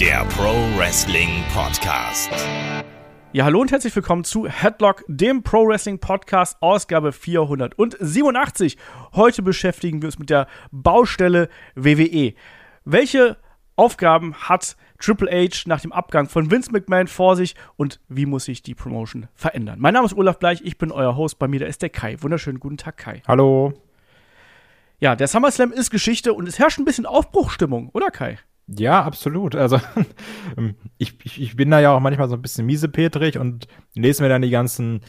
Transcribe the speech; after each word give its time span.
der 0.00 0.26
Pro 0.26 0.52
Wrestling 0.76 1.42
Podcast. 1.54 2.30
Ja, 3.32 3.44
hallo 3.46 3.62
und 3.62 3.72
herzlich 3.72 3.96
willkommen 3.96 4.24
zu 4.24 4.46
Headlock, 4.46 5.02
dem 5.08 5.42
Pro 5.42 5.66
Wrestling 5.66 5.98
Podcast, 5.98 6.58
Ausgabe 6.60 7.12
487. 7.12 8.76
Heute 9.14 9.42
beschäftigen 9.42 10.02
wir 10.02 10.08
uns 10.08 10.18
mit 10.18 10.28
der 10.28 10.48
Baustelle 10.70 11.48
WWE. 11.76 12.34
Welche 12.84 13.38
Aufgaben 13.76 14.34
hat 14.34 14.76
Triple 14.98 15.30
H 15.30 15.62
nach 15.64 15.80
dem 15.80 15.92
Abgang 15.92 16.28
von 16.28 16.50
Vince 16.50 16.72
McMahon 16.72 17.06
vor 17.06 17.34
sich 17.34 17.54
und 17.76 17.98
wie 18.08 18.26
muss 18.26 18.44
sich 18.44 18.62
die 18.62 18.74
Promotion 18.74 19.28
verändern? 19.34 19.78
Mein 19.80 19.94
Name 19.94 20.04
ist 20.04 20.16
Olaf 20.16 20.38
Bleich, 20.38 20.60
ich 20.62 20.76
bin 20.76 20.92
euer 20.92 21.16
Host, 21.16 21.38
bei 21.38 21.48
mir 21.48 21.60
da 21.60 21.66
ist 21.66 21.80
der 21.80 21.88
Kai. 21.88 22.20
Wunderschönen 22.20 22.60
guten 22.60 22.76
Tag, 22.76 22.98
Kai. 22.98 23.22
Hallo. 23.26 23.72
Ja, 24.98 25.16
der 25.16 25.28
SummerSlam 25.28 25.72
ist 25.72 25.90
Geschichte 25.90 26.34
und 26.34 26.46
es 26.46 26.58
herrscht 26.58 26.78
ein 26.78 26.84
bisschen 26.84 27.06
Aufbruchstimmung, 27.06 27.88
oder 27.94 28.10
Kai? 28.10 28.38
Ja, 28.66 29.02
absolut. 29.02 29.54
Also 29.54 29.80
ich, 30.98 31.14
ich, 31.24 31.40
ich 31.40 31.56
bin 31.56 31.70
da 31.70 31.80
ja 31.80 31.92
auch 31.92 32.00
manchmal 32.00 32.28
so 32.28 32.34
ein 32.34 32.42
bisschen 32.42 32.66
miesepetrig 32.66 33.38
und 33.38 33.68
lese 33.94 34.22
mir 34.22 34.28
dann 34.28 34.42
die 34.42 34.50
ganzen 34.50 35.02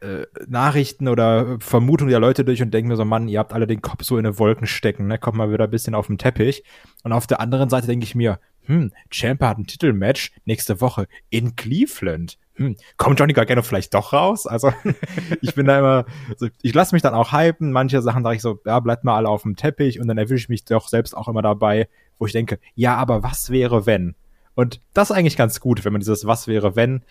äh, 0.00 0.26
Nachrichten 0.48 1.08
oder 1.08 1.58
Vermutungen 1.60 2.10
der 2.10 2.20
Leute 2.20 2.44
durch 2.44 2.62
und 2.62 2.74
denke 2.74 2.88
mir 2.88 2.96
so, 2.96 3.04
Mann, 3.04 3.28
ihr 3.28 3.38
habt 3.38 3.52
alle 3.52 3.66
den 3.66 3.82
Kopf 3.82 4.02
so 4.02 4.18
in 4.18 4.24
den 4.24 4.38
Wolken 4.38 4.66
stecken, 4.66 5.06
ne? 5.06 5.18
Kommt 5.18 5.36
mal 5.36 5.52
wieder 5.52 5.64
ein 5.64 5.70
bisschen 5.70 5.94
auf 5.94 6.08
den 6.08 6.18
Teppich. 6.18 6.64
Und 7.04 7.12
auf 7.12 7.26
der 7.26 7.40
anderen 7.40 7.70
Seite 7.70 7.86
denke 7.86 8.04
ich 8.04 8.14
mir, 8.14 8.40
hm, 8.64 8.92
Champa 9.10 9.48
hat 9.48 9.58
ein 9.58 9.66
Titelmatch 9.66 10.32
nächste 10.44 10.80
Woche 10.80 11.06
in 11.30 11.54
Cleveland. 11.54 12.38
Hm, 12.56 12.76
kommt 12.96 13.18
Johnny 13.18 13.32
Gargano 13.32 13.62
vielleicht 13.62 13.94
doch 13.94 14.12
raus? 14.12 14.46
Also 14.46 14.72
ich 15.42 15.54
bin 15.54 15.66
da 15.66 15.78
immer, 15.78 16.04
also 16.28 16.48
ich 16.62 16.74
lasse 16.74 16.94
mich 16.94 17.02
dann 17.02 17.14
auch 17.14 17.32
hypen. 17.32 17.72
Manche 17.72 18.02
Sachen 18.02 18.22
sage 18.22 18.36
ich 18.36 18.42
so, 18.42 18.58
ja, 18.64 18.80
bleibt 18.80 19.04
mal 19.04 19.16
alle 19.16 19.28
auf 19.28 19.42
dem 19.42 19.56
Teppich 19.56 20.00
und 20.00 20.08
dann 20.08 20.18
erwische 20.18 20.44
ich 20.44 20.48
mich 20.48 20.64
doch 20.64 20.88
selbst 20.88 21.16
auch 21.16 21.28
immer 21.28 21.42
dabei, 21.42 21.88
wo 22.18 22.26
ich 22.26 22.32
denke, 22.32 22.58
ja, 22.74 22.96
aber 22.96 23.22
was 23.22 23.50
wäre 23.50 23.86
wenn? 23.86 24.14
Und 24.54 24.80
das 24.94 25.10
ist 25.10 25.16
eigentlich 25.16 25.36
ganz 25.36 25.60
gut, 25.60 25.84
wenn 25.84 25.92
man 25.92 26.00
dieses 26.00 26.26
Was 26.26 26.48
wäre 26.48 26.76
wenn 26.76 27.02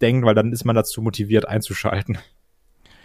denkt, 0.00 0.26
weil 0.26 0.34
dann 0.34 0.52
ist 0.52 0.64
man 0.64 0.76
dazu 0.76 1.00
motiviert 1.00 1.48
einzuschalten. 1.48 2.18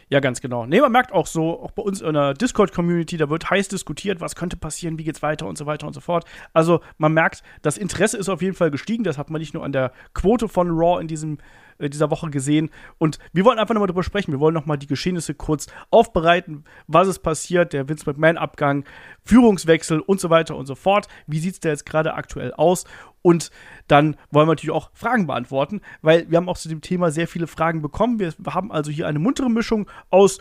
Ja, 0.09 0.21
ganz 0.21 0.39
genau. 0.39 0.65
Nee, 0.65 0.79
man 0.79 0.91
merkt 0.91 1.11
auch 1.11 1.27
so, 1.27 1.61
auch 1.61 1.71
bei 1.71 1.83
uns 1.83 1.99
in 1.99 2.13
der 2.13 2.33
Discord-Community, 2.33 3.17
da 3.17 3.29
wird 3.29 3.49
heiß 3.49 3.67
diskutiert, 3.67 4.21
was 4.21 4.35
könnte 4.35 4.55
passieren, 4.55 4.97
wie 4.97 5.03
geht's 5.03 5.21
weiter 5.21 5.47
und 5.47 5.57
so 5.57 5.65
weiter 5.65 5.85
und 5.85 5.93
so 5.93 5.99
fort. 5.99 6.23
Also 6.53 6.79
man 6.97 7.11
merkt, 7.11 7.43
das 7.61 7.77
Interesse 7.77 8.17
ist 8.17 8.29
auf 8.29 8.41
jeden 8.41 8.55
Fall 8.55 8.71
gestiegen. 8.71 9.03
Das 9.03 9.17
hat 9.17 9.29
man 9.29 9.41
nicht 9.41 9.53
nur 9.53 9.65
an 9.65 9.73
der 9.73 9.91
Quote 10.13 10.47
von 10.47 10.69
Raw 10.69 11.01
in 11.01 11.09
diesem 11.09 11.39
dieser 11.79 12.09
Woche 12.11 12.29
gesehen. 12.29 12.69
Und 12.97 13.19
wir 13.33 13.45
wollen 13.45 13.59
einfach 13.59 13.73
nochmal 13.73 13.87
drüber 13.87 14.03
sprechen. 14.03 14.31
Wir 14.31 14.39
wollen 14.39 14.53
nochmal 14.53 14.77
die 14.77 14.87
Geschehnisse 14.87 15.33
kurz 15.33 15.67
aufbereiten, 15.91 16.63
was 16.87 17.07
ist 17.07 17.19
passiert, 17.19 17.73
der 17.73 17.87
Vince 17.89 18.05
McMahon-Abgang, 18.05 18.85
Führungswechsel 19.23 19.99
und 19.99 20.19
so 20.19 20.29
weiter 20.29 20.55
und 20.55 20.65
so 20.65 20.75
fort. 20.75 21.07
Wie 21.27 21.39
sieht 21.39 21.53
es 21.53 21.59
da 21.59 21.69
jetzt 21.69 21.85
gerade 21.85 22.13
aktuell 22.13 22.53
aus? 22.53 22.85
Und 23.21 23.51
dann 23.87 24.15
wollen 24.31 24.47
wir 24.47 24.53
natürlich 24.53 24.73
auch 24.73 24.89
Fragen 24.93 25.27
beantworten, 25.27 25.81
weil 26.01 26.29
wir 26.29 26.37
haben 26.37 26.47
auch 26.47 26.57
zu 26.57 26.69
dem 26.69 26.79
Thema 26.79 27.11
sehr 27.11 27.27
viele 27.27 27.47
Fragen 27.47 27.81
bekommen. 27.81 28.19
Wir 28.19 28.33
haben 28.47 28.71
also 28.71 28.89
hier 28.89 29.05
eine 29.05 29.19
muntere 29.19 29.49
Mischung 29.49 29.89
aus 30.09 30.39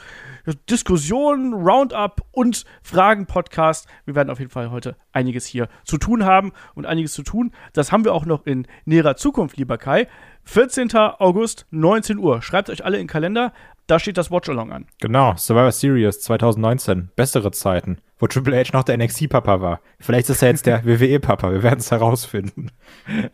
Diskussionen, 0.71 1.53
Roundup 1.53 2.23
und 2.31 2.65
Fragen-Podcast. 2.83 3.89
Wir 4.05 4.15
werden 4.15 4.31
auf 4.31 4.39
jeden 4.39 4.53
Fall 4.53 4.71
heute 4.71 4.97
einiges 5.13 5.47
hier 5.47 5.69
zu 5.85 5.99
tun 5.99 6.25
haben 6.25 6.53
und 6.75 6.87
einiges 6.87 7.13
zu 7.13 7.25
tun. 7.25 7.51
Das 7.73 7.91
haben 7.91 8.05
wir 8.05 8.15
auch 8.15 8.25
noch 8.27 8.47
in 8.47 8.69
näherer 8.85 9.17
Zukunft, 9.17 9.57
lieber 9.57 9.79
Kai. 9.79 10.07
14. 10.47 10.95
August, 10.95 11.67
19 11.71 12.19
Uhr. 12.19 12.41
Schreibt 12.41 12.71
euch 12.71 12.85
alle 12.85 12.97
in 12.97 13.03
den 13.03 13.09
Kalender. 13.09 13.53
Da 13.89 13.99
steht 13.99 14.17
das 14.17 14.31
Watch-Along 14.31 14.73
an. 14.73 14.87
Genau, 15.01 15.35
Survivor 15.37 15.71
Series 15.71 16.21
2019. 16.21 17.11
Bessere 17.15 17.51
Zeiten, 17.53 17.99
wo 18.19 18.27
Triple 18.27 18.59
H 18.59 18.71
noch 18.73 18.85
der 18.85 18.97
NXT-Papa 18.97 19.61
war. 19.61 19.81
Vielleicht 20.01 20.31
ist 20.31 20.43
er 20.43 20.49
jetzt 20.51 20.67
der 20.67 20.85
WWE-Papa. 20.87 21.53
Wir 21.53 21.63
werden 21.63 21.81
es 21.81 21.91
herausfinden. 21.91 22.71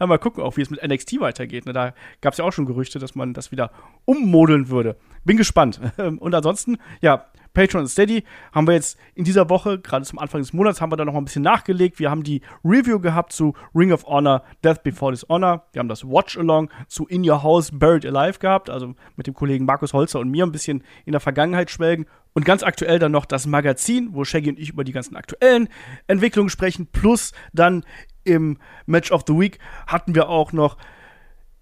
Ja, 0.00 0.06
mal 0.06 0.18
gucken 0.18 0.42
auch, 0.42 0.56
wie 0.56 0.62
es 0.62 0.70
mit 0.70 0.82
NXT 0.82 1.20
weitergeht. 1.20 1.66
Ne? 1.66 1.72
Da 1.72 1.94
gab 2.20 2.32
es 2.32 2.38
ja 2.38 2.44
auch 2.44 2.52
schon 2.52 2.66
Gerüchte, 2.66 2.98
dass 2.98 3.14
man 3.14 3.34
das 3.34 3.52
wieder 3.52 3.70
ummodeln 4.04 4.68
würde. 4.68 4.96
Bin 5.24 5.36
gespannt. 5.36 5.80
Und 5.96 6.34
ansonsten, 6.34 6.78
ja, 7.00 7.26
Patreon 7.54 7.82
und 7.82 7.88
Steady 7.88 8.24
haben 8.52 8.66
wir 8.66 8.74
jetzt 8.74 8.98
in 9.14 9.24
dieser 9.24 9.48
Woche, 9.50 9.78
gerade 9.78 10.04
zum 10.04 10.18
Anfang 10.18 10.40
des 10.40 10.52
Monats, 10.52 10.80
haben 10.80 10.90
wir 10.90 10.96
da 10.96 11.04
noch 11.04 11.14
ein 11.14 11.24
bisschen 11.24 11.42
nachgelegt. 11.42 11.98
Wir 11.98 12.10
haben 12.10 12.22
die 12.22 12.40
Review 12.64 12.98
gehabt 12.98 13.32
zu 13.32 13.54
Ring 13.74 13.92
of 13.92 14.04
Honor, 14.06 14.42
Death 14.64 14.82
Before 14.82 15.12
Dishonor. 15.12 15.66
Wir 15.72 15.80
haben 15.80 15.88
das 15.88 16.04
Watch-Along 16.04 16.70
zu 16.88 17.06
In 17.06 17.28
Your 17.28 17.42
House, 17.42 17.70
Buried 17.72 18.06
Alive 18.06 18.38
gehabt, 18.38 18.70
also 18.70 18.94
mit 19.16 19.26
dem 19.26 19.34
Kollegen 19.34 19.64
Markus 19.64 19.92
Holzer 19.92 20.20
und 20.20 20.30
mir 20.30 20.44
ein 20.44 20.52
bisschen 20.52 20.82
in 21.04 21.12
der 21.12 21.20
Vergangenheit 21.20 21.70
schwelgen. 21.70 22.06
Und 22.34 22.46
ganz 22.46 22.62
aktuell 22.62 22.98
dann 22.98 23.12
noch 23.12 23.26
das 23.26 23.46
Magazin, 23.46 24.10
wo 24.12 24.24
Shaggy 24.24 24.50
und 24.50 24.58
ich 24.58 24.70
über 24.70 24.84
die 24.84 24.92
ganzen 24.92 25.16
aktuellen 25.16 25.68
Entwicklungen 26.06 26.48
sprechen. 26.48 26.86
Plus 26.86 27.32
dann 27.52 27.84
im 28.24 28.58
Match 28.86 29.12
of 29.12 29.24
the 29.26 29.38
Week 29.38 29.58
hatten 29.86 30.14
wir 30.14 30.28
auch 30.28 30.52
noch 30.52 30.78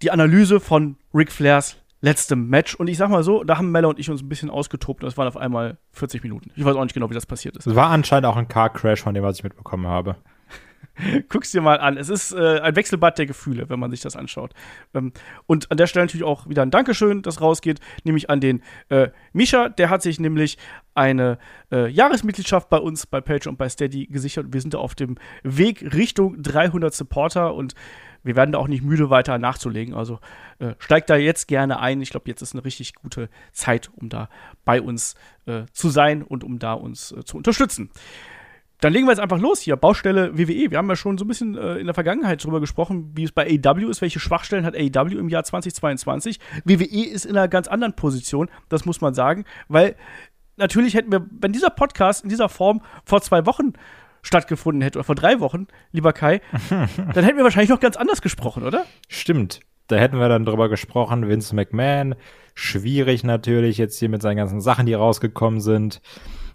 die 0.01 0.11
Analyse 0.11 0.59
von 0.59 0.95
Ric 1.13 1.31
Flairs 1.31 1.80
letztem 2.01 2.47
Match. 2.47 2.75
Und 2.75 2.87
ich 2.87 2.97
sag 2.97 3.09
mal 3.09 3.23
so, 3.23 3.43
da 3.43 3.57
haben 3.57 3.71
Mella 3.71 3.87
und 3.87 3.99
ich 3.99 4.09
uns 4.09 4.21
ein 4.21 4.29
bisschen 4.29 4.49
ausgetobt 4.49 5.03
und 5.03 5.09
es 5.09 5.17
waren 5.17 5.27
auf 5.27 5.37
einmal 5.37 5.77
40 5.91 6.23
Minuten. 6.23 6.51
Ich 6.55 6.65
weiß 6.65 6.75
auch 6.75 6.83
nicht 6.83 6.93
genau, 6.93 7.09
wie 7.09 7.13
das 7.13 7.25
passiert 7.25 7.55
ist. 7.55 7.67
Es 7.67 7.75
war 7.75 7.89
anscheinend 7.89 8.25
auch 8.25 8.35
ein 8.35 8.47
Car 8.47 8.71
Crash 8.71 9.01
von 9.01 9.13
dem, 9.13 9.23
was 9.23 9.37
ich 9.37 9.43
mitbekommen 9.43 9.87
habe. 9.87 10.15
Guck's 11.29 11.51
dir 11.51 11.61
mal 11.61 11.79
an. 11.79 11.97
Es 11.97 12.09
ist 12.09 12.33
äh, 12.33 12.59
ein 12.59 12.75
Wechselbad 12.75 13.17
der 13.17 13.25
Gefühle, 13.25 13.69
wenn 13.69 13.79
man 13.79 13.91
sich 13.91 14.01
das 14.01 14.15
anschaut. 14.15 14.53
Ähm, 14.93 15.13
und 15.45 15.71
an 15.71 15.77
der 15.77 15.87
Stelle 15.87 16.05
natürlich 16.05 16.25
auch 16.25 16.47
wieder 16.49 16.63
ein 16.63 16.71
Dankeschön, 16.71 17.21
das 17.21 17.41
rausgeht, 17.41 17.79
nämlich 18.03 18.29
an 18.29 18.39
den 18.39 18.61
äh, 18.89 19.09
Misha. 19.33 19.69
Der 19.69 19.89
hat 19.89 20.01
sich 20.01 20.19
nämlich 20.19 20.57
eine 20.93 21.37
äh, 21.71 21.89
Jahresmitgliedschaft 21.89 22.69
bei 22.69 22.77
uns, 22.77 23.05
bei 23.07 23.21
Patreon 23.21 23.53
und 23.53 23.57
bei 23.57 23.69
Steady 23.69 24.07
gesichert. 24.07 24.47
Wir 24.51 24.61
sind 24.61 24.73
da 24.73 24.79
auf 24.79 24.95
dem 24.95 25.17
Weg 25.43 25.93
Richtung 25.93 26.41
300 26.41 26.93
Supporter 26.93 27.53
und 27.53 27.73
wir 28.23 28.35
werden 28.35 28.51
da 28.51 28.59
auch 28.59 28.67
nicht 28.67 28.83
müde 28.83 29.09
weiter 29.09 29.37
nachzulegen. 29.37 29.93
Also 29.93 30.19
äh, 30.59 30.73
steigt 30.79 31.09
da 31.09 31.15
jetzt 31.15 31.47
gerne 31.47 31.79
ein. 31.79 32.01
Ich 32.01 32.11
glaube, 32.11 32.29
jetzt 32.29 32.41
ist 32.41 32.53
eine 32.53 32.63
richtig 32.65 32.95
gute 32.95 33.29
Zeit, 33.51 33.89
um 33.95 34.09
da 34.09 34.29
bei 34.65 34.81
uns 34.81 35.15
äh, 35.45 35.63
zu 35.73 35.89
sein 35.89 36.23
und 36.23 36.43
um 36.43 36.59
da 36.59 36.73
uns 36.73 37.11
äh, 37.11 37.23
zu 37.23 37.37
unterstützen. 37.37 37.89
Dann 38.81 38.93
legen 38.93 39.05
wir 39.05 39.11
jetzt 39.11 39.19
einfach 39.19 39.39
los 39.39 39.61
hier. 39.61 39.75
Baustelle 39.75 40.37
WWE. 40.37 40.71
Wir 40.71 40.77
haben 40.79 40.89
ja 40.89 40.95
schon 40.95 41.17
so 41.19 41.23
ein 41.23 41.27
bisschen 41.27 41.55
äh, 41.55 41.75
in 41.75 41.85
der 41.85 41.93
Vergangenheit 41.93 42.43
darüber 42.43 42.59
gesprochen, 42.59 43.11
wie 43.13 43.23
es 43.23 43.31
bei 43.31 43.45
AEW 43.45 43.89
ist. 43.89 44.01
Welche 44.01 44.19
Schwachstellen 44.19 44.65
hat 44.65 44.75
AEW 44.75 45.19
im 45.19 45.29
Jahr 45.29 45.43
2022? 45.43 46.39
WWE 46.65 47.05
ist 47.05 47.25
in 47.25 47.37
einer 47.37 47.47
ganz 47.47 47.67
anderen 47.67 47.95
Position, 47.95 48.49
das 48.69 48.85
muss 48.85 48.99
man 48.99 49.13
sagen, 49.13 49.45
weil 49.67 49.95
natürlich 50.57 50.95
hätten 50.95 51.11
wir, 51.11 51.27
wenn 51.29 51.53
dieser 51.53 51.69
Podcast 51.69 52.23
in 52.23 52.29
dieser 52.29 52.49
Form 52.49 52.81
vor 53.05 53.21
zwei 53.21 53.45
Wochen 53.45 53.73
stattgefunden 54.21 54.81
hätte, 54.81 54.99
oder 54.99 55.03
vor 55.03 55.15
drei 55.15 55.39
Wochen, 55.39 55.67
lieber 55.91 56.13
Kai, 56.13 56.41
dann 56.69 57.23
hätten 57.23 57.37
wir 57.37 57.43
wahrscheinlich 57.43 57.69
noch 57.69 57.79
ganz 57.79 57.97
anders 57.97 58.21
gesprochen, 58.21 58.63
oder? 58.63 58.85
Stimmt. 59.07 59.61
Da 59.87 59.97
hätten 59.97 60.19
wir 60.19 60.29
dann 60.29 60.45
drüber 60.45 60.69
gesprochen, 60.69 61.27
Vince 61.27 61.53
McMahon, 61.53 62.15
schwierig 62.53 63.23
natürlich 63.23 63.77
jetzt 63.77 63.99
hier 63.99 64.09
mit 64.09 64.21
seinen 64.21 64.37
ganzen 64.37 64.61
Sachen, 64.61 64.85
die 64.85 64.93
rausgekommen 64.93 65.59
sind. 65.59 66.01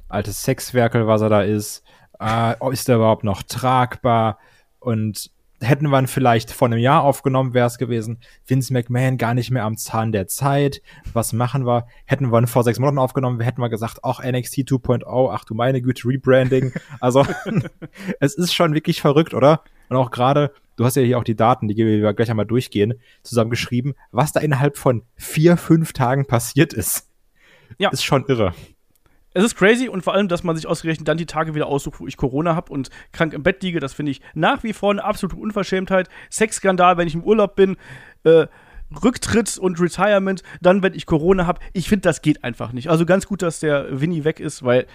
Altes 0.09 0.43
Sexwerkel, 0.43 1.07
was 1.07 1.21
er 1.21 1.29
da 1.29 1.43
ist. 1.43 1.83
Äh, 2.19 2.55
ist 2.73 2.89
er 2.89 2.97
überhaupt 2.97 3.25
noch 3.25 3.43
tragbar? 3.43 4.39
Und 4.79 5.31
hätten 5.61 5.89
wir 5.89 5.99
ihn 5.99 6.07
vielleicht 6.07 6.51
vor 6.51 6.69
einem 6.69 6.79
Jahr 6.79 7.03
aufgenommen, 7.03 7.55
wäre 7.55 7.67
es 7.67 7.79
gewesen. 7.79 8.19
Vince 8.47 8.73
McMahon 8.73 9.17
gar 9.17 9.35
nicht 9.35 9.51
mehr 9.51 9.65
am 9.65 9.77
Zahn 9.77 10.13
der 10.13 10.27
Zeit. 10.27 10.83
Was 11.13 11.33
machen 11.33 11.67
wir? 11.67 11.87
Hätten 12.05 12.31
wir 12.31 12.39
ihn 12.39 12.47
vor 12.47 12.63
sechs 12.63 12.79
Monaten 12.79 12.99
aufgenommen, 12.99 13.41
hätten 13.41 13.61
wir 13.61 13.69
gesagt, 13.69 14.01
ach, 14.03 14.21
NXT 14.23 14.59
2.0, 14.59 15.31
ach 15.33 15.45
du 15.45 15.55
meine 15.55 15.81
Güte, 15.81 16.09
Rebranding. 16.09 16.73
Also, 17.01 17.27
es 18.21 18.35
ist 18.35 18.55
schon 18.55 18.75
wirklich 18.75 19.01
verrückt, 19.01 19.35
oder? 19.35 19.63
Und 19.89 19.97
auch 19.97 20.11
gerade, 20.11 20.53
du 20.77 20.85
hast 20.85 20.97
ja 20.97 21.03
hier 21.03 21.19
auch 21.19 21.25
die 21.25 21.37
Daten, 21.37 21.69
die 21.69 21.77
wir 21.77 22.13
gleich 22.13 22.31
einmal 22.31 22.47
durchgehen, 22.47 22.95
zusammengeschrieben, 23.23 23.95
was 24.11 24.33
da 24.33 24.41
innerhalb 24.41 24.77
von 24.77 25.03
vier, 25.15 25.57
fünf 25.57 25.93
Tagen 25.93 26.27
passiert 26.27 26.73
ist. 26.73 27.09
Ja. 27.79 27.91
Ist 27.91 28.05
schon 28.05 28.25
irre. 28.27 28.55
Es 29.37 29.45
ist 29.45 29.55
crazy 29.55 29.87
und 29.91 30.03
vor 30.03 30.15
allem, 30.15 30.29
dass 30.29 30.45
man 30.45 30.57
sich 30.57 30.67
ausgerechnet 30.67 31.07
dann 31.09 31.19
die 31.19 31.27
Tage 31.27 31.55
wieder 31.55 31.67
aussucht, 31.67 32.01
wo 32.01 32.07
ich 32.07 32.17
Corona 32.17 32.57
habe 32.57 32.73
und 32.73 32.89
krank 33.13 33.35
im 33.35 33.43
Bett 33.43 33.63
liege. 33.63 33.81
Das 33.81 33.93
finde 33.93 34.13
ich 34.13 34.23
nach 34.33 34.63
wie 34.63 34.73
vor 34.73 34.91
eine 34.91 35.05
absolute 35.05 35.37
Unverschämtheit. 35.37 36.09
Sexskandal, 36.31 36.97
wenn 36.97 37.07
ich 37.07 37.15
im 37.15 37.23
Urlaub 37.23 37.55
bin. 37.55 37.77
Äh, 38.25 38.47
Rücktritt 39.05 39.59
und 39.59 39.79
Retirement, 39.79 40.43
dann, 40.63 40.83
wenn 40.83 40.95
ich 40.95 41.05
Corona 41.05 41.47
habe. 41.47 41.61
Ich 41.75 41.87
finde, 41.87 42.03
das 42.03 42.23
geht 42.23 42.45
einfach 42.45 42.73
nicht. 42.73 42.89
Also 42.89 43.05
ganz 43.05 43.27
gut, 43.27 43.43
dass 43.43 43.61
der 43.61 44.01
Winnie 44.01 44.25
weg 44.25 44.41
ist, 44.41 44.63
weil, 44.63 44.87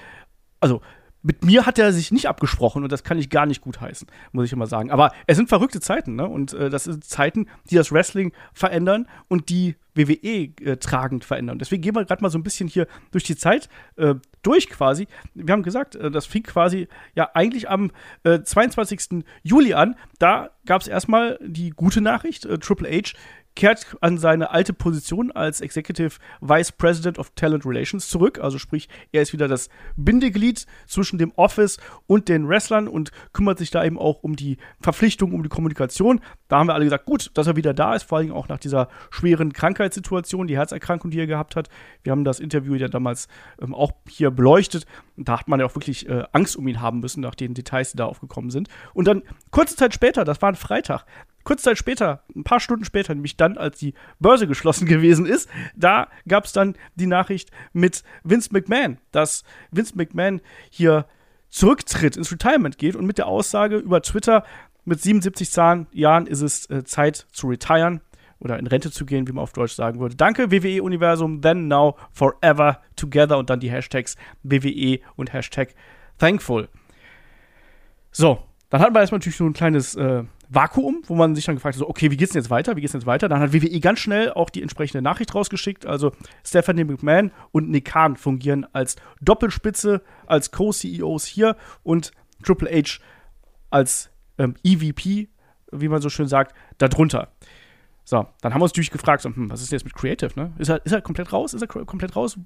also 0.59 0.81
mit 1.23 1.43
mir 1.45 1.65
hat 1.65 1.77
er 1.77 1.93
sich 1.93 2.11
nicht 2.11 2.27
abgesprochen 2.27 2.83
und 2.83 2.91
das 2.91 3.03
kann 3.03 3.19
ich 3.19 3.29
gar 3.29 3.45
nicht 3.45 3.61
gut 3.61 3.79
heißen, 3.79 4.07
muss 4.31 4.45
ich 4.45 4.53
immer 4.53 4.65
sagen. 4.65 4.89
Aber 4.89 5.11
es 5.27 5.37
sind 5.37 5.49
verrückte 5.49 5.79
Zeiten, 5.79 6.15
ne? 6.15 6.27
Und 6.27 6.53
äh, 6.53 6.69
das 6.69 6.85
sind 6.85 7.03
Zeiten, 7.03 7.47
die 7.69 7.75
das 7.75 7.91
Wrestling 7.91 8.33
verändern 8.53 9.07
und 9.27 9.49
die 9.49 9.75
WWE 9.93 10.49
äh, 10.61 10.77
tragend 10.77 11.23
verändern. 11.23 11.59
Deswegen 11.59 11.81
gehen 11.81 11.95
wir 11.95 12.05
gerade 12.05 12.23
mal 12.23 12.29
so 12.29 12.39
ein 12.39 12.43
bisschen 12.43 12.67
hier 12.67 12.87
durch 13.11 13.23
die 13.23 13.35
Zeit 13.35 13.69
äh, 13.97 14.15
durch 14.41 14.69
quasi. 14.69 15.07
Wir 15.33 15.51
haben 15.51 15.63
gesagt, 15.63 15.95
äh, 15.95 16.11
das 16.11 16.25
fing 16.25 16.43
quasi 16.43 16.87
ja 17.15 17.29
eigentlich 17.33 17.69
am 17.69 17.91
22. 18.23 18.99
Äh, 19.11 19.23
Juli 19.43 19.73
an. 19.73 19.95
Da 20.19 20.51
gab 20.65 20.81
es 20.81 20.87
erstmal 20.87 21.39
die 21.41 21.71
gute 21.71 22.01
Nachricht. 22.01 22.45
Äh, 22.45 22.57
Triple 22.57 22.89
H 22.89 23.13
kehrt 23.55 23.97
an 24.01 24.17
seine 24.17 24.51
alte 24.51 24.73
Position 24.73 25.31
als 25.31 25.61
Executive 25.61 26.17
Vice 26.39 26.71
President 26.71 27.19
of 27.19 27.31
Talent 27.35 27.65
Relations 27.65 28.07
zurück. 28.07 28.39
Also 28.39 28.57
sprich, 28.57 28.87
er 29.11 29.21
ist 29.21 29.33
wieder 29.33 29.47
das 29.47 29.69
Bindeglied 29.95 30.65
zwischen 30.87 31.17
dem 31.17 31.31
Office 31.35 31.77
und 32.07 32.29
den 32.29 32.47
Wrestlern 32.47 32.87
und 32.87 33.11
kümmert 33.33 33.57
sich 33.57 33.71
da 33.71 33.83
eben 33.83 33.97
auch 33.97 34.23
um 34.23 34.35
die 34.35 34.57
Verpflichtung, 34.79 35.33
um 35.33 35.43
die 35.43 35.49
Kommunikation. 35.49 36.21
Da 36.47 36.59
haben 36.59 36.67
wir 36.67 36.73
alle 36.73 36.85
gesagt, 36.85 37.05
gut, 37.05 37.31
dass 37.33 37.47
er 37.47 37.55
wieder 37.55 37.73
da 37.73 37.95
ist, 37.95 38.03
vor 38.03 38.19
allem 38.19 38.31
auch 38.31 38.47
nach 38.47 38.59
dieser 38.59 38.87
schweren 39.09 39.53
Krankheitssituation, 39.53 40.47
die 40.47 40.57
Herzerkrankung, 40.57 41.11
die 41.11 41.19
er 41.19 41.27
gehabt 41.27 41.55
hat. 41.55 41.69
Wir 42.03 42.11
haben 42.11 42.23
das 42.23 42.39
Interview 42.39 42.75
ja 42.75 42.87
damals 42.87 43.27
ähm, 43.61 43.73
auch 43.73 43.91
hier 44.07 44.31
beleuchtet. 44.31 44.85
Und 45.17 45.27
da 45.27 45.39
hat 45.39 45.47
man 45.47 45.59
ja 45.59 45.65
auch 45.65 45.75
wirklich 45.75 46.09
äh, 46.09 46.23
Angst 46.31 46.55
um 46.55 46.67
ihn 46.67 46.81
haben 46.81 46.99
müssen, 46.99 47.21
nach 47.21 47.35
den 47.35 47.53
Details, 47.53 47.91
die 47.91 47.97
da 47.97 48.05
aufgekommen 48.05 48.49
sind. 48.49 48.69
Und 48.93 49.07
dann 49.07 49.23
kurze 49.51 49.75
Zeit 49.75 49.93
später, 49.93 50.25
das 50.25 50.41
war 50.41 50.49
ein 50.49 50.55
Freitag, 50.55 51.05
kurze 51.43 51.63
Zeit 51.63 51.77
später, 51.77 52.23
ein 52.35 52.43
paar 52.43 52.59
Stunden 52.59 52.85
später, 52.85 53.13
nämlich 53.13 53.37
dann, 53.37 53.57
als 53.57 53.79
die 53.79 53.93
Börse 54.19 54.47
geschlossen 54.47 54.85
gewesen 54.87 55.25
ist, 55.25 55.49
da 55.75 56.07
gab 56.27 56.45
es 56.45 56.53
dann 56.53 56.75
die 56.95 57.07
Nachricht 57.07 57.51
mit 57.73 58.03
Vince 58.23 58.49
McMahon, 58.51 58.97
dass 59.11 59.43
Vince 59.71 59.93
McMahon 59.95 60.41
hier 60.69 61.05
zurücktritt, 61.49 62.17
ins 62.17 62.31
Retirement 62.31 62.77
geht 62.77 62.95
und 62.95 63.05
mit 63.05 63.17
der 63.17 63.27
Aussage 63.27 63.77
über 63.77 64.01
Twitter, 64.01 64.43
mit 64.85 65.01
77 65.01 65.55
Jahren 65.91 66.27
ist 66.27 66.41
es 66.41 66.69
äh, 66.69 66.83
Zeit 66.83 67.27
zu 67.31 67.47
retiren 67.47 68.01
oder 68.39 68.57
in 68.57 68.65
Rente 68.65 68.89
zu 68.91 69.05
gehen, 69.05 69.27
wie 69.27 69.31
man 69.31 69.43
auf 69.43 69.53
Deutsch 69.53 69.73
sagen 69.73 69.99
würde. 69.99 70.15
Danke, 70.15 70.51
WWE-Universum, 70.51 71.41
then, 71.41 71.67
now, 71.67 71.95
forever, 72.11 72.81
together 72.95 73.37
und 73.37 73.49
dann 73.51 73.59
die 73.59 73.69
Hashtags 73.69 74.15
WWE 74.41 74.99
und 75.15 75.31
Hashtag 75.31 75.75
thankful. 76.17 76.67
So, 78.11 78.43
dann 78.69 78.81
hatten 78.81 78.95
wir 78.95 79.01
erstmal 79.01 79.19
natürlich 79.19 79.37
so 79.37 79.45
ein 79.45 79.53
kleines 79.53 79.95
äh, 79.95 80.23
Vakuum, 80.53 81.01
wo 81.05 81.15
man 81.15 81.33
sich 81.33 81.45
dann 81.45 81.55
gefragt 81.55 81.75
hat, 81.75 81.79
so, 81.79 81.87
okay, 81.87 82.11
wie 82.11 82.17
geht's 82.17 82.33
denn 82.33 82.41
jetzt 82.41 82.49
weiter? 82.49 82.75
Wie 82.75 82.81
geht's 82.81 82.91
denn 82.91 82.99
jetzt 82.99 83.07
weiter? 83.07 83.29
Dann 83.29 83.39
hat 83.39 83.53
WWE 83.53 83.79
ganz 83.79 83.99
schnell 83.99 84.33
auch 84.33 84.49
die 84.49 84.61
entsprechende 84.61 85.01
Nachricht 85.01 85.33
rausgeschickt. 85.33 85.85
Also 85.85 86.11
Stephanie 86.45 86.83
McMahon 86.83 87.31
und 87.51 87.69
Nick 87.69 87.85
Khan 87.85 88.17
fungieren 88.17 88.67
als 88.73 88.97
Doppelspitze, 89.21 90.01
als 90.25 90.51
Co-CEOs 90.51 91.25
hier 91.25 91.55
und 91.83 92.11
Triple 92.43 92.69
H 92.69 92.99
als 93.69 94.09
ähm, 94.37 94.55
EVP, 94.63 95.29
wie 95.71 95.87
man 95.87 96.01
so 96.01 96.09
schön 96.09 96.27
sagt, 96.27 96.53
darunter. 96.77 97.29
So, 98.03 98.27
dann 98.41 98.53
haben 98.53 98.59
wir 98.59 98.63
uns 98.63 98.73
natürlich 98.73 98.91
gefragt, 98.91 99.21
so, 99.21 99.29
hm, 99.29 99.49
was 99.49 99.61
ist 99.61 99.71
denn 99.71 99.77
jetzt 99.77 99.85
mit 99.85 99.93
Creative, 99.93 100.31
ne? 100.35 100.51
Ist 100.57 100.69
er, 100.69 100.85
ist 100.85 100.91
er 100.91 101.01
komplett 101.01 101.31
raus? 101.31 101.53
Ist 101.53 101.61
er 101.61 101.67
komplett 101.67 102.15
raus? 102.15 102.37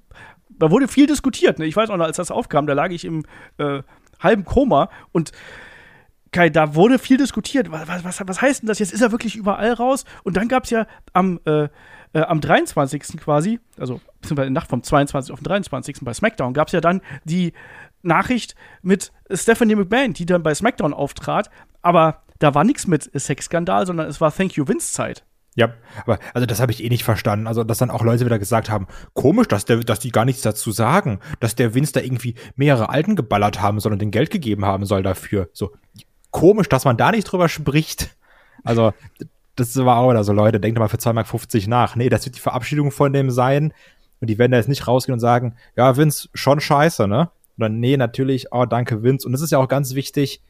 Da 0.48 0.70
wurde 0.70 0.86
viel 0.86 1.06
diskutiert, 1.06 1.58
ne? 1.58 1.64
Ich 1.64 1.74
weiß 1.74 1.90
auch 1.90 1.96
noch, 1.96 2.04
als 2.04 2.18
das 2.18 2.30
aufkam, 2.30 2.66
da 2.68 2.74
lag 2.74 2.90
ich 2.90 3.04
im 3.04 3.24
äh, 3.58 3.82
halben 4.20 4.44
Koma 4.44 4.90
und 5.12 5.32
Kai, 6.36 6.50
da 6.50 6.74
wurde 6.74 6.98
viel 6.98 7.16
diskutiert. 7.16 7.70
Was, 7.70 8.04
was, 8.04 8.28
was 8.28 8.42
heißt 8.42 8.60
denn 8.60 8.66
das 8.66 8.78
jetzt? 8.78 8.92
Ist 8.92 9.00
er 9.00 9.10
wirklich 9.10 9.36
überall 9.36 9.72
raus? 9.72 10.04
Und 10.22 10.36
dann 10.36 10.48
gab 10.48 10.64
es 10.64 10.70
ja 10.70 10.86
am, 11.14 11.40
äh, 11.46 11.68
äh, 12.12 12.20
am 12.20 12.42
23. 12.42 13.18
quasi, 13.18 13.58
also 13.78 14.02
beziehungsweise 14.20 14.48
in 14.48 14.52
der 14.52 14.60
Nacht 14.60 14.68
vom 14.68 14.82
22. 14.82 15.32
auf 15.32 15.40
den 15.40 15.44
23. 15.44 15.96
bei 16.02 16.12
SmackDown, 16.12 16.52
gab 16.52 16.68
es 16.68 16.72
ja 16.72 16.82
dann 16.82 17.00
die 17.24 17.54
Nachricht 18.02 18.54
mit 18.82 19.12
Stephanie 19.30 19.76
McMahon, 19.76 20.12
die 20.12 20.26
dann 20.26 20.42
bei 20.42 20.54
SmackDown 20.54 20.92
auftrat. 20.92 21.48
Aber 21.80 22.22
da 22.38 22.54
war 22.54 22.64
nichts 22.64 22.86
mit 22.86 23.10
Sexskandal, 23.18 23.86
sondern 23.86 24.06
es 24.06 24.20
war 24.20 24.30
Thank 24.30 24.56
You 24.56 24.68
Vince 24.68 24.92
Zeit. 24.92 25.24
Ja, 25.54 25.72
aber 26.04 26.18
also 26.34 26.44
das 26.44 26.60
habe 26.60 26.70
ich 26.70 26.84
eh 26.84 26.90
nicht 26.90 27.02
verstanden. 27.02 27.46
Also, 27.46 27.64
dass 27.64 27.78
dann 27.78 27.90
auch 27.90 28.04
Leute 28.04 28.26
wieder 28.26 28.38
gesagt 28.38 28.68
haben, 28.68 28.86
komisch, 29.14 29.48
dass 29.48 29.64
der, 29.64 29.78
dass 29.78 30.00
die 30.00 30.10
gar 30.10 30.26
nichts 30.26 30.42
dazu 30.42 30.70
sagen, 30.70 31.18
dass 31.40 31.54
der 31.54 31.74
Vince 31.74 31.94
da 31.94 32.00
irgendwie 32.00 32.34
mehrere 32.56 32.90
Alten 32.90 33.16
geballert 33.16 33.62
haben 33.62 33.78
und 33.78 34.02
den 34.02 34.10
Geld 34.10 34.30
gegeben 34.30 34.66
haben 34.66 34.84
soll 34.84 35.02
dafür. 35.02 35.48
So, 35.54 35.72
komisch, 36.36 36.68
dass 36.68 36.84
man 36.84 36.98
da 36.98 37.12
nicht 37.12 37.24
drüber 37.24 37.48
spricht. 37.48 38.14
Also, 38.62 38.92
das 39.54 39.74
war 39.74 39.96
auch 39.96 40.10
wieder 40.10 40.22
so, 40.22 40.34
Leute, 40.34 40.60
denkt 40.60 40.78
mal 40.78 40.88
für 40.88 40.98
2,50 40.98 41.14
Mark 41.14 41.66
nach. 41.66 41.96
Nee, 41.96 42.10
das 42.10 42.26
wird 42.26 42.36
die 42.36 42.40
Verabschiedung 42.40 42.90
von 42.90 43.10
dem 43.14 43.30
sein. 43.30 43.72
Und 44.20 44.28
die 44.28 44.36
werden 44.36 44.52
da 44.52 44.58
jetzt 44.58 44.68
nicht 44.68 44.86
rausgehen 44.86 45.14
und 45.14 45.20
sagen, 45.20 45.56
ja, 45.76 45.96
Vince, 45.96 46.28
schon 46.34 46.60
scheiße, 46.60 47.08
ne? 47.08 47.30
Oder 47.56 47.70
nee, 47.70 47.96
natürlich, 47.96 48.52
oh, 48.52 48.66
danke, 48.66 49.02
Vince. 49.02 49.26
Und 49.26 49.32
das 49.32 49.40
ist 49.40 49.50
ja 49.50 49.56
auch 49.56 49.68
ganz 49.68 49.94
wichtig, 49.94 50.42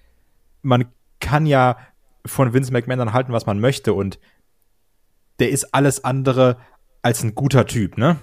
man 0.62 0.86
kann 1.20 1.46
ja 1.46 1.76
von 2.24 2.52
Vince 2.52 2.72
McMahon 2.72 2.98
dann 2.98 3.12
halten, 3.12 3.32
was 3.32 3.46
man 3.46 3.60
möchte. 3.60 3.94
Und 3.94 4.18
der 5.38 5.50
ist 5.50 5.72
alles 5.72 6.02
andere 6.02 6.56
als 7.00 7.22
ein 7.22 7.36
guter 7.36 7.64
Typ, 7.64 7.96
ne? 7.96 8.18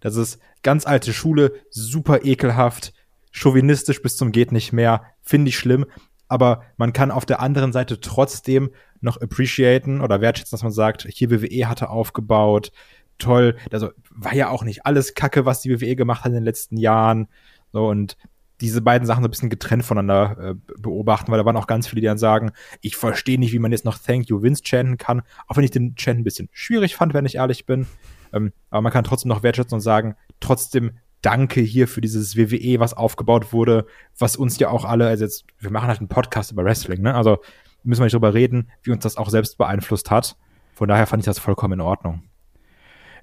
Das 0.00 0.16
ist 0.16 0.40
ganz 0.62 0.86
alte 0.86 1.12
Schule, 1.12 1.52
super 1.68 2.24
ekelhaft, 2.24 2.94
chauvinistisch 3.32 4.00
bis 4.00 4.16
zum 4.16 4.32
geht 4.32 4.50
nicht 4.50 4.72
mehr, 4.72 5.02
finde 5.20 5.50
ich 5.50 5.58
schlimm 5.58 5.84
aber 6.32 6.62
man 6.78 6.92
kann 6.92 7.10
auf 7.10 7.26
der 7.26 7.40
anderen 7.40 7.72
Seite 7.72 8.00
trotzdem 8.00 8.70
noch 9.00 9.20
appreciaten 9.20 10.00
oder 10.00 10.20
wertschätzen, 10.22 10.56
dass 10.56 10.62
man 10.62 10.72
sagt, 10.72 11.06
hier 11.10 11.30
WWE 11.30 11.68
hatte 11.68 11.90
aufgebaut, 11.90 12.72
toll, 13.18 13.56
also 13.70 13.90
war 14.10 14.34
ja 14.34 14.48
auch 14.48 14.64
nicht 14.64 14.86
alles 14.86 15.14
Kacke, 15.14 15.44
was 15.44 15.60
die 15.60 15.70
WWE 15.70 15.94
gemacht 15.94 16.24
hat 16.24 16.30
in 16.30 16.36
den 16.36 16.44
letzten 16.44 16.78
Jahren, 16.78 17.28
so 17.72 17.86
und 17.86 18.16
diese 18.62 18.80
beiden 18.80 19.06
Sachen 19.06 19.22
so 19.22 19.28
ein 19.28 19.30
bisschen 19.30 19.50
getrennt 19.50 19.84
voneinander 19.84 20.36
äh, 20.38 20.54
beobachten, 20.80 21.30
weil 21.30 21.38
da 21.38 21.44
waren 21.44 21.56
auch 21.56 21.66
ganz 21.66 21.88
viele, 21.88 22.00
die 22.00 22.06
dann 22.06 22.16
sagen, 22.16 22.52
ich 22.80 22.96
verstehe 22.96 23.38
nicht, 23.38 23.52
wie 23.52 23.58
man 23.58 23.72
jetzt 23.72 23.84
noch 23.84 23.98
Thank 23.98 24.28
You 24.28 24.40
Vince 24.40 24.62
chanten 24.64 24.96
kann, 24.96 25.22
auch 25.48 25.56
wenn 25.56 25.64
ich 25.64 25.72
den 25.72 25.96
Chant 25.96 26.20
ein 26.20 26.24
bisschen 26.24 26.48
schwierig 26.52 26.94
fand, 26.94 27.12
wenn 27.12 27.26
ich 27.26 27.34
ehrlich 27.34 27.66
bin. 27.66 27.86
Ähm, 28.32 28.52
aber 28.70 28.82
man 28.82 28.92
kann 28.92 29.04
trotzdem 29.04 29.30
noch 29.30 29.42
wertschätzen 29.42 29.74
und 29.74 29.80
sagen, 29.80 30.14
trotzdem 30.38 30.92
Danke 31.22 31.60
hier 31.60 31.88
für 31.88 32.00
dieses 32.00 32.36
WWE, 32.36 32.80
was 32.80 32.94
aufgebaut 32.94 33.52
wurde, 33.52 33.86
was 34.18 34.36
uns 34.36 34.58
ja 34.58 34.68
auch 34.68 34.84
alle, 34.84 35.06
also 35.06 35.24
jetzt, 35.24 35.44
wir 35.58 35.70
machen 35.70 35.88
halt 35.88 36.00
einen 36.00 36.08
Podcast 36.08 36.52
über 36.52 36.64
Wrestling, 36.64 37.02
ne? 37.02 37.14
Also 37.14 37.38
müssen 37.84 38.00
wir 38.00 38.04
nicht 38.04 38.14
drüber 38.14 38.34
reden, 38.34 38.70
wie 38.82 38.90
uns 38.90 39.02
das 39.02 39.16
auch 39.16 39.30
selbst 39.30 39.58
beeinflusst 39.58 40.10
hat. 40.10 40.36
Von 40.74 40.88
daher 40.88 41.06
fand 41.06 41.22
ich 41.22 41.26
das 41.26 41.38
vollkommen 41.38 41.74
in 41.74 41.80
Ordnung. 41.80 42.22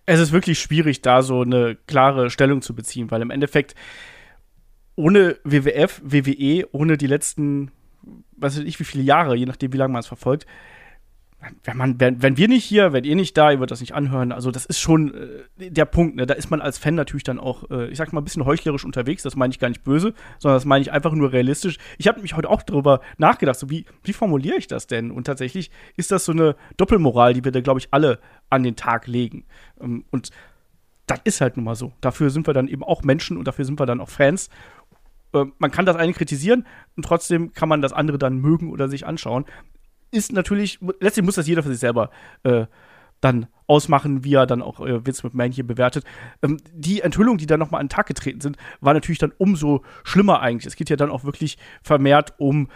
Es 0.05 0.19
ist 0.19 0.31
wirklich 0.31 0.59
schwierig, 0.59 1.01
da 1.01 1.21
so 1.21 1.41
eine 1.41 1.75
klare 1.87 2.29
Stellung 2.29 2.61
zu 2.61 2.73
beziehen, 2.73 3.11
weil 3.11 3.21
im 3.21 3.31
Endeffekt 3.31 3.75
ohne 4.95 5.37
WWF, 5.43 6.01
WWE, 6.03 6.67
ohne 6.71 6.97
die 6.97 7.07
letzten, 7.07 7.71
weiß 8.37 8.57
ich 8.57 8.79
wie 8.79 8.85
viele 8.85 9.03
Jahre, 9.03 9.35
je 9.35 9.45
nachdem, 9.45 9.71
wie 9.71 9.77
lange 9.77 9.93
man 9.93 9.99
es 9.99 10.07
verfolgt, 10.07 10.45
wenn, 11.63 11.77
man, 11.77 11.99
wenn, 11.99 12.21
wenn 12.21 12.37
wir 12.37 12.49
nicht 12.49 12.65
hier, 12.65 12.91
wenn 12.91 13.05
ihr 13.05 13.15
nicht 13.15 13.37
da, 13.37 13.51
ihr 13.51 13.59
würdet 13.59 13.71
das 13.71 13.79
nicht 13.79 13.93
anhören. 13.93 14.31
Also, 14.33 14.51
das 14.51 14.65
ist 14.65 14.79
schon 14.79 15.13
äh, 15.57 15.71
der 15.71 15.85
Punkt. 15.85 16.17
Ne? 16.17 16.25
Da 16.25 16.33
ist 16.33 16.49
man 16.49 16.61
als 16.61 16.77
Fan 16.77 16.95
natürlich 16.95 17.23
dann 17.23 17.39
auch, 17.39 17.69
äh, 17.71 17.87
ich 17.87 17.97
sag 17.97 18.11
mal, 18.11 18.19
ein 18.19 18.25
bisschen 18.25 18.45
heuchlerisch 18.45 18.83
unterwegs. 18.83 19.23
Das 19.23 19.37
meine 19.37 19.51
ich 19.51 19.59
gar 19.59 19.69
nicht 19.69 19.83
böse, 19.83 20.13
sondern 20.37 20.57
das 20.57 20.65
meine 20.65 20.81
ich 20.81 20.91
einfach 20.91 21.13
nur 21.13 21.31
realistisch. 21.31 21.77
Ich 21.97 22.07
habe 22.07 22.21
mich 22.21 22.35
heute 22.35 22.49
auch 22.49 22.61
darüber 22.61 22.99
nachgedacht, 23.17 23.57
so 23.57 23.69
wie, 23.69 23.85
wie 24.03 24.11
formuliere 24.11 24.57
ich 24.57 24.67
das 24.67 24.87
denn? 24.87 25.11
Und 25.11 25.25
tatsächlich 25.25 25.71
ist 25.95 26.11
das 26.11 26.25
so 26.25 26.33
eine 26.33 26.55
Doppelmoral, 26.75 27.33
die 27.33 27.43
wir 27.43 27.53
da, 27.53 27.61
glaube 27.61 27.79
ich, 27.79 27.87
alle 27.91 28.19
an 28.49 28.63
den 28.63 28.75
Tag 28.75 29.07
legen. 29.07 29.45
Ähm, 29.79 30.03
und 30.11 30.31
das 31.07 31.21
ist 31.23 31.41
halt 31.41 31.55
nun 31.55 31.63
mal 31.63 31.75
so. 31.75 31.93
Dafür 32.01 32.31
sind 32.31 32.47
wir 32.47 32.53
dann 32.53 32.67
eben 32.67 32.83
auch 32.83 33.03
Menschen 33.03 33.37
und 33.37 33.47
dafür 33.47 33.63
sind 33.63 33.79
wir 33.79 33.85
dann 33.85 34.01
auch 34.01 34.09
Fans. 34.09 34.49
Äh, 35.33 35.45
man 35.57 35.71
kann 35.71 35.85
das 35.85 35.95
eine 35.95 36.11
kritisieren 36.11 36.67
und 36.97 37.05
trotzdem 37.05 37.53
kann 37.53 37.69
man 37.69 37.81
das 37.81 37.93
andere 37.93 38.17
dann 38.17 38.39
mögen 38.39 38.71
oder 38.71 38.89
sich 38.89 39.07
anschauen 39.07 39.45
ist 40.11 40.31
natürlich, 40.31 40.79
letztlich 40.99 41.25
muss 41.25 41.35
das 41.35 41.47
jeder 41.47 41.63
für 41.63 41.69
sich 41.69 41.79
selber 41.79 42.09
äh, 42.43 42.65
dann 43.21 43.47
ausmachen, 43.67 44.23
wie 44.23 44.33
er 44.33 44.47
dann 44.47 44.61
auch 44.61 44.79
äh, 44.79 45.05
Vince 45.05 45.25
McMahon 45.25 45.51
hier 45.51 45.67
bewertet. 45.67 46.03
Ähm, 46.41 46.57
die 46.73 47.01
Enthüllungen, 47.01 47.37
die 47.37 47.45
dann 47.45 47.59
nochmal 47.59 47.81
an 47.81 47.87
den 47.87 47.91
Tag 47.91 48.07
getreten 48.07 48.41
sind, 48.41 48.57
war 48.81 48.93
natürlich 48.93 49.19
dann 49.19 49.33
umso 49.37 49.83
schlimmer 50.03 50.41
eigentlich. 50.41 50.65
Es 50.65 50.75
geht 50.75 50.89
ja 50.89 50.95
dann 50.95 51.11
auch 51.11 51.23
wirklich 51.23 51.57
vermehrt 51.83 52.33
um 52.37 52.69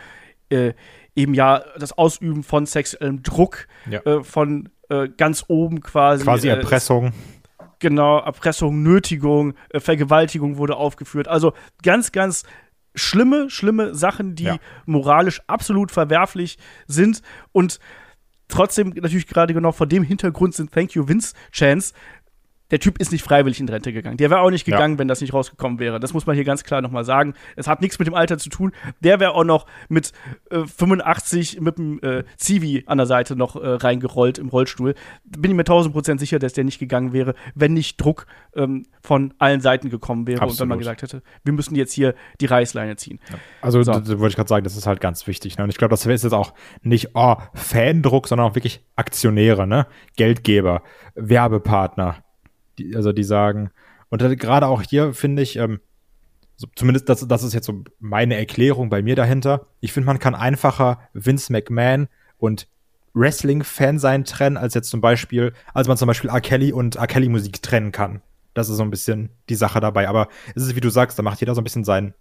äh, 0.49 0.73
eben 1.15 1.33
ja 1.33 1.63
das 1.79 1.97
Ausüben 1.97 2.43
von 2.43 2.65
sexuellem 2.65 3.23
Druck, 3.23 3.67
ja. 3.89 3.99
äh, 4.01 4.23
von 4.23 4.69
äh, 4.89 5.09
ganz 5.09 5.45
oben 5.47 5.81
quasi. 5.81 6.23
Quasi 6.23 6.47
äh, 6.47 6.51
Erpressung. 6.51 7.13
Genau, 7.79 8.19
Erpressung, 8.19 8.83
Nötigung, 8.83 9.55
äh, 9.69 9.79
Vergewaltigung 9.79 10.57
wurde 10.57 10.75
aufgeführt. 10.75 11.27
Also 11.27 11.53
ganz, 11.81 12.11
ganz 12.11 12.43
schlimme, 12.95 13.50
schlimme 13.50 13.95
Sachen, 13.95 14.35
die 14.35 14.43
ja. 14.43 14.57
moralisch 14.85 15.41
absolut 15.47 15.91
verwerflich 15.91 16.57
sind 16.88 17.21
und 17.51 17.79
trotzdem 18.47 18.89
natürlich 18.89 19.27
gerade 19.27 19.53
genau 19.53 19.71
vor 19.71 19.88
dem 19.88 20.03
Hintergrund 20.03 20.53
sind 20.53 20.71
Thank 20.71 20.93
You 20.93 21.07
Vince 21.07 21.33
Chance 21.51 21.93
der 22.74 22.80
Typ 22.80 22.98
ist 22.98 23.12
nicht 23.12 23.24
freiwillig 23.24 23.60
in 23.60 23.70
Rente 23.70 23.94
gegangen. 23.94 24.18
Der 24.18 24.32
wäre 24.32 24.42
auch 24.42 24.50
nicht 24.50 24.65
gegangen, 24.65 24.96
ja. 24.96 25.00
wenn 25.00 25.08
das 25.08 25.22
nicht 25.22 25.32
rausgekommen 25.32 25.77
wäre. 25.77 26.00
Das 26.00 26.12
muss 26.12 26.25
man 26.25 26.36
hier 26.36 26.44
ganz 26.44 26.63
klar 26.63 26.82
nochmal 26.82 27.06
sagen. 27.06 27.36
Es 27.56 27.68
hat 27.68 27.82
nichts 27.82 28.00
mit 28.00 28.08
dem 28.08 28.15
Alter 28.15 28.39
zu 28.39 28.50
tun. 28.50 28.72
Der 29.00 29.20
wäre 29.20 29.36
auch 29.36 29.44
noch 29.44 29.68
mit 29.89 30.12
äh, 30.50 30.65
85 30.65 31.62
mit 31.62 31.77
dem 31.77 32.00
äh, 32.01 32.24
Zivi 32.36 32.82
an 32.88 32.98
der 32.98 33.06
Seite 33.06 33.36
noch 33.36 33.56
äh, 33.56 33.75
reingerollt 33.75 34.39
im 34.39 34.50
Rollstuhl. 34.50 34.96
Bin 35.24 35.51
ich 35.51 35.56
mir 35.56 35.62
1000 35.62 35.94
Prozent 35.94 36.20
sicher, 36.20 36.39
dass 36.39 36.53
der 36.53 36.63
nicht 36.63 36.80
gegangen 36.80 37.13
wäre, 37.13 37.36
wenn 37.53 37.74
nicht 37.74 38.01
Druck 38.01 38.25
ähm, 38.56 38.88
von 39.03 39.36
allen 39.38 39.62
Seiten 39.62 39.92
gekommen 39.92 40.25
wäre 40.25 40.42
Absolut. 40.42 40.53
und 40.53 40.60
wenn 40.62 40.70
man 40.70 40.80
gesagt 40.80 41.03
hätte, 41.03 41.22
wir 41.44 41.53
müssen 41.53 41.75
jetzt 41.75 41.94
hier 41.94 42.15
die 42.42 42.48
Reißleine 42.48 42.96
ziehen. 42.96 43.20
Ja. 43.30 43.36
Also, 43.62 43.84
so. 43.84 43.94
wollte 43.94 44.30
ich 44.30 44.36
gerade 44.36 44.50
sagen, 44.50 44.63
das 44.63 44.75
ist 44.75 44.88
halt 44.88 45.00
ganz 45.00 45.27
wichtig. 45.27 45.60
Ne? 45.60 45.65
Und 45.65 45.70
ich 45.70 45.77
glaube, 45.77 45.92
das 45.92 46.08
ist 46.08 46.24
jetzt 46.24 46.34
auch 46.34 46.56
nicht 46.82 47.10
oh, 47.13 47.36
Fandruck, 47.53 48.27
sondern 48.27 48.48
auch 48.48 48.56
wirklich 48.56 48.84
Aktionäre, 48.96 49.68
ne? 49.68 49.86
Geldgeber, 50.15 50.82
Werbepartner 51.13 52.24
die, 52.77 52.96
also 52.96 53.12
die 53.12 53.24
sagen, 53.24 53.72
und 54.10 54.20
gerade 54.39 54.68
auch 54.68 54.82
hier 54.82 55.13
finde 55.13 55.42
ich, 55.42 55.56
ähm, 55.56 55.80
so, 56.56 56.68
zumindest 56.75 57.10
das, 57.10 57.27
das 57.27 57.44
ist 57.44 57.53
jetzt 57.53 57.65
so 57.65 57.84
meine 58.00 58.36
Erklärung 58.38 58.89
bei 58.89 59.01
mir 59.01 59.15
dahinter. 59.15 59.68
Ich 59.80 59.92
finde, 59.92 60.06
man 60.06 60.20
kann 60.20 60.36
einfacher 60.36 61.00
Vince 61.13 61.51
McMahon 61.51 62.08
und 62.38 62.68
Wrestling-Fan 63.13 64.00
sein 64.00 64.25
trennen, 64.25 64.58
als 64.58 64.74
jetzt 64.74 64.89
zum 64.89 65.01
Beispiel, 65.01 65.53
als 65.74 65.88
man 65.88 65.98
zum 65.98 66.08
Beispiel 66.08 66.30
R. 66.30 66.42
Kelly 66.42 66.72
und 66.72 66.96
R. 66.96 67.08
Kelly 67.08 67.30
Musik 67.30 67.62
trennen 67.62 67.92
kann. 67.92 68.22
Das 68.53 68.70
ist 68.70 68.77
so 68.77 68.84
ein 68.84 68.92
bisschen 68.92 69.30
die 69.50 69.56
Sache 69.56 69.80
dabei. 69.80 70.08
Aber 70.08 70.27
es 70.56 70.63
ist, 70.63 70.75
wie 70.75 70.82
du 70.82 70.89
sagst, 70.89 71.18
da 71.18 71.24
macht 71.24 71.39
jeder 71.39 71.56
so 71.56 71.62
ein 71.62 71.63
bisschen 71.63 71.84
seinen 71.84 72.13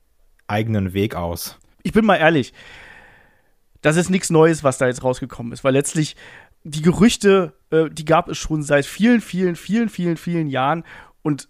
eigenen 0.46 0.92
Weg 0.94 1.14
aus. 1.14 1.58
Ich 1.82 1.92
bin 1.92 2.04
mal 2.04 2.16
ehrlich, 2.16 2.52
das 3.80 3.96
ist 3.96 4.10
nichts 4.10 4.30
Neues, 4.30 4.64
was 4.64 4.78
da 4.78 4.86
jetzt 4.86 5.02
rausgekommen 5.02 5.52
ist, 5.52 5.64
weil 5.64 5.72
letztlich 5.72 6.16
die 6.64 6.82
Gerüchte, 6.82 7.54
äh, 7.72 7.90
die 7.90 8.04
gab 8.04 8.28
es 8.28 8.38
schon 8.38 8.62
seit 8.62 8.86
vielen, 8.86 9.20
vielen, 9.20 9.56
vielen, 9.56 9.88
vielen, 9.88 10.16
vielen 10.16 10.46
Jahren 10.46 10.84
und 11.22 11.48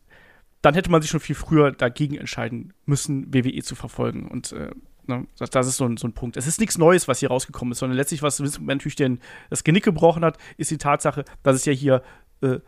dann 0.62 0.74
hätte 0.74 0.90
man 0.90 1.02
sich 1.02 1.10
schon 1.10 1.20
viel 1.20 1.34
früher 1.34 1.72
dagegen 1.72 2.16
entscheiden 2.16 2.72
müssen, 2.86 3.34
WWE 3.34 3.62
zu 3.62 3.74
verfolgen. 3.74 4.28
Und 4.28 4.52
äh, 4.52 4.70
ne, 5.06 5.26
das, 5.36 5.50
das, 5.50 5.66
ist 5.66 5.76
so 5.76 5.84
ein, 5.84 5.96
so 5.96 6.06
ein 6.06 6.12
Punkt. 6.12 6.36
Es 6.36 6.46
ist 6.46 6.60
nichts 6.60 6.78
Neues, 6.78 7.08
was 7.08 7.18
hier 7.18 7.30
rausgekommen 7.30 7.72
ist, 7.72 7.78
sondern 7.80 7.96
letztlich, 7.96 8.22
was 8.22 8.38
natürlich 8.60 8.94
den, 8.94 9.18
das 9.50 9.64
Genick 9.64 9.84
gebrochen 9.84 10.24
hat, 10.24 10.38
ist 10.56 10.70
die 10.70 10.78
Tatsache, 10.78 11.24
dass 11.42 11.56
es 11.56 11.64
ja 11.64 11.72
hier 11.72 12.02
äh, 12.42 12.60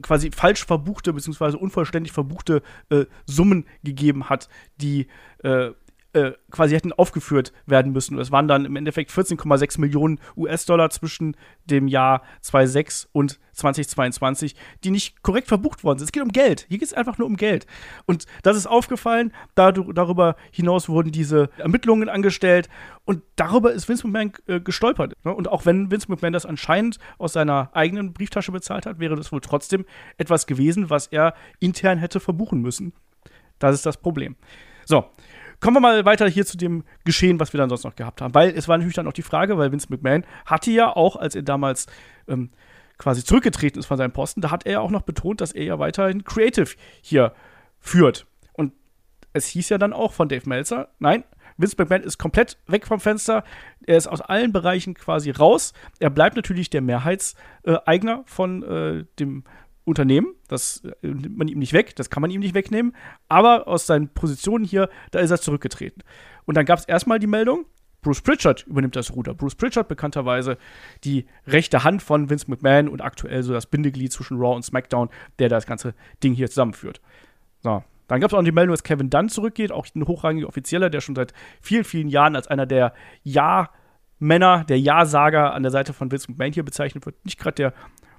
quasi 0.00 0.30
falsch 0.30 0.64
verbuchte 0.64 1.12
bzw. 1.12 1.56
unvollständig 1.56 2.12
verbuchte 2.12 2.62
äh, 2.88 3.04
Summen 3.26 3.66
gegeben 3.84 4.30
hat, 4.30 4.48
die 4.76 5.08
äh, 6.16 6.32
quasi 6.50 6.74
hätten 6.74 6.94
aufgeführt 6.94 7.52
werden 7.66 7.92
müssen. 7.92 8.18
Es 8.18 8.30
waren 8.32 8.48
dann 8.48 8.64
im 8.64 8.74
Endeffekt 8.74 9.10
14,6 9.10 9.78
Millionen 9.78 10.18
US-Dollar 10.34 10.88
zwischen 10.88 11.36
dem 11.66 11.88
Jahr 11.88 12.22
2006 12.40 13.08
und 13.12 13.38
2022, 13.52 14.56
die 14.82 14.90
nicht 14.90 15.22
korrekt 15.22 15.48
verbucht 15.48 15.84
worden 15.84 15.98
sind. 15.98 16.06
Es 16.06 16.12
geht 16.12 16.22
um 16.22 16.30
Geld. 16.30 16.64
Hier 16.68 16.78
geht 16.78 16.88
es 16.88 16.94
einfach 16.94 17.18
nur 17.18 17.26
um 17.26 17.36
Geld. 17.36 17.66
Und 18.06 18.24
das 18.42 18.56
ist 18.56 18.66
aufgefallen. 18.66 19.32
darüber 19.54 20.36
hinaus 20.50 20.88
wurden 20.88 21.12
diese 21.12 21.50
Ermittlungen 21.58 22.08
angestellt. 22.08 22.70
Und 23.04 23.22
darüber 23.36 23.72
ist 23.72 23.86
Vince 23.86 24.06
McMahon 24.06 24.32
äh, 24.46 24.60
gestolpert. 24.60 25.12
Ne? 25.24 25.34
Und 25.34 25.48
auch 25.48 25.66
wenn 25.66 25.90
Vince 25.90 26.10
McMahon 26.10 26.32
das 26.32 26.46
anscheinend 26.46 26.98
aus 27.18 27.34
seiner 27.34 27.70
eigenen 27.74 28.14
Brieftasche 28.14 28.52
bezahlt 28.52 28.86
hat, 28.86 29.00
wäre 29.00 29.16
das 29.16 29.32
wohl 29.32 29.42
trotzdem 29.42 29.84
etwas 30.16 30.46
gewesen, 30.46 30.88
was 30.88 31.08
er 31.08 31.34
intern 31.60 31.98
hätte 31.98 32.20
verbuchen 32.20 32.62
müssen. 32.62 32.94
Das 33.58 33.74
ist 33.74 33.84
das 33.84 33.98
Problem. 33.98 34.36
So, 34.86 35.04
Kommen 35.66 35.78
wir 35.78 35.80
mal 35.80 36.04
weiter 36.04 36.28
hier 36.28 36.46
zu 36.46 36.56
dem 36.56 36.84
Geschehen, 37.04 37.40
was 37.40 37.52
wir 37.52 37.58
dann 37.58 37.68
sonst 37.68 37.82
noch 37.82 37.96
gehabt 37.96 38.20
haben. 38.20 38.32
Weil 38.36 38.50
es 38.50 38.68
war 38.68 38.78
natürlich 38.78 38.94
dann 38.94 39.08
auch 39.08 39.12
die 39.12 39.22
Frage, 39.22 39.58
weil 39.58 39.72
Vince 39.72 39.88
McMahon 39.90 40.22
hatte 40.44 40.70
ja 40.70 40.94
auch, 40.94 41.16
als 41.16 41.34
er 41.34 41.42
damals 41.42 41.88
ähm, 42.28 42.50
quasi 42.98 43.24
zurückgetreten 43.24 43.80
ist 43.80 43.86
von 43.86 43.96
seinem 43.96 44.12
Posten, 44.12 44.40
da 44.40 44.52
hat 44.52 44.64
er 44.64 44.74
ja 44.74 44.78
auch 44.78 44.92
noch 44.92 45.02
betont, 45.02 45.40
dass 45.40 45.50
er 45.50 45.64
ja 45.64 45.80
weiterhin 45.80 46.22
Creative 46.22 46.70
hier 47.00 47.32
führt. 47.80 48.28
Und 48.52 48.74
es 49.32 49.48
hieß 49.48 49.70
ja 49.70 49.78
dann 49.78 49.92
auch 49.92 50.12
von 50.12 50.28
Dave 50.28 50.48
Meltzer, 50.48 50.90
nein, 51.00 51.24
Vince 51.56 51.74
McMahon 51.76 52.04
ist 52.04 52.18
komplett 52.18 52.58
weg 52.68 52.86
vom 52.86 53.00
Fenster. 53.00 53.42
Er 53.88 53.96
ist 53.96 54.06
aus 54.06 54.20
allen 54.20 54.52
Bereichen 54.52 54.94
quasi 54.94 55.32
raus. 55.32 55.72
Er 55.98 56.10
bleibt 56.10 56.36
natürlich 56.36 56.70
der 56.70 56.80
Mehrheitseigner 56.80 58.22
von 58.26 58.62
äh, 58.62 59.04
dem 59.18 59.42
Unternehmen. 59.86 60.34
Das 60.48 60.84
äh, 60.84 61.06
nimmt 61.06 61.38
man 61.38 61.48
ihm 61.48 61.58
nicht 61.58 61.72
weg, 61.72 61.96
das 61.96 62.10
kann 62.10 62.20
man 62.20 62.30
ihm 62.30 62.40
nicht 62.40 62.54
wegnehmen. 62.54 62.94
Aber 63.28 63.68
aus 63.68 63.86
seinen 63.86 64.08
Positionen 64.08 64.64
hier, 64.64 64.90
da 65.12 65.20
ist 65.20 65.30
er 65.30 65.40
zurückgetreten. 65.40 66.02
Und 66.44 66.56
dann 66.56 66.66
gab 66.66 66.78
es 66.78 66.84
erstmal 66.84 67.18
die 67.18 67.26
Meldung, 67.26 67.64
Bruce 68.02 68.20
Pritchard 68.20 68.64
übernimmt 68.68 68.94
das 68.94 69.16
Ruder. 69.16 69.34
Bruce 69.34 69.56
Pritchard, 69.56 69.88
bekannterweise 69.88 70.58
die 71.02 71.26
rechte 71.46 71.82
Hand 71.82 72.02
von 72.02 72.30
Vince 72.30 72.48
McMahon 72.48 72.88
und 72.88 73.00
aktuell 73.00 73.42
so 73.42 73.52
das 73.52 73.66
Bindeglied 73.66 74.12
zwischen 74.12 74.38
Raw 74.38 74.54
und 74.54 74.62
SmackDown, 74.62 75.08
der 75.40 75.48
das 75.48 75.66
ganze 75.66 75.94
Ding 76.22 76.34
hier 76.34 76.48
zusammenführt. 76.48 77.00
So. 77.62 77.82
Dann 78.06 78.20
gab 78.20 78.30
es 78.30 78.34
auch 78.34 78.44
die 78.44 78.52
Meldung, 78.52 78.74
dass 78.74 78.84
Kevin 78.84 79.10
Dunn 79.10 79.28
zurückgeht, 79.28 79.72
auch 79.72 79.88
ein 79.96 80.06
hochrangiger 80.06 80.46
Offizieller, 80.46 80.90
der 80.90 81.00
schon 81.00 81.16
seit 81.16 81.32
vielen, 81.60 81.82
vielen 81.82 82.08
Jahren 82.08 82.36
als 82.36 82.46
einer 82.46 82.64
der 82.64 82.94
Ja-Männer, 83.24 84.62
der 84.62 84.78
Ja-Sager 84.78 85.52
an 85.52 85.64
der 85.64 85.72
Seite 85.72 85.92
von 85.92 86.12
Vince 86.12 86.30
McMahon 86.30 86.52
hier 86.52 86.64
bezeichnet 86.64 87.04
wird. 87.06 87.24
Nicht 87.24 87.40
gerade 87.40 87.56
der 87.56 87.74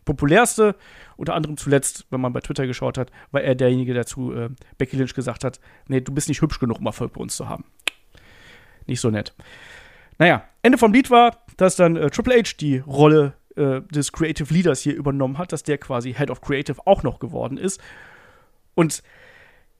populärste. 0.07 0.75
Unter 1.17 1.35
anderem 1.35 1.57
zuletzt, 1.57 2.07
wenn 2.09 2.21
man 2.21 2.33
bei 2.33 2.39
Twitter 2.39 2.65
geschaut 2.65 2.97
hat, 2.97 3.11
war 3.31 3.41
er 3.41 3.53
derjenige, 3.53 3.93
der 3.93 4.07
zu 4.07 4.33
äh, 4.33 4.49
Becky 4.79 4.95
Lynch 4.95 5.13
gesagt 5.13 5.43
hat: 5.43 5.59
Nee, 5.87 6.01
du 6.01 6.11
bist 6.11 6.29
nicht 6.29 6.41
hübsch 6.41 6.59
genug, 6.59 6.79
um 6.79 6.85
Erfolg 6.87 7.13
bei 7.13 7.21
uns 7.21 7.35
zu 7.35 7.47
haben. 7.47 7.65
Nicht 8.87 9.01
so 9.01 9.11
nett. 9.11 9.35
Naja, 10.17 10.45
Ende 10.63 10.79
vom 10.79 10.93
Lied 10.93 11.11
war, 11.11 11.37
dass 11.57 11.75
dann 11.75 11.95
äh, 11.95 12.09
Triple 12.09 12.35
H 12.35 12.53
die 12.59 12.79
Rolle 12.79 13.33
äh, 13.55 13.81
des 13.81 14.11
Creative 14.11 14.51
Leaders 14.51 14.81
hier 14.81 14.95
übernommen 14.95 15.37
hat, 15.37 15.51
dass 15.51 15.61
der 15.61 15.77
quasi 15.77 16.13
Head 16.13 16.31
of 16.31 16.41
Creative 16.41 16.81
auch 16.85 17.03
noch 17.03 17.19
geworden 17.19 17.57
ist. 17.57 17.79
Und 18.73 19.03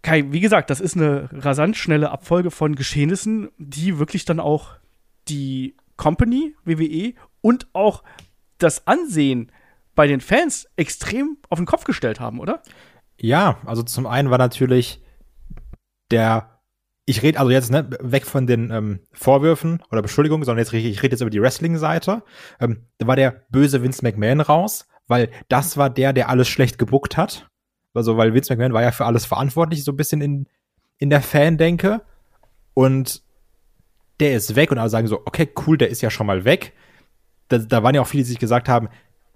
Kai, 0.04 0.26
wie 0.32 0.40
gesagt, 0.40 0.70
das 0.70 0.80
ist 0.80 0.96
eine 0.96 1.30
rasant 1.32 1.76
schnelle 1.76 2.12
Abfolge 2.12 2.52
von 2.52 2.76
Geschehnissen, 2.76 3.50
die 3.58 3.98
wirklich 3.98 4.26
dann 4.26 4.40
auch 4.40 4.76
die 5.28 5.76
Company, 5.98 6.56
WWE 6.64 7.14
und 7.42 7.68
auch 7.74 8.04
das 8.60 8.88
Ansehen 8.88 9.52
bei 9.98 10.08
den 10.08 10.22
Fans 10.22 10.70
extrem 10.78 11.38
auf 11.50 11.58
den 11.58 11.66
Kopf 11.66 11.84
gestellt 11.84 12.20
haben, 12.20 12.40
oder? 12.40 12.62
Ja, 13.20 13.58
also 13.66 13.82
zum 13.82 14.06
einen 14.06 14.30
war 14.30 14.38
natürlich 14.38 15.02
der, 16.12 16.62
ich 17.06 17.24
rede 17.24 17.40
also 17.40 17.52
jetzt 17.52 17.72
ne, 17.72 17.90
weg 18.00 18.28
von 18.28 18.46
den 18.46 18.70
ähm, 18.70 19.00
Vorwürfen 19.12 19.82
oder 19.92 20.04
Beschuldigungen, 20.04 20.46
sondern 20.46 20.64
jetzt 20.64 20.72
ich 20.72 21.02
rede 21.02 21.14
jetzt 21.14 21.22
über 21.22 21.32
die 21.32 21.42
Wrestling-Seite. 21.42 22.22
Ähm, 22.60 22.86
da 23.00 23.08
war 23.08 23.16
der 23.16 23.44
böse 23.50 23.82
Vince 23.82 24.04
McMahon 24.04 24.40
raus, 24.40 24.88
weil 25.08 25.32
das 25.50 25.78
war 25.78 25.90
der, 25.90 26.14
der 26.14 26.30
alles 26.30 26.48
schlecht 26.48 26.78
gebuckt 26.78 27.18
hat. 27.18 27.50
Also, 27.96 28.18
weil 28.18 28.36
Vince 28.36 28.54
McMahon 28.54 28.74
war 28.74 28.84
ja 28.84 28.92
für 28.92 29.06
alles 29.06 29.26
verantwortlich, 29.26 29.84
so 29.84 29.94
ein 29.94 29.98
bisschen 29.98 30.22
in, 30.22 30.48
in 31.00 31.10
der 31.10 31.24
Fandenke. 31.24 32.04
Und 32.76 33.24
der 34.20 34.36
ist 34.36 34.56
weg 34.56 34.70
und 34.70 34.78
alle 34.78 34.92
sagen 34.92 35.08
so, 35.08 35.24
okay, 35.26 35.50
cool, 35.66 35.80
der 35.80 35.90
ist 35.90 36.04
ja 36.04 36.12
schon 36.12 36.28
mal 36.28 36.46
weg. 36.46 36.74
Da, 37.48 37.58
da 37.58 37.82
waren 37.82 37.96
ja 37.96 38.02
auch 38.02 38.08
viele, 38.08 38.22
die 38.22 38.30
sich 38.30 38.40
gesagt 38.40 38.70
haben, 38.70 38.90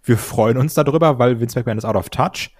wir 0.04 0.18
freuen 0.18 0.58
uns 0.58 0.74
darüber, 0.74 1.20
weil 1.20 1.40
Vince 1.40 1.58
McMahon 1.58 1.78
ist 1.78 1.86
out 1.86 1.96
of 1.96 2.10
touch. 2.10 2.52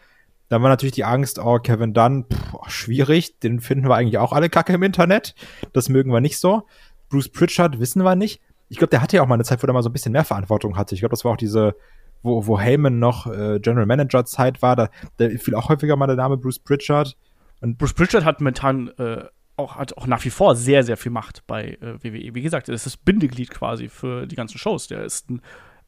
Dann 0.50 0.62
war 0.62 0.70
natürlich 0.70 0.96
die 0.96 1.06
Angst, 1.06 1.40
oh, 1.40 1.60
Kevin 1.60 1.94
Dunn, 1.94 2.26
pff, 2.26 2.70
schwierig, 2.70 3.40
den 3.40 3.62
finden 3.62 3.88
wir 3.88 3.96
eigentlich 3.96 4.18
auch 4.18 4.34
alle 4.34 4.50
kacke 4.50 4.74
im 4.74 4.84
Internet. 4.84 5.34
Das 5.74 5.88
mögen 5.88 6.12
wir 6.12 6.20
nicht 6.20 6.38
so. 6.38 6.68
Bruce 7.10 7.30
Pritchard 7.30 7.80
wissen 7.80 8.04
wir 8.04 8.16
nicht. 8.16 8.42
Ich 8.68 8.78
glaube, 8.78 8.90
der 8.90 9.02
hatte 9.02 9.18
ja 9.18 9.24
auch 9.24 9.28
mal 9.28 9.36
eine 9.36 9.44
Zeit, 9.44 9.64
wo 9.64 9.68
er 9.68 9.74
mal 9.74 9.84
so 9.84 9.90
ein 9.90 9.94
bisschen 9.94 10.12
mehr 10.12 10.26
Verantwortung 10.26 10.78
hatte. 10.78 10.94
Ich 10.94 11.02
glaube, 11.02 11.12
das 11.12 11.24
war 11.24 11.32
auch 11.32 11.38
diese, 11.38 11.76
wo, 12.22 12.48
wo 12.48 12.60
Heyman 12.60 13.00
noch 13.00 13.28
äh, 13.28 13.60
General 13.60 13.86
Manager 13.86 14.26
Zeit 14.26 14.62
war. 14.62 14.76
Da, 14.76 14.90
da 15.18 15.30
fiel 15.30 15.56
auch 15.56 15.70
häufiger 15.70 15.96
mal 15.96 16.08
der 16.08 16.16
Name 16.18 16.38
Bruce 16.38 16.60
Pritchard. 16.60 17.16
Und 17.62 17.78
Bruce 17.78 17.94
Pritchard 17.94 18.26
hat 18.26 18.42
momentan 18.42 18.90
äh, 18.98 19.24
auch, 19.56 19.78
hat 19.78 19.98
auch 19.98 20.08
nach 20.08 20.24
wie 20.26 20.30
vor 20.30 20.56
sehr, 20.56 20.84
sehr 20.84 20.98
viel 20.98 21.12
Macht 21.12 21.46
bei 21.48 21.78
äh, 21.82 22.04
WWE. 22.04 22.36
Wie 22.36 22.42
gesagt, 22.42 22.70
er 22.70 22.76
ist 22.76 22.86
das 22.86 22.98
Bindeglied 22.98 23.52
quasi 23.52 23.88
für 23.88 24.28
die 24.28 24.36
ganzen 24.36 24.58
Shows. 24.58 24.88
Der 24.88 25.04
ist 25.04 25.30
ein 25.30 25.42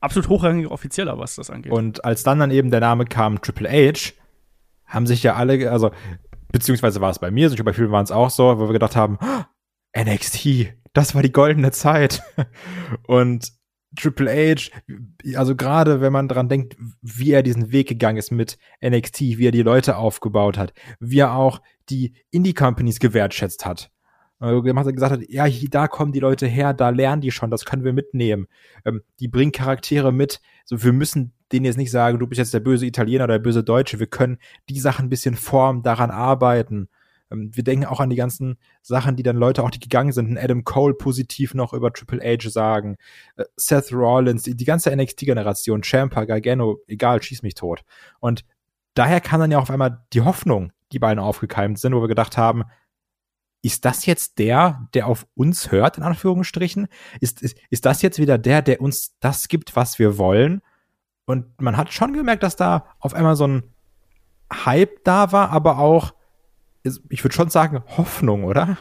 absolut 0.04 0.30
hochrangiger 0.30 0.72
Offizieller, 0.72 1.18
was 1.18 1.36
das 1.36 1.50
angeht. 1.50 1.72
Und 1.72 2.04
als 2.04 2.24
dann 2.24 2.40
dann 2.40 2.52
eben 2.52 2.72
der 2.72 2.82
Name 2.82 3.06
kam 3.06 3.42
Triple 3.42 3.70
H, 3.70 4.14
haben 4.86 5.08
sich 5.08 5.24
ja 5.24 5.36
alle, 5.36 5.72
also 5.72 5.92
beziehungsweise 6.52 7.02
war 7.02 7.10
es 7.10 7.20
bei 7.20 7.32
mir, 7.32 7.50
bei 7.64 7.74
vielen 7.74 7.92
waren 7.92 8.04
es 8.04 8.12
auch 8.12 8.30
so, 8.30 8.60
wo 8.60 8.68
wir 8.68 8.74
gedacht 8.74 8.96
haben, 8.96 9.18
oh, 9.22 9.44
NXT, 9.98 10.74
das 10.94 11.16
war 11.16 11.22
die 11.22 11.32
goldene 11.32 11.72
Zeit. 11.72 12.22
Und 13.08 13.54
Triple 13.96 14.30
H, 14.30 14.72
also 15.38 15.56
gerade 15.56 16.02
wenn 16.02 16.12
man 16.12 16.28
dran 16.28 16.50
denkt, 16.50 16.76
wie 17.02 17.32
er 17.32 17.44
diesen 17.44 17.72
Weg 17.72 17.88
gegangen 17.88 18.18
ist 18.18 18.32
mit 18.32 18.58
NXT, 18.84 19.22
wie 19.22 19.48
er 19.48 19.52
die 19.52 19.62
Leute 19.62 19.98
aufgebaut 19.98 20.58
hat, 20.58 20.74
wie 21.00 21.20
er 21.20 21.34
auch 21.34 21.62
die 21.90 22.16
Indie-Companies 22.32 23.00
gewertschätzt 23.00 23.66
hat 23.66 23.93
gesagt 24.44 25.12
hat, 25.12 25.30
ja, 25.30 25.48
da 25.70 25.88
kommen 25.88 26.12
die 26.12 26.20
Leute 26.20 26.48
her, 26.48 26.74
da 26.74 26.90
lernen 26.90 27.22
die 27.22 27.32
schon, 27.32 27.52
das 27.52 27.66
können 27.66 27.84
wir 27.84 27.94
mitnehmen. 27.94 28.48
Ähm, 28.86 29.02
die 29.20 29.28
bringen 29.28 29.52
Charaktere 29.52 30.12
mit. 30.12 30.42
So, 30.66 30.84
wir 30.84 30.94
müssen 30.94 31.34
denen 31.52 31.66
jetzt 31.66 31.78
nicht 31.78 31.92
sagen, 31.92 32.20
du 32.20 32.28
bist 32.28 32.40
jetzt 32.40 32.54
der 32.54 32.60
böse 32.60 32.86
Italiener 32.86 33.26
oder 33.26 33.36
der 33.36 33.44
böse 33.44 33.64
Deutsche. 33.64 34.00
Wir 34.00 34.08
können 34.08 34.38
die 34.70 34.80
Sachen 34.80 35.06
ein 35.06 35.10
bisschen 35.10 35.36
formen, 35.36 35.84
daran 35.84 36.12
arbeiten. 36.12 36.90
Ähm, 37.32 37.52
wir 37.54 37.64
denken 37.64 37.86
auch 37.86 38.00
an 38.00 38.10
die 38.10 38.16
ganzen 38.16 38.58
Sachen, 38.82 39.16
die 39.16 39.24
dann 39.24 39.38
Leute 39.38 39.64
auch, 39.64 39.72
die 39.72 39.80
gegangen 39.80 40.12
sind, 40.12 40.38
Adam 40.38 40.64
Cole 40.64 40.94
positiv 40.94 41.54
noch 41.54 41.74
über 41.74 41.92
Triple 41.94 42.22
H 42.22 42.50
sagen, 42.50 42.98
äh, 43.36 43.46
Seth 43.56 43.92
Rollins, 43.92 44.44
die, 44.44 44.56
die 44.56 44.66
ganze 44.66 44.96
NXT-Generation, 44.96 45.84
Champa, 45.84 46.26
Gargano, 46.26 46.80
egal, 46.88 47.22
schieß 47.22 47.44
mich 47.44 47.56
tot. 47.56 47.84
Und 48.20 48.46
daher 48.94 49.22
kann 49.22 49.40
dann 49.40 49.52
ja 49.52 49.60
auf 49.60 49.72
einmal 49.72 50.04
die 50.14 50.22
Hoffnung, 50.22 50.72
die 50.92 51.00
beiden 51.00 51.20
aufgekeimt 51.20 51.80
sind, 51.80 51.96
wo 51.96 52.02
wir 52.02 52.08
gedacht 52.08 52.38
haben, 52.38 52.64
ist 53.64 53.86
das 53.86 54.06
jetzt 54.06 54.40
der, 54.40 54.88
der 54.94 55.08
auf 55.08 55.26
uns 55.36 55.72
hört, 55.72 55.98
in 55.98 56.04
Anführungsstrichen? 56.04 56.88
Ist, 57.22 57.42
ist, 57.42 57.58
ist 57.70 57.86
das 57.86 58.02
jetzt 58.02 58.20
wieder 58.20 58.38
der, 58.38 58.62
der 58.62 58.82
uns 58.82 59.16
das 59.20 59.48
gibt, 59.48 59.76
was 59.76 59.98
wir 60.00 60.18
wollen? 60.18 60.62
Und 61.26 61.62
man 61.62 61.78
hat 61.78 61.94
schon 61.94 62.14
gemerkt, 62.14 62.44
dass 62.44 62.58
da 62.58 62.86
auf 63.00 63.14
einmal 63.14 63.38
so 63.38 63.48
ein 63.48 63.64
Hype 64.54 65.06
da 65.06 65.32
war, 65.32 65.52
aber 65.52 65.80
auch, 65.80 66.14
ich 66.84 67.24
würde 67.24 67.34
schon 67.34 67.50
sagen, 67.50 67.82
Hoffnung, 67.98 68.44
oder? 68.44 68.78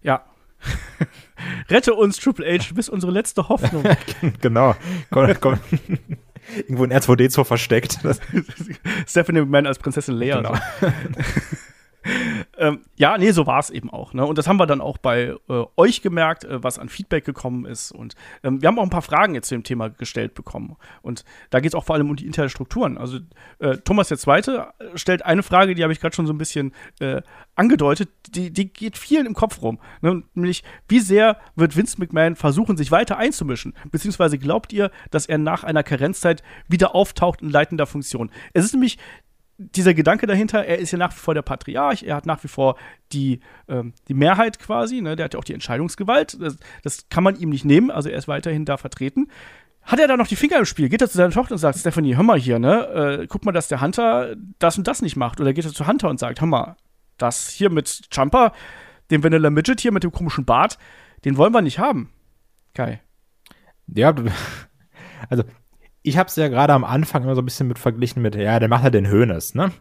Ja. 0.00 0.24
Rette 1.68 1.92
uns, 1.92 2.16
Triple 2.16 2.46
H, 2.46 2.70
du 2.70 2.74
bist 2.74 2.88
unsere 2.88 3.12
letzte 3.12 3.50
Hoffnung. 3.50 3.84
genau. 4.40 4.74
Komm, 5.10 5.34
komm. 5.40 5.60
Irgendwo 6.56 6.84
in 6.84 6.92
R2D2 6.92 7.44
versteckt. 7.44 7.98
Stephanie 9.06 9.40
McMahon 9.40 9.66
als 9.66 9.78
Prinzessin 9.78 10.14
Leia. 10.14 10.36
Genau. 10.40 10.58
Ähm, 12.58 12.80
ja, 12.96 13.16
nee, 13.16 13.30
so 13.30 13.46
war 13.46 13.60
es 13.60 13.70
eben 13.70 13.90
auch. 13.90 14.12
Ne? 14.12 14.26
Und 14.26 14.36
das 14.36 14.48
haben 14.48 14.58
wir 14.58 14.66
dann 14.66 14.80
auch 14.80 14.98
bei 14.98 15.34
äh, 15.48 15.64
euch 15.76 16.02
gemerkt, 16.02 16.44
äh, 16.44 16.62
was 16.62 16.78
an 16.78 16.88
Feedback 16.88 17.24
gekommen 17.24 17.64
ist. 17.64 17.92
Und 17.92 18.16
ähm, 18.42 18.60
wir 18.60 18.66
haben 18.66 18.78
auch 18.78 18.82
ein 18.82 18.90
paar 18.90 19.02
Fragen 19.02 19.34
jetzt 19.34 19.48
zu 19.48 19.54
dem 19.54 19.62
Thema 19.62 19.88
gestellt 19.88 20.34
bekommen. 20.34 20.76
Und 21.02 21.24
da 21.50 21.60
geht 21.60 21.70
es 21.70 21.74
auch 21.74 21.84
vor 21.84 21.94
allem 21.94 22.10
um 22.10 22.16
die 22.16 22.26
internen 22.26 22.50
Strukturen. 22.50 22.98
Also 22.98 23.18
äh, 23.60 23.76
Thomas 23.78 24.08
der 24.08 24.18
Zweite 24.18 24.68
stellt 24.94 25.24
eine 25.24 25.42
Frage, 25.42 25.74
die 25.74 25.82
habe 25.82 25.92
ich 25.92 26.00
gerade 26.00 26.14
schon 26.14 26.26
so 26.26 26.32
ein 26.32 26.38
bisschen 26.38 26.72
äh, 26.98 27.22
angedeutet, 27.54 28.08
die, 28.28 28.50
die 28.50 28.72
geht 28.72 28.98
vielen 28.98 29.26
im 29.26 29.34
Kopf 29.34 29.62
rum. 29.62 29.78
Ne? 30.00 30.22
Nämlich, 30.34 30.64
wie 30.88 31.00
sehr 31.00 31.38
wird 31.54 31.76
Vince 31.76 31.98
McMahon 31.98 32.34
versuchen, 32.34 32.76
sich 32.76 32.90
weiter 32.90 33.18
einzumischen? 33.18 33.74
Beziehungsweise 33.90 34.36
glaubt 34.36 34.72
ihr, 34.72 34.90
dass 35.10 35.26
er 35.26 35.38
nach 35.38 35.62
einer 35.62 35.84
Karenzzeit 35.84 36.42
wieder 36.66 36.94
auftaucht 36.94 37.40
in 37.40 37.50
leitender 37.50 37.86
Funktion? 37.86 38.30
Es 38.52 38.64
ist 38.64 38.72
nämlich 38.72 38.98
dieser 39.58 39.92
Gedanke 39.92 40.26
dahinter, 40.26 40.64
er 40.64 40.78
ist 40.78 40.92
ja 40.92 40.98
nach 40.98 41.12
wie 41.12 41.18
vor 41.18 41.34
der 41.34 41.42
Patriarch, 41.42 42.04
er 42.04 42.14
hat 42.14 42.26
nach 42.26 42.42
wie 42.44 42.48
vor 42.48 42.76
die, 43.12 43.40
ähm, 43.68 43.92
die 44.06 44.14
Mehrheit 44.14 44.60
quasi, 44.60 45.00
ne? 45.00 45.16
der 45.16 45.24
hat 45.24 45.34
ja 45.34 45.40
auch 45.40 45.44
die 45.44 45.54
Entscheidungsgewalt, 45.54 46.40
das, 46.40 46.56
das, 46.84 47.08
kann 47.08 47.24
man 47.24 47.36
ihm 47.36 47.50
nicht 47.50 47.64
nehmen, 47.64 47.90
also 47.90 48.08
er 48.08 48.18
ist 48.18 48.28
weiterhin 48.28 48.64
da 48.64 48.76
vertreten. 48.76 49.26
Hat 49.82 49.98
er 49.98 50.06
da 50.06 50.16
noch 50.16 50.28
die 50.28 50.36
Finger 50.36 50.58
im 50.58 50.64
Spiel? 50.64 50.88
Geht 50.88 51.02
er 51.02 51.08
zu 51.08 51.16
seiner 51.16 51.32
Tochter 51.32 51.52
und 51.52 51.58
sagt, 51.58 51.78
Stephanie, 51.78 52.14
hör 52.14 52.22
mal 52.22 52.38
hier, 52.38 52.58
ne? 52.58 53.20
Äh, 53.22 53.26
guck 53.26 53.44
mal, 53.46 53.52
dass 53.52 53.68
der 53.68 53.80
Hunter 53.80 54.36
das 54.58 54.76
und 54.76 54.86
das 54.86 55.00
nicht 55.00 55.16
macht. 55.16 55.40
Oder 55.40 55.54
geht 55.54 55.64
er 55.64 55.72
zu 55.72 55.86
Hunter 55.86 56.10
und 56.10 56.20
sagt, 56.20 56.40
hör 56.42 56.46
mal, 56.46 56.76
das 57.16 57.48
hier 57.48 57.70
mit 57.70 58.02
Jumper, 58.12 58.52
den 59.10 59.24
Vanilla 59.24 59.48
Midget 59.48 59.80
hier 59.80 59.92
mit 59.92 60.04
dem 60.04 60.12
komischen 60.12 60.44
Bart, 60.44 60.78
den 61.24 61.38
wollen 61.38 61.54
wir 61.54 61.62
nicht 61.62 61.78
haben. 61.78 62.12
Kai. 62.74 63.00
Ja, 63.86 64.14
also 65.30 65.44
ich 66.02 66.16
habe 66.16 66.28
es 66.28 66.36
ja 66.36 66.48
gerade 66.48 66.72
am 66.72 66.84
Anfang 66.84 67.22
immer 67.22 67.34
so 67.34 67.42
ein 67.42 67.44
bisschen 67.44 67.68
mit 67.68 67.78
verglichen 67.78 68.22
mit, 68.22 68.34
ja, 68.34 68.58
der 68.58 68.68
macht 68.68 68.84
ja 68.84 68.90
den 68.90 69.08
Hönes, 69.08 69.54
ne? 69.54 69.72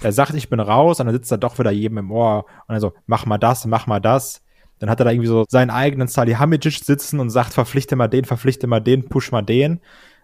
Er 0.00 0.12
sagt, 0.12 0.34
ich 0.34 0.48
bin 0.48 0.60
raus 0.60 1.00
und 1.00 1.06
dann 1.06 1.14
sitzt 1.14 1.30
da 1.30 1.36
doch 1.36 1.58
wieder 1.58 1.70
jedem 1.70 1.98
im 1.98 2.10
Ohr 2.10 2.44
und 2.66 2.74
dann 2.74 2.80
so, 2.80 2.92
mach 3.06 3.26
mal 3.26 3.38
das, 3.38 3.66
mach 3.66 3.86
mal 3.86 4.00
das. 4.00 4.42
Dann 4.78 4.90
hat 4.90 5.00
er 5.00 5.04
da 5.04 5.10
irgendwie 5.12 5.28
so 5.28 5.44
seinen 5.48 5.70
eigenen 5.70 6.08
Salihamidzic 6.08 6.84
sitzen 6.84 7.20
und 7.20 7.30
sagt, 7.30 7.52
verpflichte 7.52 7.94
mal 7.94 8.08
den, 8.08 8.24
verpflichte 8.24 8.66
mal 8.66 8.80
den, 8.80 9.08
push 9.08 9.30
mal 9.30 9.42
den. 9.42 9.80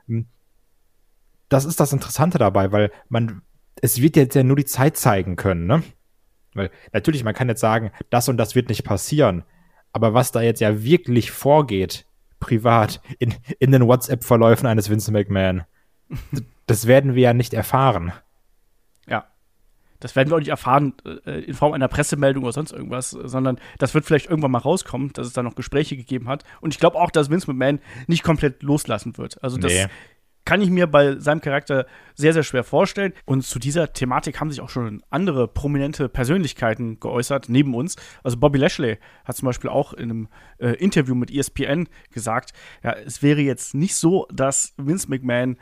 Hm. 0.06 0.26
Das 1.48 1.64
ist 1.64 1.80
das 1.80 1.92
Interessante 1.92 2.38
dabei, 2.38 2.72
weil 2.72 2.90
man, 3.08 3.42
es 3.80 4.02
wird 4.02 4.16
jetzt 4.16 4.34
ja 4.34 4.42
nur 4.42 4.56
die 4.56 4.64
Zeit 4.64 4.96
zeigen 4.96 5.36
können, 5.36 5.66
ne? 5.66 5.82
Weil 6.54 6.70
natürlich, 6.92 7.22
man 7.22 7.34
kann 7.34 7.48
jetzt 7.48 7.60
sagen, 7.60 7.92
das 8.10 8.28
und 8.28 8.36
das 8.36 8.54
wird 8.54 8.68
nicht 8.68 8.84
passieren. 8.84 9.44
Aber 9.92 10.12
was 10.12 10.32
da 10.32 10.40
jetzt 10.40 10.60
ja 10.60 10.82
wirklich 10.82 11.30
vorgeht, 11.30 12.07
privat 12.40 13.00
in, 13.18 13.34
in 13.58 13.72
den 13.72 13.86
WhatsApp-Verläufen 13.86 14.66
eines 14.66 14.90
Vince 14.90 15.12
McMahon. 15.12 15.62
Das 16.66 16.86
werden 16.86 17.14
wir 17.14 17.22
ja 17.22 17.34
nicht 17.34 17.54
erfahren. 17.54 18.12
Ja. 19.06 19.26
Das 20.00 20.14
werden 20.14 20.30
wir 20.30 20.36
auch 20.36 20.40
nicht 20.40 20.48
erfahren 20.48 20.94
äh, 21.26 21.40
in 21.44 21.54
Form 21.54 21.72
einer 21.72 21.88
Pressemeldung 21.88 22.44
oder 22.44 22.52
sonst 22.52 22.72
irgendwas, 22.72 23.10
sondern 23.10 23.58
das 23.78 23.94
wird 23.94 24.04
vielleicht 24.04 24.30
irgendwann 24.30 24.52
mal 24.52 24.58
rauskommen, 24.58 25.12
dass 25.12 25.26
es 25.26 25.32
da 25.32 25.42
noch 25.42 25.54
Gespräche 25.54 25.96
gegeben 25.96 26.28
hat. 26.28 26.44
Und 26.60 26.72
ich 26.72 26.80
glaube 26.80 26.98
auch, 26.98 27.10
dass 27.10 27.30
Vince 27.30 27.50
McMahon 27.50 27.80
nicht 28.06 28.22
komplett 28.22 28.62
loslassen 28.62 29.16
wird. 29.18 29.42
Also 29.42 29.58
das 29.58 29.72
nee 29.72 29.86
kann 30.48 30.62
ich 30.62 30.70
mir 30.70 30.86
bei 30.86 31.18
seinem 31.18 31.42
Charakter 31.42 31.84
sehr, 32.14 32.32
sehr 32.32 32.42
schwer 32.42 32.64
vorstellen. 32.64 33.12
Und 33.26 33.42
zu 33.42 33.58
dieser 33.58 33.92
Thematik 33.92 34.40
haben 34.40 34.50
sich 34.50 34.62
auch 34.62 34.70
schon 34.70 35.02
andere 35.10 35.46
prominente 35.46 36.08
Persönlichkeiten 36.08 37.00
geäußert, 37.00 37.50
neben 37.50 37.74
uns. 37.74 37.96
Also 38.24 38.38
Bobby 38.38 38.56
Lashley 38.56 38.96
hat 39.26 39.36
zum 39.36 39.44
Beispiel 39.44 39.68
auch 39.68 39.92
in 39.92 40.04
einem 40.04 40.28
äh, 40.56 40.70
Interview 40.70 41.14
mit 41.14 41.30
ESPN 41.30 41.86
gesagt, 42.12 42.54
ja, 42.82 42.92
es 42.92 43.22
wäre 43.22 43.42
jetzt 43.42 43.74
nicht 43.74 43.94
so, 43.94 44.26
dass 44.32 44.72
Vince 44.78 45.10
McMahon 45.10 45.58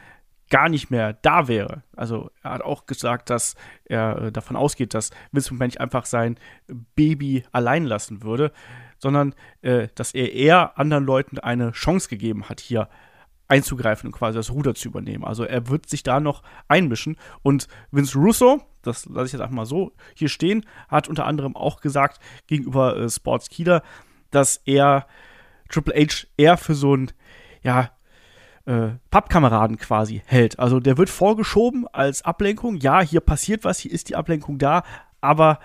gar 0.50 0.68
nicht 0.68 0.88
mehr 0.88 1.14
da 1.14 1.48
wäre. 1.48 1.82
Also 1.96 2.30
er 2.44 2.52
hat 2.52 2.62
auch 2.62 2.86
gesagt, 2.86 3.28
dass 3.28 3.56
er 3.86 4.22
äh, 4.22 4.30
davon 4.30 4.54
ausgeht, 4.54 4.94
dass 4.94 5.10
Vince 5.32 5.52
McMahon 5.52 5.66
nicht 5.66 5.80
einfach 5.80 6.06
sein 6.06 6.38
Baby 6.94 7.42
allein 7.50 7.86
lassen 7.86 8.22
würde, 8.22 8.52
sondern 8.98 9.34
äh, 9.62 9.88
dass 9.96 10.14
er 10.14 10.32
eher 10.32 10.78
anderen 10.78 11.04
Leuten 11.04 11.40
eine 11.40 11.72
Chance 11.72 12.08
gegeben 12.08 12.48
hat, 12.48 12.60
hier 12.60 12.88
einzugreifen 13.48 14.08
und 14.08 14.12
quasi 14.12 14.36
das 14.36 14.50
Ruder 14.50 14.74
zu 14.74 14.88
übernehmen. 14.88 15.24
Also 15.24 15.44
er 15.44 15.68
wird 15.68 15.88
sich 15.88 16.02
da 16.02 16.20
noch 16.20 16.42
einmischen. 16.68 17.16
Und 17.42 17.68
Vince 17.90 18.18
Russo, 18.18 18.62
das 18.82 19.06
lasse 19.06 19.26
ich 19.26 19.32
jetzt 19.32 19.40
einfach 19.40 19.54
mal 19.54 19.66
so 19.66 19.92
hier 20.14 20.28
stehen, 20.28 20.64
hat 20.88 21.08
unter 21.08 21.26
anderem 21.26 21.56
auch 21.56 21.80
gesagt 21.80 22.20
gegenüber 22.46 22.96
äh, 22.96 23.08
Sports 23.08 23.48
Kida, 23.48 23.82
dass 24.30 24.60
er 24.64 25.06
Triple 25.68 25.94
H 25.94 26.26
eher 26.36 26.56
für 26.56 26.74
so 26.74 26.96
ein, 26.96 27.12
ja, 27.62 27.90
äh, 28.66 28.90
Pappkameraden 29.10 29.78
quasi 29.78 30.22
hält. 30.26 30.58
Also 30.58 30.80
der 30.80 30.98
wird 30.98 31.08
vorgeschoben 31.08 31.86
als 31.88 32.22
Ablenkung. 32.22 32.76
Ja, 32.76 33.00
hier 33.00 33.20
passiert 33.20 33.64
was, 33.64 33.78
hier 33.78 33.92
ist 33.92 34.08
die 34.08 34.16
Ablenkung 34.16 34.58
da, 34.58 34.82
aber 35.20 35.60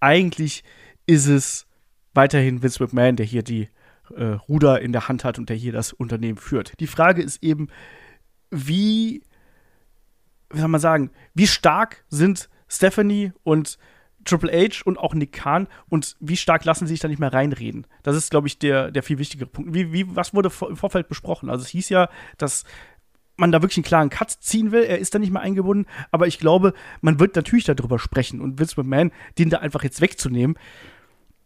eigentlich 0.00 0.62
ist 1.06 1.26
es 1.26 1.66
weiterhin 2.14 2.62
Vince 2.62 2.82
McMahon, 2.82 3.16
der 3.16 3.26
hier 3.26 3.42
die 3.42 3.68
äh, 4.16 4.24
Ruder 4.48 4.80
in 4.80 4.92
der 4.92 5.08
Hand 5.08 5.24
hat 5.24 5.38
und 5.38 5.48
der 5.48 5.56
hier 5.56 5.72
das 5.72 5.92
Unternehmen 5.92 6.38
führt. 6.38 6.78
Die 6.80 6.86
Frage 6.86 7.22
ist 7.22 7.42
eben, 7.42 7.68
wie, 8.50 9.22
wie 10.50 10.58
soll 10.58 10.68
man 10.68 10.80
sagen, 10.80 11.10
wie 11.34 11.46
stark 11.46 12.04
sind 12.08 12.48
Stephanie 12.68 13.32
und 13.42 13.78
Triple 14.24 14.52
H 14.52 14.82
und 14.84 14.98
auch 14.98 15.14
Nick 15.14 15.32
Khan 15.32 15.68
und 15.88 16.16
wie 16.20 16.36
stark 16.36 16.64
lassen 16.64 16.86
sie 16.86 16.94
sich 16.94 17.00
da 17.00 17.08
nicht 17.08 17.18
mehr 17.18 17.32
reinreden? 17.32 17.86
Das 18.02 18.16
ist, 18.16 18.30
glaube 18.30 18.48
ich, 18.48 18.58
der, 18.58 18.90
der 18.90 19.02
viel 19.02 19.18
wichtigere 19.18 19.46
Punkt. 19.46 19.72
Wie, 19.74 19.92
wie, 19.92 20.14
was 20.14 20.34
wurde 20.34 20.50
im 20.68 20.76
Vorfeld 20.76 21.08
besprochen? 21.08 21.48
Also 21.48 21.62
es 21.62 21.70
hieß 21.70 21.88
ja, 21.88 22.08
dass 22.36 22.64
man 23.36 23.52
da 23.52 23.62
wirklich 23.62 23.78
einen 23.78 23.84
klaren 23.84 24.10
Cut 24.10 24.30
ziehen 24.30 24.72
will. 24.72 24.82
Er 24.82 24.98
ist 24.98 25.14
da 25.14 25.18
nicht 25.18 25.32
mehr 25.32 25.42
eingebunden, 25.42 25.86
aber 26.10 26.26
ich 26.26 26.38
glaube, 26.38 26.74
man 27.00 27.20
wird 27.20 27.36
natürlich 27.36 27.64
darüber 27.64 27.98
sprechen 27.98 28.40
und 28.40 28.58
Vince 28.58 28.74
McMahon, 28.76 29.12
den 29.38 29.48
da 29.48 29.58
einfach 29.58 29.84
jetzt 29.84 30.00
wegzunehmen, 30.00 30.58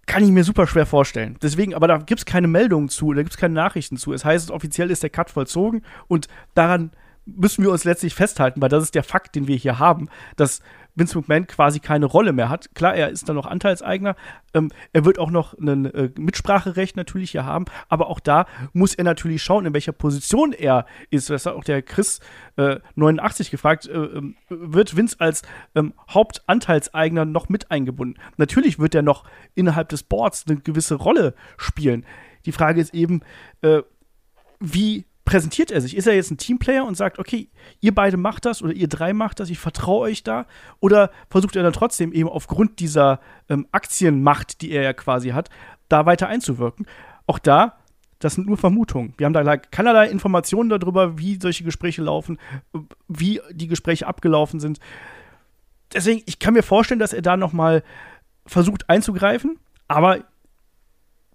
kann 0.06 0.24
ich 0.24 0.30
mir 0.30 0.44
super 0.44 0.66
schwer 0.66 0.86
vorstellen. 0.86 1.36
Deswegen, 1.42 1.74
aber 1.74 1.88
da 1.88 1.98
gibt 1.98 2.20
es 2.20 2.26
keine 2.26 2.48
Meldungen 2.48 2.88
zu, 2.88 3.12
da 3.12 3.22
gibt 3.22 3.34
es 3.34 3.40
keine 3.40 3.54
Nachrichten 3.54 3.96
zu. 3.96 4.12
Es 4.12 4.24
heißt, 4.24 4.50
offiziell 4.50 4.90
ist 4.90 5.02
der 5.02 5.10
Cut 5.10 5.30
vollzogen 5.30 5.82
und 6.08 6.28
daran 6.54 6.90
müssen 7.24 7.62
wir 7.62 7.70
uns 7.70 7.84
letztlich 7.84 8.14
festhalten, 8.14 8.60
weil 8.60 8.68
das 8.68 8.82
ist 8.82 8.94
der 8.94 9.04
Fakt, 9.04 9.34
den 9.36 9.46
wir 9.46 9.56
hier 9.56 9.78
haben, 9.78 10.08
dass 10.36 10.60
Vince 10.94 11.18
McMahon 11.18 11.46
quasi 11.46 11.80
keine 11.80 12.06
Rolle 12.06 12.32
mehr 12.32 12.48
hat. 12.48 12.74
Klar, 12.74 12.94
er 12.94 13.10
ist 13.10 13.28
dann 13.28 13.36
noch 13.36 13.46
Anteilseigner. 13.46 14.16
Ähm, 14.54 14.70
er 14.92 15.04
wird 15.04 15.18
auch 15.18 15.30
noch 15.30 15.54
ein 15.58 15.86
äh, 15.86 16.10
Mitspracherecht 16.18 16.96
natürlich 16.96 17.30
hier 17.32 17.44
haben, 17.44 17.64
aber 17.88 18.08
auch 18.08 18.20
da 18.20 18.46
muss 18.72 18.94
er 18.94 19.04
natürlich 19.04 19.42
schauen, 19.42 19.66
in 19.66 19.74
welcher 19.74 19.92
Position 19.92 20.52
er 20.52 20.86
ist. 21.10 21.30
Das 21.30 21.46
hat 21.46 21.54
auch 21.54 21.64
der 21.64 21.82
Chris 21.82 22.20
äh, 22.56 22.76
89 22.94 23.50
gefragt. 23.50 23.86
Äh, 23.86 23.92
ähm, 23.92 24.36
wird 24.48 24.96
Vince 24.96 25.16
als 25.18 25.42
ähm, 25.74 25.94
Hauptanteilseigner 26.10 27.24
noch 27.24 27.48
mit 27.48 27.70
eingebunden? 27.70 28.20
Natürlich 28.36 28.78
wird 28.78 28.94
er 28.94 29.02
noch 29.02 29.24
innerhalb 29.54 29.88
des 29.88 30.02
Boards 30.02 30.44
eine 30.46 30.58
gewisse 30.58 30.94
Rolle 30.96 31.34
spielen. 31.56 32.04
Die 32.44 32.52
Frage 32.52 32.80
ist 32.80 32.94
eben, 32.94 33.22
äh, 33.62 33.82
wie 34.60 35.06
präsentiert 35.24 35.70
er 35.70 35.80
sich? 35.80 35.96
Ist 35.96 36.06
er 36.06 36.14
jetzt 36.14 36.30
ein 36.30 36.36
Teamplayer 36.36 36.84
und 36.84 36.96
sagt, 36.96 37.18
okay, 37.18 37.48
ihr 37.80 37.94
beide 37.94 38.16
macht 38.16 38.44
das 38.44 38.62
oder 38.62 38.72
ihr 38.72 38.88
drei 38.88 39.12
macht 39.12 39.40
das, 39.40 39.50
ich 39.50 39.58
vertraue 39.58 40.00
euch 40.00 40.22
da? 40.22 40.46
Oder 40.80 41.10
versucht 41.30 41.56
er 41.56 41.62
dann 41.62 41.72
trotzdem 41.72 42.12
eben 42.12 42.28
aufgrund 42.28 42.80
dieser 42.80 43.20
ähm, 43.48 43.66
Aktienmacht, 43.72 44.60
die 44.60 44.72
er 44.72 44.82
ja 44.82 44.92
quasi 44.92 45.30
hat, 45.30 45.48
da 45.88 46.06
weiter 46.06 46.28
einzuwirken? 46.28 46.86
Auch 47.26 47.38
da, 47.38 47.78
das 48.18 48.34
sind 48.34 48.46
nur 48.46 48.56
Vermutungen. 48.56 49.14
Wir 49.16 49.26
haben 49.26 49.32
da 49.32 49.56
keinerlei 49.56 50.08
Informationen 50.08 50.70
darüber, 50.70 51.18
wie 51.18 51.38
solche 51.40 51.64
Gespräche 51.64 52.02
laufen, 52.02 52.38
wie 53.08 53.40
die 53.50 53.68
Gespräche 53.68 54.06
abgelaufen 54.06 54.60
sind. 54.60 54.78
Deswegen, 55.92 56.22
ich 56.26 56.38
kann 56.38 56.54
mir 56.54 56.62
vorstellen, 56.62 57.00
dass 57.00 57.12
er 57.12 57.22
da 57.22 57.36
noch 57.36 57.52
mal 57.52 57.82
versucht 58.46 58.88
einzugreifen, 58.88 59.58
aber 59.88 60.24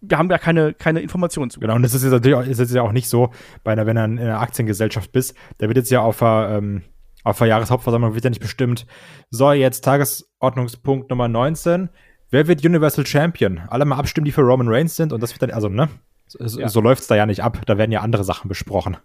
wir 0.09 0.17
haben 0.17 0.29
ja 0.29 0.37
keine, 0.37 0.73
keine 0.73 1.01
Informationen 1.01 1.49
zu. 1.49 1.59
Genau, 1.59 1.75
und 1.75 1.83
es 1.83 1.93
ist 1.93 2.03
jetzt 2.03 2.11
natürlich 2.11 2.37
auch, 2.37 2.45
ist 2.45 2.59
jetzt 2.59 2.73
ja 2.73 2.81
auch 2.81 2.91
nicht 2.91 3.09
so, 3.09 3.31
bei 3.63 3.71
einer, 3.71 3.85
wenn 3.85 3.95
du 3.95 4.03
in 4.03 4.19
einer 4.19 4.39
Aktiengesellschaft 4.39 5.11
bist, 5.11 5.35
da 5.57 5.67
wird 5.67 5.77
jetzt 5.77 5.91
ja 5.91 6.01
auf 6.01 6.19
der, 6.19 6.57
ähm, 6.57 6.83
auf 7.23 7.37
der 7.37 7.47
Jahreshauptversammlung 7.47 8.13
wird 8.13 8.23
ja 8.23 8.29
nicht 8.29 8.41
bestimmt, 8.41 8.85
so, 9.29 9.51
jetzt 9.51 9.83
Tagesordnungspunkt 9.83 11.09
Nummer 11.09 11.27
19, 11.27 11.89
wer 12.29 12.47
wird 12.47 12.63
Universal 12.63 13.05
Champion? 13.05 13.61
Alle 13.67 13.85
mal 13.85 13.97
abstimmen, 13.97 14.25
die 14.25 14.31
für 14.31 14.41
Roman 14.41 14.67
Reigns 14.69 14.95
sind 14.95 15.11
und 15.13 15.21
das 15.21 15.33
wird 15.33 15.41
dann, 15.41 15.51
also, 15.51 15.69
ne? 15.69 15.89
So, 16.27 16.59
ja. 16.59 16.67
so 16.67 16.81
läuft 16.81 17.01
es 17.01 17.07
da 17.07 17.15
ja 17.15 17.25
nicht 17.25 17.41
ab, 17.41 17.61
da 17.65 17.77
werden 17.77 17.91
ja 17.91 18.01
andere 18.01 18.23
Sachen 18.23 18.49
besprochen. 18.49 18.97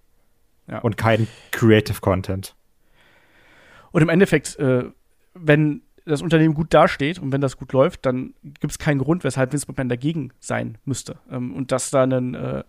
Ja. 0.68 0.78
Und 0.78 0.96
kein 0.96 1.28
Creative 1.50 2.00
Content. 2.00 2.54
Und 3.92 4.02
im 4.02 4.08
Endeffekt, 4.08 4.58
äh, 4.58 4.84
wenn 5.34 5.82
das 6.04 6.22
Unternehmen 6.22 6.54
gut 6.54 6.74
dasteht 6.74 7.18
und 7.18 7.32
wenn 7.32 7.40
das 7.40 7.56
gut 7.56 7.72
läuft, 7.72 8.06
dann 8.06 8.34
gibt 8.42 8.72
es 8.72 8.78
keinen 8.78 8.98
Grund, 8.98 9.24
weshalb 9.24 9.52
Vince 9.52 9.66
McMahon 9.68 9.88
dagegen 9.88 10.32
sein 10.40 10.78
müsste. 10.84 11.18
Ähm, 11.30 11.54
und 11.54 11.72
dass 11.72 11.90
da 11.90 12.02
ein 12.04 12.34
äh, 12.34 12.64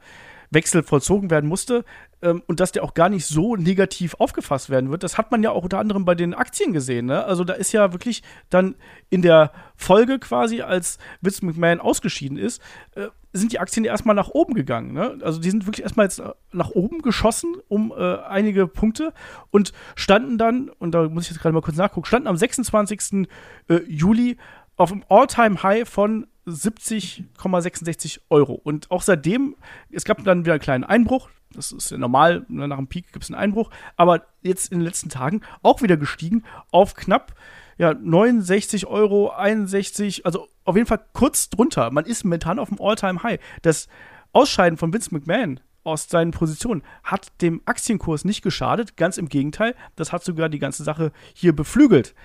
Wechsel 0.53 0.83
vollzogen 0.83 1.29
werden 1.29 1.49
musste 1.49 1.85
ähm, 2.21 2.43
und 2.47 2.59
dass 2.59 2.71
der 2.71 2.83
auch 2.83 2.93
gar 2.93 3.09
nicht 3.09 3.25
so 3.25 3.55
negativ 3.55 4.15
aufgefasst 4.15 4.69
werden 4.69 4.91
wird, 4.91 5.03
das 5.03 5.17
hat 5.17 5.31
man 5.31 5.43
ja 5.43 5.51
auch 5.51 5.63
unter 5.63 5.79
anderem 5.79 6.05
bei 6.05 6.15
den 6.15 6.33
Aktien 6.33 6.73
gesehen. 6.73 7.05
Ne? 7.07 7.23
Also 7.23 7.43
da 7.43 7.53
ist 7.53 7.71
ja 7.71 7.93
wirklich 7.93 8.23
dann 8.49 8.75
in 9.09 9.21
der 9.21 9.51
Folge 9.75 10.19
quasi, 10.19 10.61
als 10.61 10.97
Vince 11.21 11.45
McMahon 11.45 11.79
ausgeschieden 11.79 12.37
ist, 12.37 12.61
äh, 12.95 13.07
sind 13.33 13.51
die 13.51 13.59
Aktien 13.59 13.83
erstmal 13.83 14.15
nach 14.15 14.29
oben 14.29 14.53
gegangen. 14.53 14.93
Ne? 14.93 15.17
Also 15.21 15.39
die 15.39 15.49
sind 15.49 15.65
wirklich 15.65 15.83
erstmal 15.83 16.05
jetzt 16.05 16.21
nach 16.51 16.69
oben 16.69 17.01
geschossen 17.01 17.55
um 17.67 17.91
äh, 17.91 18.17
einige 18.17 18.67
Punkte 18.67 19.13
und 19.49 19.73
standen 19.95 20.37
dann, 20.37 20.69
und 20.69 20.91
da 20.91 21.09
muss 21.09 21.23
ich 21.23 21.31
jetzt 21.31 21.41
gerade 21.41 21.53
mal 21.53 21.61
kurz 21.61 21.77
nachgucken, 21.77 22.05
standen 22.05 22.27
am 22.27 22.37
26. 22.37 23.27
Äh, 23.67 23.79
Juli 23.87 24.37
auf 24.75 24.91
dem 24.91 25.03
All-Time-High 25.09 25.87
von 25.87 26.27
70,66 26.45 28.19
Euro. 28.29 28.53
Und 28.53 28.91
auch 28.91 29.01
seitdem, 29.01 29.55
es 29.91 30.05
gab 30.05 30.23
dann 30.23 30.43
wieder 30.43 30.53
einen 30.53 30.61
kleinen 30.61 30.83
Einbruch. 30.83 31.29
Das 31.53 31.71
ist 31.71 31.91
ja 31.91 31.97
normal, 31.97 32.45
ne, 32.47 32.67
nach 32.67 32.77
dem 32.77 32.87
Peak 32.87 33.11
gibt 33.13 33.23
es 33.23 33.31
einen 33.31 33.39
Einbruch. 33.39 33.69
Aber 33.95 34.25
jetzt 34.41 34.71
in 34.71 34.79
den 34.79 34.85
letzten 34.85 35.09
Tagen 35.09 35.41
auch 35.61 35.81
wieder 35.81 35.97
gestiegen 35.97 36.43
auf 36.71 36.95
knapp 36.95 37.35
ja, 37.77 37.93
69 37.93 38.87
Euro, 38.87 39.31
61, 39.31 40.25
also 40.25 40.47
auf 40.63 40.75
jeden 40.75 40.87
Fall 40.87 41.03
kurz 41.13 41.49
drunter. 41.49 41.91
Man 41.91 42.05
ist 42.05 42.23
momentan 42.23 42.59
auf 42.59 42.69
dem 42.69 42.79
All-Time-High. 42.79 43.39
Das 43.61 43.87
Ausscheiden 44.31 44.77
von 44.77 44.93
Vince 44.93 45.13
McMahon 45.13 45.59
aus 45.83 46.07
seinen 46.07 46.31
Positionen 46.31 46.83
hat 47.03 47.41
dem 47.41 47.61
Aktienkurs 47.65 48.25
nicht 48.25 48.41
geschadet. 48.41 48.95
Ganz 48.95 49.17
im 49.17 49.29
Gegenteil, 49.29 49.75
das 49.95 50.11
hat 50.11 50.23
sogar 50.23 50.49
die 50.49 50.59
ganze 50.59 50.83
Sache 50.83 51.11
hier 51.33 51.55
beflügelt 51.55 52.15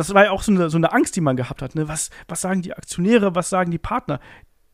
das 0.00 0.14
war 0.14 0.24
ja 0.24 0.30
auch 0.30 0.42
so 0.42 0.50
eine, 0.50 0.70
so 0.70 0.78
eine 0.78 0.92
Angst, 0.92 1.14
die 1.14 1.20
man 1.20 1.36
gehabt 1.36 1.60
hat. 1.60 1.74
Ne? 1.74 1.86
Was, 1.86 2.08
was 2.26 2.40
sagen 2.40 2.62
die 2.62 2.72
Aktionäre, 2.72 3.34
was 3.34 3.50
sagen 3.50 3.70
die 3.70 3.78
Partner? 3.78 4.18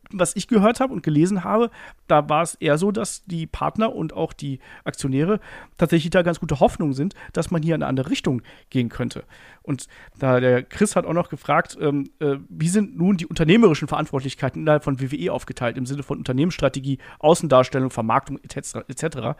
Was 0.09 0.37
ich 0.37 0.47
gehört 0.47 0.79
habe 0.79 0.93
und 0.93 1.03
gelesen 1.03 1.43
habe, 1.43 1.69
da 2.07 2.29
war 2.29 2.41
es 2.41 2.55
eher 2.55 2.77
so, 2.77 2.93
dass 2.93 3.25
die 3.25 3.45
Partner 3.45 3.93
und 3.93 4.13
auch 4.13 4.31
die 4.31 4.59
Aktionäre 4.85 5.41
tatsächlich 5.75 6.11
da 6.11 6.21
ganz 6.21 6.39
gute 6.39 6.61
Hoffnung 6.61 6.93
sind, 6.93 7.13
dass 7.33 7.51
man 7.51 7.61
hier 7.61 7.75
in 7.75 7.83
eine 7.83 7.89
andere 7.89 8.09
Richtung 8.09 8.41
gehen 8.69 8.87
könnte. 8.87 9.25
Und 9.63 9.87
da 10.17 10.39
der 10.39 10.63
Chris 10.63 10.95
hat 10.95 11.05
auch 11.05 11.11
noch 11.11 11.27
gefragt, 11.27 11.77
ähm, 11.81 12.09
äh, 12.19 12.37
wie 12.47 12.69
sind 12.69 12.97
nun 12.97 13.17
die 13.17 13.25
unternehmerischen 13.25 13.89
Verantwortlichkeiten 13.89 14.61
innerhalb 14.61 14.85
von 14.85 15.01
WWE 15.01 15.33
aufgeteilt, 15.33 15.77
im 15.77 15.85
Sinne 15.85 16.03
von 16.03 16.19
Unternehmensstrategie, 16.19 16.99
Außendarstellung, 17.19 17.89
Vermarktung 17.89 18.39
etc. 18.43 18.77
etc. 18.87 19.35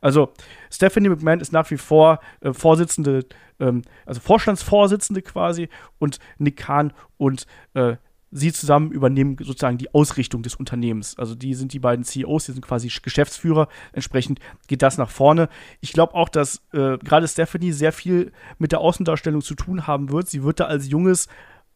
Also 0.00 0.32
Stephanie 0.70 1.08
McMahon 1.08 1.40
ist 1.40 1.52
nach 1.52 1.70
wie 1.70 1.76
vor 1.76 2.20
äh, 2.40 2.52
Vorsitzende, 2.52 3.26
ähm, 3.58 3.82
also 4.06 4.20
Vorstandsvorsitzende 4.20 5.22
quasi 5.22 5.68
und 5.98 6.18
Nick 6.38 6.56
Khan 6.56 6.92
und 7.16 7.46
äh, 7.74 7.96
sie 8.32 8.52
zusammen 8.52 8.92
übernehmen 8.92 9.36
sozusagen 9.40 9.78
die 9.78 9.92
Ausrichtung 9.92 10.42
des 10.42 10.54
Unternehmens. 10.54 11.18
Also 11.18 11.34
die 11.34 11.54
sind 11.54 11.72
die 11.72 11.78
beiden 11.80 12.04
CEOs, 12.04 12.46
die 12.46 12.52
sind 12.52 12.64
quasi 12.64 12.88
Geschäftsführer. 13.02 13.68
Entsprechend 13.92 14.38
geht 14.68 14.82
das 14.82 14.98
nach 14.98 15.10
vorne. 15.10 15.48
Ich 15.80 15.92
glaube 15.92 16.14
auch, 16.14 16.28
dass 16.28 16.62
äh, 16.72 16.98
gerade 16.98 17.26
Stephanie 17.26 17.72
sehr 17.72 17.92
viel 17.92 18.32
mit 18.58 18.72
der 18.72 18.80
Außendarstellung 18.80 19.42
zu 19.42 19.54
tun 19.54 19.86
haben 19.86 20.10
wird. 20.10 20.28
Sie 20.28 20.44
wird 20.44 20.60
da 20.60 20.66
als 20.66 20.88
junges, 20.88 21.28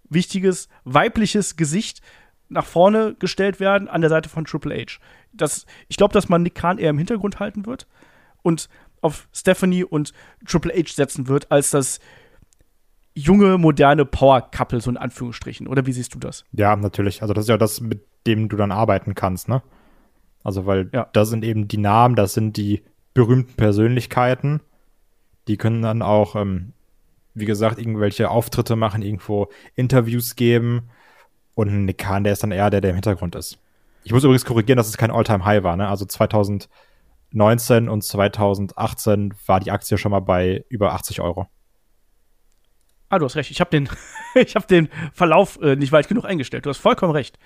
wichtiges, 0.08 0.68
weibliches 0.84 1.56
Gesicht 1.56 2.02
nach 2.48 2.66
vorne 2.66 3.16
gestellt 3.18 3.58
werden 3.58 3.88
an 3.88 4.00
der 4.00 4.10
Seite 4.10 4.28
von 4.28 4.44
Triple 4.44 4.76
H. 4.76 5.00
Das, 5.32 5.66
ich 5.88 5.96
glaube, 5.96 6.12
dass 6.12 6.28
man 6.28 6.42
Nick 6.42 6.54
Khan 6.54 6.78
eher 6.78 6.90
im 6.90 6.98
Hintergrund 6.98 7.40
halten 7.40 7.66
wird 7.66 7.88
und 8.44 8.68
auf 9.00 9.28
Stephanie 9.32 9.84
und 9.84 10.12
Triple 10.46 10.72
H 10.72 10.94
setzen 10.94 11.26
wird, 11.26 11.50
als 11.50 11.70
das 11.70 11.98
junge, 13.14 13.58
moderne 13.58 14.04
Power-Couple, 14.04 14.80
so 14.80 14.90
in 14.90 14.96
Anführungsstrichen. 14.96 15.66
Oder 15.66 15.86
wie 15.86 15.92
siehst 15.92 16.14
du 16.14 16.18
das? 16.18 16.44
Ja, 16.52 16.76
natürlich. 16.76 17.22
Also, 17.22 17.34
das 17.34 17.44
ist 17.44 17.48
ja 17.48 17.58
das, 17.58 17.80
mit 17.80 18.02
dem 18.26 18.48
du 18.48 18.56
dann 18.56 18.72
arbeiten 18.72 19.14
kannst, 19.14 19.48
ne? 19.48 19.62
Also, 20.42 20.66
weil 20.66 20.90
ja. 20.92 21.08
das 21.12 21.28
sind 21.28 21.44
eben 21.44 21.68
die 21.68 21.78
Namen, 21.78 22.16
das 22.16 22.34
sind 22.34 22.56
die 22.56 22.82
berühmten 23.14 23.54
Persönlichkeiten. 23.54 24.60
Die 25.48 25.56
können 25.56 25.82
dann 25.82 26.02
auch, 26.02 26.36
ähm, 26.36 26.72
wie 27.34 27.44
gesagt, 27.44 27.78
irgendwelche 27.78 28.30
Auftritte 28.30 28.76
machen, 28.76 29.02
irgendwo 29.02 29.48
Interviews 29.74 30.36
geben. 30.36 30.90
Und 31.54 31.84
Nick 31.84 31.98
Khan, 31.98 32.24
der 32.24 32.32
ist 32.32 32.42
dann 32.42 32.50
eher 32.50 32.70
der, 32.70 32.80
der 32.80 32.90
im 32.90 32.96
Hintergrund 32.96 33.36
ist. 33.36 33.58
Ich 34.02 34.12
muss 34.12 34.24
übrigens 34.24 34.44
korrigieren, 34.44 34.76
dass 34.76 34.88
es 34.88 34.96
kein 34.96 35.10
All-Time-High 35.10 35.62
war, 35.62 35.76
ne? 35.76 35.88
Also 35.88 36.04
2000 36.04 36.68
2019 37.34 37.88
und 37.88 38.02
2018 38.02 39.34
war 39.46 39.60
die 39.60 39.70
Aktie 39.70 39.98
schon 39.98 40.12
mal 40.12 40.20
bei 40.20 40.64
über 40.68 40.92
80 40.92 41.20
Euro. 41.20 41.48
Ah, 43.08 43.18
du 43.18 43.26
hast 43.26 43.36
recht. 43.36 43.50
Ich 43.50 43.60
habe 43.60 43.70
den, 43.70 43.88
hab 44.36 44.68
den 44.68 44.88
Verlauf 45.12 45.60
äh, 45.60 45.76
nicht 45.76 45.92
weit 45.92 46.08
genug 46.08 46.24
eingestellt. 46.24 46.64
Du 46.64 46.70
hast 46.70 46.78
vollkommen 46.78 47.12
recht. 47.12 47.38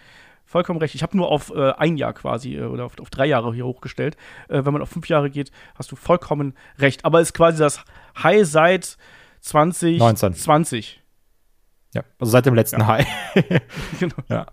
Vollkommen 0.44 0.78
recht. 0.78 0.94
Ich 0.94 1.02
habe 1.02 1.16
nur 1.16 1.30
auf 1.30 1.50
äh, 1.50 1.72
ein 1.72 1.96
Jahr 1.96 2.12
quasi 2.12 2.56
äh, 2.56 2.64
oder 2.64 2.86
auf, 2.86 2.98
auf, 2.98 3.10
drei 3.10 3.26
Jahre 3.26 3.52
hier 3.54 3.66
hochgestellt. 3.66 4.16
Äh, 4.48 4.64
wenn 4.64 4.72
man 4.72 4.82
auf 4.82 4.90
fünf 4.90 5.08
Jahre 5.08 5.30
geht, 5.30 5.50
hast 5.74 5.90
du 5.90 5.96
vollkommen 5.96 6.54
recht. 6.78 7.04
Aber 7.04 7.20
es 7.20 7.28
ist 7.28 7.34
quasi 7.34 7.58
das 7.58 7.84
High 8.22 8.46
seit 8.46 8.96
2020. 9.40 11.02
Ja, 11.94 12.02
also 12.18 12.30
seit 12.30 12.46
dem 12.46 12.54
letzten 12.54 12.80
ja. 12.80 12.86
High. 12.86 13.06
genau. 14.00 14.16
Ja. 14.28 14.46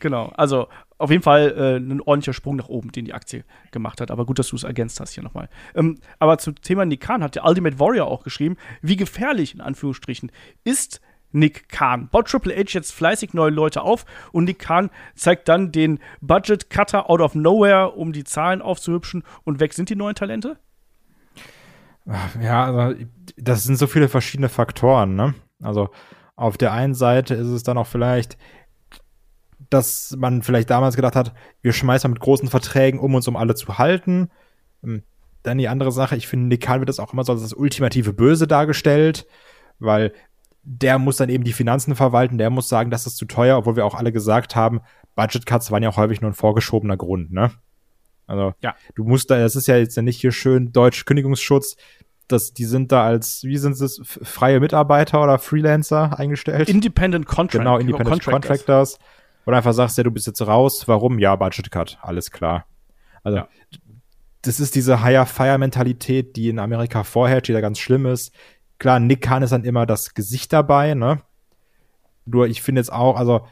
genau. 0.00 0.32
Also 0.36 0.68
auf 0.98 1.10
jeden 1.10 1.22
Fall 1.22 1.54
äh, 1.56 1.76
ein 1.76 2.00
ordentlicher 2.00 2.32
Sprung 2.32 2.56
nach 2.56 2.68
oben, 2.68 2.92
den 2.92 3.04
die 3.04 3.14
Aktie 3.14 3.44
gemacht 3.70 4.00
hat. 4.00 4.10
Aber 4.10 4.24
gut, 4.24 4.38
dass 4.38 4.48
du 4.48 4.56
es 4.56 4.64
ergänzt 4.64 5.00
hast 5.00 5.12
hier 5.12 5.22
nochmal. 5.22 5.48
Ähm, 5.74 5.98
aber 6.18 6.38
zum 6.38 6.54
Thema 6.56 6.84
Nick 6.84 7.00
Khan 7.00 7.22
hat 7.22 7.34
der 7.34 7.44
Ultimate 7.44 7.78
Warrior 7.78 8.06
auch 8.06 8.22
geschrieben, 8.22 8.56
wie 8.82 8.96
gefährlich 8.96 9.54
in 9.54 9.60
Anführungsstrichen 9.60 10.32
ist 10.64 11.00
Nick 11.32 11.68
Khan. 11.68 12.08
Baut 12.08 12.28
Triple 12.28 12.54
H 12.54 12.72
jetzt 12.72 12.92
fleißig 12.92 13.34
neue 13.34 13.50
Leute 13.50 13.82
auf 13.82 14.06
und 14.32 14.44
Nick 14.44 14.58
Khan 14.58 14.90
zeigt 15.14 15.48
dann 15.48 15.70
den 15.72 15.98
Budget 16.20 16.70
Cutter 16.70 17.10
out 17.10 17.20
of 17.20 17.34
nowhere, 17.34 17.92
um 17.92 18.12
die 18.12 18.24
Zahlen 18.24 18.62
aufzuhübschen. 18.62 19.22
Und 19.44 19.60
weg 19.60 19.74
sind 19.74 19.90
die 19.90 19.96
neuen 19.96 20.14
Talente? 20.14 20.58
Ja, 22.40 22.64
also 22.64 23.04
das 23.36 23.64
sind 23.64 23.76
so 23.76 23.86
viele 23.86 24.08
verschiedene 24.08 24.48
Faktoren, 24.48 25.16
ne? 25.16 25.34
Also 25.62 25.90
auf 26.36 26.56
der 26.56 26.72
einen 26.72 26.94
Seite 26.94 27.34
ist 27.34 27.48
es 27.48 27.62
dann 27.62 27.78
auch 27.78 27.86
vielleicht, 27.86 28.38
dass 29.70 30.14
man 30.18 30.42
vielleicht 30.42 30.70
damals 30.70 30.96
gedacht 30.96 31.16
hat, 31.16 31.32
wir 31.62 31.72
schmeißen 31.72 32.10
mit 32.10 32.20
großen 32.20 32.48
Verträgen, 32.48 33.00
um 33.00 33.14
uns 33.14 33.28
um 33.28 33.36
alle 33.36 33.54
zu 33.54 33.78
halten. 33.78 34.30
Ähm, 34.84 35.02
dann 35.42 35.58
die 35.58 35.68
andere 35.68 35.92
Sache, 35.92 36.16
ich 36.16 36.26
finde, 36.26 36.46
Nick 36.46 36.62
Khan 36.62 36.80
wird 36.80 36.88
das 36.88 36.98
auch 36.98 37.12
immer 37.12 37.24
so 37.24 37.32
als 37.32 37.42
das 37.42 37.52
ultimative 37.52 38.12
Böse 38.12 38.46
dargestellt, 38.46 39.26
weil 39.78 40.12
der 40.62 40.98
muss 40.98 41.16
dann 41.16 41.28
eben 41.28 41.44
die 41.44 41.52
Finanzen 41.52 41.94
verwalten, 41.94 42.38
der 42.38 42.50
muss 42.50 42.68
sagen, 42.68 42.90
das 42.90 43.06
ist 43.06 43.16
zu 43.16 43.24
teuer, 43.24 43.56
obwohl 43.56 43.76
wir 43.76 43.86
auch 43.86 43.94
alle 43.94 44.12
gesagt 44.12 44.56
haben, 44.56 44.80
Budget 45.14 45.46
Cuts 45.46 45.70
waren 45.70 45.82
ja 45.82 45.88
auch 45.88 45.96
häufig 45.96 46.20
nur 46.20 46.30
ein 46.30 46.34
vorgeschobener 46.34 46.96
Grund, 46.96 47.32
ne? 47.32 47.52
Also, 48.26 48.54
ja. 48.60 48.74
du 48.96 49.04
musst 49.04 49.30
da, 49.30 49.38
das 49.38 49.54
ist 49.54 49.68
ja 49.68 49.76
jetzt 49.76 49.96
ja 49.96 50.02
nicht 50.02 50.20
hier 50.20 50.32
schön 50.32 50.72
Deutsch 50.72 51.04
Kündigungsschutz, 51.04 51.76
dass 52.26 52.52
die 52.52 52.64
sind 52.64 52.90
da 52.90 53.04
als, 53.04 53.44
wie 53.44 53.56
sind 53.56 53.80
es, 53.80 54.00
freie 54.04 54.58
Mitarbeiter 54.58 55.22
oder 55.22 55.38
Freelancer 55.38 56.18
eingestellt? 56.18 56.68
Independent 56.68 57.26
Contractors. 57.26 57.60
Genau, 57.60 57.78
Independent 57.78 58.24
Contractors. 58.24 58.64
Contractors. 58.64 58.98
Oder 59.46 59.58
einfach 59.58 59.72
sagst, 59.72 59.96
ja, 59.96 60.04
du 60.04 60.10
bist 60.10 60.26
jetzt 60.26 60.46
raus, 60.46 60.86
warum? 60.86 61.18
Ja, 61.18 61.36
Budget 61.36 61.70
Cut, 61.70 61.98
alles 62.02 62.30
klar. 62.30 62.66
Also, 63.22 63.38
ja. 63.38 63.48
das 64.42 64.60
ist 64.60 64.74
diese 64.74 65.04
Hire-Fire-Mentalität, 65.04 66.36
die 66.36 66.48
in 66.48 66.58
Amerika 66.58 67.04
vorherrscht, 67.04 67.48
die 67.48 67.52
da 67.52 67.60
ganz 67.60 67.78
schlimm 67.78 68.06
ist. 68.06 68.34
Klar, 68.78 69.00
Nick 69.00 69.22
Khan 69.22 69.42
ist 69.42 69.50
dann 69.50 69.64
immer 69.64 69.86
das 69.86 70.14
Gesicht 70.14 70.52
dabei, 70.52 70.94
ne? 70.94 71.22
Nur 72.24 72.48
ich 72.48 72.60
finde 72.60 72.80
jetzt 72.80 72.92
auch, 72.92 73.16
also, 73.16 73.46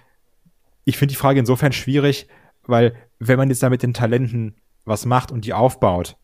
ich 0.85 0.99
finde 0.99 1.13
die 1.13 1.19
Frage 1.19 1.39
insofern 1.39 1.73
schwierig, 1.73 2.29
weil 2.67 2.95
wenn 3.21 3.39
man 3.39 3.49
jetzt 3.49 3.63
da 3.63 3.71
mit 3.71 3.83
den 3.83 3.95
Talenten 3.95 4.57
was 4.85 5.07
macht 5.07 5.31
und 5.31 5.45
die 5.45 5.55
aufbaut, 5.55 6.17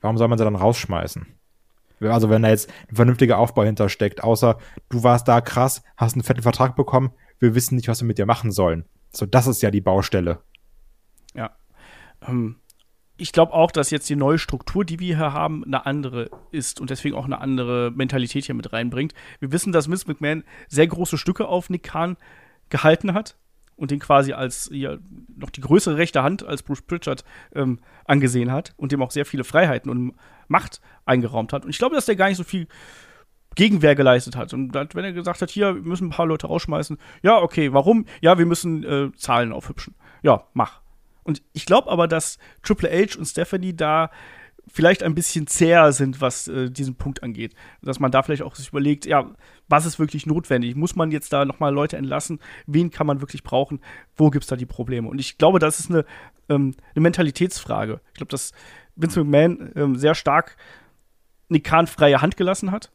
warum 0.00 0.18
soll 0.18 0.28
man 0.28 0.38
sie 0.38 0.44
dann 0.44 0.54
rausschmeißen? 0.54 1.26
Also 2.00 2.28
wenn 2.28 2.42
da 2.42 2.50
jetzt 2.50 2.70
ein 2.90 2.96
vernünftiger 2.96 3.38
Aufbau 3.38 3.64
hintersteckt, 3.64 4.22
außer 4.22 4.58
du 4.90 5.02
warst 5.02 5.26
da 5.28 5.40
krass, 5.40 5.82
hast 5.96 6.14
einen 6.14 6.22
fetten 6.22 6.42
Vertrag 6.42 6.76
bekommen, 6.76 7.12
wir 7.38 7.54
wissen 7.54 7.76
nicht, 7.76 7.88
was 7.88 8.02
wir 8.02 8.06
mit 8.06 8.18
dir 8.18 8.26
machen 8.26 8.52
sollen. 8.52 8.84
So, 9.16 9.26
das 9.26 9.46
ist 9.46 9.62
ja 9.62 9.70
die 9.70 9.80
Baustelle. 9.80 10.40
Ja. 11.34 11.56
Ähm, 12.26 12.56
ich 13.16 13.32
glaube 13.32 13.52
auch, 13.52 13.70
dass 13.70 13.90
jetzt 13.90 14.08
die 14.10 14.16
neue 14.16 14.38
Struktur, 14.38 14.84
die 14.84 14.98
wir 14.98 15.16
hier 15.16 15.32
haben, 15.32 15.64
eine 15.64 15.86
andere 15.86 16.30
ist 16.50 16.80
und 16.80 16.90
deswegen 16.90 17.14
auch 17.14 17.26
eine 17.26 17.40
andere 17.40 17.92
Mentalität 17.94 18.46
hier 18.46 18.56
mit 18.56 18.72
reinbringt. 18.72 19.14
Wir 19.38 19.52
wissen, 19.52 19.72
dass 19.72 19.88
Vince 19.88 20.08
McMahon 20.08 20.42
sehr 20.68 20.86
große 20.86 21.16
Stücke 21.16 21.46
auf 21.46 21.70
Nick 21.70 21.84
Khan 21.84 22.16
gehalten 22.70 23.14
hat 23.14 23.36
und 23.76 23.92
den 23.92 24.00
quasi 24.00 24.32
als 24.32 24.68
ja, 24.72 24.98
noch 25.36 25.50
die 25.50 25.60
größere 25.60 25.96
rechte 25.96 26.22
Hand 26.24 26.44
als 26.44 26.62
Bruce 26.64 26.82
Pritchard 26.82 27.24
ähm, 27.54 27.78
angesehen 28.04 28.50
hat 28.50 28.74
und 28.76 28.90
dem 28.90 29.02
auch 29.02 29.12
sehr 29.12 29.26
viele 29.26 29.44
Freiheiten 29.44 29.90
und 29.90 30.14
Macht 30.48 30.80
eingeraumt 31.06 31.52
hat. 31.52 31.64
Und 31.64 31.70
ich 31.70 31.78
glaube, 31.78 31.94
dass 31.94 32.06
der 32.06 32.16
gar 32.16 32.28
nicht 32.28 32.36
so 32.36 32.44
viel 32.44 32.66
Gegenwehr 33.54 33.94
geleistet 33.94 34.36
hat. 34.36 34.52
Und 34.52 34.74
wenn 34.74 35.04
er 35.04 35.12
gesagt 35.12 35.42
hat, 35.42 35.50
hier, 35.50 35.74
wir 35.74 35.82
müssen 35.82 36.08
ein 36.08 36.10
paar 36.10 36.26
Leute 36.26 36.46
rausschmeißen, 36.46 36.98
ja, 37.22 37.40
okay, 37.40 37.72
warum? 37.72 38.06
Ja, 38.20 38.38
wir 38.38 38.46
müssen 38.46 38.84
äh, 38.84 39.12
Zahlen 39.16 39.52
aufhübschen. 39.52 39.94
Ja, 40.22 40.44
mach. 40.54 40.80
Und 41.22 41.42
ich 41.52 41.66
glaube 41.66 41.90
aber, 41.90 42.08
dass 42.08 42.38
Triple 42.62 42.90
H 42.90 43.18
und 43.18 43.26
Stephanie 43.26 43.74
da 43.74 44.10
vielleicht 44.66 45.02
ein 45.02 45.14
bisschen 45.14 45.46
zäher 45.46 45.92
sind, 45.92 46.20
was 46.20 46.48
äh, 46.48 46.70
diesen 46.70 46.96
Punkt 46.96 47.22
angeht. 47.22 47.54
Dass 47.82 48.00
man 48.00 48.10
da 48.10 48.22
vielleicht 48.22 48.42
auch 48.42 48.54
sich 48.54 48.68
überlegt, 48.68 49.06
ja, 49.06 49.30
was 49.68 49.86
ist 49.86 49.98
wirklich 49.98 50.26
notwendig? 50.26 50.74
Muss 50.74 50.96
man 50.96 51.10
jetzt 51.10 51.32
da 51.32 51.44
nochmal 51.44 51.72
Leute 51.72 51.96
entlassen? 51.96 52.40
Wen 52.66 52.90
kann 52.90 53.06
man 53.06 53.20
wirklich 53.20 53.42
brauchen? 53.42 53.80
Wo 54.16 54.30
gibt 54.30 54.44
es 54.44 54.48
da 54.48 54.56
die 54.56 54.66
Probleme? 54.66 55.08
Und 55.08 55.18
ich 55.18 55.38
glaube, 55.38 55.58
das 55.58 55.80
ist 55.80 55.90
eine, 55.90 56.04
ähm, 56.48 56.74
eine 56.94 57.02
Mentalitätsfrage. 57.02 58.00
Ich 58.12 58.18
glaube, 58.18 58.30
dass 58.30 58.52
Vince 58.96 59.22
McMahon 59.22 59.72
ähm, 59.76 59.96
sehr 59.96 60.14
stark 60.14 60.56
Nick 61.48 61.64
Khan 61.64 61.86
freie 61.86 62.22
Hand 62.22 62.36
gelassen 62.36 62.70
hat, 62.70 62.90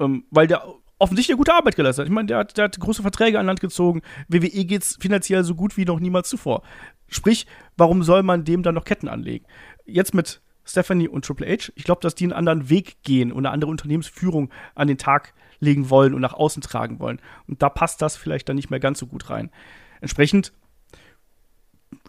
ähm, 0.00 0.24
weil 0.30 0.46
der 0.46 0.64
offensichtlich 0.98 1.34
eine 1.34 1.38
gute 1.38 1.54
Arbeit 1.54 1.76
geleistet 1.76 2.04
hat. 2.04 2.08
Ich 2.08 2.14
meine, 2.14 2.26
der 2.26 2.38
hat, 2.38 2.56
der 2.56 2.64
hat 2.64 2.78
große 2.78 3.02
Verträge 3.02 3.38
an 3.38 3.46
Land 3.46 3.60
gezogen. 3.60 4.02
WWE 4.28 4.64
geht 4.64 4.82
es 4.82 4.96
finanziell 5.00 5.44
so 5.44 5.54
gut 5.54 5.76
wie 5.76 5.84
noch 5.84 6.00
niemals 6.00 6.28
zuvor. 6.28 6.62
Sprich, 7.08 7.46
warum 7.76 8.02
soll 8.02 8.22
man 8.22 8.44
dem 8.44 8.62
dann 8.62 8.74
noch 8.74 8.84
Ketten 8.84 9.08
anlegen? 9.08 9.46
Jetzt 9.84 10.14
mit 10.14 10.40
Stephanie 10.64 11.08
und 11.08 11.24
Triple 11.24 11.46
H, 11.46 11.72
ich 11.74 11.84
glaube, 11.84 12.00
dass 12.00 12.14
die 12.14 12.24
einen 12.24 12.32
anderen 12.32 12.70
Weg 12.70 13.02
gehen 13.02 13.32
und 13.32 13.44
eine 13.44 13.52
andere 13.52 13.70
Unternehmensführung 13.70 14.50
an 14.74 14.88
den 14.88 14.98
Tag 14.98 15.34
legen 15.60 15.90
wollen 15.90 16.14
und 16.14 16.20
nach 16.20 16.32
außen 16.32 16.62
tragen 16.62 17.00
wollen. 17.00 17.20
Und 17.46 17.62
da 17.62 17.68
passt 17.68 18.00
das 18.00 18.16
vielleicht 18.16 18.48
dann 18.48 18.56
nicht 18.56 18.70
mehr 18.70 18.80
ganz 18.80 18.98
so 18.98 19.06
gut 19.06 19.30
rein. 19.30 19.50
Entsprechend 20.00 20.52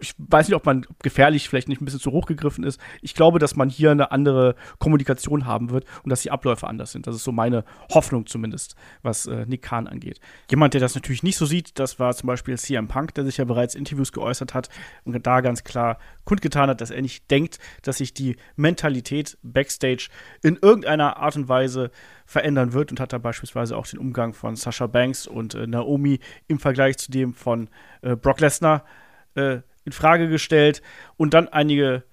ich 0.01 0.13
weiß 0.17 0.47
nicht, 0.47 0.55
ob 0.55 0.65
man 0.65 0.85
gefährlich 1.01 1.47
vielleicht 1.47 1.69
nicht 1.69 1.81
ein 1.81 1.85
bisschen 1.85 2.01
zu 2.01 2.11
hoch 2.11 2.25
gegriffen 2.25 2.63
ist. 2.63 2.79
Ich 3.01 3.13
glaube, 3.13 3.39
dass 3.39 3.55
man 3.55 3.69
hier 3.69 3.91
eine 3.91 4.11
andere 4.11 4.55
Kommunikation 4.77 5.45
haben 5.45 5.69
wird 5.69 5.85
und 6.03 6.09
dass 6.09 6.21
die 6.21 6.31
Abläufe 6.31 6.67
anders 6.67 6.91
sind. 6.91 7.07
Das 7.07 7.15
ist 7.15 7.23
so 7.23 7.31
meine 7.31 7.63
Hoffnung 7.93 8.25
zumindest, 8.25 8.75
was 9.03 9.25
äh, 9.25 9.45
Nick 9.45 9.61
Khan 9.61 9.87
angeht. 9.87 10.19
Jemand, 10.49 10.73
der 10.73 10.81
das 10.81 10.95
natürlich 10.95 11.23
nicht 11.23 11.37
so 11.37 11.45
sieht, 11.45 11.79
das 11.79 11.97
war 11.99 12.13
zum 12.13 12.27
Beispiel 12.27 12.57
CM 12.57 12.87
Punk, 12.87 13.13
der 13.13 13.23
sich 13.23 13.37
ja 13.37 13.45
bereits 13.45 13.75
Interviews 13.75 14.11
geäußert 14.11 14.53
hat 14.53 14.69
und 15.05 15.25
da 15.25 15.41
ganz 15.41 15.63
klar 15.63 15.97
kundgetan 16.25 16.69
hat, 16.69 16.81
dass 16.81 16.91
er 16.91 17.01
nicht 17.01 17.31
denkt, 17.31 17.59
dass 17.83 17.97
sich 17.97 18.13
die 18.13 18.35
Mentalität 18.55 19.37
backstage 19.43 20.09
in 20.41 20.57
irgendeiner 20.61 21.17
Art 21.17 21.37
und 21.37 21.47
Weise 21.47 21.91
verändern 22.25 22.73
wird 22.73 22.91
und 22.91 22.99
hat 22.99 23.13
da 23.13 23.17
beispielsweise 23.17 23.77
auch 23.77 23.87
den 23.87 23.99
Umgang 23.99 24.33
von 24.33 24.55
Sasha 24.55 24.87
Banks 24.87 25.27
und 25.27 25.55
äh, 25.55 25.67
Naomi 25.67 26.19
im 26.47 26.59
Vergleich 26.59 26.97
zu 26.97 27.11
dem 27.11 27.33
von 27.33 27.69
äh, 28.01 28.15
Brock 28.15 28.41
Lesnar 28.41 28.83
äh, 29.35 29.59
in 29.85 29.91
Frage 29.91 30.27
gestellt 30.27 30.81
und 31.17 31.33
dann 31.33 31.47
einige 31.47 32.03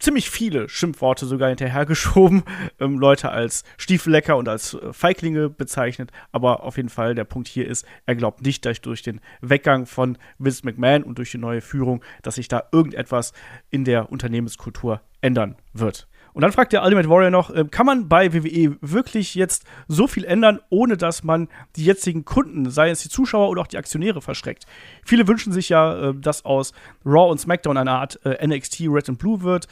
ziemlich 0.00 0.30
viele 0.30 0.68
Schimpfworte 0.68 1.26
sogar 1.26 1.50
hinterhergeschoben, 1.50 2.42
ähm, 2.80 2.98
Leute 2.98 3.30
als 3.30 3.62
Stiefellecker 3.76 4.36
und 4.36 4.48
als 4.48 4.74
äh, 4.74 4.92
Feiglinge 4.92 5.48
bezeichnet. 5.48 6.10
Aber 6.32 6.64
auf 6.64 6.76
jeden 6.76 6.88
Fall 6.88 7.14
der 7.14 7.24
Punkt 7.24 7.46
hier 7.46 7.68
ist, 7.68 7.86
er 8.06 8.16
glaubt 8.16 8.42
nicht, 8.42 8.64
dass 8.64 8.80
durch 8.80 9.02
den 9.02 9.20
Weggang 9.40 9.86
von 9.86 10.18
Vince 10.38 10.62
McMahon 10.64 11.04
und 11.04 11.18
durch 11.18 11.30
die 11.30 11.38
neue 11.38 11.60
Führung, 11.60 12.02
dass 12.22 12.36
sich 12.36 12.48
da 12.48 12.64
irgendetwas 12.72 13.32
in 13.70 13.84
der 13.84 14.10
Unternehmenskultur 14.10 15.02
ändern 15.20 15.56
wird. 15.72 16.08
Und 16.32 16.42
dann 16.42 16.52
fragt 16.52 16.72
der 16.72 16.82
Ultimate 16.82 17.08
Warrior 17.08 17.30
noch, 17.30 17.50
äh, 17.50 17.64
kann 17.70 17.86
man 17.86 18.08
bei 18.08 18.32
WWE 18.32 18.76
wirklich 18.80 19.34
jetzt 19.34 19.64
so 19.88 20.06
viel 20.06 20.24
ändern, 20.24 20.60
ohne 20.70 20.96
dass 20.96 21.24
man 21.24 21.48
die 21.76 21.84
jetzigen 21.84 22.24
Kunden, 22.24 22.70
sei 22.70 22.90
es 22.90 23.02
die 23.02 23.08
Zuschauer 23.08 23.48
oder 23.48 23.62
auch 23.62 23.66
die 23.66 23.78
Aktionäre, 23.78 24.20
verschreckt? 24.20 24.66
Viele 25.04 25.26
wünschen 25.26 25.52
sich 25.52 25.68
ja, 25.68 26.10
äh, 26.10 26.14
dass 26.14 26.44
aus 26.44 26.72
Raw 27.04 27.30
und 27.30 27.38
SmackDown 27.38 27.76
eine 27.76 27.92
Art 27.92 28.20
äh, 28.24 28.46
NXT 28.46 28.82
Red 28.88 29.08
and 29.08 29.18
Blue 29.18 29.42
wird. 29.42 29.66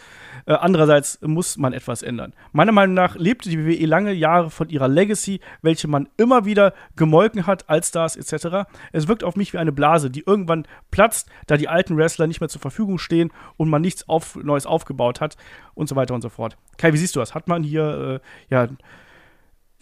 Äh, 0.46 0.54
andererseits 0.54 1.20
muss 1.22 1.56
man 1.56 1.72
etwas 1.72 2.02
ändern. 2.02 2.32
Meiner 2.52 2.72
Meinung 2.72 2.94
nach 2.94 3.16
lebte 3.16 3.48
die 3.48 3.64
WWE 3.64 3.86
lange 3.86 4.12
Jahre 4.12 4.50
von 4.50 4.68
ihrer 4.68 4.88
Legacy, 4.88 5.40
welche 5.62 5.88
man 5.88 6.08
immer 6.16 6.44
wieder 6.44 6.74
gemolken 6.96 7.46
hat, 7.46 7.68
als 7.68 7.88
Stars 7.88 8.16
etc. 8.16 8.68
Es 8.92 9.08
wirkt 9.08 9.24
auf 9.24 9.36
mich 9.36 9.52
wie 9.52 9.58
eine 9.58 9.72
Blase, 9.72 10.10
die 10.10 10.24
irgendwann 10.26 10.66
platzt, 10.90 11.28
da 11.46 11.56
die 11.56 11.68
alten 11.68 11.96
Wrestler 11.96 12.26
nicht 12.26 12.40
mehr 12.40 12.48
zur 12.48 12.60
Verfügung 12.60 12.98
stehen 12.98 13.32
und 13.56 13.68
man 13.68 13.82
nichts 13.82 14.08
auf, 14.08 14.36
Neues 14.36 14.66
aufgebaut 14.66 15.20
hat 15.20 15.36
und 15.74 15.88
so 15.88 15.96
weiter 15.96 16.14
und 16.14 16.22
so 16.22 16.28
fort. 16.28 16.47
Kai, 16.76 16.92
wie 16.92 16.98
siehst 16.98 17.16
du 17.16 17.20
das? 17.20 17.34
Hat 17.34 17.48
man 17.48 17.62
hier 17.62 18.20
äh, 18.50 18.54
ja 18.54 18.68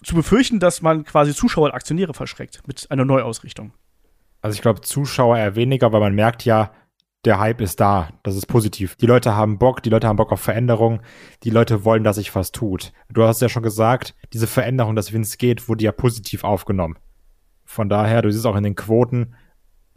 zu 0.03 0.15
befürchten, 0.15 0.61
dass 0.61 0.83
man 0.83 1.05
quasi 1.05 1.35
Zuschauer 1.35 1.67
und 1.67 1.75
Aktionäre 1.75 2.15
verschreckt 2.15 2.63
mit 2.67 2.91
einer 2.91 3.05
Neuausrichtung? 3.05 3.73
Also 4.41 4.55
ich 4.55 4.63
glaube, 4.63 4.81
Zuschauer 4.81 5.39
eher 5.39 5.57
weniger, 5.57 5.93
weil 5.93 6.01
man 6.01 6.15
merkt 6.15 6.45
ja, 6.45 6.71
der 7.25 7.41
Hype 7.41 7.61
ist 7.61 7.81
da. 7.81 8.11
Das 8.23 8.37
ist 8.37 8.47
positiv. 8.47 8.95
Die 8.97 9.07
Leute 9.07 9.35
haben 9.35 9.59
Bock, 9.59 9.83
die 9.83 9.91
Leute 9.91 10.07
haben 10.07 10.17
Bock 10.17 10.33
auf 10.33 10.41
Veränderung, 10.41 11.01
die 11.43 11.51
Leute 11.51 11.85
wollen, 11.85 12.05
dass 12.05 12.17
sich 12.17 12.35
was 12.35 12.53
tut. 12.53 12.93
Du 13.11 13.25
hast 13.25 13.43
ja 13.43 13.49
schon 13.49 13.65
gesagt, 13.65 14.15
diese 14.33 14.47
Veränderung, 14.47 14.95
dass 14.95 15.13
Vince 15.13 15.37
geht, 15.37 15.69
wurde 15.69 15.85
ja 15.85 15.93
positiv 15.93 16.45
aufgenommen. 16.45 16.99
Von 17.65 17.89
daher, 17.89 18.23
du 18.23 18.31
siehst 18.31 18.47
auch 18.47 18.57
in 18.57 18.63
den 18.63 18.77
Quoten, 18.77 19.35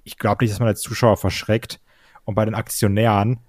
ich 0.04 0.18
glaube 0.18 0.44
nicht, 0.44 0.52
dass 0.52 0.60
man 0.60 0.70
als 0.70 0.82
Zuschauer 0.82 1.18
verschreckt. 1.18 1.80
Und 2.26 2.36
bei 2.36 2.46
den 2.46 2.56
Aktionären, 2.56 3.40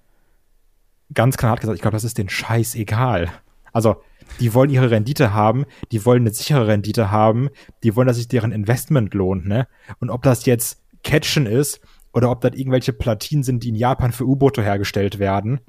ganz 1.13 1.37
klar 1.37 1.53
hat 1.53 1.61
gesagt, 1.61 1.75
ich 1.75 1.81
glaube, 1.81 1.95
das 1.95 2.03
ist 2.03 2.17
den 2.17 2.29
Scheiß 2.29 2.75
egal. 2.75 3.29
Also, 3.73 4.01
die 4.39 4.53
wollen 4.53 4.69
ihre 4.69 4.91
Rendite 4.91 5.33
haben, 5.33 5.65
die 5.91 6.05
wollen 6.05 6.23
eine 6.23 6.33
sichere 6.33 6.67
Rendite 6.67 7.11
haben, 7.11 7.49
die 7.83 7.95
wollen, 7.95 8.07
dass 8.07 8.17
sich 8.17 8.27
deren 8.27 8.51
Investment 8.51 9.13
lohnt, 9.13 9.45
ne? 9.45 9.67
Und 9.99 10.09
ob 10.09 10.23
das 10.23 10.45
jetzt 10.45 10.81
Catchen 11.03 11.45
ist 11.45 11.81
oder 12.13 12.31
ob 12.31 12.41
das 12.41 12.53
irgendwelche 12.53 12.93
Platinen 12.93 13.43
sind, 13.43 13.63
die 13.63 13.69
in 13.69 13.75
Japan 13.75 14.11
für 14.11 14.25
U-Boote 14.25 14.63
hergestellt 14.63 15.19
werden, 15.19 15.59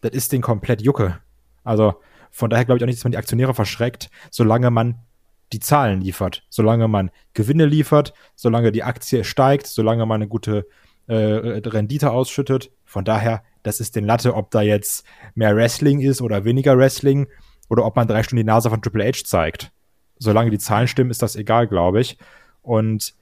das 0.00 0.12
ist 0.12 0.32
den 0.32 0.42
komplett 0.42 0.82
Jucke. 0.82 1.18
Also, 1.64 1.94
von 2.30 2.50
daher 2.50 2.64
glaube 2.64 2.78
ich 2.78 2.84
auch 2.84 2.86
nicht, 2.86 2.98
dass 2.98 3.04
man 3.04 3.12
die 3.12 3.18
Aktionäre 3.18 3.54
verschreckt, 3.54 4.10
solange 4.30 4.70
man 4.70 4.98
die 5.52 5.60
Zahlen 5.60 6.00
liefert, 6.00 6.44
solange 6.50 6.88
man 6.88 7.10
Gewinne 7.32 7.66
liefert, 7.66 8.12
solange 8.34 8.72
die 8.72 8.82
Aktie 8.82 9.24
steigt, 9.24 9.66
solange 9.66 10.04
man 10.06 10.16
eine 10.16 10.28
gute 10.28 10.66
äh, 11.06 11.14
Rendite 11.14 12.10
ausschüttet. 12.10 12.72
Von 12.84 13.04
daher 13.04 13.42
das 13.64 13.80
ist 13.80 13.96
den 13.96 14.04
Latte, 14.04 14.34
ob 14.34 14.52
da 14.52 14.62
jetzt 14.62 15.04
mehr 15.34 15.56
Wrestling 15.56 16.00
ist 16.00 16.22
oder 16.22 16.44
weniger 16.44 16.78
Wrestling 16.78 17.26
oder 17.68 17.84
ob 17.84 17.96
man 17.96 18.06
drei 18.06 18.22
Stunden 18.22 18.44
die 18.44 18.44
Nase 18.44 18.70
von 18.70 18.80
Triple 18.80 19.04
H 19.04 19.24
zeigt. 19.24 19.72
Solange 20.18 20.50
die 20.50 20.58
Zahlen 20.58 20.86
stimmen, 20.86 21.10
ist 21.10 21.22
das 21.22 21.34
egal, 21.34 21.66
glaube 21.66 22.00
ich. 22.00 22.18
Und 22.62 23.14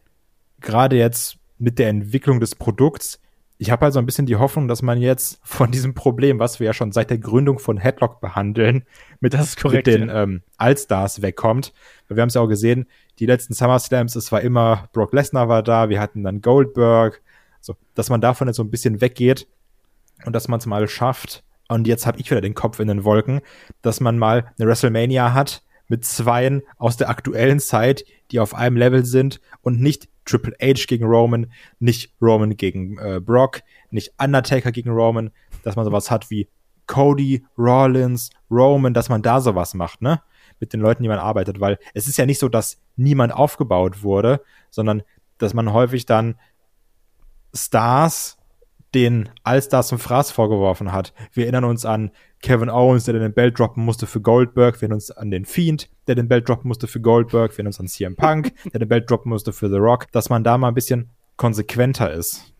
gerade 0.60 0.96
jetzt 0.96 1.38
mit 1.58 1.78
der 1.78 1.88
Entwicklung 1.88 2.40
des 2.40 2.54
Produkts, 2.54 3.20
ich 3.56 3.70
habe 3.70 3.84
also 3.84 4.00
ein 4.00 4.06
bisschen 4.06 4.26
die 4.26 4.36
Hoffnung, 4.36 4.66
dass 4.66 4.82
man 4.82 5.00
jetzt 5.00 5.38
von 5.44 5.70
diesem 5.70 5.94
Problem, 5.94 6.40
was 6.40 6.58
wir 6.58 6.66
ja 6.66 6.72
schon 6.74 6.90
seit 6.90 7.10
der 7.10 7.18
Gründung 7.18 7.60
von 7.60 7.78
Headlock 7.78 8.20
behandeln, 8.20 8.84
mit, 9.20 9.34
korrekt, 9.60 9.86
mit 9.86 9.86
den 9.86 10.08
ja. 10.08 10.24
ähm, 10.24 10.42
Allstars 10.56 11.22
wegkommt. 11.22 11.72
Wir 12.08 12.20
haben 12.20 12.28
es 12.28 12.34
ja 12.34 12.40
auch 12.40 12.48
gesehen, 12.48 12.86
die 13.20 13.26
letzten 13.26 13.54
SummerSlams, 13.54 14.16
es 14.16 14.32
war 14.32 14.40
immer 14.40 14.88
Brock 14.92 15.12
Lesnar 15.12 15.48
war 15.48 15.62
da, 15.62 15.88
wir 15.88 16.00
hatten 16.00 16.24
dann 16.24 16.40
Goldberg, 16.40 17.22
so, 17.60 17.76
dass 17.94 18.10
man 18.10 18.20
davon 18.20 18.48
jetzt 18.48 18.56
so 18.56 18.64
ein 18.64 18.70
bisschen 18.70 19.00
weggeht 19.00 19.46
und 20.24 20.34
dass 20.34 20.48
man 20.48 20.58
es 20.58 20.66
mal 20.66 20.88
schafft, 20.88 21.44
und 21.68 21.86
jetzt 21.86 22.06
habe 22.06 22.18
ich 22.20 22.30
wieder 22.30 22.40
den 22.40 22.54
Kopf 22.54 22.80
in 22.80 22.88
den 22.88 23.04
Wolken, 23.04 23.40
dass 23.80 24.00
man 24.00 24.18
mal 24.18 24.52
eine 24.58 24.68
WrestleMania 24.68 25.32
hat 25.32 25.62
mit 25.88 26.04
Zweien 26.04 26.62
aus 26.76 26.96
der 26.96 27.08
aktuellen 27.08 27.60
Zeit, 27.60 28.04
die 28.30 28.40
auf 28.40 28.54
einem 28.54 28.76
Level 28.76 29.04
sind 29.04 29.40
und 29.62 29.80
nicht 29.80 30.08
Triple 30.24 30.54
H 30.60 30.84
gegen 30.86 31.04
Roman, 31.04 31.52
nicht 31.80 32.14
Roman 32.20 32.56
gegen 32.56 32.98
äh, 32.98 33.20
Brock, 33.20 33.60
nicht 33.90 34.12
Undertaker 34.18 34.72
gegen 34.72 34.90
Roman, 34.90 35.30
dass 35.64 35.76
man 35.76 35.84
sowas 35.84 36.10
hat 36.10 36.30
wie 36.30 36.48
Cody, 36.86 37.44
Rollins, 37.56 38.30
Roman, 38.50 38.94
dass 38.94 39.08
man 39.08 39.22
da 39.22 39.40
sowas 39.40 39.74
macht, 39.74 40.02
ne? 40.02 40.20
Mit 40.60 40.72
den 40.72 40.80
Leuten, 40.80 41.02
die 41.02 41.08
man 41.08 41.18
arbeitet, 41.18 41.60
weil 41.60 41.78
es 41.94 42.06
ist 42.06 42.18
ja 42.18 42.26
nicht 42.26 42.38
so, 42.38 42.48
dass 42.48 42.78
niemand 42.96 43.32
aufgebaut 43.32 44.02
wurde, 44.02 44.42
sondern 44.70 45.02
dass 45.38 45.54
man 45.54 45.72
häufig 45.72 46.06
dann 46.06 46.36
Stars 47.54 48.36
den 48.94 49.28
Allstars 49.42 49.88
zum 49.88 49.98
Fraß 49.98 50.30
vorgeworfen 50.30 50.92
hat. 50.92 51.12
Wir 51.32 51.44
erinnern 51.44 51.64
uns 51.64 51.84
an 51.84 52.10
Kevin 52.42 52.70
Owens, 52.70 53.04
der 53.04 53.18
den 53.18 53.32
Belt 53.32 53.58
droppen 53.58 53.84
musste 53.84 54.06
für 54.06 54.20
Goldberg. 54.20 54.76
Wir 54.76 54.82
erinnern 54.82 54.96
uns 54.96 55.10
an 55.10 55.30
den 55.30 55.44
Fiend, 55.44 55.88
der 56.06 56.14
den 56.14 56.28
Belt 56.28 56.48
droppen 56.48 56.68
musste 56.68 56.86
für 56.86 57.00
Goldberg. 57.00 57.52
Wir 57.52 57.58
erinnern 57.58 57.68
uns 57.68 57.80
an 57.80 57.88
CM 57.88 58.16
Punk, 58.16 58.52
der 58.72 58.80
den 58.80 58.88
Belt 58.88 59.10
droppen 59.10 59.30
musste 59.30 59.52
für 59.52 59.68
The 59.68 59.76
Rock. 59.76 60.10
Dass 60.12 60.28
man 60.28 60.44
da 60.44 60.58
mal 60.58 60.68
ein 60.68 60.74
bisschen 60.74 61.10
konsequenter 61.36 62.12
ist. 62.12 62.52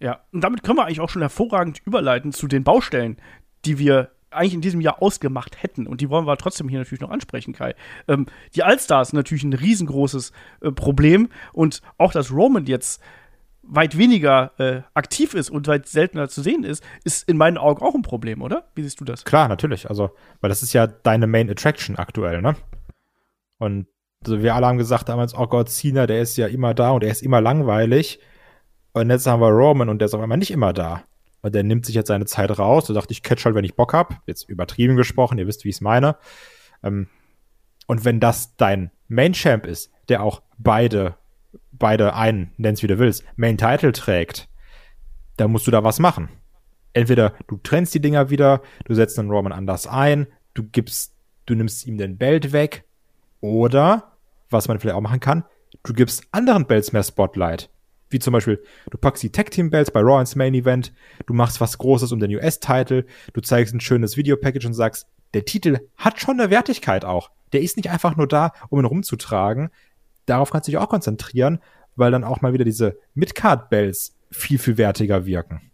Ja, 0.00 0.20
und 0.32 0.42
damit 0.42 0.62
können 0.62 0.78
wir 0.78 0.84
eigentlich 0.84 1.00
auch 1.00 1.08
schon 1.08 1.22
hervorragend 1.22 1.80
überleiten 1.84 2.32
zu 2.32 2.46
den 2.46 2.64
Baustellen, 2.64 3.16
die 3.64 3.78
wir 3.78 4.10
eigentlich 4.30 4.54
in 4.54 4.60
diesem 4.60 4.80
Jahr 4.80 5.02
ausgemacht 5.02 5.62
hätten. 5.62 5.86
Und 5.86 6.00
die 6.00 6.10
wollen 6.10 6.26
wir 6.26 6.36
trotzdem 6.36 6.68
hier 6.68 6.78
natürlich 6.78 7.00
noch 7.00 7.10
ansprechen, 7.10 7.52
Kai. 7.54 7.74
Ähm, 8.06 8.26
die 8.54 8.62
Allstars 8.62 9.12
natürlich 9.12 9.44
ein 9.44 9.52
riesengroßes 9.52 10.32
äh, 10.60 10.72
Problem. 10.72 11.28
Und 11.52 11.80
auch, 11.98 12.12
dass 12.12 12.32
Roman 12.32 12.66
jetzt 12.66 13.00
weit 13.68 13.98
weniger 13.98 14.52
äh, 14.58 14.82
aktiv 14.94 15.34
ist 15.34 15.50
und 15.50 15.66
weit 15.66 15.86
seltener 15.86 16.28
zu 16.28 16.42
sehen 16.42 16.64
ist, 16.64 16.82
ist 17.04 17.28
in 17.28 17.36
meinen 17.36 17.58
Augen 17.58 17.82
auch 17.82 17.94
ein 17.94 18.02
Problem, 18.02 18.42
oder? 18.42 18.68
Wie 18.74 18.82
siehst 18.82 19.00
du 19.00 19.04
das? 19.04 19.24
Klar, 19.24 19.48
natürlich. 19.48 19.88
Also, 19.88 20.10
weil 20.40 20.48
das 20.48 20.62
ist 20.62 20.72
ja 20.72 20.86
deine 20.86 21.26
Main 21.26 21.50
Attraction 21.50 21.96
aktuell, 21.96 22.42
ne? 22.42 22.56
Und 23.58 23.86
also 24.24 24.42
wir 24.42 24.54
alle 24.54 24.66
haben 24.66 24.78
gesagt 24.78 25.08
damals, 25.08 25.34
oh 25.34 25.46
Gott, 25.46 25.68
Cena, 25.68 26.06
der 26.06 26.20
ist 26.20 26.36
ja 26.36 26.46
immer 26.46 26.74
da 26.74 26.90
und 26.90 27.04
er 27.04 27.10
ist 27.10 27.22
immer 27.22 27.40
langweilig. 27.40 28.20
Und 28.92 29.10
jetzt 29.10 29.26
haben 29.26 29.40
wir 29.40 29.48
Roman 29.48 29.88
und 29.88 29.98
der 29.98 30.06
ist 30.06 30.14
auf 30.14 30.22
einmal 30.22 30.38
nicht 30.38 30.50
immer 30.50 30.72
da. 30.72 31.02
Und 31.42 31.54
der 31.54 31.62
nimmt 31.62 31.86
sich 31.86 31.94
jetzt 31.94 32.08
seine 32.08 32.24
Zeit 32.24 32.58
raus. 32.58 32.86
Da 32.86 32.94
dachte 32.94 33.12
ich, 33.12 33.22
catch 33.22 33.44
halt, 33.44 33.54
wenn 33.54 33.64
ich 33.64 33.76
Bock 33.76 33.92
hab. 33.92 34.20
Jetzt 34.26 34.48
übertrieben 34.48 34.96
gesprochen, 34.96 35.38
ihr 35.38 35.46
wisst, 35.46 35.64
wie 35.64 35.68
ich 35.68 35.76
es 35.76 35.80
meine. 35.80 36.16
Ähm, 36.82 37.08
und 37.86 38.04
wenn 38.04 38.20
das 38.20 38.56
dein 38.56 38.90
Main 39.06 39.32
Champ 39.32 39.66
ist, 39.66 39.92
der 40.08 40.22
auch 40.22 40.42
beide 40.58 41.16
beide 41.78 42.14
einen, 42.14 42.52
nenn's 42.56 42.82
wie 42.82 42.86
du 42.86 42.98
willst, 42.98 43.24
Main 43.36 43.58
Title 43.58 43.92
trägt, 43.92 44.48
dann 45.36 45.50
musst 45.50 45.66
du 45.66 45.70
da 45.70 45.84
was 45.84 45.98
machen. 45.98 46.28
Entweder 46.92 47.34
du 47.46 47.58
trennst 47.58 47.94
die 47.94 48.00
Dinger 48.00 48.30
wieder, 48.30 48.62
du 48.84 48.94
setzt 48.94 49.18
den 49.18 49.30
Roman 49.30 49.52
anders 49.52 49.86
ein, 49.86 50.26
du 50.54 50.62
gibst, 50.62 51.14
du 51.44 51.54
nimmst 51.54 51.86
ihm 51.86 51.98
den 51.98 52.16
Belt 52.16 52.52
weg, 52.52 52.84
oder, 53.40 54.16
was 54.50 54.68
man 54.68 54.78
vielleicht 54.78 54.96
auch 54.96 55.02
machen 55.02 55.20
kann, 55.20 55.44
du 55.82 55.92
gibst 55.92 56.24
anderen 56.32 56.66
Belts 56.66 56.92
mehr 56.92 57.02
Spotlight. 57.02 57.70
Wie 58.08 58.18
zum 58.18 58.32
Beispiel, 58.32 58.62
du 58.90 58.98
packst 58.98 59.22
die 59.22 59.32
Tag 59.32 59.50
Team 59.50 59.70
Belts 59.70 59.90
bei 59.90 60.00
Raw 60.00 60.20
ins 60.20 60.36
Main 60.36 60.54
Event, 60.54 60.92
du 61.26 61.34
machst 61.34 61.60
was 61.60 61.76
Großes 61.78 62.12
um 62.12 62.20
den 62.20 62.34
US-Title, 62.34 63.04
du 63.32 63.40
zeigst 63.40 63.74
ein 63.74 63.80
schönes 63.80 64.16
Videopackage 64.16 64.66
und 64.66 64.74
sagst, 64.74 65.06
der 65.34 65.44
Titel 65.44 65.80
hat 65.96 66.20
schon 66.20 66.40
eine 66.40 66.50
Wertigkeit 66.50 67.04
auch. 67.04 67.30
Der 67.52 67.62
ist 67.62 67.76
nicht 67.76 67.90
einfach 67.90 68.16
nur 68.16 68.28
da, 68.28 68.52
um 68.70 68.80
ihn 68.80 68.84
rumzutragen 68.84 69.70
darauf 70.26 70.50
kannst 70.50 70.68
du 70.68 70.72
dich 70.72 70.78
auch 70.78 70.88
konzentrieren, 70.88 71.60
weil 71.96 72.10
dann 72.10 72.24
auch 72.24 72.40
mal 72.42 72.52
wieder 72.52 72.64
diese 72.64 72.98
Midcard-Bells 73.14 74.16
viel, 74.30 74.58
viel 74.58 74.76
wertiger 74.76 75.24
wirken. 75.26 75.70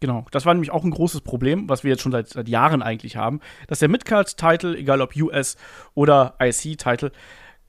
Genau, 0.00 0.26
das 0.32 0.46
war 0.46 0.54
nämlich 0.54 0.72
auch 0.72 0.82
ein 0.82 0.90
großes 0.90 1.20
Problem, 1.20 1.68
was 1.68 1.84
wir 1.84 1.92
jetzt 1.92 2.02
schon 2.02 2.10
seit, 2.10 2.28
seit 2.28 2.48
Jahren 2.48 2.82
eigentlich 2.82 3.16
haben, 3.16 3.40
dass 3.68 3.78
der 3.78 3.88
Midcard-Title, 3.88 4.76
egal 4.76 5.00
ob 5.00 5.14
US 5.16 5.56
oder 5.94 6.34
IC-Title, 6.40 7.12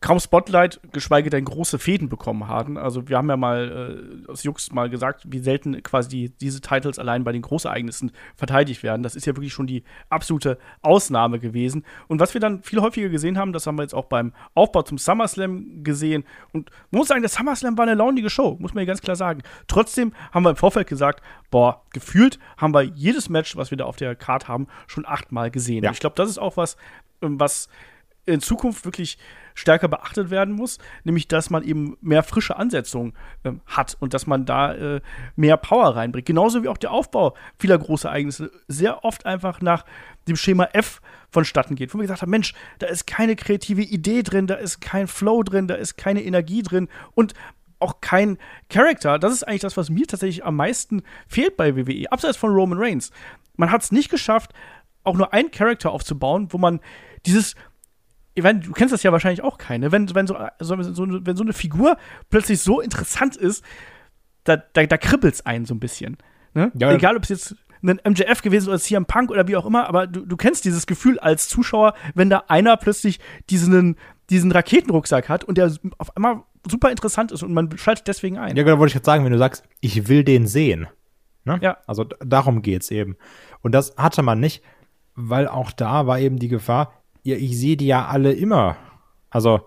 kaum 0.03 0.19
Spotlight, 0.19 0.81
geschweige 0.91 1.29
denn 1.29 1.45
große 1.45 1.79
Fäden 1.79 2.09
bekommen 2.09 2.49
haben. 2.49 2.77
Also 2.77 3.07
wir 3.07 3.17
haben 3.17 3.29
ja 3.29 3.37
mal 3.37 4.25
äh, 4.27 4.29
aus 4.29 4.43
Jux 4.43 4.69
mal 4.73 4.89
gesagt, 4.89 5.23
wie 5.29 5.39
selten 5.39 5.81
quasi 5.81 6.09
die, 6.09 6.29
diese 6.29 6.59
Titles 6.59 6.99
allein 6.99 7.23
bei 7.23 7.31
den 7.31 7.41
Großereignissen 7.41 8.11
verteidigt 8.35 8.83
werden. 8.83 9.01
Das 9.01 9.15
ist 9.15 9.25
ja 9.25 9.33
wirklich 9.33 9.53
schon 9.53 9.65
die 9.65 9.85
absolute 10.09 10.57
Ausnahme 10.81 11.39
gewesen. 11.39 11.85
Und 12.09 12.19
was 12.19 12.33
wir 12.33 12.41
dann 12.41 12.63
viel 12.63 12.81
häufiger 12.81 13.07
gesehen 13.07 13.37
haben, 13.37 13.53
das 13.53 13.65
haben 13.65 13.77
wir 13.77 13.83
jetzt 13.83 13.95
auch 13.95 14.05
beim 14.05 14.33
Aufbau 14.55 14.81
zum 14.81 14.97
SummerSlam 14.97 15.85
gesehen. 15.85 16.25
Und 16.51 16.69
man 16.91 16.99
muss 16.99 17.07
sagen, 17.07 17.21
der 17.21 17.29
SummerSlam 17.29 17.77
war 17.77 17.83
eine 17.83 17.95
launige 17.95 18.29
Show, 18.29 18.57
muss 18.59 18.73
man 18.73 18.81
ja 18.81 18.87
ganz 18.87 19.01
klar 19.01 19.15
sagen. 19.15 19.41
Trotzdem 19.67 20.11
haben 20.33 20.43
wir 20.43 20.49
im 20.49 20.57
Vorfeld 20.57 20.87
gesagt, 20.87 21.23
boah, 21.49 21.81
gefühlt 21.93 22.39
haben 22.57 22.73
wir 22.73 22.81
jedes 22.81 23.29
Match, 23.29 23.55
was 23.55 23.71
wir 23.71 23.77
da 23.77 23.85
auf 23.85 23.95
der 23.95 24.17
Card 24.17 24.49
haben, 24.49 24.67
schon 24.85 25.05
achtmal 25.05 25.49
gesehen. 25.49 25.85
Ja. 25.85 25.91
Ich 25.91 26.01
glaube, 26.01 26.17
das 26.17 26.29
ist 26.29 26.39
auch 26.39 26.57
was, 26.57 26.75
ähm, 27.21 27.39
was 27.39 27.69
in 28.25 28.39
Zukunft 28.39 28.85
wirklich 28.85 29.17
stärker 29.55 29.87
beachtet 29.87 30.29
werden 30.29 30.53
muss, 30.53 30.79
nämlich 31.03 31.27
dass 31.27 31.49
man 31.49 31.63
eben 31.63 31.97
mehr 32.01 32.23
frische 32.23 32.55
Ansetzungen 32.55 33.13
äh, 33.43 33.51
hat 33.67 33.97
und 33.99 34.13
dass 34.13 34.27
man 34.27 34.45
da 34.45 34.73
äh, 34.73 35.01
mehr 35.35 35.57
Power 35.57 35.95
reinbringt. 35.95 36.25
Genauso 36.25 36.63
wie 36.63 36.69
auch 36.69 36.77
der 36.77 36.91
Aufbau 36.91 37.35
vieler 37.59 37.77
großer 37.77 38.09
Ereignisse 38.09 38.51
sehr 38.67 39.03
oft 39.03 39.25
einfach 39.25 39.61
nach 39.61 39.85
dem 40.27 40.35
Schema 40.35 40.69
F 40.73 41.01
vonstatten 41.29 41.75
geht, 41.75 41.93
wo 41.93 41.97
wir 41.97 42.03
gesagt 42.03 42.21
haben, 42.21 42.29
Mensch, 42.29 42.53
da 42.79 42.87
ist 42.87 43.07
keine 43.07 43.35
kreative 43.35 43.81
Idee 43.81 44.23
drin, 44.23 44.47
da 44.47 44.55
ist 44.55 44.81
kein 44.81 45.07
Flow 45.07 45.43
drin, 45.43 45.67
da 45.67 45.75
ist 45.75 45.97
keine 45.97 46.23
Energie 46.23 46.61
drin 46.61 46.87
und 47.13 47.33
auch 47.79 47.99
kein 48.01 48.37
Charakter. 48.69 49.19
Das 49.19 49.33
ist 49.33 49.43
eigentlich 49.43 49.61
das, 49.61 49.77
was 49.77 49.89
mir 49.89 50.07
tatsächlich 50.07 50.45
am 50.45 50.55
meisten 50.55 51.03
fehlt 51.27 51.57
bei 51.57 51.75
WWE, 51.75 52.11
abseits 52.11 52.37
von 52.37 52.51
Roman 52.51 52.79
Reigns. 52.79 53.11
Man 53.57 53.71
hat 53.71 53.83
es 53.83 53.91
nicht 53.91 54.09
geschafft, 54.09 54.53
auch 55.03 55.15
nur 55.15 55.33
einen 55.33 55.51
Charakter 55.51 55.91
aufzubauen, 55.91 56.47
wo 56.51 56.57
man 56.57 56.79
dieses 57.25 57.55
ich 58.35 58.43
meine, 58.43 58.59
du 58.59 58.71
kennst 58.71 58.93
das 58.93 59.03
ja 59.03 59.11
wahrscheinlich 59.11 59.43
auch 59.43 59.57
keine, 59.57 59.91
wenn, 59.91 60.13
wenn, 60.15 60.27
so, 60.27 60.35
so, 60.59 60.81
so, 60.81 61.07
wenn 61.07 61.35
so 61.35 61.43
eine 61.43 61.53
Figur 61.53 61.97
plötzlich 62.29 62.59
so 62.59 62.81
interessant 62.81 63.35
ist, 63.35 63.63
da, 64.43 64.57
da, 64.57 64.85
da 64.85 64.97
kribbelt 64.97 65.35
es 65.35 65.45
einen 65.45 65.65
so 65.65 65.73
ein 65.73 65.79
bisschen. 65.79 66.17
Ne? 66.53 66.71
Ja, 66.75 66.91
Egal, 66.91 67.15
ob 67.15 67.23
es 67.23 67.29
jetzt 67.29 67.55
ein 67.83 67.99
MJF 68.05 68.41
gewesen 68.41 68.63
ist 68.63 68.67
oder 68.69 68.79
CM 68.79 69.05
Punk 69.05 69.29
oder 69.29 69.47
wie 69.47 69.55
auch 69.55 69.65
immer, 69.65 69.87
aber 69.87 70.07
du, 70.07 70.25
du 70.25 70.37
kennst 70.37 70.65
dieses 70.65 70.87
Gefühl 70.87 71.19
als 71.19 71.49
Zuschauer, 71.49 71.93
wenn 72.15 72.29
da 72.29 72.43
einer 72.47 72.77
plötzlich 72.77 73.19
diesen, 73.49 73.97
diesen 74.29 74.51
Raketenrucksack 74.51 75.29
hat 75.29 75.43
und 75.43 75.57
der 75.57 75.71
auf 75.97 76.15
einmal 76.15 76.43
super 76.69 76.91
interessant 76.91 77.31
ist 77.31 77.43
und 77.43 77.53
man 77.53 77.77
schaltet 77.77 78.07
deswegen 78.07 78.37
ein. 78.37 78.55
Ja, 78.55 78.63
genau, 78.63 78.79
wollte 78.79 78.91
ich 78.91 78.95
jetzt 78.95 79.05
sagen, 79.05 79.25
wenn 79.25 79.33
du 79.33 79.37
sagst, 79.37 79.63
ich 79.81 80.07
will 80.07 80.23
den 80.23 80.47
sehen. 80.47 80.87
Ne? 81.45 81.59
Ja. 81.61 81.77
Also 81.87 82.05
darum 82.05 82.61
geht's 82.61 82.89
eben. 82.89 83.17
Und 83.61 83.73
das 83.73 83.95
hatte 83.97 84.23
man 84.23 84.39
nicht, 84.39 84.63
weil 85.15 85.47
auch 85.47 85.71
da 85.71 86.07
war 86.07 86.19
eben 86.19 86.39
die 86.39 86.47
Gefahr, 86.47 87.02
ja, 87.23 87.35
ich 87.35 87.57
sehe 87.57 87.77
die 87.77 87.87
ja 87.87 88.05
alle 88.05 88.33
immer. 88.33 88.77
Also, 89.29 89.61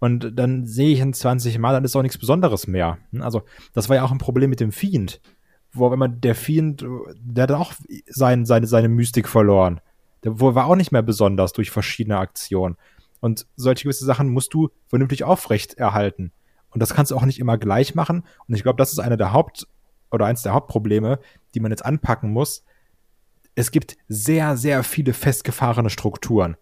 und 0.00 0.36
dann 0.36 0.66
sehe 0.66 0.92
ich 0.92 1.00
ihn 1.00 1.12
20 1.12 1.58
Mal, 1.58 1.72
dann 1.72 1.84
ist 1.84 1.94
auch 1.94 2.02
nichts 2.02 2.18
Besonderes 2.18 2.66
mehr. 2.66 2.98
Also, 3.20 3.42
das 3.72 3.88
war 3.88 3.96
ja 3.96 4.04
auch 4.04 4.10
ein 4.10 4.18
Problem 4.18 4.50
mit 4.50 4.60
dem 4.60 4.72
Fiend. 4.72 5.20
Wo, 5.72 5.94
man, 5.96 6.20
der 6.20 6.34
Fiend, 6.34 6.84
der 7.20 7.44
hat 7.44 7.52
auch 7.52 7.72
sein, 8.08 8.44
seine, 8.44 8.66
seine 8.66 8.88
Mystik 8.88 9.28
verloren. 9.28 9.80
Der 10.24 10.40
war 10.40 10.66
auch 10.66 10.76
nicht 10.76 10.92
mehr 10.92 11.02
besonders 11.02 11.52
durch 11.52 11.70
verschiedene 11.70 12.18
Aktionen. 12.18 12.76
Und 13.20 13.46
solche 13.56 13.84
gewisse 13.84 14.04
Sachen 14.04 14.28
musst 14.28 14.52
du 14.54 14.70
vernünftig 14.88 15.24
aufrecht 15.24 15.74
erhalten. 15.74 16.32
Und 16.70 16.80
das 16.80 16.94
kannst 16.94 17.12
du 17.12 17.16
auch 17.16 17.24
nicht 17.24 17.38
immer 17.38 17.58
gleich 17.58 17.94
machen. 17.94 18.24
Und 18.48 18.54
ich 18.54 18.62
glaube, 18.62 18.78
das 18.78 18.92
ist 18.92 18.98
einer 18.98 19.16
der 19.16 19.32
Haupt- 19.32 19.68
oder 20.10 20.26
eins 20.26 20.42
der 20.42 20.52
Hauptprobleme, 20.52 21.20
die 21.54 21.60
man 21.60 21.70
jetzt 21.70 21.84
anpacken 21.84 22.32
muss. 22.32 22.64
Es 23.54 23.70
gibt 23.70 23.96
sehr, 24.08 24.56
sehr 24.56 24.82
viele 24.82 25.12
festgefahrene 25.12 25.90
Strukturen. 25.90 26.56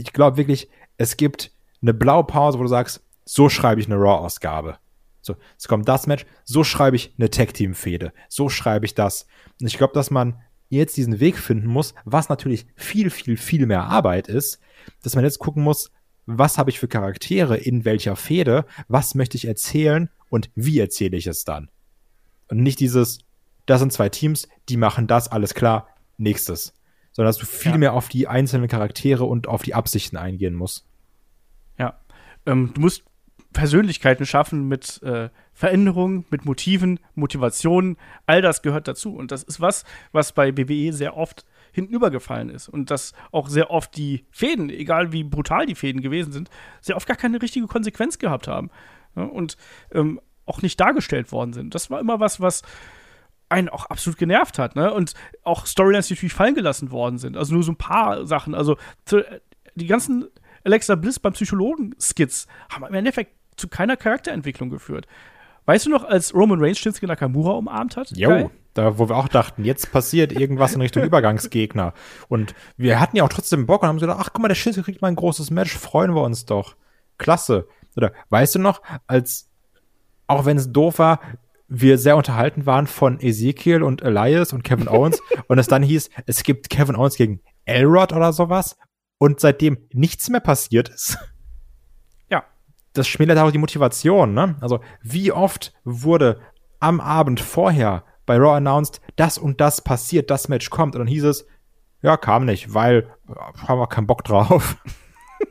Ich 0.00 0.12
glaube 0.12 0.36
wirklich, 0.36 0.68
es 0.96 1.16
gibt 1.16 1.52
eine 1.82 1.94
Blaupause, 1.94 2.58
wo 2.58 2.62
du 2.62 2.68
sagst, 2.68 3.02
so 3.24 3.48
schreibe 3.48 3.80
ich 3.80 3.86
eine 3.86 3.96
Raw-Ausgabe. 3.96 4.78
So, 5.22 5.36
es 5.58 5.68
kommt 5.68 5.88
das 5.88 6.06
Match, 6.06 6.24
so 6.44 6.64
schreibe 6.64 6.96
ich 6.96 7.14
eine 7.18 7.28
Tag-Team-Fehde, 7.28 8.12
so 8.28 8.48
schreibe 8.48 8.86
ich 8.86 8.94
das. 8.94 9.26
Und 9.60 9.66
ich 9.66 9.76
glaube, 9.76 9.92
dass 9.92 10.10
man 10.10 10.40
jetzt 10.70 10.96
diesen 10.96 11.20
Weg 11.20 11.36
finden 11.36 11.66
muss, 11.66 11.94
was 12.04 12.28
natürlich 12.28 12.66
viel, 12.76 13.10
viel, 13.10 13.36
viel 13.36 13.66
mehr 13.66 13.84
Arbeit 13.84 14.28
ist, 14.28 14.60
dass 15.02 15.14
man 15.14 15.24
jetzt 15.24 15.38
gucken 15.38 15.62
muss, 15.62 15.90
was 16.24 16.58
habe 16.58 16.70
ich 16.70 16.78
für 16.78 16.88
Charaktere 16.88 17.56
in 17.56 17.84
welcher 17.84 18.16
Fehde, 18.16 18.64
was 18.88 19.14
möchte 19.14 19.36
ich 19.36 19.46
erzählen 19.46 20.08
und 20.30 20.50
wie 20.54 20.78
erzähle 20.78 21.16
ich 21.16 21.26
es 21.26 21.44
dann. 21.44 21.70
Und 22.48 22.62
nicht 22.62 22.80
dieses, 22.80 23.18
das 23.66 23.80
sind 23.80 23.92
zwei 23.92 24.08
Teams, 24.08 24.48
die 24.68 24.76
machen 24.76 25.06
das, 25.06 25.28
alles 25.28 25.54
klar, 25.54 25.88
nächstes 26.16 26.72
sondern 27.20 27.28
dass 27.28 27.36
du 27.36 27.44
viel 27.44 27.72
ja. 27.72 27.76
mehr 27.76 27.92
auf 27.92 28.08
die 28.08 28.28
einzelnen 28.28 28.66
Charaktere 28.66 29.24
und 29.24 29.46
auf 29.46 29.60
die 29.60 29.74
Absichten 29.74 30.16
eingehen 30.16 30.54
musst. 30.54 30.86
Ja. 31.78 32.00
Ähm, 32.46 32.70
du 32.72 32.80
musst 32.80 33.04
Persönlichkeiten 33.52 34.24
schaffen 34.24 34.68
mit 34.68 35.02
äh, 35.02 35.28
Veränderungen, 35.52 36.24
mit 36.30 36.46
Motiven, 36.46 36.98
Motivationen. 37.14 37.98
All 38.24 38.40
das 38.40 38.62
gehört 38.62 38.88
dazu. 38.88 39.14
Und 39.14 39.32
das 39.32 39.42
ist 39.42 39.60
was, 39.60 39.84
was 40.12 40.32
bei 40.32 40.56
WWE 40.56 40.94
sehr 40.94 41.14
oft 41.14 41.44
hintenübergefallen 41.72 42.48
ist. 42.48 42.70
Und 42.70 42.90
dass 42.90 43.12
auch 43.32 43.50
sehr 43.50 43.70
oft 43.70 43.94
die 43.98 44.24
Fäden, 44.30 44.70
egal 44.70 45.12
wie 45.12 45.22
brutal 45.22 45.66
die 45.66 45.74
Fäden 45.74 46.00
gewesen 46.00 46.32
sind, 46.32 46.48
sehr 46.80 46.96
oft 46.96 47.06
gar 47.06 47.18
keine 47.18 47.42
richtige 47.42 47.66
Konsequenz 47.66 48.18
gehabt 48.18 48.48
haben. 48.48 48.70
Ja, 49.14 49.24
und 49.24 49.58
ähm, 49.92 50.22
auch 50.46 50.62
nicht 50.62 50.80
dargestellt 50.80 51.32
worden 51.32 51.52
sind. 51.52 51.74
Das 51.74 51.90
war 51.90 52.00
immer 52.00 52.18
was, 52.18 52.40
was 52.40 52.62
einen 53.50 53.68
auch 53.68 53.86
absolut 53.86 54.18
genervt 54.18 54.58
hat, 54.58 54.76
ne? 54.76 54.92
Und 54.94 55.14
auch 55.42 55.66
Storylines, 55.66 56.08
die 56.08 56.14
natürlich 56.14 56.32
fallen 56.32 56.54
gelassen 56.54 56.90
worden 56.90 57.18
sind. 57.18 57.36
Also 57.36 57.54
nur 57.54 57.62
so 57.62 57.72
ein 57.72 57.76
paar 57.76 58.26
Sachen. 58.26 58.54
Also 58.54 58.76
die 59.74 59.86
ganzen 59.86 60.28
Alexa 60.64 60.94
Bliss 60.94 61.18
beim 61.18 61.32
Psychologen-Skits 61.32 62.46
haben 62.70 62.86
im 62.86 62.94
Endeffekt 62.94 63.32
zu 63.56 63.68
keiner 63.68 63.96
Charakterentwicklung 63.96 64.70
geführt. 64.70 65.06
Weißt 65.66 65.86
du 65.86 65.90
noch, 65.90 66.04
als 66.04 66.34
Roman 66.34 66.60
Reigns 66.60 66.78
Shinsuke 66.78 67.06
Nakamura 67.06 67.52
umarmt 67.52 67.96
hat? 67.96 68.10
Jo, 68.16 68.50
da 68.74 68.98
wo 68.98 69.08
wir 69.08 69.16
auch 69.16 69.28
dachten, 69.28 69.64
jetzt 69.64 69.92
passiert 69.92 70.32
irgendwas 70.32 70.74
in 70.74 70.80
Richtung 70.80 71.02
Übergangsgegner. 71.04 71.92
Und 72.28 72.54
wir 72.76 73.00
hatten 73.00 73.16
ja 73.16 73.24
auch 73.24 73.28
trotzdem 73.28 73.66
Bock 73.66 73.82
und 73.82 73.88
haben 73.88 73.98
gesagt, 73.98 74.18
ach 74.18 74.30
guck 74.32 74.42
mal, 74.42 74.48
der 74.48 74.54
Shinsuke 74.54 74.84
kriegt 74.84 75.02
mal 75.02 75.08
ein 75.08 75.16
großes 75.16 75.50
Match, 75.50 75.76
freuen 75.76 76.14
wir 76.14 76.22
uns 76.22 76.44
doch. 76.44 76.76
Klasse. 77.18 77.68
Oder 77.96 78.12
weißt 78.30 78.54
du 78.54 78.58
noch, 78.60 78.80
als 79.06 79.48
auch 80.26 80.44
wenn 80.44 80.56
es 80.56 80.72
doof 80.72 80.98
war, 80.98 81.20
wir 81.70 81.98
sehr 81.98 82.16
unterhalten 82.16 82.66
waren 82.66 82.88
von 82.88 83.20
Ezekiel 83.20 83.82
und 83.82 84.02
Elias 84.02 84.52
und 84.52 84.64
Kevin 84.64 84.88
Owens 84.88 85.22
und 85.46 85.58
es 85.58 85.68
dann 85.68 85.82
hieß, 85.82 86.10
es 86.26 86.42
gibt 86.42 86.68
Kevin 86.68 86.96
Owens 86.96 87.16
gegen 87.16 87.40
Elrod 87.64 88.12
oder 88.12 88.32
sowas 88.32 88.76
und 89.18 89.40
seitdem 89.40 89.78
nichts 89.92 90.28
mehr 90.28 90.40
passiert 90.40 90.88
ist. 90.88 91.16
Ja. 92.28 92.44
Das 92.92 93.06
schmälert 93.06 93.38
auch 93.38 93.52
die 93.52 93.58
Motivation, 93.58 94.34
ne? 94.34 94.56
Also, 94.60 94.80
wie 95.00 95.30
oft 95.30 95.72
wurde 95.84 96.40
am 96.80 97.00
Abend 97.00 97.38
vorher 97.38 98.04
bei 98.26 98.36
Raw 98.36 98.56
announced, 98.56 99.00
das 99.16 99.38
und 99.38 99.60
das 99.60 99.80
passiert, 99.80 100.30
das 100.30 100.48
Match 100.48 100.70
kommt 100.70 100.96
und 100.96 101.00
dann 101.00 101.08
hieß 101.08 101.24
es, 101.24 101.46
ja, 102.02 102.16
kam 102.16 102.46
nicht, 102.46 102.74
weil 102.74 103.14
haben 103.28 103.78
wir 103.78 103.86
keinen 103.86 104.06
Bock 104.06 104.24
drauf. 104.24 104.76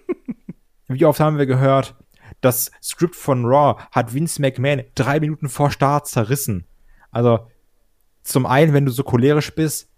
wie 0.87 1.05
oft 1.05 1.19
haben 1.19 1.37
wir 1.37 1.45
gehört, 1.45 1.95
das 2.41 2.71
Skript 2.81 3.15
von 3.15 3.45
Raw 3.45 3.81
hat 3.91 4.13
Vince 4.13 4.41
McMahon 4.41 4.83
drei 4.95 5.19
Minuten 5.19 5.49
vor 5.49 5.71
Start 5.71 6.07
zerrissen. 6.07 6.65
Also, 7.11 7.47
zum 8.23 8.45
einen, 8.45 8.73
wenn 8.73 8.85
du 8.85 8.91
so 8.91 9.03
cholerisch 9.03 9.53
bist, 9.55 9.89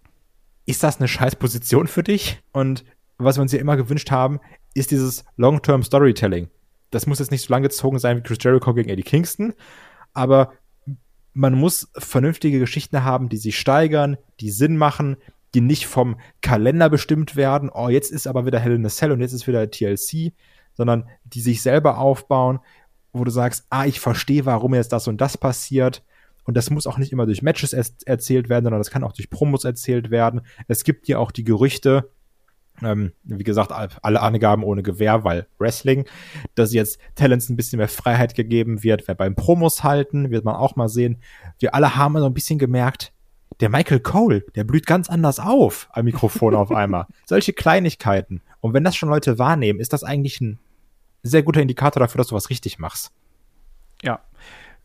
ist 0.65 0.83
das 0.83 0.97
eine 0.97 1.07
scheiß 1.07 1.35
Position 1.35 1.87
für 1.87 2.03
dich? 2.03 2.41
Und 2.51 2.85
was 3.17 3.37
wir 3.37 3.41
uns 3.41 3.51
ja 3.51 3.59
immer 3.59 3.77
gewünscht 3.77 4.11
haben, 4.11 4.39
ist 4.73 4.91
dieses 4.91 5.25
Long-Term 5.37 5.83
Storytelling. 5.83 6.49
Das 6.91 7.07
muss 7.07 7.19
jetzt 7.19 7.31
nicht 7.31 7.45
so 7.45 7.53
lang 7.53 7.63
gezogen 7.63 7.99
sein 7.99 8.17
wie 8.17 8.21
Chris 8.21 8.37
Jericho 8.41 8.73
gegen 8.73 8.89
Eddie 8.89 9.03
Kingston, 9.03 9.53
aber 10.13 10.53
man 11.33 11.53
muss 11.53 11.89
vernünftige 11.97 12.59
Geschichten 12.59 13.03
haben, 13.03 13.29
die 13.29 13.37
sich 13.37 13.57
steigern, 13.57 14.17
die 14.41 14.51
Sinn 14.51 14.75
machen, 14.75 15.15
die 15.53 15.61
nicht 15.61 15.85
vom 15.85 16.17
Kalender 16.41 16.89
bestimmt 16.89 17.35
werden. 17.35 17.69
Oh, 17.73 17.89
jetzt 17.89 18.11
ist 18.11 18.27
aber 18.27 18.45
wieder 18.45 18.59
Hell 18.59 18.73
in 18.73 18.85
a 18.85 18.89
Cell 18.89 19.11
und 19.11 19.21
jetzt 19.21 19.33
ist 19.33 19.47
wieder 19.47 19.69
TLC, 19.69 20.33
sondern 20.73 21.07
die 21.23 21.41
sich 21.41 21.61
selber 21.61 21.97
aufbauen, 21.97 22.59
wo 23.13 23.23
du 23.23 23.31
sagst, 23.31 23.65
ah, 23.69 23.85
ich 23.85 23.99
verstehe, 23.99 24.45
warum 24.45 24.73
jetzt 24.73 24.93
das 24.93 25.07
und 25.07 25.19
das 25.19 25.37
passiert. 25.37 26.03
Und 26.43 26.57
das 26.57 26.69
muss 26.69 26.87
auch 26.87 26.97
nicht 26.97 27.11
immer 27.11 27.25
durch 27.25 27.41
Matches 27.41 27.73
er 27.73 27.85
erzählt 28.05 28.49
werden, 28.49 28.65
sondern 28.65 28.79
das 28.79 28.89
kann 28.89 29.03
auch 29.03 29.13
durch 29.13 29.29
Promos 29.29 29.63
erzählt 29.63 30.09
werden. 30.09 30.41
Es 30.67 30.83
gibt 30.83 31.07
ja 31.07 31.17
auch 31.17 31.31
die 31.31 31.43
Gerüchte, 31.43 32.09
ähm, 32.81 33.11
wie 33.23 33.43
gesagt, 33.43 33.71
alle 34.01 34.21
Angaben 34.21 34.63
ohne 34.63 34.81
Gewehr, 34.81 35.23
weil 35.23 35.47
Wrestling, 35.59 36.05
dass 36.55 36.73
jetzt 36.73 36.99
Talents 37.15 37.49
ein 37.49 37.57
bisschen 37.57 37.77
mehr 37.77 37.87
Freiheit 37.87 38.33
gegeben 38.33 38.81
wird, 38.83 39.07
wer 39.07 39.15
beim 39.15 39.35
Promos 39.35 39.83
halten, 39.83 40.31
wird 40.31 40.45
man 40.45 40.55
auch 40.55 40.75
mal 40.75 40.89
sehen. 40.89 41.21
Wir 41.59 41.75
alle 41.75 41.95
haben 41.95 42.17
so 42.17 42.25
ein 42.25 42.33
bisschen 42.33 42.57
gemerkt, 42.57 43.13
der 43.59 43.69
Michael 43.69 43.99
Cole, 43.99 44.43
der 44.55 44.63
blüht 44.63 44.87
ganz 44.87 45.09
anders 45.09 45.39
auf 45.39 45.89
am 45.91 46.05
Mikrofon 46.05 46.55
auf 46.55 46.71
einmal. 46.71 47.05
Solche 47.25 47.53
Kleinigkeiten. 47.53 48.41
Und 48.61 48.73
wenn 48.73 48.83
das 48.83 48.95
schon 48.95 49.09
Leute 49.09 49.37
wahrnehmen, 49.39 49.79
ist 49.79 49.93
das 49.93 50.03
eigentlich 50.03 50.39
ein 50.39 50.59
sehr 51.23 51.43
guter 51.43 51.61
Indikator 51.61 51.99
dafür, 51.99 52.19
dass 52.19 52.27
du 52.27 52.35
was 52.35 52.49
richtig 52.49 52.79
machst. 52.79 53.11
Ja. 54.03 54.21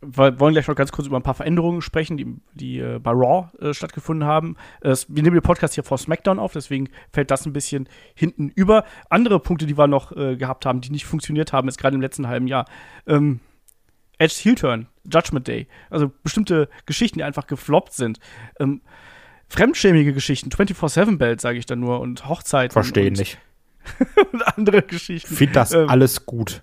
wir 0.03 0.39
wollen 0.39 0.53
gleich 0.53 0.69
noch 0.69 0.75
ganz 0.75 0.93
kurz 0.93 1.07
über 1.07 1.17
ein 1.17 1.23
paar 1.23 1.35
Veränderungen 1.35 1.81
sprechen, 1.81 2.17
die, 2.17 2.37
die 2.53 2.79
äh, 2.79 2.99
bei 2.99 3.13
Raw 3.13 3.51
äh, 3.59 3.73
stattgefunden 3.73 4.29
haben. 4.29 4.57
Äh, 4.83 4.95
wir 5.09 5.23
nehmen 5.23 5.37
den 5.37 5.43
Podcast 5.43 5.75
hier 5.75 5.85
vor 5.85 5.97
SmackDown 5.99 6.39
auf, 6.39 6.53
deswegen 6.53 6.91
fällt 7.13 7.31
das 7.31 7.47
ein 7.47 7.53
bisschen 7.53 7.89
hinten 8.15 8.49
über. 8.51 8.85
Andere 9.09 9.41
Punkte, 9.41 9.67
die 9.67 9.79
wir 9.79 9.87
noch 9.87 10.13
äh, 10.13 10.37
gehabt 10.37 10.67
haben, 10.67 10.81
die 10.81 10.91
nicht 10.91 11.07
funktioniert 11.07 11.53
haben, 11.53 11.69
ist 11.69 11.79
gerade 11.79 11.95
im 11.95 12.03
letzten 12.03 12.29
halben 12.29 12.47
Jahr. 12.47 12.67
Ähm, 13.07 13.41
Edge's 14.19 14.45
Heel 14.45 14.55
Turn, 14.55 14.87
Judgment 15.05 15.47
Day. 15.49 15.67
Also 15.91 16.11
bestimmte 16.23 16.69
Geschichten, 16.87 17.19
die 17.19 17.25
einfach 17.25 17.47
gefloppt 17.47 17.93
sind. 17.93 18.19
Ähm, 18.59 18.83
fremdschämige 19.49 20.13
Geschichten, 20.13 20.51
24-7-Belt, 20.51 21.41
sage 21.41 21.59
ich 21.59 21.67
dann 21.67 21.81
nur, 21.81 22.01
und 22.01 22.29
Hochzeiten. 22.29 22.73
Verstehen 22.73 23.15
nicht. 23.15 23.39
und 24.33 24.43
andere 24.57 24.83
Geschichten. 24.83 25.33
Ich 25.33 25.39
finde 25.39 25.55
das 25.55 25.73
ähm, 25.73 25.89
alles 25.89 26.27
gut. 26.27 26.63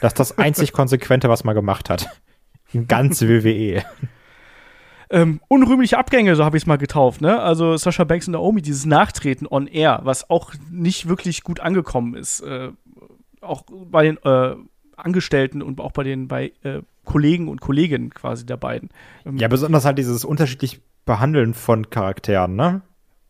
Das 0.00 0.12
ist 0.12 0.20
das 0.20 0.38
einzig 0.38 0.72
Konsequente, 0.72 1.28
was 1.28 1.44
man 1.44 1.54
gemacht 1.54 1.90
hat. 1.90 2.08
Ganz 2.88 3.22
WWE. 3.26 3.82
Ähm, 5.12 5.40
unrühmliche 5.48 5.98
Abgänge, 5.98 6.36
so 6.36 6.44
habe 6.44 6.56
ich 6.56 6.62
es 6.62 6.66
mal 6.68 6.78
getauft, 6.78 7.20
ne? 7.20 7.40
Also 7.40 7.76
Sascha 7.76 8.04
Banks 8.04 8.28
und 8.28 8.32
Naomi, 8.32 8.62
dieses 8.62 8.86
Nachtreten 8.86 9.48
on 9.50 9.66
air, 9.66 10.00
was 10.04 10.30
auch 10.30 10.52
nicht 10.70 11.08
wirklich 11.08 11.42
gut 11.42 11.58
angekommen 11.58 12.14
ist. 12.14 12.40
Äh, 12.40 12.70
auch 13.40 13.64
bei 13.68 14.04
den 14.04 14.18
äh, 14.18 14.54
Angestellten 14.96 15.62
und 15.62 15.80
auch 15.80 15.92
bei 15.92 16.04
den 16.04 16.28
bei 16.28 16.52
äh, 16.62 16.82
Kollegen 17.04 17.48
und 17.48 17.60
Kolleginnen 17.60 18.10
quasi 18.10 18.46
der 18.46 18.56
beiden. 18.56 18.90
Ähm, 19.26 19.36
ja, 19.38 19.48
besonders 19.48 19.84
halt 19.84 19.98
dieses 19.98 20.24
unterschiedlich 20.24 20.80
Behandeln 21.06 21.54
von 21.54 21.90
Charakteren, 21.90 22.54
ne? 22.54 22.82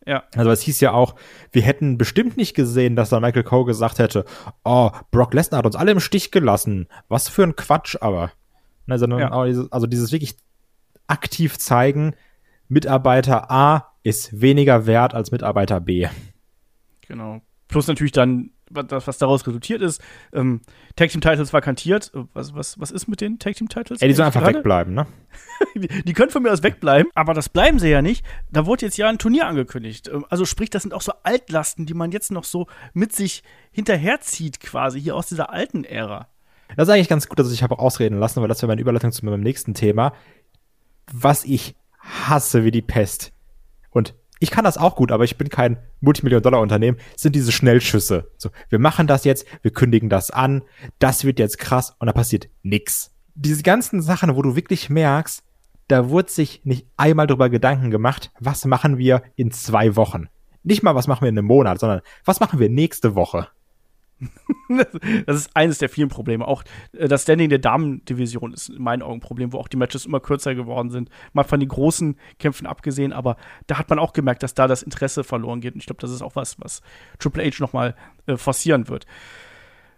Ja. 0.05 0.23
Also 0.35 0.49
es 0.49 0.61
hieß 0.61 0.79
ja 0.79 0.93
auch, 0.93 1.15
wir 1.51 1.61
hätten 1.61 1.97
bestimmt 1.97 2.37
nicht 2.37 2.55
gesehen, 2.55 2.95
dass 2.95 3.09
dann 3.09 3.21
Michael 3.21 3.43
Cole 3.43 3.65
gesagt 3.65 3.99
hätte, 3.99 4.25
oh, 4.63 4.89
Brock 5.11 5.33
Lesnar 5.33 5.59
hat 5.59 5.65
uns 5.65 5.75
alle 5.75 5.91
im 5.91 5.99
Stich 5.99 6.31
gelassen. 6.31 6.87
Was 7.07 7.29
für 7.29 7.43
ein 7.43 7.55
Quatsch 7.55 7.97
aber. 8.01 8.31
Ne, 8.87 8.97
sondern 8.97 9.19
ja. 9.19 9.29
also 9.29 9.85
dieses 9.85 10.11
wirklich 10.11 10.37
aktiv 11.07 11.59
zeigen, 11.59 12.15
Mitarbeiter 12.67 13.51
A 13.51 13.93
ist 14.01 14.41
weniger 14.41 14.87
wert 14.87 15.13
als 15.13 15.31
Mitarbeiter 15.31 15.79
B. 15.79 16.07
Genau. 17.01 17.41
Plus 17.67 17.87
natürlich 17.87 18.13
dann 18.13 18.51
das, 18.73 19.07
was 19.07 19.17
daraus 19.17 19.45
resultiert 19.45 19.81
ist. 19.81 20.01
Ähm, 20.33 20.61
Tag 20.95 21.09
Team 21.09 21.21
Titles 21.21 21.53
vakantiert. 21.53 22.11
Was, 22.33 22.53
was, 22.53 22.79
was 22.79 22.91
ist 22.91 23.07
mit 23.07 23.21
den 23.21 23.39
Tag 23.39 23.55
Team 23.55 23.69
Titles? 23.69 24.01
Ey, 24.01 24.07
die 24.07 24.13
sollen 24.13 24.27
einfach 24.27 24.41
gerade? 24.41 24.57
wegbleiben, 24.57 24.93
ne? 24.93 25.07
die, 25.75 26.03
die, 26.03 26.13
können 26.13 26.31
von 26.31 26.43
mir 26.43 26.51
aus 26.51 26.63
wegbleiben, 26.63 27.11
aber 27.15 27.33
das 27.33 27.49
bleiben 27.49 27.79
sie 27.79 27.89
ja 27.89 28.01
nicht. 28.01 28.25
Da 28.51 28.65
wurde 28.65 28.85
jetzt 28.85 28.97
ja 28.97 29.07
ein 29.07 29.17
Turnier 29.17 29.47
angekündigt. 29.47 30.09
Ähm, 30.13 30.25
also 30.29 30.45
sprich, 30.45 30.69
das 30.69 30.83
sind 30.83 30.93
auch 30.93 31.01
so 31.01 31.13
Altlasten, 31.23 31.85
die 31.85 31.93
man 31.93 32.11
jetzt 32.11 32.31
noch 32.31 32.43
so 32.43 32.67
mit 32.93 33.13
sich 33.13 33.43
hinterherzieht, 33.71 34.59
quasi 34.59 35.01
hier 35.01 35.15
aus 35.15 35.27
dieser 35.27 35.51
alten 35.51 35.83
Ära. 35.83 36.27
Das 36.75 36.87
ist 36.87 36.93
eigentlich 36.93 37.09
ganz 37.09 37.27
gut, 37.27 37.37
dass 37.39 37.51
ich 37.51 37.63
habe 37.63 37.79
ausreden 37.79 38.17
lassen, 38.17 38.41
weil 38.41 38.47
das 38.47 38.61
wäre 38.61 38.67
meine 38.67 38.81
Überleitung 38.81 39.11
zu 39.11 39.25
meinem 39.25 39.41
nächsten 39.41 39.73
Thema. 39.73 40.13
Was 41.11 41.43
ich 41.43 41.75
hasse 41.99 42.63
wie 42.63 42.71
die 42.71 42.81
Pest. 42.81 43.33
Und 43.89 44.15
ich 44.41 44.49
kann 44.49 44.65
das 44.65 44.77
auch 44.79 44.95
gut, 44.95 45.11
aber 45.11 45.23
ich 45.23 45.37
bin 45.37 45.49
kein 45.49 45.77
Multimillion-Dollar-Unternehmen, 46.01 46.97
sind 47.15 47.35
diese 47.35 47.51
Schnellschüsse. 47.51 48.31
So, 48.37 48.49
wir 48.69 48.79
machen 48.79 49.05
das 49.05 49.23
jetzt, 49.23 49.45
wir 49.61 49.71
kündigen 49.71 50.09
das 50.09 50.31
an, 50.31 50.63
das 50.97 51.23
wird 51.23 51.37
jetzt 51.37 51.59
krass 51.59 51.95
und 51.99 52.07
da 52.07 52.11
passiert 52.11 52.49
nix. 52.63 53.11
Diese 53.35 53.61
ganzen 53.61 54.01
Sachen, 54.01 54.35
wo 54.35 54.41
du 54.41 54.55
wirklich 54.55 54.89
merkst, 54.89 55.43
da 55.87 56.09
wurde 56.09 56.31
sich 56.31 56.61
nicht 56.63 56.87
einmal 56.97 57.27
drüber 57.27 57.49
Gedanken 57.49 57.91
gemacht, 57.91 58.31
was 58.39 58.65
machen 58.65 58.97
wir 58.97 59.21
in 59.35 59.51
zwei 59.51 59.95
Wochen. 59.95 60.27
Nicht 60.63 60.81
mal, 60.81 60.95
was 60.95 61.05
machen 61.05 61.21
wir 61.21 61.29
in 61.29 61.37
einem 61.37 61.47
Monat, 61.47 61.79
sondern 61.79 62.01
was 62.25 62.39
machen 62.39 62.59
wir 62.59 62.69
nächste 62.69 63.13
Woche. 63.13 63.47
Das 65.25 65.37
ist 65.37 65.55
eines 65.55 65.77
der 65.77 65.89
vielen 65.89 66.09
Probleme. 66.09 66.47
Auch 66.47 66.63
äh, 66.93 67.07
das 67.07 67.23
Standing 67.23 67.49
der 67.49 67.59
Damen-Division 67.59 68.53
ist 68.53 68.69
in 68.69 68.81
meinen 68.81 69.01
Augen 69.01 69.15
ein 69.15 69.19
Problem, 69.19 69.53
wo 69.53 69.57
auch 69.57 69.67
die 69.67 69.77
Matches 69.77 70.05
immer 70.05 70.19
kürzer 70.19 70.55
geworden 70.55 70.89
sind. 70.89 71.09
Mal 71.33 71.43
von 71.43 71.59
den 71.59 71.69
großen 71.69 72.17
Kämpfen 72.39 72.67
abgesehen, 72.67 73.13
aber 73.13 73.37
da 73.67 73.77
hat 73.77 73.89
man 73.89 73.99
auch 73.99 74.13
gemerkt, 74.13 74.43
dass 74.43 74.53
da 74.53 74.67
das 74.67 74.83
Interesse 74.83 75.23
verloren 75.23 75.61
geht. 75.61 75.73
Und 75.73 75.79
ich 75.79 75.85
glaube, 75.85 76.01
das 76.01 76.11
ist 76.11 76.21
auch 76.21 76.35
was, 76.35 76.59
was 76.59 76.81
Triple 77.19 77.43
H 77.43 77.57
nochmal 77.59 77.95
äh, 78.25 78.37
forcieren 78.37 78.87
wird. 78.87 79.05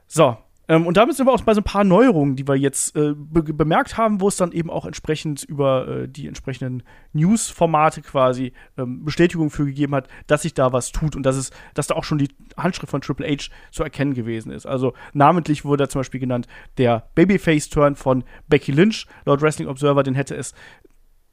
So, 0.08 0.38
ähm, 0.68 0.88
und 0.88 0.96
damit 0.96 1.16
sind 1.16 1.28
wir 1.28 1.34
auch 1.34 1.42
bei 1.42 1.54
so 1.54 1.62
ein 1.62 1.66
paar 1.66 1.84
Neuerungen, 1.84 2.36
die 2.36 2.48
wir 2.48 2.56
jetzt 2.56 2.96
äh, 2.96 3.14
be 3.16 3.44
bemerkt 3.44 3.98
haben, 3.98 4.22
wo 4.22 4.30
es 4.30 4.38
dann 4.38 4.54
eben 4.54 4.70
auch 4.70 4.86
entsprechend 4.86 5.44
über 5.44 5.88
äh, 5.88 6.08
die 6.08 6.28
entsprechenden 6.28 6.84
News-Formate 7.12 8.02
quasi 8.02 8.54
ähm, 8.78 9.04
Bestätigung 9.04 9.50
für 9.50 9.66
gegeben 9.66 9.94
hat, 9.94 10.08
dass 10.28 10.44
sich 10.44 10.54
da 10.54 10.72
was 10.72 10.92
tut 10.92 11.16
und 11.16 11.24
dass 11.24 11.36
es, 11.36 11.52
dass 11.74 11.88
da 11.88 11.96
auch 11.96 12.06
schon 12.06 12.18
die 12.18 12.30
Handschrift 12.56 12.92
von 12.92 13.02
Triple 13.02 13.28
H 13.28 13.50
zu 13.72 13.84
erkennen 13.84 14.14
gewesen 14.14 14.52
ist. 14.52 14.66
Also 14.66 14.94
namentlich 15.12 15.66
wurde 15.66 15.84
da 15.84 15.90
zum 15.90 16.00
Beispiel 16.00 16.22
genannt 16.22 16.48
der 16.78 17.10
Babyface-Turn 17.16 17.96
von 17.96 18.24
Becky 18.48 18.72
Lynch. 18.72 19.06
Laut 19.26 19.42
Wrestling 19.42 19.68
Observer, 19.68 20.04
den 20.04 20.16
hätte 20.16 20.36
es 20.36 20.54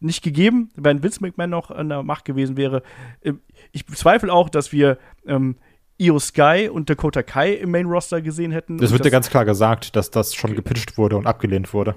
nicht 0.01 0.23
gegeben, 0.23 0.71
wenn 0.75 1.03
Vince 1.03 1.21
McMahon 1.21 1.51
noch 1.51 1.71
an 1.71 1.89
der 1.89 2.03
Macht 2.03 2.25
gewesen 2.25 2.57
wäre. 2.57 2.83
Ähm, 3.23 3.41
ich 3.71 3.87
bezweifle 3.87 4.33
auch, 4.33 4.49
dass 4.49 4.73
wir 4.73 4.99
ähm, 5.27 5.57
Io 6.01 6.19
Sky 6.19 6.71
und 6.73 6.89
Dakota 6.89 7.23
Kai 7.23 7.53
im 7.53 7.71
Main 7.71 7.87
Roster 7.87 8.23
gesehen 8.23 8.53
hätten. 8.53 8.79
Das 8.79 8.91
wird 8.91 9.05
ja 9.05 9.11
ganz 9.11 9.29
klar 9.29 9.45
gesagt, 9.45 9.97
dass 9.97 10.11
das 10.11 10.35
schon 10.35 10.55
gepitcht 10.55 10.97
wurde 10.97 11.17
und 11.17 11.27
abgelehnt 11.27 11.75
wurde. 11.75 11.95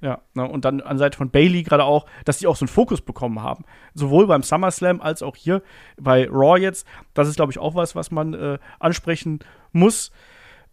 Ja, 0.00 0.20
ne, 0.34 0.48
und 0.48 0.64
dann 0.64 0.80
an 0.80 0.98
Seite 0.98 1.16
von 1.16 1.30
Bailey 1.30 1.62
gerade 1.62 1.84
auch, 1.84 2.06
dass 2.24 2.38
die 2.38 2.48
auch 2.48 2.56
so 2.56 2.64
einen 2.64 2.68
Fokus 2.68 3.00
bekommen 3.00 3.40
haben. 3.40 3.64
Sowohl 3.94 4.26
beim 4.26 4.42
SummerSlam 4.42 5.00
als 5.00 5.22
auch 5.22 5.36
hier 5.36 5.62
bei 6.00 6.26
Raw 6.28 6.58
jetzt. 6.58 6.86
Das 7.14 7.28
ist, 7.28 7.36
glaube 7.36 7.52
ich, 7.52 7.58
auch 7.58 7.76
was, 7.76 7.94
was 7.94 8.10
man 8.10 8.34
äh, 8.34 8.58
ansprechen 8.80 9.40
muss. 9.70 10.10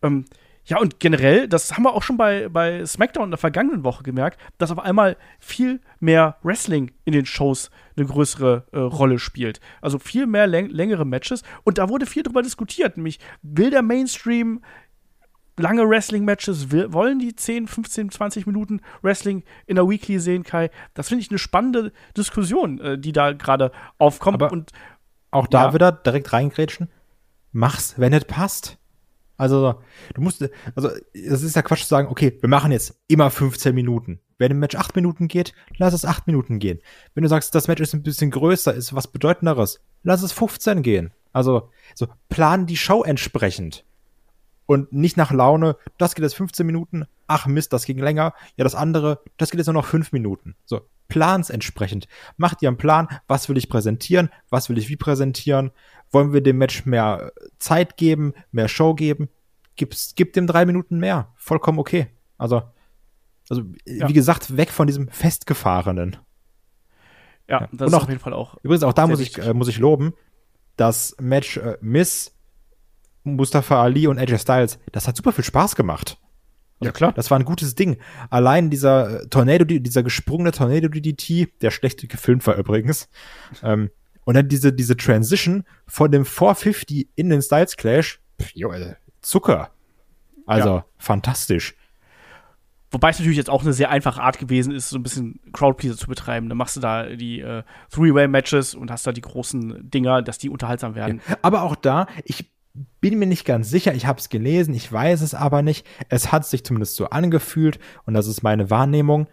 Ähm, 0.01 0.25
ja, 0.69 0.77
und 0.79 0.99
generell, 0.99 1.47
das 1.47 1.73
haben 1.73 1.83
wir 1.83 1.95
auch 1.95 2.03
schon 2.03 2.15
bei, 2.15 2.47
bei 2.47 2.85
SmackDown 2.85 3.25
in 3.25 3.31
der 3.31 3.39
vergangenen 3.39 3.83
Woche 3.83 4.03
gemerkt, 4.03 4.39
dass 4.59 4.69
auf 4.69 4.77
einmal 4.77 5.17
viel 5.39 5.81
mehr 5.99 6.37
Wrestling 6.43 6.91
in 7.05 7.13
den 7.13 7.25
Shows 7.25 7.71
eine 7.97 8.05
größere 8.05 8.67
äh, 8.71 8.77
Rolle 8.77 9.17
spielt. 9.17 9.59
Also 9.81 9.97
viel 9.97 10.27
mehr 10.27 10.45
läng 10.45 10.69
längere 10.69 11.05
Matches. 11.05 11.41
Und 11.63 11.79
da 11.79 11.89
wurde 11.89 12.05
viel 12.05 12.21
drüber 12.21 12.43
diskutiert, 12.43 12.97
nämlich 12.97 13.19
will 13.41 13.71
der 13.71 13.81
Mainstream 13.81 14.61
lange 15.57 15.89
Wrestling-Matches, 15.89 16.71
wollen 16.71 17.17
die 17.17 17.35
10, 17.35 17.67
15, 17.67 18.11
20 18.11 18.45
Minuten 18.45 18.81
Wrestling 19.01 19.43
in 19.65 19.75
der 19.75 19.89
Weekly 19.89 20.19
sehen, 20.19 20.43
Kai? 20.43 20.69
Das 20.93 21.09
finde 21.09 21.23
ich 21.23 21.31
eine 21.31 21.39
spannende 21.39 21.91
Diskussion, 22.15 22.79
äh, 22.79 22.99
die 22.99 23.11
da 23.11 23.33
gerade 23.33 23.71
aufkommt. 23.97 24.41
Aber 24.41 24.51
und 24.51 24.71
auch 25.31 25.47
da 25.47 25.65
ja. 25.65 25.73
wieder 25.73 25.91
direkt 25.91 26.31
reingrätschen. 26.31 26.89
Mach's, 27.51 27.95
wenn 27.97 28.13
es 28.13 28.25
passt. 28.25 28.78
Also, 29.39 29.75
du 30.15 30.21
musst, 30.21 30.45
also, 30.75 30.89
es 31.13 31.43
ist 31.43 31.55
ja 31.55 31.61
Quatsch 31.61 31.83
zu 31.83 31.87
sagen, 31.87 32.09
okay, 32.09 32.37
wir 32.41 32.49
machen 32.49 32.73
jetzt 32.73 32.99
immer 33.07 33.31
15 33.31 33.73
Minuten. 33.73 34.19
Wenn 34.37 34.51
ein 34.51 34.59
Match 34.59 34.75
8 34.75 34.97
Minuten 34.97 35.29
geht, 35.29 35.53
lass 35.77 35.93
es 35.93 36.03
8 36.03 36.27
Minuten 36.27 36.59
gehen. 36.59 36.79
Wenn 37.13 37.23
du 37.23 37.29
sagst, 37.29 37.55
das 37.55 37.69
Match 37.69 37.81
ist 37.81 37.93
ein 37.93 38.03
bisschen 38.03 38.31
größer, 38.31 38.73
ist 38.73 38.93
was 38.93 39.07
Bedeutenderes, 39.07 39.79
lass 40.03 40.23
es 40.23 40.33
15 40.33 40.81
gehen. 40.83 41.13
Also, 41.31 41.69
so, 41.95 42.07
plan 42.27 42.65
die 42.65 42.75
Show 42.75 43.01
entsprechend. 43.03 43.85
Und 44.69 44.93
nicht 44.93 45.17
nach 45.17 45.31
Laune, 45.31 45.77
das 45.97 46.13
geht 46.13 46.21
jetzt 46.21 46.35
15 46.35 46.63
Minuten, 46.63 47.07
ach 47.25 47.47
Mist, 47.47 47.73
das 47.73 47.85
ging 47.85 47.97
länger, 47.97 48.35
ja, 48.55 48.63
das 48.63 48.75
andere, 48.75 49.19
das 49.37 49.49
geht 49.49 49.57
jetzt 49.57 49.65
nur 49.65 49.73
noch 49.73 49.87
5 49.87 50.11
Minuten. 50.11 50.55
So, 50.63 50.81
plans 51.07 51.49
entsprechend. 51.49 52.07
Mach 52.37 52.53
dir 52.53 52.69
einen 52.69 52.77
Plan, 52.77 53.07
was 53.25 53.49
will 53.49 53.57
ich 53.57 53.67
präsentieren, 53.67 54.29
was 54.51 54.69
will 54.69 54.77
ich 54.77 54.87
wie 54.87 54.95
präsentieren, 54.95 55.71
wollen 56.11 56.33
wir 56.33 56.41
dem 56.41 56.59
Match 56.59 56.85
mehr 56.85 57.31
Zeit 57.57 57.97
geben, 57.97 58.35
mehr 58.51 58.67
Show 58.67 58.93
geben? 58.93 59.29
Gib's, 59.75 60.13
gib 60.15 60.33
dem 60.33 60.45
drei 60.45 60.67
Minuten 60.67 60.99
mehr. 60.99 61.33
Vollkommen 61.35 61.79
okay. 61.79 62.05
Also, 62.37 62.61
also 63.49 63.63
ja. 63.87 64.07
wie 64.07 64.13
gesagt, 64.13 64.55
weg 64.55 64.69
von 64.69 64.85
diesem 64.85 65.07
Festgefahrenen. 65.07 66.17
Ja, 67.47 67.61
das 67.71 67.71
Und 67.71 67.87
ist 67.87 67.93
auch, 67.95 68.03
auf 68.03 68.09
jeden 68.09 68.21
Fall 68.21 68.33
auch. 68.33 68.55
Übrigens, 68.61 68.83
auch 68.83 68.93
da 68.93 69.07
muss 69.07 69.19
ich, 69.19 69.35
äh, 69.39 69.55
muss 69.55 69.67
ich 69.67 69.79
loben, 69.79 70.13
das 70.75 71.15
Match 71.19 71.57
äh, 71.57 71.79
Miss, 71.81 72.35
Mustafa 73.23 73.81
Ali 73.81 74.07
und 74.07 74.17
AJ 74.17 74.39
Styles, 74.39 74.79
das 74.91 75.07
hat 75.07 75.15
super 75.15 75.31
viel 75.31 75.43
Spaß 75.43 75.75
gemacht. 75.75 76.17
Also, 76.79 76.89
ja, 76.89 76.91
klar. 76.91 77.13
Das 77.13 77.29
war 77.29 77.37
ein 77.37 77.45
gutes 77.45 77.75
Ding. 77.75 77.97
Allein 78.29 78.69
dieser 78.69 79.21
äh, 79.21 79.27
Tornado, 79.27 79.65
dieser 79.65 80.03
gesprungene 80.03 80.51
Tornado 80.51 80.87
DDT, 80.87 81.61
der 81.61 81.71
schlecht 81.71 82.07
gefilmt 82.07 82.45
war 82.47 82.55
übrigens, 82.55 83.09
ähm, 83.63 83.89
und 84.23 84.35
dann 84.35 84.47
diese, 84.47 84.71
diese 84.71 84.95
Transition 84.95 85.63
von 85.87 86.11
dem 86.11 86.23
450 86.23 87.09
in 87.15 87.29
den 87.29 87.41
Styles 87.41 87.75
Clash, 87.77 88.21
pff, 88.39 88.51
jo, 88.53 88.71
Zucker. 89.21 89.71
Also, 90.45 90.69
ja. 90.69 90.85
fantastisch. 90.97 91.75
Wobei 92.91 93.09
es 93.09 93.19
natürlich 93.19 93.37
jetzt 93.37 93.49
auch 93.49 93.61
eine 93.61 93.73
sehr 93.73 93.91
einfache 93.91 94.21
Art 94.21 94.39
gewesen 94.39 94.73
ist, 94.73 94.89
so 94.89 94.97
ein 94.97 95.03
bisschen 95.03 95.39
Crowdpleaser 95.53 95.95
zu 95.95 96.07
betreiben. 96.07 96.49
Dann 96.49 96.57
machst 96.57 96.75
du 96.75 96.79
da 96.79 97.05
die 97.07 97.39
äh, 97.39 97.63
Three-Way-Matches 97.91 98.73
und 98.73 98.89
hast 98.89 99.05
da 99.05 99.11
die 99.11 99.21
großen 99.21 99.89
Dinger, 99.89 100.23
dass 100.23 100.39
die 100.39 100.49
unterhaltsam 100.49 100.95
werden. 100.95 101.21
Ja, 101.29 101.37
aber 101.43 101.61
auch 101.61 101.75
da, 101.75 102.07
ich 102.23 102.49
bin 103.01 103.19
mir 103.19 103.25
nicht 103.25 103.45
ganz 103.45 103.69
sicher, 103.69 103.93
ich 103.93 104.05
habe 104.05 104.19
es 104.19 104.29
gelesen, 104.29 104.73
ich 104.73 104.91
weiß 104.91 105.21
es 105.21 105.33
aber 105.33 105.61
nicht. 105.61 105.85
Es 106.09 106.31
hat 106.31 106.45
sich 106.45 106.63
zumindest 106.63 106.95
so 106.95 107.09
angefühlt 107.09 107.79
und 108.05 108.13
das 108.13 108.27
ist 108.27 108.43
meine 108.43 108.69
Wahrnehmung. 108.69 109.27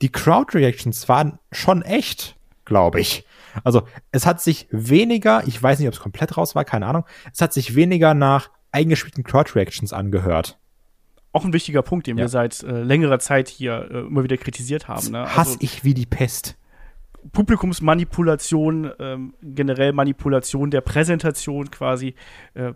Die 0.00 0.10
Crowd-Reactions 0.10 1.08
waren 1.08 1.38
schon 1.52 1.82
echt, 1.82 2.36
glaube 2.64 3.00
ich. 3.00 3.24
Also 3.64 3.82
es 4.10 4.26
hat 4.26 4.40
sich 4.40 4.66
weniger, 4.70 5.46
ich 5.46 5.62
weiß 5.62 5.78
nicht, 5.78 5.88
ob 5.88 5.94
es 5.94 6.00
komplett 6.00 6.36
raus 6.36 6.54
war, 6.54 6.64
keine 6.64 6.86
Ahnung, 6.86 7.04
es 7.32 7.40
hat 7.40 7.52
sich 7.52 7.74
weniger 7.74 8.14
nach 8.14 8.50
eingespielten 8.72 9.24
Crowd-Reactions 9.24 9.92
angehört. 9.92 10.58
auch 11.34 11.44
ein 11.46 11.52
wichtiger 11.54 11.82
Punkt, 11.82 12.06
den 12.06 12.18
Ja. 12.18 12.24
wir 12.24 12.28
seit 12.28 12.62
äh, 12.62 12.82
längerer 12.82 13.18
Zeit 13.18 13.48
hier 13.48 13.88
äh, 13.90 13.98
immer 14.00 14.22
wieder 14.22 14.36
kritisiert 14.36 14.88
haben. 14.88 15.12
Ne? 15.12 15.34
Hass 15.36 15.56
ich 15.60 15.82
wie 15.84 15.94
die 15.94 16.04
Pest. 16.06 16.56
Publikumsmanipulation, 17.32 18.90
ähm, 18.98 19.34
generell 19.42 19.92
Manipulation 19.92 20.70
der 20.70 20.80
Präsentation 20.80 21.70
quasi. 21.70 22.14
Äh, 22.54 22.72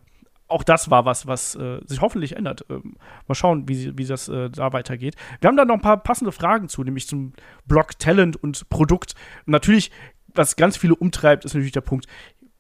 auch 0.48 0.62
das 0.62 0.90
war 0.90 1.04
was, 1.04 1.26
was 1.26 1.54
äh, 1.56 1.80
sich 1.86 2.00
hoffentlich 2.00 2.36
ändert. 2.36 2.64
Ähm, 2.70 2.96
mal 3.26 3.34
schauen, 3.34 3.68
wie, 3.68 3.96
wie 3.98 4.04
das 4.04 4.28
äh, 4.28 4.50
da 4.50 4.72
weitergeht. 4.72 5.16
Wir 5.40 5.48
haben 5.48 5.56
da 5.56 5.64
noch 5.64 5.74
ein 5.74 5.80
paar 5.80 6.02
passende 6.02 6.32
Fragen 6.32 6.68
zu, 6.68 6.84
nämlich 6.84 7.08
zum 7.08 7.32
Blog 7.66 7.98
Talent 7.98 8.36
und 8.36 8.68
Produkt. 8.68 9.14
Natürlich, 9.46 9.90
was 10.34 10.56
ganz 10.56 10.76
viele 10.76 10.94
umtreibt, 10.94 11.44
ist 11.44 11.54
natürlich 11.54 11.72
der 11.72 11.80
Punkt, 11.80 12.06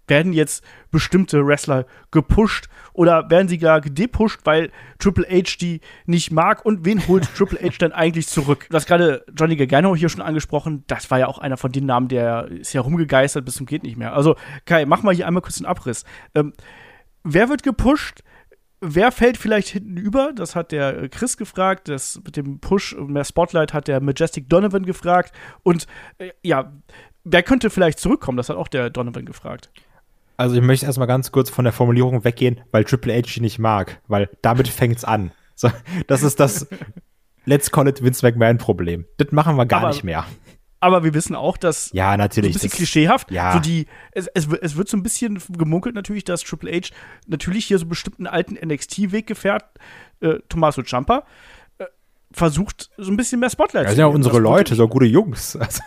werden 0.08 0.32
jetzt 0.32 0.64
bestimmte 0.90 1.46
Wrestler 1.46 1.86
gepusht 2.10 2.68
oder 2.92 3.28
werden 3.30 3.48
sie 3.48 3.58
gar 3.58 3.80
gedepusht, 3.80 4.40
weil 4.44 4.70
Triple 4.98 5.26
H 5.28 5.56
die 5.60 5.80
nicht 6.06 6.32
mag 6.32 6.64
und 6.64 6.84
wen 6.84 7.06
holt 7.06 7.28
Triple 7.36 7.58
H 7.60 7.76
dann 7.78 7.92
eigentlich 7.92 8.28
zurück? 8.28 8.66
Du 8.70 8.76
hast 8.76 8.86
gerade 8.86 9.24
Johnny 9.36 9.56
Gargano 9.56 9.94
hier 9.94 10.08
schon 10.08 10.22
angesprochen, 10.22 10.84
das 10.86 11.10
war 11.10 11.18
ja 11.18 11.26
auch 11.26 11.38
einer 11.38 11.56
von 11.56 11.72
den 11.72 11.86
Namen, 11.86 12.08
der 12.08 12.48
ist 12.48 12.72
ja 12.72 12.80
rumgegeistert 12.80 13.44
bis 13.44 13.54
zum 13.54 13.66
geht 13.66 13.82
nicht 13.82 13.96
mehr. 13.96 14.14
Also 14.14 14.36
Kai, 14.64 14.86
mach 14.86 15.02
mal 15.02 15.14
hier 15.14 15.26
einmal 15.26 15.42
kurz 15.42 15.56
den 15.56 15.66
Abriss. 15.66 16.04
Ähm, 16.34 16.52
wer 17.24 17.48
wird 17.48 17.62
gepusht? 17.62 18.22
Wer 18.80 19.10
fällt 19.10 19.38
vielleicht 19.38 19.68
hinten 19.68 19.96
über? 19.96 20.32
Das 20.34 20.54
hat 20.54 20.70
der 20.70 21.02
äh, 21.02 21.08
Chris 21.08 21.36
gefragt. 21.36 21.88
Das 21.88 22.20
mit 22.24 22.36
dem 22.36 22.60
Push 22.60 22.92
und 22.92 23.10
mehr 23.10 23.24
Spotlight 23.24 23.72
hat 23.72 23.88
der 23.88 24.00
Majestic 24.00 24.48
Donovan 24.48 24.84
gefragt. 24.84 25.34
Und 25.62 25.86
äh, 26.18 26.30
ja, 26.42 26.72
wer 27.24 27.42
könnte 27.42 27.70
vielleicht 27.70 27.98
zurückkommen? 27.98 28.36
Das 28.36 28.48
hat 28.48 28.56
auch 28.56 28.68
der 28.68 28.90
Donovan 28.90 29.24
gefragt. 29.24 29.70
Also 30.36 30.56
ich 30.56 30.62
möchte 30.62 30.86
erstmal 30.86 31.08
ganz 31.08 31.32
kurz 31.32 31.48
von 31.50 31.64
der 31.64 31.72
Formulierung 31.72 32.24
weggehen, 32.24 32.60
weil 32.70 32.84
Triple 32.84 33.14
H 33.14 33.22
die 33.36 33.40
nicht 33.40 33.58
mag, 33.58 34.00
weil 34.08 34.28
damit 34.42 34.68
fängt's 34.68 35.04
an. 35.04 35.32
So, 35.54 35.70
das 36.06 36.22
ist 36.22 36.38
das 36.40 36.66
Let's 37.46 37.70
call 37.70 37.88
it 37.88 38.02
Vince 38.02 38.26
McMahon 38.26 38.58
Problem. 38.58 39.06
Das 39.18 39.30
machen 39.32 39.56
wir 39.56 39.66
gar 39.66 39.80
Aber- 39.80 39.88
nicht 39.90 40.04
mehr. 40.04 40.24
Aber 40.78 41.02
wir 41.04 41.14
wissen 41.14 41.34
auch, 41.34 41.56
dass 41.56 41.90
Ja, 41.94 42.08
so 42.08 42.12
ein 42.12 42.18
natürlich. 42.18 42.52
bisschen 42.52 42.68
das- 42.68 42.76
klischeehaft. 42.76 43.30
ja. 43.30 43.54
So 43.54 43.60
die, 43.60 43.86
es, 44.12 44.26
es, 44.34 44.50
wird- 44.50 44.62
es 44.62 44.76
wird 44.76 44.88
so 44.88 44.96
ein 44.98 45.02
bisschen 45.02 45.40
gemunkelt 45.56 45.94
natürlich, 45.94 46.24
dass 46.24 46.42
Triple 46.42 46.70
H 46.70 46.88
natürlich 47.26 47.64
hier 47.64 47.78
so 47.78 47.84
einen 47.84 47.88
bestimmten 47.88 48.26
alten 48.26 48.56
NXT-Weggefährt, 48.56 49.64
äh, 50.20 50.34
Tommaso 50.50 50.82
Ciampa, 50.82 51.24
versucht, 52.36 52.90
so 52.98 53.10
ein 53.10 53.16
bisschen 53.16 53.40
mehr 53.40 53.48
Spotlight 53.48 53.86
Das 53.86 53.92
sind 53.92 54.00
ja 54.00 54.06
unsere 54.06 54.38
Leute, 54.38 54.74
so 54.74 54.86
gute 54.88 55.06
Jungs. 55.06 55.58
Also, 55.66 55.82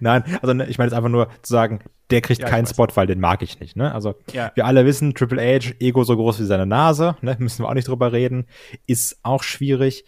Nein, 0.00 0.24
also 0.40 0.54
ne, 0.54 0.66
ich 0.66 0.78
meine 0.78 0.88
jetzt 0.88 0.96
einfach 0.96 1.10
nur 1.10 1.28
zu 1.42 1.52
sagen, 1.52 1.80
der 2.10 2.22
kriegt 2.22 2.40
Ja, 2.40 2.48
keinen. 2.48 2.66
Spot, 2.66 2.88
weil 2.94 3.06
den 3.06 3.20
mag 3.20 3.42
ich 3.42 3.60
nicht. 3.60 3.76
Ne? 3.76 3.92
Also 3.92 4.14
Ja. 4.32 4.50
wir 4.54 4.64
alle 4.64 4.86
wissen, 4.86 5.14
Triple 5.14 5.40
H, 5.42 5.74
Ego 5.78 6.04
so 6.04 6.16
groß 6.16 6.40
wie 6.40 6.44
seine 6.44 6.64
Nase, 6.66 7.16
ne? 7.20 7.36
müssen 7.38 7.62
wir 7.62 7.68
auch 7.68 7.74
nicht 7.74 7.86
drüber 7.88 8.12
reden, 8.12 8.46
ist 8.86 9.18
auch 9.22 9.42
schwierig. 9.42 10.04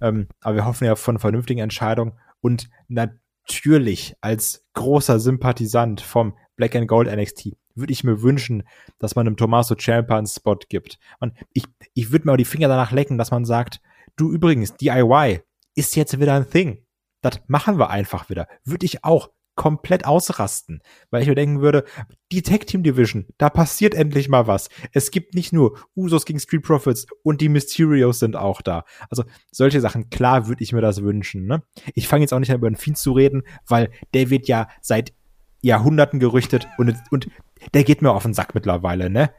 Ähm, 0.00 0.28
aber 0.40 0.56
wir 0.56 0.64
hoffen 0.64 0.84
ja 0.84 0.96
von 0.96 1.18
vernünftigen 1.18 1.60
Entscheidungen 1.60 2.14
und 2.40 2.68
natürlich 2.88 4.16
als 4.22 4.64
großer 4.74 5.20
Sympathisant 5.20 6.00
vom 6.00 6.36
Black 6.56 6.74
and 6.74 6.88
Gold 6.88 7.14
NXT 7.14 7.56
würde 7.74 7.92
ich 7.92 8.02
mir 8.02 8.22
wünschen, 8.22 8.62
dass 8.98 9.14
man 9.14 9.26
einem 9.26 9.36
Tommaso 9.36 9.74
Ciampa 9.74 10.16
einen 10.16 10.26
Spot 10.26 10.56
gibt. 10.70 10.98
Und 11.20 11.34
ich, 11.52 11.64
ich 11.92 12.10
würde 12.10 12.26
mir 12.26 12.32
auch 12.32 12.38
die 12.38 12.46
Finger 12.46 12.68
danach 12.68 12.90
lecken, 12.90 13.18
dass 13.18 13.30
man 13.30 13.44
sagt, 13.44 13.80
du 14.16 14.32
übrigens, 14.32 14.74
DIY 14.74 15.40
ist 15.74 15.96
jetzt 15.96 16.18
wieder 16.18 16.34
ein 16.34 16.50
Thing. 16.50 16.84
Das 17.22 17.40
machen 17.46 17.78
wir 17.78 17.90
einfach 17.90 18.28
wieder. 18.28 18.48
Würde 18.64 18.86
ich 18.86 19.04
auch 19.04 19.30
komplett 19.56 20.04
ausrasten, 20.04 20.82
weil 21.10 21.22
ich 21.22 21.28
mir 21.28 21.34
denken 21.34 21.62
würde, 21.62 21.84
die 22.30 22.42
Tag 22.42 22.66
Team 22.66 22.82
Division, 22.82 23.26
da 23.38 23.48
passiert 23.48 23.94
endlich 23.94 24.28
mal 24.28 24.46
was. 24.46 24.68
Es 24.92 25.10
gibt 25.10 25.34
nicht 25.34 25.52
nur 25.52 25.78
Usos 25.96 26.26
gegen 26.26 26.38
Street 26.38 26.62
Profits 26.62 27.06
und 27.22 27.40
die 27.40 27.48
Mysterios 27.48 28.18
sind 28.18 28.36
auch 28.36 28.60
da. 28.60 28.84
Also 29.08 29.24
solche 29.50 29.80
Sachen, 29.80 30.10
klar 30.10 30.46
würde 30.46 30.62
ich 30.62 30.72
mir 30.72 30.82
das 30.82 31.02
wünschen. 31.02 31.46
Ne? 31.46 31.62
Ich 31.94 32.06
fange 32.06 32.22
jetzt 32.22 32.34
auch 32.34 32.38
nicht 32.38 32.50
an 32.50 32.58
über 32.58 32.70
den 32.70 32.76
Fiend 32.76 32.98
zu 32.98 33.12
reden, 33.12 33.42
weil 33.66 33.90
der 34.12 34.28
wird 34.30 34.46
ja 34.46 34.68
seit 34.82 35.14
Jahrhunderten 35.62 36.20
gerüchtet 36.20 36.68
und, 36.76 36.94
und 37.10 37.28
der 37.72 37.82
geht 37.82 38.02
mir 38.02 38.12
auf 38.12 38.22
den 38.22 38.34
Sack 38.34 38.54
mittlerweile, 38.54 39.10
ne? 39.10 39.30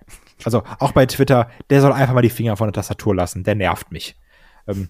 Also 0.44 0.64
auch 0.80 0.92
bei 0.92 1.06
Twitter, 1.06 1.50
der 1.70 1.82
soll 1.82 1.94
einfach 1.94 2.14
mal 2.14 2.22
die 2.22 2.30
Finger 2.30 2.58
von 2.58 2.68
der 2.68 2.74
Tastatur 2.74 3.16
lassen, 3.16 3.44
der 3.44 3.56
nervt 3.56 3.92
mich. 3.92 4.18
Ähm, 4.68 4.90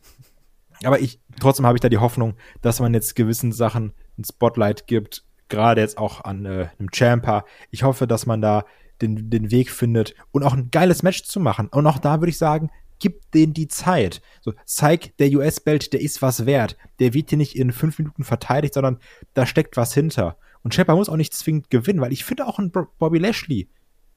aber 0.83 0.99
ich, 0.99 1.19
trotzdem 1.39 1.65
habe 1.65 1.77
ich 1.77 1.81
da 1.81 1.89
die 1.89 1.97
Hoffnung, 1.97 2.35
dass 2.61 2.79
man 2.79 2.93
jetzt 2.93 3.15
gewissen 3.15 3.51
Sachen 3.51 3.93
ein 4.17 4.23
Spotlight 4.23 4.87
gibt, 4.87 5.23
gerade 5.49 5.81
jetzt 5.81 5.97
auch 5.97 6.23
an 6.23 6.45
äh, 6.45 6.69
einem 6.77 6.89
Champer. 6.93 7.45
Ich 7.71 7.83
hoffe, 7.83 8.07
dass 8.07 8.25
man 8.25 8.41
da 8.41 8.65
den, 9.01 9.29
den 9.29 9.51
Weg 9.51 9.71
findet 9.71 10.15
und 10.31 10.43
auch 10.43 10.53
ein 10.53 10.69
geiles 10.71 11.03
Match 11.03 11.23
zu 11.23 11.39
machen. 11.39 11.67
Und 11.67 11.87
auch 11.87 11.99
da 11.99 12.19
würde 12.19 12.29
ich 12.29 12.37
sagen, 12.37 12.69
gib 12.99 13.31
denen 13.31 13.53
die 13.53 13.67
Zeit. 13.67 14.21
So, 14.41 14.53
zeig, 14.65 15.15
der 15.17 15.31
US-Belt, 15.31 15.93
der 15.93 16.01
ist 16.01 16.21
was 16.21 16.45
wert. 16.45 16.77
Der 16.99 17.13
wird 17.13 17.29
hier 17.29 17.37
nicht 17.37 17.55
in 17.55 17.71
fünf 17.71 17.99
Minuten 17.99 18.23
verteidigt, 18.23 18.73
sondern 18.73 18.99
da 19.33 19.45
steckt 19.45 19.77
was 19.77 19.93
hinter. 19.93 20.37
Und 20.63 20.73
Champer 20.73 20.95
muss 20.95 21.09
auch 21.09 21.15
nicht 21.15 21.33
zwingend 21.33 21.69
gewinnen, 21.69 22.01
weil 22.01 22.11
ich 22.11 22.25
finde 22.25 22.47
auch 22.47 22.59
ein 22.59 22.71
Bo- 22.71 22.87
Bobby 22.97 23.19
Lashley 23.19 23.69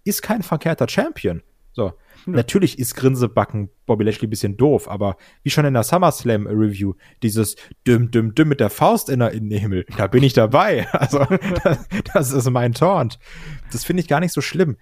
ist 0.05 0.23
kein 0.23 0.43
verkehrter 0.43 0.89
Champion. 0.89 1.43
So, 1.73 1.93
natürlich 2.27 2.79
ist 2.79 2.97
Grinsebacken 2.97 3.71
Bobby 3.87 4.05
Lashley 4.05 4.27
ein 4.27 4.31
bisschen 4.31 4.57
doof, 4.57 4.89
aber 4.89 5.17
wie 5.45 5.51
schon 5.51 5.65
in 5.65 5.75
der 5.75 5.85
SummerSlam 5.85 6.47
Review, 6.49 6.95
dieses 7.23 7.55
dümm, 7.87 8.11
dümm, 8.11 8.35
dümm 8.35 8.49
mit 8.49 8.59
der 8.61 8.71
Faust 8.71 9.09
in, 9.09 9.21
der, 9.21 9.31
in 9.31 9.49
den 9.49 9.61
Himmel, 9.61 9.87
da 9.97 10.07
bin 10.09 10.23
ich 10.23 10.33
dabei. 10.33 10.89
Also, 10.93 11.25
das, 11.65 11.89
das 12.13 12.33
ist 12.33 12.51
mein 12.51 12.73
Taunt. 12.75 13.19
Das 13.73 13.85
finde 13.85 14.01
ich 14.01 14.09
gar 14.09 14.21
nicht 14.21 14.33
so 14.33 14.41
schlimm. 14.41 14.77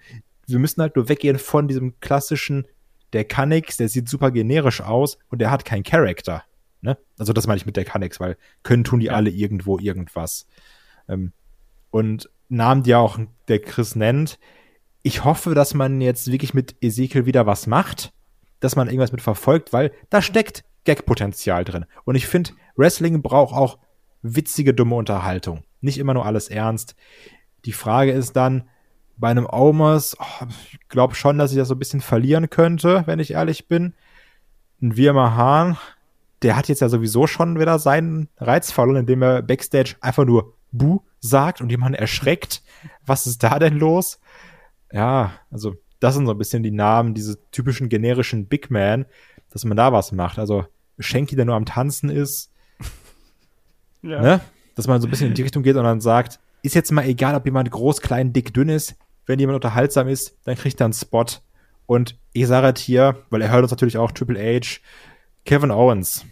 Wir 0.47 0.59
müssen 0.59 0.81
halt 0.81 0.95
nur 0.95 1.09
weggehen 1.09 1.37
von 1.37 1.67
diesem 1.67 1.99
klassischen, 1.99 2.65
der 3.13 3.23
kann 3.23 3.49
nix, 3.49 3.77
der 3.77 3.87
sieht 3.87 4.09
super 4.09 4.31
generisch 4.31 4.81
aus 4.81 5.19
und 5.29 5.39
der 5.39 5.51
hat 5.51 5.65
keinen 5.65 5.83
Charakter. 5.83 6.43
Ne? 6.81 6.97
Also, 7.19 7.33
das 7.33 7.45
meine 7.45 7.57
ich 7.57 7.65
mit 7.67 7.77
der 7.77 7.85
kann 7.85 8.01
nix, 8.01 8.19
weil 8.19 8.35
können 8.63 8.83
tun 8.83 8.99
die 8.99 9.07
Ja. 9.07 9.13
alle 9.13 9.29
irgendwo 9.29 9.77
irgendwas. 9.77 10.47
Ähm, 11.07 11.33
und 11.91 12.29
Namen, 12.49 12.81
die 12.81 12.95
auch 12.95 13.19
der 13.47 13.59
Chris 13.59 13.95
nennt, 13.95 14.39
ich 15.01 15.23
hoffe, 15.23 15.53
dass 15.55 15.73
man 15.73 16.01
jetzt 16.01 16.31
wirklich 16.31 16.53
mit 16.53 16.75
Ezekiel 16.81 17.25
wieder 17.25 17.45
was 17.45 17.67
macht, 17.67 18.11
dass 18.59 18.75
man 18.75 18.87
irgendwas 18.87 19.11
mit 19.11 19.21
verfolgt, 19.21 19.71
weil 19.71 19.91
da 20.09 20.21
steckt 20.21 20.63
Gag-Potenzial 20.83 21.63
drin. 21.63 21.85
Und 22.03 22.15
ich 22.15 22.27
finde, 22.27 22.51
Wrestling 22.75 23.21
braucht 23.21 23.53
auch 23.53 23.77
witzige, 24.21 24.73
dumme 24.73 24.95
Unterhaltung. 24.95 25.63
Nicht 25.81 25.97
immer 25.97 26.13
nur 26.13 26.25
alles 26.25 26.49
ernst. 26.49 26.95
Die 27.65 27.71
Frage 27.71 28.11
ist 28.11 28.35
dann, 28.35 28.69
bei 29.19 29.29
einem 29.29 29.47
Omos, 29.51 30.15
oh, 30.19 30.45
ich 30.71 30.79
glaube 30.87 31.13
schon, 31.13 31.37
dass 31.37 31.51
ich 31.51 31.57
das 31.57 31.67
so 31.67 31.75
ein 31.75 31.79
bisschen 31.79 32.01
verlieren 32.01 32.49
könnte, 32.49 33.03
wenn 33.05 33.19
ich 33.19 33.31
ehrlich 33.31 33.67
bin. 33.67 33.93
Ein 34.81 34.95
Wirma 34.95 35.35
Hahn, 35.35 35.77
der 36.41 36.55
hat 36.55 36.69
jetzt 36.69 36.79
ja 36.79 36.87
sowieso 36.87 37.27
schon 37.27 37.59
wieder 37.59 37.79
seinen 37.79 38.29
Reiz 38.37 38.71
verloren, 38.71 39.01
indem 39.01 39.21
er 39.21 39.41
Backstage 39.41 39.95
einfach 39.99 40.25
nur 40.25 40.53
Bu 40.71 41.01
sagt 41.19 41.59
und 41.59 41.69
jemanden 41.69 41.99
erschreckt. 41.99 42.63
Was 43.05 43.27
ist 43.27 43.43
da 43.43 43.59
denn 43.59 43.77
los? 43.77 44.19
Ja, 44.91 45.33
also 45.51 45.75
das 45.99 46.15
sind 46.15 46.25
so 46.25 46.31
ein 46.31 46.37
bisschen 46.37 46.63
die 46.63 46.71
Namen, 46.71 47.13
diese 47.13 47.39
typischen 47.51 47.89
generischen 47.89 48.47
Big 48.47 48.71
Man, 48.71 49.05
dass 49.49 49.65
man 49.65 49.77
da 49.77 49.91
was 49.91 50.11
macht. 50.11 50.39
Also 50.39 50.65
Schenki, 50.97 51.35
der 51.35 51.45
nur 51.45 51.55
am 51.55 51.65
Tanzen 51.65 52.09
ist, 52.09 52.51
Ja. 54.01 54.21
ne? 54.21 54.41
Dass 54.75 54.87
man 54.87 55.01
so 55.01 55.07
ein 55.07 55.09
bisschen 55.11 55.27
in 55.27 55.33
die 55.33 55.41
Richtung 55.41 55.61
geht 55.63 55.75
und 55.75 55.83
dann 55.83 55.99
sagt, 55.99 56.39
ist 56.61 56.75
jetzt 56.75 56.91
mal 56.91 57.05
egal, 57.05 57.35
ob 57.35 57.45
jemand 57.45 57.69
groß, 57.69 58.01
klein, 58.01 58.31
dick, 58.31 58.53
dünn 58.53 58.69
ist. 58.69 58.95
Wenn 59.25 59.39
jemand 59.39 59.55
unterhaltsam 59.55 60.07
ist, 60.07 60.37
dann 60.45 60.55
kriegt 60.55 60.79
er 60.81 60.85
einen 60.85 60.93
Spot. 60.93 61.25
Und 61.85 62.17
ich 62.33 62.47
sage 62.47 62.65
halt 62.65 62.77
hier, 62.77 63.23
weil 63.29 63.41
er 63.41 63.51
hört 63.51 63.63
uns 63.63 63.71
natürlich 63.71 63.97
auch 63.97 64.11
Triple 64.11 64.39
H, 64.39 64.79
Kevin 65.45 65.71
Owens, 65.71 66.25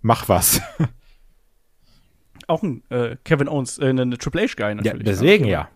mach 0.00 0.28
was. 0.28 0.60
Auch 2.48 2.62
ein 2.62 2.82
äh, 2.90 3.16
Kevin 3.24 3.48
Owens, 3.48 3.78
äh, 3.78 3.90
ein 3.90 4.10
Triple 4.12 4.42
H-Guy 4.42 4.68
ja, 4.68 4.74
natürlich. 4.74 5.04
deswegen 5.04 5.44
ja. 5.46 5.68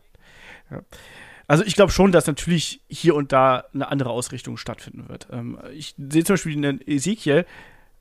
Also 1.47 1.65
ich 1.65 1.75
glaube 1.75 1.93
schon, 1.93 2.13
dass 2.13 2.27
natürlich 2.27 2.81
hier 2.89 3.15
und 3.15 3.33
da 3.33 3.65
eine 3.73 3.89
andere 3.89 4.11
Ausrichtung 4.11 4.57
stattfinden 4.57 5.09
wird. 5.09 5.29
Ähm, 5.31 5.59
ich 5.73 5.95
sehe 5.97 6.25
zum 6.25 6.35
Beispiel 6.35 6.61
den 6.61 6.81
Ezekiel, 6.87 7.47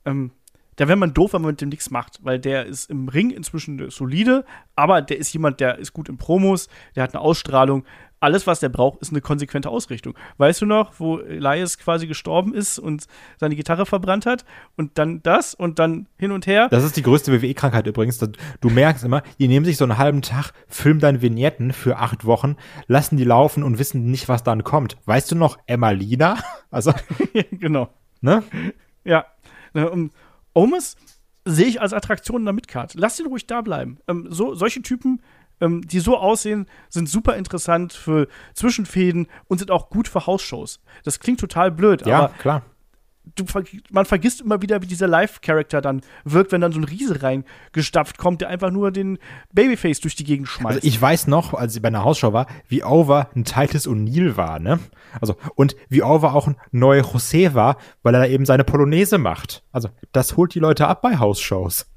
ähm, 0.06 0.32
da 0.78 0.88
wäre 0.88 0.98
man 0.98 1.14
doof, 1.14 1.34
wenn 1.34 1.42
man 1.42 1.52
mit 1.52 1.62
dem 1.62 1.70
nichts 1.70 1.90
macht, 1.90 2.20
weil 2.24 2.40
der 2.40 2.66
ist 2.66 2.90
im 2.90 3.08
Ring 3.08 3.30
inzwischen 3.30 3.90
solide, 3.90 4.46
aber 4.76 5.02
der 5.02 5.18
ist 5.18 5.32
jemand, 5.32 5.60
der 5.60 5.78
ist 5.78 5.94
gut 5.94 6.10
in 6.10 6.18
Promos, 6.18 6.68
der 6.96 7.04
hat 7.04 7.14
eine 7.14 7.22
Ausstrahlung. 7.22 7.86
Alles, 8.26 8.48
was 8.48 8.60
der 8.60 8.70
braucht, 8.70 9.04
ist 9.04 9.12
eine 9.12 9.22
konsequente 9.22 9.70
Ausrichtung. 9.70 10.16
Weißt 10.38 10.60
du 10.60 10.66
noch, 10.66 11.00
wo 11.00 11.20
Elias 11.20 11.78
quasi 11.78 12.08
gestorben 12.08 12.56
ist 12.56 12.80
und 12.80 13.06
seine 13.38 13.56
Gitarre 13.56 13.86
verbrannt 13.86 14.26
hat 14.26 14.46
und 14.76 14.98
dann 14.98 15.22
das 15.22 15.54
und 15.54 15.78
dann 15.78 16.08
hin 16.18 16.32
und 16.32 16.48
her? 16.48 16.68
Das 16.72 16.84
ist 16.84 16.98
die 16.98 17.04
größte 17.04 17.32
WWE-Krankheit 17.32 17.86
übrigens. 17.86 18.18
Du 18.18 18.70
merkst 18.72 19.04
immer, 19.04 19.22
die 19.38 19.48
nehmen 19.48 19.64
sich 19.64 19.78
so 19.78 19.86
einen 19.86 20.00
halben 20.00 20.24
Tag, 20.24 20.54
filmen 20.68 21.00
dann 21.00 21.22
Vignetten 21.22 21.72
für 21.72 21.98
acht 21.98 22.26
Wochen, 22.26 22.56
lassen 22.88 23.16
die 23.16 23.26
laufen 23.26 23.62
und 23.62 23.78
wissen 23.78 24.10
nicht, 24.10 24.28
was 24.28 24.44
dann 24.44 24.64
kommt. 24.64 24.98
Weißt 25.06 25.30
du 25.30 25.36
noch, 25.36 25.60
Emmalina? 25.68 26.40
Also, 26.72 26.94
genau. 27.52 27.94
ne? 28.20 28.44
Ja. 29.06 29.28
Ähm, 29.76 30.12
Omes 30.54 30.98
sehe 31.46 31.68
ich 31.68 31.80
als 31.80 31.94
Attraktion 31.94 32.42
in 32.42 32.46
der 32.46 32.54
Midcard. 32.54 32.96
Lass 32.96 33.18
den 33.18 33.28
ruhig 33.28 33.48
da 33.48 33.62
bleiben. 33.62 34.00
Ähm, 34.08 34.26
so, 34.30 34.56
solche 34.56 34.82
Typen, 34.82 35.22
ähm, 35.62 35.82
die 35.88 36.00
so 36.00 36.18
aussehen, 36.18 36.68
sind 36.90 37.10
super 37.10 37.36
interessant 37.36 37.94
für 37.94 38.28
Zwischenfäden 38.54 39.28
und 39.48 39.60
sind 39.60 39.72
auch 39.72 39.90
gut 39.90 40.08
für 40.08 40.26
Hausshows. 40.26 40.80
Das 41.04 41.20
klingt 41.20 41.40
total 41.40 41.72
blöd, 41.72 42.06
Ja, 42.06 42.18
aber 42.20 42.34
klar. 42.40 42.62
du, 43.36 43.46
man 43.92 44.06
vergisst 44.06 44.42
immer 44.42 44.62
wieder, 44.62 44.82
wie 44.82 44.88
dieser 44.88 45.08
Live-Charakter 45.08 45.82
dann 45.82 46.02
wirkt, 46.24 46.52
wenn 46.52 46.62
dann 46.62 46.72
so 46.72 46.80
ein 46.80 46.84
Riese 46.84 47.22
reingestapft 47.24 48.18
kommt, 48.18 48.42
der 48.42 48.50
einfach 48.50 48.72
nur 48.72 48.92
den 48.92 49.18
Babyface 49.54 50.00
durch 50.02 50.16
die 50.16 50.24
Gegend 50.24 50.48
schmeißt. 50.48 50.78
Also 50.78 50.88
ich 50.88 51.02
weiß 51.02 51.28
noch, 51.28 51.54
als 51.54 51.76
ich 51.76 51.82
bei 51.82 51.88
einer 51.88 52.04
Hausschau 52.04 52.34
war, 52.34 52.48
wie 52.68 52.84
over 52.84 53.30
ein 53.36 53.44
Titus 53.46 53.88
O'Neill 53.88 54.38
war, 54.38 54.60
ne? 54.60 54.80
Also, 55.22 55.36
und 55.56 55.76
wie 55.90 56.04
over 56.04 56.36
auch 56.36 56.48
ein 56.48 56.58
neuer 56.72 57.04
José 57.04 57.54
war, 57.54 57.78
weil 58.04 58.14
er 58.16 58.22
da 58.22 58.28
eben 58.28 58.46
seine 58.46 58.64
Polonaise 58.66 59.18
macht. 59.18 59.64
Also, 59.72 59.90
das 60.12 60.36
holt 60.38 60.54
die 60.54 60.60
Leute 60.60 60.88
ab 60.88 61.02
bei 61.02 61.18
Hausshows. 61.18 61.88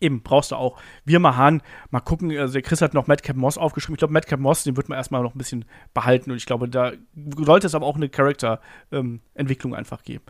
Eben, 0.00 0.22
brauchst 0.22 0.50
du 0.50 0.56
auch. 0.56 0.80
Wir 1.04 1.20
Mahan, 1.20 1.62
mal 1.90 2.00
gucken, 2.00 2.36
also 2.36 2.54
der 2.54 2.62
Chris 2.62 2.80
hat 2.80 2.94
noch 2.94 3.06
Madcap 3.06 3.36
Moss 3.36 3.58
aufgeschrieben. 3.58 3.96
Ich 3.96 3.98
glaube, 3.98 4.14
Madcap 4.14 4.40
Moss, 4.40 4.64
den 4.64 4.76
wird 4.76 4.88
man 4.88 4.96
erstmal 4.96 5.22
noch 5.22 5.34
ein 5.34 5.38
bisschen 5.38 5.66
behalten 5.92 6.30
und 6.30 6.38
ich 6.38 6.46
glaube, 6.46 6.68
da 6.68 6.92
sollte 7.36 7.66
es 7.66 7.74
aber 7.74 7.86
auch 7.86 7.96
eine 7.96 8.08
Charakterentwicklung 8.08 9.72
ähm, 9.72 9.78
einfach 9.78 10.02
geben. 10.02 10.24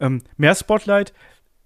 Ähm, 0.00 0.22
mehr 0.36 0.54
Spotlight. 0.54 1.14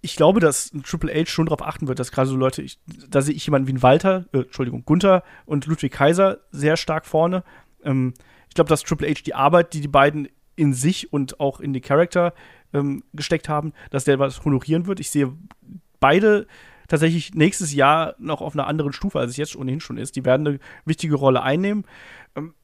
Ich 0.00 0.16
glaube, 0.16 0.38
dass 0.38 0.70
Triple 0.84 1.12
H 1.12 1.26
schon 1.26 1.46
darauf 1.46 1.66
achten 1.66 1.88
wird, 1.88 1.98
dass 1.98 2.12
gerade 2.12 2.28
so 2.28 2.36
Leute, 2.36 2.62
ich, 2.62 2.78
da 3.08 3.22
sehe 3.22 3.34
ich 3.34 3.46
jemanden 3.46 3.68
wie 3.68 3.82
Walter, 3.82 4.26
äh, 4.32 4.40
Entschuldigung, 4.40 4.84
Gunther 4.84 5.24
und 5.44 5.66
Ludwig 5.66 5.92
Kaiser 5.92 6.40
sehr 6.50 6.76
stark 6.76 7.06
vorne. 7.06 7.42
Ähm, 7.82 8.14
ich 8.48 8.54
glaube, 8.54 8.68
dass 8.68 8.82
Triple 8.82 9.08
H 9.08 9.22
die 9.26 9.34
Arbeit, 9.34 9.72
die 9.72 9.80
die 9.80 9.88
beiden 9.88 10.28
in 10.56 10.72
sich 10.72 11.12
und 11.12 11.40
auch 11.40 11.58
in 11.58 11.72
die 11.72 11.80
Charakter 11.80 12.32
ähm, 12.72 13.02
gesteckt 13.12 13.48
haben, 13.48 13.72
dass 13.90 14.04
der 14.04 14.20
was 14.20 14.44
honorieren 14.44 14.86
wird. 14.86 15.00
Ich 15.00 15.10
sehe 15.10 15.32
beide 15.98 16.46
tatsächlich 16.94 17.34
nächstes 17.34 17.74
Jahr 17.74 18.14
noch 18.18 18.40
auf 18.40 18.54
einer 18.54 18.66
anderen 18.66 18.92
Stufe, 18.92 19.18
als 19.18 19.32
es 19.32 19.36
jetzt 19.36 19.56
ohnehin 19.56 19.80
schon 19.80 19.98
ist. 19.98 20.16
Die 20.16 20.24
werden 20.24 20.46
eine 20.46 20.58
wichtige 20.84 21.16
Rolle 21.16 21.42
einnehmen. 21.42 21.84
Ähm, 22.36 22.54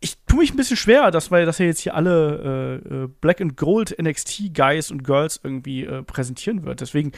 ich 0.00 0.16
tue 0.26 0.38
mich 0.38 0.52
ein 0.52 0.56
bisschen 0.56 0.78
schwer, 0.78 1.10
dass 1.10 1.30
wir, 1.30 1.44
dass 1.44 1.60
er 1.60 1.66
jetzt 1.66 1.80
hier 1.80 1.94
alle 1.94 2.82
äh, 2.88 2.94
äh 2.94 3.08
Black 3.20 3.40
and 3.40 3.56
Gold 3.56 3.96
NXT 4.00 4.54
Guys 4.54 4.90
und 4.90 5.04
Girls 5.04 5.40
irgendwie 5.42 5.84
äh, 5.84 6.02
präsentieren 6.02 6.64
wird. 6.64 6.80
Deswegen 6.80 7.12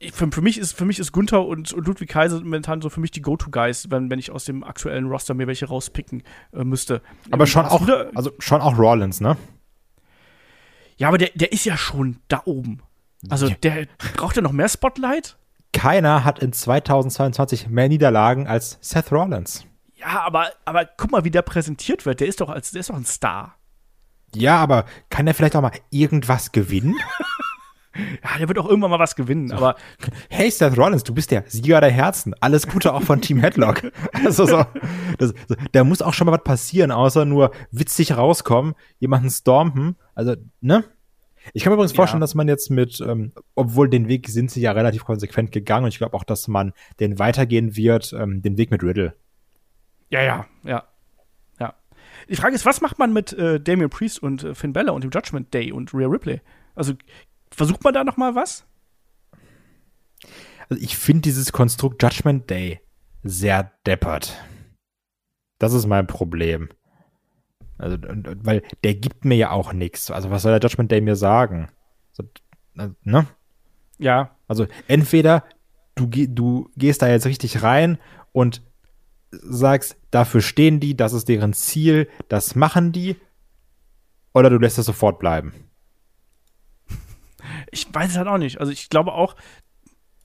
äh, 0.00 0.10
für, 0.10 0.30
für, 0.32 0.40
mich 0.40 0.58
ist 0.58 0.72
für 0.72 0.86
mich 0.86 0.98
ist 0.98 1.12
Gunther 1.12 1.44
und, 1.46 1.72
und 1.72 1.86
Ludwig 1.86 2.08
Kaiser 2.08 2.40
momentan 2.40 2.80
so 2.80 2.88
für 2.88 3.00
mich 3.00 3.10
die 3.10 3.22
Go-To-Guys, 3.22 3.90
wenn, 3.90 4.10
wenn 4.10 4.18
ich 4.18 4.30
aus 4.30 4.46
dem 4.46 4.64
aktuellen 4.64 5.06
Roster 5.06 5.34
mir 5.34 5.46
welche 5.46 5.66
rauspicken 5.66 6.22
äh, 6.52 6.64
müsste. 6.64 7.02
Aber 7.30 7.46
schon 7.46 7.66
auch, 7.66 7.86
also 8.14 8.32
schon 8.38 8.60
auch 8.60 8.78
Rollins, 8.78 9.20
ne? 9.20 9.36
Ja, 10.96 11.08
aber 11.08 11.18
der, 11.18 11.30
der 11.34 11.52
ist 11.52 11.64
ja 11.64 11.76
schon 11.76 12.18
da 12.28 12.42
oben. 12.44 12.80
Also 13.30 13.48
der 13.48 13.86
braucht 14.16 14.36
ja 14.36 14.42
noch 14.42 14.52
mehr 14.52 14.68
Spotlight? 14.68 15.36
Keiner 15.72 16.24
hat 16.24 16.38
in 16.38 16.52
2022 16.52 17.68
mehr 17.68 17.88
Niederlagen 17.88 18.46
als 18.46 18.78
Seth 18.80 19.10
Rollins. 19.10 19.66
Ja, 19.96 20.22
aber, 20.22 20.50
aber 20.64 20.84
guck 20.84 21.10
mal, 21.10 21.24
wie 21.24 21.30
der 21.30 21.42
präsentiert 21.42 22.06
wird. 22.06 22.20
Der 22.20 22.28
ist 22.28 22.40
doch 22.40 22.48
als 22.48 22.70
der 22.70 22.80
ist 22.80 22.90
doch 22.90 22.96
ein 22.96 23.04
Star. 23.04 23.56
Ja, 24.34 24.56
aber 24.56 24.84
kann 25.10 25.26
der 25.26 25.34
vielleicht 25.34 25.56
auch 25.56 25.62
mal 25.62 25.72
irgendwas 25.90 26.52
gewinnen? 26.52 26.96
ja, 27.96 28.38
der 28.38 28.48
wird 28.48 28.58
auch 28.58 28.68
irgendwann 28.68 28.90
mal 28.90 28.98
was 28.98 29.16
gewinnen, 29.16 29.48
so. 29.48 29.56
aber. 29.56 29.76
Hey, 30.28 30.50
Seth 30.50 30.76
Rollins, 30.76 31.04
du 31.04 31.14
bist 31.14 31.30
der 31.30 31.44
Sieger 31.46 31.80
der 31.80 31.90
Herzen. 31.90 32.34
Alles 32.40 32.66
Gute 32.66 32.92
auch 32.92 33.02
von 33.02 33.20
Team 33.20 33.38
Headlock. 33.38 33.82
also 34.24 34.46
so, 34.46 34.64
das, 35.18 35.34
da 35.72 35.84
muss 35.84 36.02
auch 36.02 36.12
schon 36.12 36.26
mal 36.26 36.32
was 36.32 36.44
passieren, 36.44 36.90
außer 36.90 37.24
nur 37.24 37.52
witzig 37.70 38.16
rauskommen, 38.16 38.74
jemanden 38.98 39.30
stormen. 39.30 39.96
Also, 40.14 40.34
ne? 40.60 40.84
Ich 41.52 41.62
kann 41.62 41.70
mir 41.70 41.74
übrigens 41.74 41.92
vorstellen, 41.92 42.20
ja. 42.20 42.24
dass 42.24 42.34
man 42.34 42.48
jetzt 42.48 42.70
mit, 42.70 43.00
ähm, 43.00 43.32
obwohl 43.54 43.88
den 43.88 44.08
Weg 44.08 44.28
sind 44.28 44.50
sie 44.50 44.60
ja 44.60 44.72
relativ 44.72 45.04
konsequent 45.04 45.52
gegangen 45.52 45.84
und 45.84 45.90
ich 45.90 45.98
glaube 45.98 46.16
auch, 46.16 46.24
dass 46.24 46.48
man 46.48 46.72
den 47.00 47.18
weitergehen 47.18 47.76
wird, 47.76 48.12
ähm, 48.12 48.40
den 48.42 48.56
Weg 48.56 48.70
mit 48.70 48.82
Riddle. 48.82 49.14
Ja, 50.08 50.22
ja, 50.22 50.46
ja. 50.64 50.84
Ja. 51.60 51.74
Die 52.28 52.36
Frage 52.36 52.54
ist, 52.54 52.64
was 52.64 52.80
macht 52.80 52.98
man 52.98 53.12
mit 53.12 53.32
äh, 53.34 53.60
Damian 53.60 53.90
Priest 53.90 54.22
und 54.22 54.44
äh, 54.44 54.54
Finn 54.54 54.72
Bella 54.72 54.92
und 54.92 55.04
dem 55.04 55.10
Judgment 55.10 55.52
Day 55.52 55.72
und 55.72 55.92
Rhea 55.92 56.08
Ripley? 56.08 56.40
Also 56.74 56.94
versucht 57.50 57.84
man 57.84 57.94
da 57.94 58.04
noch 58.04 58.16
mal 58.16 58.34
was? 58.34 58.66
Also 60.68 60.82
ich 60.82 60.96
finde 60.96 61.22
dieses 61.22 61.52
Konstrukt 61.52 62.02
Judgment 62.02 62.48
Day 62.48 62.80
sehr 63.22 63.72
deppert. 63.86 64.40
Das 65.58 65.72
ist 65.72 65.86
mein 65.86 66.06
Problem. 66.06 66.68
Also, 67.78 67.96
weil 68.42 68.62
der 68.84 68.94
gibt 68.94 69.24
mir 69.24 69.36
ja 69.36 69.50
auch 69.50 69.72
nichts. 69.72 70.10
Also, 70.10 70.30
was 70.30 70.42
soll 70.42 70.58
der 70.58 70.60
Judgment 70.68 70.90
Day 70.92 71.00
mir 71.00 71.16
sagen? 71.16 71.68
So, 72.12 72.24
ne? 73.02 73.26
Ja. 73.98 74.36
Also, 74.46 74.66
entweder 74.86 75.44
du, 75.94 76.06
du 76.06 76.70
gehst 76.76 77.02
da 77.02 77.08
jetzt 77.08 77.26
richtig 77.26 77.62
rein 77.62 77.98
und 78.32 78.62
sagst, 79.30 79.96
dafür 80.10 80.40
stehen 80.40 80.78
die, 80.78 80.96
das 80.96 81.12
ist 81.12 81.28
deren 81.28 81.52
Ziel, 81.52 82.08
das 82.28 82.54
machen 82.54 82.92
die, 82.92 83.16
oder 84.32 84.50
du 84.50 84.58
lässt 84.58 84.78
es 84.78 84.86
sofort 84.86 85.18
bleiben. 85.18 85.52
Ich 87.72 87.92
weiß 87.92 88.12
es 88.12 88.16
halt 88.16 88.28
auch 88.28 88.38
nicht. 88.38 88.60
Also, 88.60 88.70
ich 88.70 88.88
glaube 88.88 89.12
auch, 89.12 89.34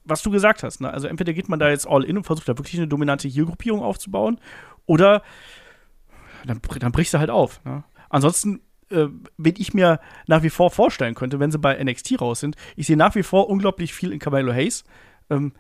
was 0.04 0.22
du 0.22 0.30
gesagt 0.30 0.62
hast, 0.62 0.82
ne? 0.82 0.92
Also, 0.92 1.08
entweder 1.08 1.34
geht 1.34 1.50
man 1.50 1.60
da 1.60 1.70
jetzt 1.70 1.88
all 1.88 2.04
in 2.04 2.18
und 2.18 2.26
versucht 2.26 2.48
da 2.48 2.58
wirklich 2.58 2.78
eine 2.78 2.88
dominante 2.88 3.28
Heal-Gruppierung 3.28 3.82
aufzubauen, 3.82 4.40
oder 4.86 5.22
dann, 6.46 6.62
dann 6.80 6.92
brichst 6.92 7.14
du 7.14 7.20
halt 7.20 7.30
auf. 7.30 7.64
Ne? 7.66 7.84
Ansonsten, 8.10 8.62
äh, 8.90 9.08
wenn 9.38 9.56
ich 9.58 9.74
mir 9.74 10.00
nach 10.28 10.44
wie 10.44 10.50
vor 10.50 10.72
vorstellen 10.72 11.16
könnte, 11.16 11.40
wenn 11.40 11.52
sie 11.52 11.60
bei 11.60 11.82
NXT 11.84 12.22
raus 12.22 12.40
sind, 12.40 12.56
ich 12.76 12.88
sehe 12.88 12.98
nach 12.98 13.16
wie 13.16 13.24
vor 13.24 13.50
unglaublich 13.50 13.94
viel 13.94 14.12
in 14.12 14.20
Camilo 14.20 14.54
Hayes. 14.54 14.84
Ähm, 15.30 15.54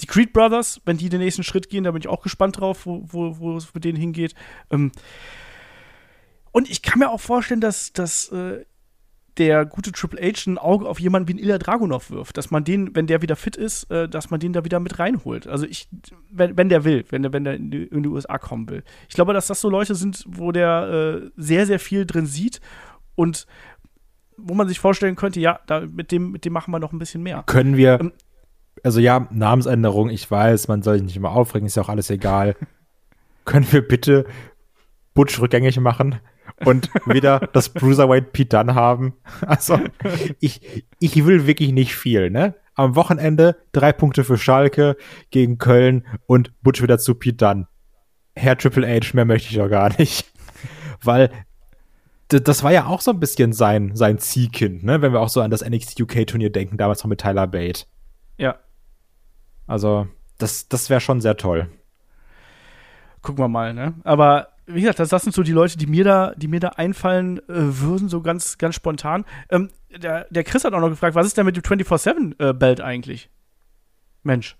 die 0.00 0.06
Creed 0.06 0.32
Brothers, 0.32 0.80
wenn 0.84 0.96
die 0.96 1.08
den 1.08 1.20
nächsten 1.20 1.42
Schritt 1.44 1.68
gehen, 1.68 1.84
da 1.84 1.90
bin 1.92 2.00
ich 2.00 2.08
auch 2.08 2.22
gespannt 2.22 2.58
drauf, 2.60 2.86
wo, 2.86 3.04
wo, 3.06 3.38
wo 3.38 3.56
es 3.56 3.72
mit 3.74 3.84
denen 3.84 3.98
hingeht. 3.98 4.34
Ähm, 4.70 4.90
und 6.50 6.70
ich 6.70 6.82
kann 6.82 6.98
mir 6.98 7.10
auch 7.10 7.20
vorstellen, 7.20 7.60
dass, 7.60 7.92
dass 7.92 8.28
äh, 8.28 8.64
der 9.38 9.64
gute 9.64 9.92
Triple 9.92 10.20
H 10.20 10.50
ein 10.50 10.58
Auge 10.58 10.86
auf 10.86 11.00
jemanden 11.00 11.28
wie 11.28 11.34
ein 11.34 11.38
Ilya 11.38 11.58
Dragunov 11.58 12.10
wirft, 12.10 12.36
dass 12.36 12.50
man 12.50 12.64
den, 12.64 12.94
wenn 12.94 13.06
der 13.06 13.22
wieder 13.22 13.36
fit 13.36 13.56
ist, 13.56 13.90
äh, 13.90 14.08
dass 14.08 14.30
man 14.30 14.40
den 14.40 14.52
da 14.52 14.64
wieder 14.64 14.80
mit 14.80 14.98
reinholt. 14.98 15.46
Also 15.46 15.66
ich, 15.66 15.88
wenn, 16.30 16.56
wenn 16.56 16.68
der 16.68 16.84
will, 16.84 17.04
wenn 17.08 17.22
der, 17.22 17.32
wenn 17.32 17.44
der 17.44 17.54
in 17.54 17.70
die, 17.70 17.84
in 17.84 18.02
die 18.02 18.08
USA 18.08 18.38
kommen 18.38 18.68
will. 18.68 18.82
Ich 19.08 19.14
glaube, 19.14 19.32
dass 19.32 19.46
das 19.46 19.60
so 19.60 19.70
Leute 19.70 19.94
sind, 19.94 20.24
wo 20.28 20.52
der 20.52 21.22
äh, 21.24 21.30
sehr, 21.36 21.66
sehr 21.66 21.78
viel 21.78 22.04
drin 22.04 22.26
sieht 22.26 22.60
und 23.14 23.46
wo 24.36 24.54
man 24.54 24.68
sich 24.68 24.80
vorstellen 24.80 25.16
könnte, 25.16 25.40
ja, 25.40 25.60
da, 25.66 25.80
mit, 25.80 26.12
dem, 26.12 26.32
mit 26.32 26.44
dem 26.44 26.52
machen 26.52 26.72
wir 26.72 26.78
noch 26.78 26.92
ein 26.92 26.98
bisschen 26.98 27.22
mehr. 27.22 27.44
Können 27.46 27.76
wir, 27.76 28.00
ähm, 28.00 28.12
also 28.82 29.00
ja, 29.00 29.28
Namensänderung, 29.30 30.10
ich 30.10 30.30
weiß, 30.30 30.68
man 30.68 30.82
soll 30.82 30.96
sich 30.96 31.04
nicht 31.04 31.16
immer 31.16 31.30
aufregen, 31.30 31.66
ist 31.66 31.76
ja 31.76 31.82
auch 31.82 31.88
alles 31.88 32.10
egal. 32.10 32.56
Können 33.44 33.66
wir 33.70 33.86
bitte 33.86 34.26
Butch 35.14 35.40
rückgängig 35.40 35.78
machen? 35.80 36.20
Und 36.64 36.90
wieder 37.06 37.40
das 37.52 37.68
Bruiserweight 37.68 38.32
Pete 38.32 38.56
Dunn 38.56 38.74
haben. 38.74 39.14
Also, 39.46 39.78
ich, 40.40 40.86
ich 40.98 41.24
will 41.26 41.46
wirklich 41.46 41.72
nicht 41.72 41.94
viel, 41.94 42.30
ne? 42.30 42.54
Am 42.74 42.96
Wochenende 42.96 43.56
drei 43.72 43.92
Punkte 43.92 44.24
für 44.24 44.38
Schalke 44.38 44.96
gegen 45.30 45.58
Köln 45.58 46.06
und 46.26 46.52
Butch 46.62 46.82
wieder 46.82 46.98
zu 46.98 47.14
Pete 47.14 47.36
Dunn. 47.36 47.66
Herr 48.34 48.56
Triple 48.56 48.86
H, 48.86 49.14
mehr 49.14 49.24
möchte 49.24 49.50
ich 49.50 49.56
doch 49.56 49.68
gar 49.68 49.90
nicht. 49.98 50.32
Weil 51.02 51.30
das 52.28 52.62
war 52.62 52.72
ja 52.72 52.86
auch 52.86 53.00
so 53.02 53.10
ein 53.10 53.20
bisschen 53.20 53.52
sein, 53.52 53.94
sein 53.94 54.18
Ziehkind, 54.18 54.84
ne? 54.84 55.02
Wenn 55.02 55.12
wir 55.12 55.20
auch 55.20 55.28
so 55.28 55.42
an 55.42 55.50
das 55.50 55.68
NXT 55.68 56.00
UK 56.00 56.26
Turnier 56.26 56.50
denken, 56.50 56.78
damals 56.78 57.02
noch 57.02 57.08
mit 57.08 57.20
Tyler 57.20 57.46
Bate. 57.46 57.84
Ja. 58.38 58.56
Also, 59.66 60.08
das, 60.38 60.68
das 60.68 60.88
wäre 60.88 61.00
schon 61.00 61.20
sehr 61.20 61.36
toll. 61.36 61.68
Gucken 63.20 63.44
wir 63.44 63.48
mal, 63.48 63.74
ne? 63.74 63.94
Aber 64.04 64.48
wie 64.66 64.80
gesagt, 64.80 65.00
das, 65.00 65.22
sind 65.22 65.34
so 65.34 65.42
die 65.42 65.52
Leute, 65.52 65.76
die 65.76 65.86
mir 65.86 66.04
da, 66.04 66.34
die 66.36 66.48
mir 66.48 66.60
da 66.60 66.68
einfallen 66.70 67.38
äh, 67.40 67.42
würden, 67.48 68.08
so 68.08 68.22
ganz, 68.22 68.58
ganz 68.58 68.74
spontan. 68.74 69.24
Ähm, 69.50 69.70
der, 69.90 70.26
der 70.30 70.44
Chris 70.44 70.64
hat 70.64 70.72
auch 70.72 70.80
noch 70.80 70.90
gefragt, 70.90 71.14
was 71.14 71.26
ist 71.26 71.36
denn 71.36 71.46
mit 71.46 71.56
dem 71.56 71.62
24-7-Belt 71.62 72.80
äh, 72.80 72.82
eigentlich? 72.82 73.28
Mensch. 74.22 74.56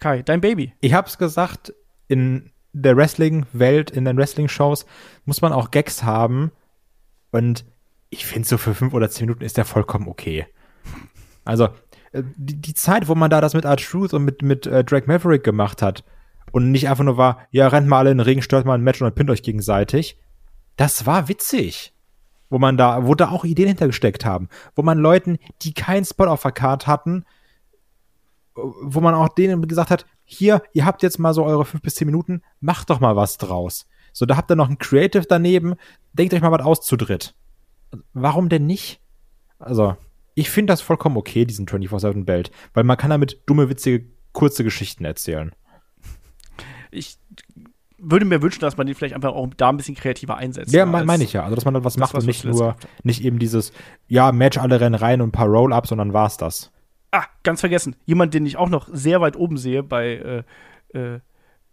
Kai, 0.00 0.22
dein 0.22 0.40
Baby. 0.40 0.74
Ich 0.80 0.92
hab's 0.92 1.18
gesagt, 1.18 1.72
in 2.06 2.50
der 2.72 2.96
Wrestling-Welt, 2.96 3.90
in 3.90 4.04
den 4.04 4.16
Wrestling-Shows 4.16 4.86
muss 5.24 5.40
man 5.40 5.52
auch 5.52 5.70
Gags 5.70 6.02
haben. 6.02 6.52
Und 7.30 7.64
ich 8.10 8.26
finde, 8.26 8.46
so 8.46 8.58
für 8.58 8.74
fünf 8.74 8.94
oder 8.94 9.10
zehn 9.10 9.26
Minuten 9.26 9.44
ist 9.44 9.56
der 9.56 9.64
vollkommen 9.64 10.08
okay. 10.08 10.46
Also, 11.44 11.68
äh, 12.12 12.22
die, 12.36 12.56
die 12.60 12.74
Zeit, 12.74 13.08
wo 13.08 13.14
man 13.14 13.30
da 13.30 13.40
das 13.40 13.54
mit 13.54 13.66
Art 13.66 13.82
Truth 13.82 14.12
und 14.12 14.24
mit, 14.24 14.42
mit 14.42 14.66
äh, 14.66 14.84
Drake 14.84 15.06
Maverick 15.06 15.44
gemacht 15.44 15.82
hat, 15.82 16.04
und 16.52 16.70
nicht 16.70 16.88
einfach 16.88 17.04
nur 17.04 17.16
war, 17.16 17.46
ja, 17.50 17.68
rennt 17.68 17.88
mal 17.88 17.98
alle 17.98 18.10
in 18.10 18.18
den 18.18 18.24
Regen, 18.24 18.42
stört 18.42 18.66
mal 18.66 18.74
ein 18.74 18.82
Match 18.82 19.00
und 19.00 19.06
dann 19.06 19.14
pinnt 19.14 19.30
euch 19.30 19.42
gegenseitig. 19.42 20.18
Das 20.76 21.06
war 21.06 21.28
witzig. 21.28 21.92
Wo 22.50 22.58
man 22.58 22.78
da, 22.78 23.06
wo 23.06 23.14
da 23.14 23.28
auch 23.28 23.44
Ideen 23.44 23.68
hintergesteckt 23.68 24.24
haben. 24.24 24.48
Wo 24.74 24.82
man 24.82 24.98
Leuten, 24.98 25.38
die 25.62 25.74
keinen 25.74 26.04
Spot 26.04 26.26
auf 26.26 26.42
der 26.42 26.52
Card 26.52 26.86
hatten, 26.86 27.26
wo 28.54 29.00
man 29.00 29.14
auch 29.14 29.28
denen 29.28 29.68
gesagt 29.68 29.90
hat, 29.90 30.06
hier, 30.24 30.62
ihr 30.72 30.86
habt 30.86 31.02
jetzt 31.02 31.18
mal 31.18 31.34
so 31.34 31.44
eure 31.44 31.64
fünf 31.64 31.82
bis 31.82 31.94
zehn 31.96 32.06
Minuten, 32.06 32.42
macht 32.60 32.90
doch 32.90 33.00
mal 33.00 33.16
was 33.16 33.36
draus. 33.36 33.86
So, 34.12 34.24
da 34.24 34.36
habt 34.36 34.50
ihr 34.50 34.56
noch 34.56 34.70
ein 34.70 34.78
Creative 34.78 35.26
daneben, 35.28 35.74
denkt 36.12 36.32
euch 36.32 36.40
mal 36.40 36.50
was 36.50 36.64
aus 36.64 36.80
zu 36.80 36.96
dritt. 36.96 37.34
Warum 38.14 38.48
denn 38.48 38.66
nicht? 38.66 39.00
Also, 39.58 39.96
ich 40.34 40.50
finde 40.50 40.72
das 40.72 40.80
vollkommen 40.80 41.16
okay, 41.16 41.44
diesen 41.44 41.66
24-7-Belt, 41.66 42.50
weil 42.72 42.84
man 42.84 42.96
kann 42.96 43.10
damit 43.10 43.42
dumme, 43.46 43.68
witzige, 43.68 44.06
kurze 44.32 44.64
Geschichten 44.64 45.04
erzählen 45.04 45.52
ich 46.90 47.18
würde 47.98 48.24
mir 48.24 48.42
wünschen, 48.42 48.60
dass 48.60 48.76
man 48.76 48.86
den 48.86 48.94
vielleicht 48.94 49.14
einfach 49.14 49.32
auch 49.32 49.48
da 49.56 49.70
ein 49.70 49.76
bisschen 49.76 49.96
kreativer 49.96 50.36
einsetzt. 50.36 50.72
Ja, 50.72 50.86
meine 50.86 51.04
mein 51.04 51.20
ich 51.20 51.32
ja. 51.32 51.42
Also, 51.42 51.56
dass 51.56 51.64
man 51.64 51.74
dann 51.74 51.84
was 51.84 51.96
macht 51.96 52.14
was 52.14 52.22
und 52.22 52.28
nicht 52.28 52.44
nur, 52.44 52.76
nicht 53.02 53.24
eben 53.24 53.38
dieses, 53.38 53.72
ja, 54.06 54.30
Match 54.32 54.58
alle 54.58 54.80
rennen 54.80 54.94
rein 54.94 55.20
und 55.20 55.28
ein 55.28 55.32
paar 55.32 55.48
Roll-Ups, 55.48 55.88
sondern 55.88 56.12
war's 56.12 56.36
das. 56.36 56.70
Ah, 57.10 57.24
ganz 57.42 57.60
vergessen. 57.60 57.96
Jemand, 58.04 58.34
den 58.34 58.46
ich 58.46 58.56
auch 58.56 58.68
noch 58.68 58.88
sehr 58.92 59.20
weit 59.20 59.36
oben 59.36 59.56
sehe 59.56 59.82
bei 59.82 60.44
äh, 60.92 60.98
äh, 60.98 61.20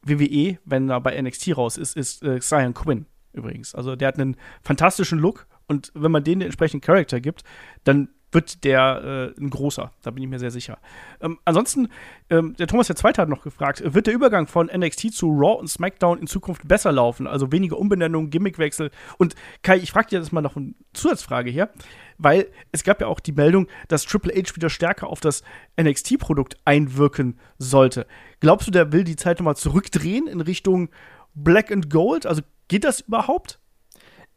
WWE, 0.01 0.57
wenn 0.65 0.89
er 0.89 1.01
bei 1.01 1.21
NXT 1.21 1.57
raus 1.57 1.77
ist, 1.77 1.95
ist 1.95 2.23
äh, 2.23 2.39
Cyan 2.39 2.73
Quinn 2.73 3.05
übrigens. 3.35 3.75
Also 3.75 3.95
der 3.95 4.07
hat 4.07 4.19
einen 4.19 4.37
fantastischen 4.61 5.19
Look 5.19 5.47
und 5.67 5.91
wenn 5.93 6.11
man 6.11 6.23
denen 6.23 6.39
den 6.39 6.47
entsprechenden 6.47 6.81
Charakter 6.81 7.19
gibt, 7.19 7.43
dann 7.83 8.09
wird 8.35 8.63
der 8.63 9.33
äh, 9.37 9.41
ein 9.41 9.49
großer. 9.49 9.91
Da 10.03 10.11
bin 10.11 10.21
ich 10.21 10.29
mir 10.29 10.37
sehr 10.37 10.51
sicher. 10.51 10.77
Ähm, 11.19 11.39
ansonsten, 11.45 11.87
ähm, 12.29 12.55
der 12.57 12.67
Thomas 12.67 12.87
der 12.87 12.95
Zweite 12.95 13.21
hat 13.21 13.29
noch 13.29 13.41
gefragt, 13.41 13.81
wird 13.83 14.05
der 14.05 14.13
Übergang 14.13 14.45
von 14.45 14.67
NXT 14.67 15.13
zu 15.13 15.27
Raw 15.31 15.59
und 15.59 15.67
SmackDown 15.67 16.19
in 16.19 16.27
Zukunft 16.27 16.67
besser 16.67 16.91
laufen? 16.91 17.25
Also 17.25 17.51
weniger 17.51 17.79
Umbenennungen, 17.79 18.29
Gimmickwechsel. 18.29 18.91
Und 19.17 19.35
Kai, 19.63 19.77
ich 19.77 19.91
frage 19.91 20.09
dir 20.09 20.19
jetzt 20.19 20.31
mal 20.31 20.41
noch 20.41 20.55
eine 20.55 20.75
Zusatzfrage 20.93 21.49
hier, 21.49 21.69
weil 22.17 22.47
es 22.71 22.83
gab 22.83 23.01
ja 23.01 23.07
auch 23.07 23.19
die 23.19 23.31
Meldung, 23.31 23.67
dass 23.87 24.03
Triple 24.03 24.33
H 24.33 24.55
wieder 24.55 24.69
stärker 24.69 25.07
auf 25.07 25.21
das 25.21 25.41
NXT-Produkt 25.81 26.57
einwirken 26.65 27.39
sollte. 27.57 28.05
Glaubst 28.41 28.67
du, 28.67 28.71
der 28.71 28.91
will 28.91 29.03
die 29.03 29.15
Zeit 29.15 29.39
nochmal 29.39 29.55
zurückdrehen 29.55 30.27
in 30.27 30.41
Richtung 30.41 30.89
Black 31.33 31.71
and 31.71 31.89
Gold? 31.89 32.25
Also 32.25 32.41
geht 32.67 32.83
das 32.83 33.01
überhaupt? 33.01 33.59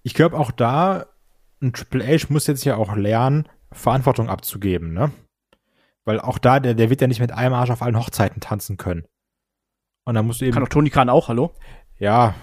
Ich 0.03 0.15
glaube 0.15 0.39
auch 0.39 0.53
da, 0.53 1.07
ein 1.61 1.73
Triple 1.73 2.07
H 2.07 2.27
muss 2.29 2.47
jetzt 2.47 2.65
ja 2.65 2.77
auch 2.77 2.95
lernen, 2.95 3.49
Verantwortung 3.73 4.29
abzugeben, 4.29 4.93
ne? 4.93 5.11
Weil 6.05 6.21
auch 6.21 6.39
da, 6.39 6.59
der, 6.61 6.75
der 6.75 6.91
wird 6.91 7.01
ja 7.01 7.07
nicht 7.07 7.21
mit 7.21 7.33
einem 7.33 7.55
Arsch 7.55 7.71
auf 7.71 7.83
allen 7.83 7.99
Hochzeiten 7.99 8.41
tanzen 8.41 8.77
können. 8.77 9.05
Und 10.05 10.15
dann 10.15 10.27
musst 10.27 10.41
du 10.41 10.47
eben. 10.47 10.55
Kann 10.55 10.63
doch 10.65 10.71
Tony 10.71 10.91
Khan 10.91 11.11
auch, 11.11 11.29
hallo? 11.29 11.53
Ja, 11.99 12.35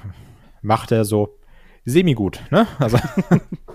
macht 0.61 0.91
er 0.91 1.03
so 1.05 1.39
semi-gut, 1.85 2.43
ne? 2.51 2.67
Also. 2.77 2.99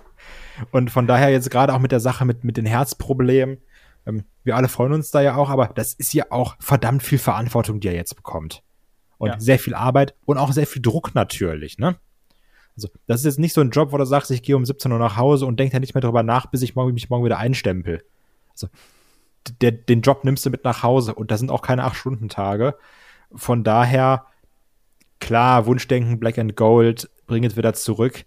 und 0.70 0.90
von 0.90 1.07
daher 1.07 1.30
jetzt 1.30 1.51
gerade 1.51 1.74
auch 1.74 1.80
mit 1.80 1.90
der 1.92 2.01
Sache 2.01 2.24
mit, 2.24 2.44
mit 2.44 2.57
den 2.57 2.66
Herzproblemen, 2.66 3.59
ähm, 4.07 4.24
wir 4.44 4.57
alle 4.57 4.68
freuen 4.68 4.92
uns 4.92 5.11
da 5.11 5.20
ja 5.20 5.36
auch, 5.36 5.51
aber 5.51 5.68
das 5.68 5.94
ist 5.94 6.14
ja 6.14 6.26
auch 6.30 6.57
verdammt 6.61 7.03
viel 7.03 7.18
Verantwortung, 7.18 7.80
die 7.80 7.88
er 7.88 7.94
jetzt 7.94 8.14
bekommt. 8.14 8.62
Und 9.18 9.28
Ja. 9.28 9.40
sehr 9.40 9.59
viel 9.59 9.74
Arbeit 9.74 10.14
und 10.24 10.38
auch 10.38 10.53
sehr 10.53 10.66
viel 10.66 10.82
Druck 10.82 11.14
natürlich, 11.14 11.78
ne? 11.78 11.96
Also, 12.77 12.89
das 13.07 13.21
ist 13.21 13.27
jetzt 13.27 13.39
nicht 13.39 13.53
so 13.53 13.61
ein 13.61 13.71
Job, 13.71 13.93
wo 13.93 13.97
du 13.99 14.05
sagst, 14.05 14.31
ich 14.31 14.43
gehe 14.43 14.57
um 14.57 14.64
17 14.64 14.91
Uhr 14.93 14.99
nach 14.99 15.16
Hause 15.16 15.47
und 15.47 15.59
denk 15.59 15.73
da 15.73 15.81
nicht 15.81 15.95
mehr 15.95 16.01
drüber 16.01 16.23
nach, 16.23 16.47
bis 16.47 16.62
ich 16.62 16.75
morgen, 16.75 16.95
mich 16.95 17.11
morgen 17.11 17.25
wieder 17.25 17.39
einstempel. 17.39 18.03
Also, 18.53 18.68
der, 19.61 19.73
den 19.73 20.03
Job 20.03 20.25
nimmst 20.25 20.45
du 20.47 20.51
mit 20.51 20.64
nach 20.64 20.83
Hause 20.83 21.14
und 21.14 21.31
das 21.31 21.41
sind 21.41 21.51
auch 21.51 21.62
keine 21.62 21.85
8-Stunden-Tage. 21.87 22.77
Von 23.35 23.64
daher, 23.64 24.27
klar, 25.18 25.66
Wunschdenken, 25.66 26.18
Black 26.18 26.39
and 26.39 26.57
Gold, 26.57 27.11
bring 27.27 27.45
es 27.45 27.57
wieder 27.57 27.75
zurück, 27.75 28.25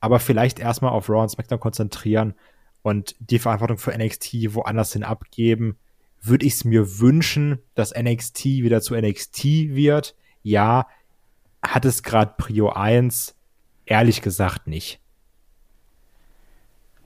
aber 0.00 0.18
vielleicht 0.18 0.58
erstmal 0.58 0.92
auf 0.92 1.08
Raw 1.08 1.22
und 1.22 1.30
SmackDown 1.30 1.60
konzentrieren 1.60 2.34
und 2.82 3.14
die 3.18 3.38
Verantwortung 3.38 3.78
für 3.78 3.96
NXT 3.96 4.54
woanders 4.54 4.92
hin 4.92 5.04
abgeben. 5.04 5.76
Würde 6.22 6.46
ich 6.46 6.54
es 6.54 6.64
mir 6.64 6.98
wünschen, 7.00 7.58
dass 7.74 7.94
NXT 7.94 8.44
wieder 8.44 8.80
zu 8.80 8.94
NXT 8.94 9.44
wird? 9.44 10.14
Ja, 10.42 10.86
hat 11.62 11.84
es 11.84 12.02
gerade 12.02 12.34
Prio 12.36 12.70
1? 12.70 13.34
Ehrlich 13.90 14.22
gesagt 14.22 14.68
nicht. 14.68 15.00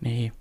Nee. 0.01 0.33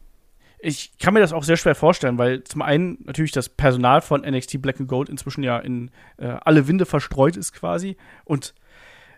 Ich 0.59 0.97
kann 0.97 1.13
mir 1.13 1.21
das 1.21 1.31
auch 1.31 1.45
sehr 1.45 1.55
schwer 1.55 1.73
vorstellen, 1.73 2.17
weil 2.17 2.43
zum 2.43 2.61
einen 2.61 2.97
natürlich 3.05 3.31
das 3.31 3.47
Personal 3.47 4.01
von 4.01 4.23
NXT 4.23 4.61
Black 4.61 4.77
and 4.81 4.89
Gold 4.89 5.07
inzwischen 5.07 5.41
ja 5.41 5.57
in 5.57 5.89
äh, 6.17 6.27
alle 6.27 6.67
Winde 6.67 6.85
verstreut 6.85 7.37
ist 7.37 7.53
quasi 7.53 7.95
und 8.25 8.53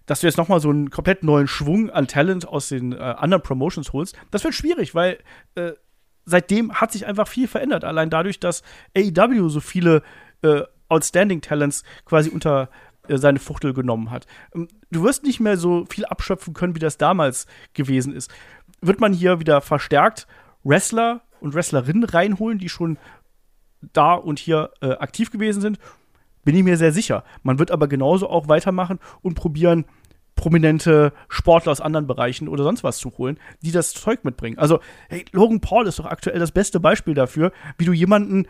dass 0.06 0.20
du 0.20 0.28
jetzt 0.28 0.38
noch 0.38 0.50
mal 0.50 0.60
so 0.60 0.70
einen 0.70 0.92
komplett 0.92 1.24
neuen 1.24 1.48
Schwung 1.48 1.90
an 1.90 2.06
Talent 2.06 2.48
aus 2.48 2.70
den 2.70 2.94
äh, 2.94 2.98
anderen 2.98 3.42
Promotions 3.42 3.92
holst, 3.92 4.16
das 4.30 4.44
wird 4.44 4.54
schwierig, 4.54 4.94
weil 4.94 5.18
äh, 5.56 5.72
seitdem 6.26 6.76
hat 6.76 6.92
sich 6.92 7.08
einfach 7.08 7.28
viel 7.28 7.48
verändert. 7.48 7.86
Allein 7.86 8.12
dadurch, 8.12 8.40
dass 8.40 8.62
AEW 8.96 9.50
so 9.50 9.62
viele 9.62 10.04
äh, 10.44 10.62
Outstanding 10.90 11.42
Talents 11.42 11.84
quasi 12.06 12.30
unter 12.30 12.70
seine 13.10 13.40
Fuchtel 13.40 13.74
genommen 13.74 14.12
hat. 14.12 14.26
Ähm, 14.54 14.68
Du 14.92 15.04
wirst 15.04 15.24
nicht 15.24 15.42
mehr 15.42 15.58
so 15.58 15.86
viel 15.90 16.06
abschöpfen 16.06 16.54
können, 16.54 16.74
wie 16.74 16.80
das 16.80 16.98
damals 16.98 17.48
gewesen 17.74 18.14
ist. 18.14 18.32
Wird 18.82 19.02
man 19.02 19.12
hier 19.12 19.42
wieder 19.42 19.60
verstärkt 19.60 20.26
Wrestler 20.64 21.22
und 21.42 21.54
Wrestlerinnen 21.54 22.06
reinholen, 22.06 22.60
die 22.60 22.70
schon 22.70 22.98
da 23.94 24.14
und 24.14 24.40
hier 24.40 24.72
äh, 24.82 24.92
aktiv 24.92 25.32
gewesen 25.32 25.62
sind, 25.62 25.80
bin 26.44 26.56
ich 26.56 26.64
mir 26.64 26.78
sehr 26.78 26.92
sicher. 26.92 27.24
Man 27.44 27.60
wird 27.60 27.72
aber 27.72 27.88
genauso 27.88 28.30
auch 28.30 28.48
weitermachen 28.48 29.00
und 29.22 29.36
probieren, 29.36 29.86
prominente 30.36 31.14
Sportler 31.30 31.72
aus 31.72 31.82
anderen 31.82 32.08
Bereichen 32.08 32.48
oder 32.48 32.64
sonst 32.64 32.84
was 32.84 32.98
zu 32.98 33.18
holen, 33.18 33.40
die 33.62 33.72
das 33.72 33.94
Zeug 33.94 34.24
mitbringen. 34.24 34.58
Also, 34.58 34.80
hey, 35.10 35.26
Logan 35.32 35.62
Paul 35.62 35.88
ist 35.88 36.00
doch 36.00 36.06
aktuell 36.06 36.40
das 36.40 36.52
beste 36.52 36.80
Beispiel 36.80 37.14
dafür, 37.14 37.52
wie 37.78 37.86
du 37.86 37.94
jemanden, 37.94 38.48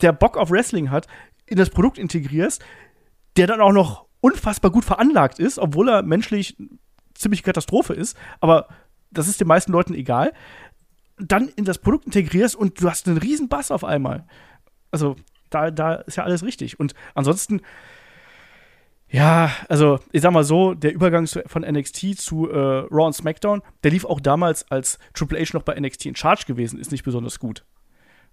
der 0.00 0.12
Bock 0.12 0.36
auf 0.36 0.50
Wrestling 0.50 0.90
hat, 0.90 1.06
in 1.46 1.56
das 1.56 1.70
Produkt 1.70 1.98
integrierst, 1.98 2.64
der 3.36 3.46
dann 3.46 3.60
auch 3.60 3.72
noch 3.72 4.06
unfassbar 4.20 4.70
gut 4.70 4.84
veranlagt 4.84 5.38
ist, 5.38 5.58
obwohl 5.58 5.88
er 5.88 6.02
menschlich 6.02 6.56
ziemlich 7.14 7.42
Katastrophe 7.42 7.94
ist, 7.94 8.16
aber 8.40 8.68
das 9.10 9.28
ist 9.28 9.40
den 9.40 9.48
meisten 9.48 9.72
Leuten 9.72 9.94
egal, 9.94 10.32
dann 11.18 11.48
in 11.48 11.64
das 11.64 11.78
Produkt 11.78 12.06
integrierst 12.06 12.56
und 12.56 12.80
du 12.80 12.88
hast 12.88 13.06
einen 13.06 13.18
riesen 13.18 13.48
Bass 13.48 13.70
auf 13.70 13.84
einmal. 13.84 14.26
Also, 14.90 15.16
da, 15.50 15.70
da 15.70 15.94
ist 15.94 16.16
ja 16.16 16.24
alles 16.24 16.42
richtig. 16.42 16.80
Und 16.80 16.94
ansonsten, 17.14 17.60
ja, 19.08 19.50
also 19.68 19.98
ich 20.10 20.22
sag 20.22 20.32
mal 20.32 20.44
so, 20.44 20.74
der 20.74 20.94
Übergang 20.94 21.26
von 21.26 21.62
NXT 21.62 22.18
zu 22.18 22.48
äh, 22.48 22.56
Raw 22.56 23.06
und 23.06 23.12
SmackDown, 23.12 23.62
der 23.84 23.90
lief 23.90 24.04
auch 24.04 24.20
damals, 24.20 24.70
als 24.70 24.98
Triple 25.14 25.38
H 25.38 25.50
noch 25.52 25.62
bei 25.62 25.78
NXT 25.78 26.06
in 26.06 26.16
Charge 26.16 26.44
gewesen 26.46 26.78
ist, 26.78 26.92
nicht 26.92 27.04
besonders 27.04 27.38
gut. 27.38 27.64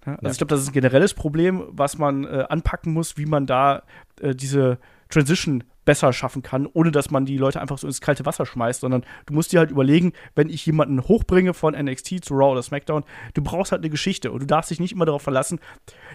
Also 0.06 0.20
Ja. 0.22 0.32
ich 0.32 0.38
glaube, 0.38 0.50
das 0.52 0.62
ist 0.62 0.70
ein 0.70 0.74
generelles 0.74 1.14
Problem, 1.14 1.64
was 1.70 1.98
man 1.98 2.24
äh, 2.26 2.46
anpacken 2.50 2.94
muss, 2.94 3.18
wie 3.18 3.26
man 3.26 3.46
da 3.46 3.84
äh, 4.22 4.34
diese 4.36 4.78
Transition 5.10 5.64
besser 5.86 6.14
schaffen 6.14 6.44
kann, 6.44 6.68
ohne 6.72 6.92
dass 6.92 7.10
man 7.10 7.26
die 7.26 7.38
Leute 7.38 7.60
einfach 7.60 7.80
so 7.80 7.88
ins 7.88 8.00
kalte 8.00 8.24
Wasser 8.26 8.46
schmeißt, 8.46 8.82
sondern 8.82 9.04
du 9.26 9.34
musst 9.34 9.52
dir 9.52 9.60
halt 9.60 9.72
überlegen, 9.72 10.14
wenn 10.36 10.48
ich 10.50 10.64
jemanden 10.68 11.02
hochbringe 11.02 11.56
von 11.56 11.74
NXT 11.74 12.24
zu 12.24 12.36
Raw 12.36 12.52
oder 12.52 12.62
SmackDown, 12.62 13.04
du 13.34 13.42
brauchst 13.42 13.72
halt 13.72 13.82
eine 13.82 13.90
Geschichte 13.90 14.32
und 14.32 14.42
du 14.42 14.46
darfst 14.46 14.70
dich 14.70 14.80
nicht 14.80 14.92
immer 14.92 15.06
darauf 15.06 15.24
verlassen, 15.24 15.60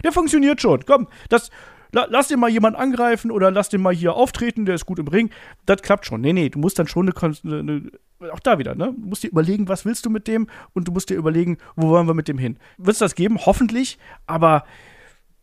der 0.03 0.13
funktioniert 0.13 0.61
schon, 0.61 0.85
komm, 0.85 1.07
das, 1.27 1.49
la, 1.91 2.07
lass 2.09 2.29
den 2.29 2.39
mal 2.39 2.49
jemand 2.49 2.77
angreifen 2.77 3.31
oder 3.31 3.51
lass 3.51 3.67
den 3.67 3.81
mal 3.81 3.93
hier 3.93 4.13
auftreten, 4.13 4.65
der 4.65 4.75
ist 4.75 4.85
gut 4.85 4.97
im 4.99 5.09
Ring, 5.09 5.29
das 5.65 5.81
klappt 5.81 6.05
schon. 6.05 6.21
Nee, 6.21 6.31
nee, 6.31 6.47
du 6.47 6.57
musst 6.59 6.79
dann 6.79 6.87
schon 6.87 7.11
eine, 7.11 7.59
eine 7.59 7.91
auch 8.31 8.39
da 8.39 8.57
wieder, 8.59 8.75
ne? 8.75 8.93
Du 8.97 9.07
musst 9.07 9.23
dir 9.23 9.29
überlegen, 9.29 9.67
was 9.67 9.85
willst 9.85 10.05
du 10.05 10.09
mit 10.09 10.27
dem 10.27 10.47
und 10.73 10.87
du 10.87 10.91
musst 10.91 11.09
dir 11.09 11.15
überlegen, 11.15 11.57
wo 11.75 11.89
wollen 11.89 12.07
wir 12.07 12.13
mit 12.13 12.27
dem 12.27 12.37
hin. 12.37 12.57
Wird 12.77 12.93
es 12.93 12.99
das 12.99 13.15
geben? 13.15 13.45
Hoffentlich, 13.45 13.97
aber 14.25 14.65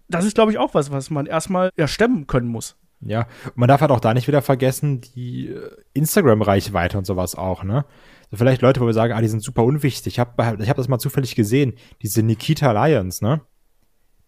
das 0.09 0.25
ist, 0.25 0.35
glaube 0.35 0.53
ich, 0.53 0.59
auch 0.59 0.75
was, 0.75 0.91
was 0.91 1.11
man 1.11 1.27
erstmal 1.27 1.71
ja, 1.77 1.89
stemmen 1.89 2.27
können 2.27 2.49
muss. 2.49 2.77
Ja, 3.01 3.27
man 3.55 3.69
darf 3.69 3.81
halt 3.81 3.91
auch 3.91 4.01
da 4.01 4.15
nicht 4.15 4.29
wieder 4.29 4.43
vergessen, 4.43 5.01
die 5.01 5.49
äh, 5.49 5.71
Instagram-Reichweite 5.95 6.99
und 6.99 7.05
sowas 7.05 7.35
auch, 7.35 7.65
ne? 7.65 7.85
So 8.31 8.37
vielleicht 8.37 8.63
Leute, 8.63 8.81
wo 8.81 8.87
wir 8.87 8.95
sagen, 8.95 9.13
ah, 9.13 9.21
die 9.21 9.29
sind 9.29 9.43
super 9.43 9.65
unwichtig. 9.65 10.15
Ich 10.15 10.19
habe 10.19 10.57
ich 10.63 10.71
hab 10.71 10.77
das 10.77 10.89
mal 10.89 10.99
zufällig 10.99 11.35
gesehen. 11.35 11.75
Diese 12.01 12.23
Nikita 12.23 12.73
Lyons, 12.73 13.21
ne? 13.21 13.43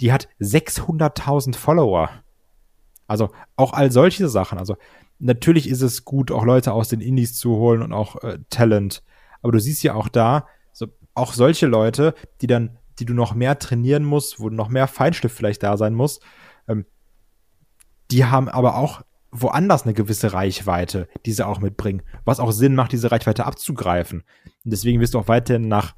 Die 0.01 0.13
hat 0.13 0.29
600.000 0.41 1.57
Follower. 1.57 2.11
Also 3.07 3.31
auch 3.57 3.73
all 3.73 3.93
solche 3.93 4.29
Sachen. 4.29 4.59
Also 4.59 4.77
natürlich 5.19 5.69
ist 5.69 5.83
es 5.83 6.05
gut, 6.05 6.31
auch 6.31 6.45
Leute 6.45 6.73
aus 6.73 6.89
den 6.89 7.01
Indies 7.01 7.37
zu 7.37 7.57
holen 7.57 7.83
und 7.83 7.93
auch 7.93 8.23
äh, 8.23 8.39
Talent. 8.51 9.03
Aber 9.43 9.53
du 9.53 9.61
siehst 9.61 9.83
ja 9.83 9.95
auch 9.95 10.09
da, 10.09 10.47
so, 10.73 10.87
auch 11.15 11.33
solche 11.33 11.67
Leute, 11.67 12.15
die 12.41 12.47
dann, 12.47 12.79
die 12.99 13.05
du 13.05 13.15
noch 13.15 13.35
mehr 13.35 13.59
trainieren 13.59 14.05
musst, 14.05 14.41
wo 14.41 14.49
noch 14.49 14.69
mehr 14.69 14.87
Feinstift 14.87 15.37
vielleicht 15.37 15.63
da 15.63 15.77
sein 15.77 15.95
muss, 15.95 16.21
ähm, 16.69 16.87
die 18.11 18.25
haben 18.25 18.49
aber 18.49 18.77
auch 18.77 19.03
woanders 19.31 19.83
eine 19.83 19.95
gewisse 19.95 20.33
Reichweite, 20.33 21.09
die 21.27 21.33
sie 21.33 21.47
auch 21.47 21.59
mitbringen, 21.59 22.03
was 22.25 22.39
auch 22.39 22.53
Sinn 22.53 22.75
macht, 22.75 22.93
diese 22.93 23.11
Reichweite 23.11 23.45
abzugreifen. 23.45 24.21
Und 24.65 24.71
deswegen 24.73 25.01
wirst 25.01 25.15
du 25.15 25.19
auch 25.19 25.29
weiterhin 25.29 25.67
nach, 25.67 25.97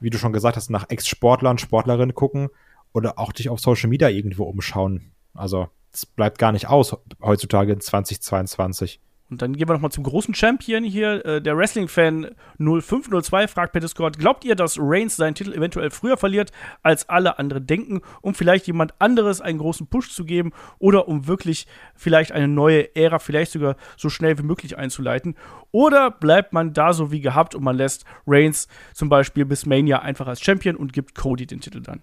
wie 0.00 0.10
du 0.10 0.16
schon 0.16 0.32
gesagt 0.32 0.56
hast, 0.56 0.70
nach 0.70 0.88
Ex-Sportlern, 0.88 1.58
Sportlerinnen 1.58 2.14
gucken 2.14 2.48
oder 2.92 3.18
auch 3.18 3.32
dich 3.32 3.50
auf 3.50 3.60
Social 3.60 3.90
Media 3.90 4.08
irgendwo 4.08 4.44
umschauen. 4.44 5.12
Also, 5.34 5.68
es 5.92 6.06
bleibt 6.06 6.38
gar 6.38 6.52
nicht 6.52 6.68
aus 6.68 6.96
heutzutage 7.20 7.72
in 7.72 7.80
2022. 7.80 9.00
Und 9.30 9.42
dann 9.42 9.54
gehen 9.54 9.68
wir 9.68 9.74
nochmal 9.74 9.92
zum 9.92 10.04
großen 10.04 10.34
Champion 10.34 10.82
hier. 10.82 11.24
Äh, 11.26 11.42
der 11.42 11.56
Wrestling-Fan 11.56 12.34
0502 12.58 13.46
fragt 13.48 13.72
per 13.72 13.80
Discord: 13.80 14.18
Glaubt 14.18 14.44
ihr, 14.44 14.54
dass 14.54 14.78
Reigns 14.80 15.16
seinen 15.16 15.34
Titel 15.34 15.52
eventuell 15.52 15.90
früher 15.90 16.16
verliert, 16.16 16.50
als 16.82 17.08
alle 17.10 17.38
anderen 17.38 17.66
denken, 17.66 18.00
um 18.22 18.34
vielleicht 18.34 18.66
jemand 18.66 18.94
anderes 19.00 19.42
einen 19.42 19.58
großen 19.58 19.86
Push 19.86 20.14
zu 20.14 20.24
geben 20.24 20.52
oder 20.78 21.08
um 21.08 21.26
wirklich 21.26 21.66
vielleicht 21.94 22.32
eine 22.32 22.48
neue 22.48 22.96
Ära, 22.96 23.18
vielleicht 23.18 23.52
sogar 23.52 23.76
so 23.98 24.08
schnell 24.08 24.38
wie 24.38 24.44
möglich 24.44 24.78
einzuleiten? 24.78 25.36
Oder 25.72 26.10
bleibt 26.10 26.54
man 26.54 26.72
da 26.72 26.94
so 26.94 27.12
wie 27.12 27.20
gehabt 27.20 27.54
und 27.54 27.62
man 27.62 27.76
lässt 27.76 28.06
Reigns 28.26 28.66
zum 28.94 29.10
Beispiel 29.10 29.44
bis 29.44 29.66
Mania 29.66 29.98
einfach 29.98 30.26
als 30.26 30.40
Champion 30.40 30.74
und 30.74 30.94
gibt 30.94 31.14
Cody 31.14 31.46
den 31.46 31.60
Titel 31.60 31.82
dann? 31.82 32.02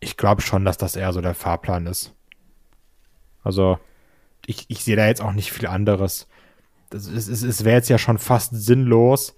Ich 0.00 0.18
glaube 0.18 0.42
schon, 0.42 0.66
dass 0.66 0.76
das 0.76 0.96
eher 0.96 1.14
so 1.14 1.22
der 1.22 1.34
Fahrplan 1.34 1.86
ist. 1.86 2.14
Also, 3.44 3.78
ich, 4.46 4.64
ich 4.68 4.82
sehe 4.82 4.96
da 4.96 5.06
jetzt 5.06 5.22
auch 5.22 5.32
nicht 5.32 5.52
viel 5.52 5.66
anderes. 5.66 6.26
das 6.90 7.06
ist, 7.06 7.28
es, 7.28 7.42
es 7.42 7.64
wäre 7.64 7.76
jetzt 7.76 7.88
ja 7.88 7.98
schon 7.98 8.18
fast 8.18 8.54
sinnlos, 8.54 9.36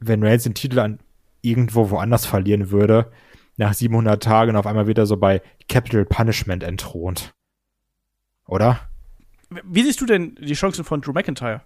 wenn 0.00 0.22
Reigns 0.22 0.42
den 0.42 0.54
Titel 0.54 0.80
an 0.80 0.98
irgendwo 1.42 1.90
woanders 1.90 2.26
verlieren 2.26 2.70
würde, 2.70 3.12
nach 3.56 3.72
700 3.72 4.22
Tagen 4.22 4.56
auf 4.56 4.66
einmal 4.66 4.86
wieder 4.86 5.06
so 5.06 5.16
bei 5.16 5.42
Capital 5.68 6.04
Punishment 6.04 6.62
entthront. 6.62 7.34
Oder? 8.46 8.80
Wie 9.64 9.82
siehst 9.82 10.00
du 10.00 10.06
denn 10.06 10.34
die 10.36 10.54
Chancen 10.54 10.84
von 10.84 11.00
Drew 11.00 11.12
McIntyre? 11.12 11.62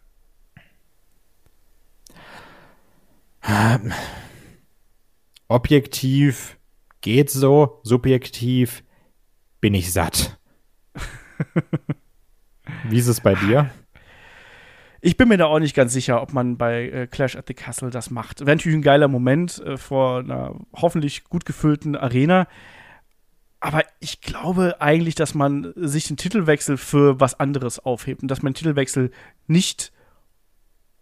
Ähm, 3.42 3.92
objektiv 5.48 6.58
geht 7.00 7.30
so, 7.30 7.80
subjektiv 7.82 8.84
bin 9.60 9.74
ich 9.74 9.92
satt. 9.92 10.38
Wie 12.88 12.98
ist 12.98 13.08
es 13.08 13.20
bei 13.20 13.34
dir? 13.34 13.70
Ich 15.02 15.16
bin 15.16 15.28
mir 15.28 15.38
da 15.38 15.46
auch 15.46 15.58
nicht 15.58 15.74
ganz 15.74 15.92
sicher, 15.94 16.20
ob 16.20 16.34
man 16.34 16.58
bei 16.58 16.88
äh, 16.88 17.06
Clash 17.06 17.34
at 17.34 17.46
the 17.48 17.54
Castle 17.54 17.90
das 17.90 18.10
macht. 18.10 18.40
Wäre 18.40 18.56
natürlich 18.56 18.78
ein 18.78 18.82
geiler 18.82 19.08
Moment 19.08 19.58
äh, 19.60 19.78
vor 19.78 20.18
einer 20.18 20.54
hoffentlich 20.74 21.24
gut 21.24 21.46
gefüllten 21.46 21.96
Arena. 21.96 22.46
Aber 23.60 23.82
ich 23.98 24.20
glaube 24.20 24.80
eigentlich, 24.80 25.14
dass 25.14 25.34
man 25.34 25.72
sich 25.76 26.06
den 26.06 26.16
Titelwechsel 26.16 26.76
für 26.76 27.18
was 27.20 27.38
anderes 27.38 27.78
aufhebt 27.78 28.22
und 28.22 28.30
dass 28.30 28.42
man 28.42 28.52
den 28.52 28.58
Titelwechsel 28.58 29.10
nicht 29.46 29.92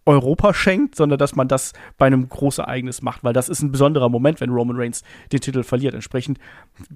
Europa 0.09 0.55
schenkt, 0.55 0.95
sondern 0.95 1.19
dass 1.19 1.35
man 1.35 1.47
das 1.47 1.73
bei 1.99 2.07
einem 2.07 2.27
Großereignis 2.27 3.03
macht, 3.03 3.23
weil 3.23 3.31
das 3.31 3.47
ist 3.47 3.61
ein 3.61 3.71
besonderer 3.71 4.09
Moment, 4.09 4.41
wenn 4.41 4.49
Roman 4.49 4.75
Reigns 4.75 5.03
den 5.31 5.39
Titel 5.39 5.61
verliert. 5.61 5.93
Entsprechend 5.93 6.39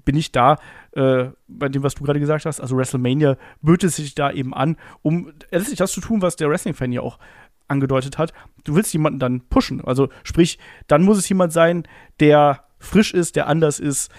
bin 0.04 0.16
ich 0.16 0.32
da 0.32 0.58
äh, 0.96 1.26
bei 1.46 1.68
dem, 1.68 1.84
was 1.84 1.94
du 1.94 2.02
gerade 2.02 2.18
gesagt 2.18 2.44
hast. 2.44 2.60
Also 2.60 2.76
WrestleMania 2.76 3.36
böte 3.62 3.88
sich 3.88 4.16
da 4.16 4.32
eben 4.32 4.52
an, 4.52 4.76
um 5.02 5.32
letztlich 5.52 5.78
das 5.78 5.92
zu 5.92 6.00
tun, 6.00 6.22
was 6.22 6.34
der 6.34 6.50
Wrestling-Fan 6.50 6.90
ja 6.90 7.02
auch 7.02 7.20
angedeutet 7.68 8.18
hat. 8.18 8.32
Du 8.64 8.74
willst 8.74 8.92
jemanden 8.92 9.20
dann 9.20 9.42
pushen. 9.42 9.80
Also 9.80 10.08
sprich, 10.24 10.58
dann 10.88 11.04
muss 11.04 11.16
es 11.16 11.28
jemand 11.28 11.52
sein, 11.52 11.86
der 12.18 12.64
frisch 12.80 13.14
ist, 13.14 13.36
der 13.36 13.46
anders 13.46 13.78
ist. 13.78 14.10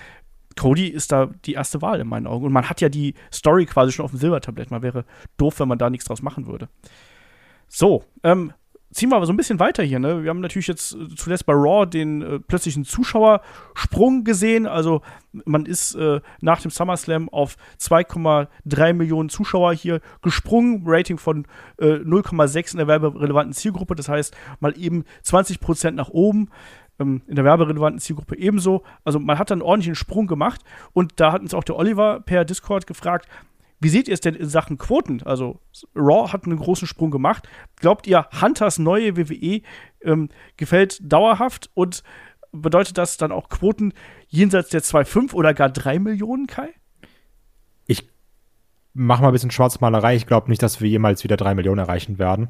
Cody 0.56 0.88
ist 0.88 1.12
da 1.12 1.26
die 1.44 1.54
erste 1.54 1.82
Wahl 1.82 2.00
in 2.00 2.08
meinen 2.08 2.28
Augen. 2.28 2.46
Und 2.46 2.54
man 2.54 2.70
hat 2.70 2.80
ja 2.80 2.88
die 2.88 3.14
Story 3.30 3.66
quasi 3.66 3.92
schon 3.92 4.06
auf 4.06 4.12
dem 4.12 4.20
Silbertablett. 4.20 4.72
Man 4.72 4.84
wäre 4.84 5.04
doof, 5.36 5.60
wenn 5.60 5.68
man 5.68 5.78
da 5.78 5.90
nichts 5.90 6.06
draus 6.06 6.22
machen 6.22 6.48
würde. 6.48 6.70
So, 7.68 8.06
ähm, 8.24 8.54
ziehen 8.96 9.10
wir 9.10 9.18
aber 9.18 9.26
so 9.26 9.34
ein 9.34 9.38
bisschen 9.38 9.60
weiter 9.60 9.84
hier. 9.84 10.00
Ne? 10.00 10.24
Wir 10.24 10.30
haben 10.30 10.40
natürlich 10.40 10.68
jetzt 10.68 10.96
äh, 10.96 11.10
zuletzt 11.16 11.46
bei 11.46 11.54
Raw 11.54 11.86
den 11.86 12.22
äh, 12.22 12.40
plötzlichen 12.40 12.86
Zuschauersprung 12.86 14.24
gesehen. 14.24 14.66
Also 14.66 15.02
man 15.34 15.66
ist 15.66 15.96
äh, 15.96 16.22
nach 16.42 16.62
dem 16.62 16.72
SummerSlam 16.72 17.30
auf 17.30 17.58
2,3 17.80 18.94
Millionen 18.94 19.30
Zuschauer 19.30 19.74
hier 19.74 20.00
gesprungen. 20.22 20.84
Rating 20.86 21.18
von 21.18 21.46
äh, 21.78 21.96
0,6 21.96 22.72
in 22.72 22.78
der 22.78 22.88
werberelevanten 22.88 23.54
Zielgruppe. 23.54 23.96
Das 23.96 24.08
heißt 24.08 24.36
mal 24.62 24.78
eben 24.78 25.04
20 25.24 25.60
Prozent 25.60 25.98
nach 25.98 26.10
oben. 26.10 26.50
Ähm, 26.98 27.22
in 27.28 27.36
der 27.36 27.44
werberelevanten 27.44 28.00
Zielgruppe 28.00 28.38
ebenso. 28.38 28.84
Also 29.04 29.20
man 29.20 29.38
hat 29.38 29.52
dann 29.52 29.60
einen 29.60 29.68
ordentlichen 29.68 29.96
Sprung 29.96 30.28
gemacht. 30.28 30.62
Und 30.94 31.20
da 31.20 31.34
hat 31.34 31.42
uns 31.42 31.54
auch 31.54 31.66
der 31.66 31.76
Oliver 31.76 32.22
per 32.22 32.46
Discord 32.46 32.88
gefragt, 32.88 33.28
wie 33.80 33.90
seht 33.90 34.08
ihr 34.08 34.14
es 34.14 34.22
denn 34.22 34.36
in 34.36 34.48
Sachen 34.48 34.78
Quoten? 34.78 35.22
Also 35.24 35.60
Raw 35.96 36.32
hat 36.32 36.46
einen 36.46 36.58
großen 36.58 36.88
Sprung 36.88 37.12
gemacht. 37.12 37.48
Glaubt 37.76 38.08
ihr, 38.08 38.28
Hunters 38.42 38.80
neue 38.80 39.18
WWE 39.18 39.62
ähm, 40.02 40.30
gefällt 40.58 41.00
dauerhaft 41.02 41.70
und 41.74 42.04
bedeutet 42.52 42.98
das 42.98 43.18
dann 43.18 43.32
auch 43.32 43.50
Quoten 43.50 43.94
jenseits 44.28 44.70
der 44.70 44.82
2,5 44.82 45.34
oder 45.34 45.54
gar 45.54 45.70
3 45.70 46.00
Millionen, 46.00 46.48
Kai? 46.48 46.70
Ich 47.86 48.10
mach 48.94 49.20
mal 49.20 49.28
ein 49.28 49.34
bisschen 49.34 49.52
Schwarzmalerei. 49.52 50.16
Ich 50.16 50.26
glaube 50.26 50.50
nicht, 50.50 50.64
dass 50.64 50.82
wir 50.82 50.90
jemals 50.90 51.24
wieder 51.24 51.38
3 51.38 51.56
Millionen 51.56 51.80
erreichen 51.80 52.18
werden. 52.18 52.50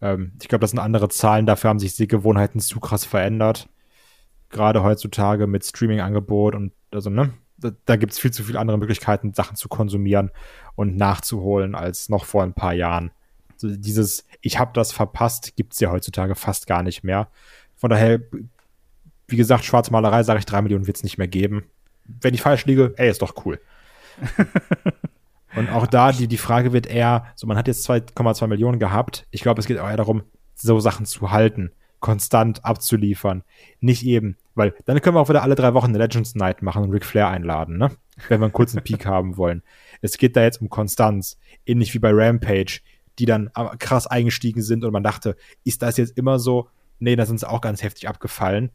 Ähm, 0.00 0.32
ich 0.40 0.48
glaube, 0.48 0.60
das 0.60 0.70
sind 0.70 0.78
andere 0.78 1.08
Zahlen. 1.08 1.46
Dafür 1.46 1.70
haben 1.70 1.78
sich 1.80 1.96
die 1.96 2.08
Gewohnheiten 2.08 2.60
zu 2.60 2.80
krass 2.80 3.04
verändert. 3.04 3.68
Gerade 4.50 4.82
heutzutage 4.84 5.46
mit 5.46 5.64
Streaming-Angebot 5.64 6.54
und 6.54 6.72
also, 6.92 7.10
ne? 7.10 7.32
Da, 7.64 7.70
da 7.86 7.96
gibt 7.96 8.12
es 8.12 8.18
viel 8.18 8.30
zu 8.30 8.44
viele 8.44 8.58
andere 8.58 8.78
Möglichkeiten, 8.78 9.32
Sachen 9.32 9.56
zu 9.56 9.68
konsumieren 9.68 10.30
und 10.74 10.96
nachzuholen 10.96 11.74
als 11.74 12.08
noch 12.08 12.24
vor 12.24 12.42
ein 12.42 12.54
paar 12.54 12.74
Jahren. 12.74 13.10
Also 13.54 13.74
dieses, 13.74 14.26
ich 14.42 14.58
habe 14.58 14.72
das 14.74 14.92
verpasst, 14.92 15.56
gibt 15.56 15.72
es 15.72 15.80
ja 15.80 15.90
heutzutage 15.90 16.34
fast 16.34 16.66
gar 16.66 16.82
nicht 16.82 17.04
mehr. 17.04 17.28
Von 17.76 17.90
daher, 17.90 18.20
wie 19.28 19.36
gesagt, 19.36 19.64
Schwarzmalerei 19.64 20.22
sage 20.22 20.40
ich, 20.40 20.46
drei 20.46 20.60
Millionen 20.62 20.86
wird 20.86 20.96
es 20.96 21.02
nicht 21.02 21.18
mehr 21.18 21.28
geben. 21.28 21.64
Wenn 22.04 22.34
ich 22.34 22.42
falsch 22.42 22.66
liege, 22.66 22.92
ey, 22.96 23.10
ist 23.10 23.22
doch 23.22 23.46
cool. 23.46 23.58
und 25.56 25.70
auch 25.70 25.86
da, 25.86 26.12
die, 26.12 26.28
die 26.28 26.36
Frage 26.36 26.72
wird 26.72 26.86
eher, 26.86 27.26
so 27.34 27.46
man 27.46 27.56
hat 27.56 27.66
jetzt 27.66 27.88
2,2 27.88 28.46
Millionen 28.46 28.78
gehabt. 28.78 29.26
Ich 29.30 29.40
glaube, 29.40 29.60
es 29.60 29.66
geht 29.66 29.78
auch 29.78 29.88
eher 29.88 29.96
darum, 29.96 30.22
so 30.54 30.78
Sachen 30.80 31.06
zu 31.06 31.30
halten 31.30 31.72
konstant 32.04 32.66
abzuliefern. 32.66 33.44
Nicht 33.80 34.04
eben, 34.04 34.36
weil 34.54 34.74
dann 34.84 35.00
können 35.00 35.16
wir 35.16 35.20
auch 35.20 35.28
wieder 35.28 35.42
alle 35.42 35.54
drei 35.54 35.74
Wochen 35.74 35.88
eine 35.88 35.98
Legends 35.98 36.34
Night 36.34 36.62
machen 36.62 36.84
und 36.84 36.92
Ric 36.92 37.04
Flair 37.04 37.28
einladen, 37.28 37.76
ne? 37.76 37.90
Wenn 38.28 38.40
wir 38.40 38.46
einen 38.46 38.52
kurzen 38.52 38.82
Peak 38.82 39.06
haben 39.06 39.36
wollen. 39.36 39.62
Es 40.00 40.18
geht 40.18 40.36
da 40.36 40.42
jetzt 40.42 40.60
um 40.60 40.70
Konstanz. 40.70 41.38
Ähnlich 41.66 41.94
wie 41.94 41.98
bei 41.98 42.10
Rampage, 42.12 42.80
die 43.18 43.26
dann 43.26 43.50
krass 43.78 44.06
eingestiegen 44.06 44.62
sind 44.62 44.84
und 44.84 44.92
man 44.92 45.02
dachte, 45.02 45.36
ist 45.64 45.82
das 45.82 45.96
jetzt 45.96 46.16
immer 46.16 46.38
so? 46.38 46.68
Nee, 46.98 47.16
da 47.16 47.26
sind 47.26 47.40
sie 47.40 47.48
auch 47.48 47.60
ganz 47.60 47.82
heftig 47.82 48.08
abgefallen. 48.08 48.70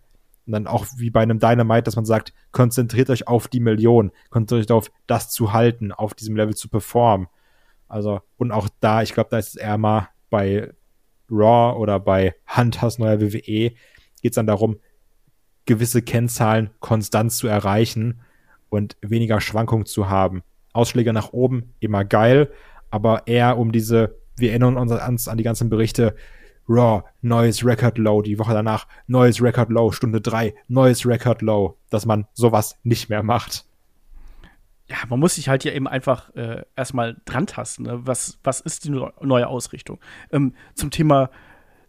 Und 0.45 0.53
dann 0.53 0.67
auch 0.67 0.85
wie 0.97 1.09
bei 1.09 1.21
einem 1.21 1.39
Dynamite, 1.39 1.83
dass 1.83 1.95
man 1.95 2.05
sagt, 2.05 2.33
konzentriert 2.51 3.09
euch 3.09 3.27
auf 3.27 3.47
die 3.47 3.59
Million, 3.59 4.11
konzentriert 4.29 4.61
euch 4.61 4.67
darauf, 4.67 4.91
das 5.07 5.29
zu 5.29 5.53
halten, 5.53 5.91
auf 5.91 6.13
diesem 6.13 6.35
Level 6.35 6.55
zu 6.55 6.69
performen. 6.69 7.27
Also, 7.87 8.21
und 8.37 8.51
auch 8.51 8.67
da, 8.79 9.01
ich 9.01 9.13
glaube, 9.13 9.29
da 9.29 9.37
ist 9.37 9.49
es 9.49 9.55
eher 9.55 9.77
mal 9.77 10.09
bei 10.29 10.73
Raw 11.29 11.77
oder 11.77 11.99
bei 11.99 12.35
Hunters 12.55 12.97
neuer 12.97 13.21
WWE 13.21 13.73
geht 14.21 14.33
es 14.33 14.35
dann 14.35 14.47
darum, 14.47 14.79
gewisse 15.69 16.01
Kennzahlen 16.01 16.71
konstant 16.79 17.31
zu 17.31 17.47
erreichen 17.47 18.21
und 18.69 18.97
weniger 19.01 19.39
Schwankungen 19.39 19.85
zu 19.85 20.09
haben. 20.09 20.41
Ausschläge 20.73 21.13
nach 21.13 21.31
oben 21.31 21.73
immer 21.79 22.03
geil, 22.03 22.51
aber 22.89 23.27
eher 23.27 23.57
um 23.57 23.71
diese, 23.71 24.15
wir 24.35 24.49
erinnern 24.49 24.77
uns 24.77 25.27
an 25.27 25.37
die 25.37 25.43
ganzen 25.43 25.69
Berichte, 25.69 26.15
Raw, 26.67 27.03
neues 27.21 27.63
Record 27.63 27.97
Low, 27.97 28.21
die 28.21 28.37
Woche 28.39 28.53
danach, 28.53 28.87
neues 29.07 29.41
Record 29.41 29.69
Low, 29.69 29.91
Stunde 29.91 30.21
drei, 30.21 30.55
neues 30.67 31.05
Record 31.05 31.41
Low, 31.41 31.77
dass 31.89 32.05
man 32.05 32.25
sowas 32.33 32.77
nicht 32.83 33.09
mehr 33.09 33.23
macht 33.23 33.65
ja, 34.89 34.97
man 35.07 35.19
muss 35.19 35.35
sich 35.35 35.47
halt 35.49 35.63
ja 35.63 35.71
eben 35.71 35.87
einfach 35.87 36.33
äh, 36.35 36.63
erstmal 36.75 37.17
dran 37.25 37.45
tasten. 37.45 37.83
Ne? 37.83 37.99
Was, 38.05 38.39
was 38.43 38.59
ist 38.59 38.85
die 38.85 38.89
neue 38.89 39.47
Ausrichtung? 39.47 39.99
Ähm, 40.31 40.55
zum 40.73 40.89
Thema 40.89 41.29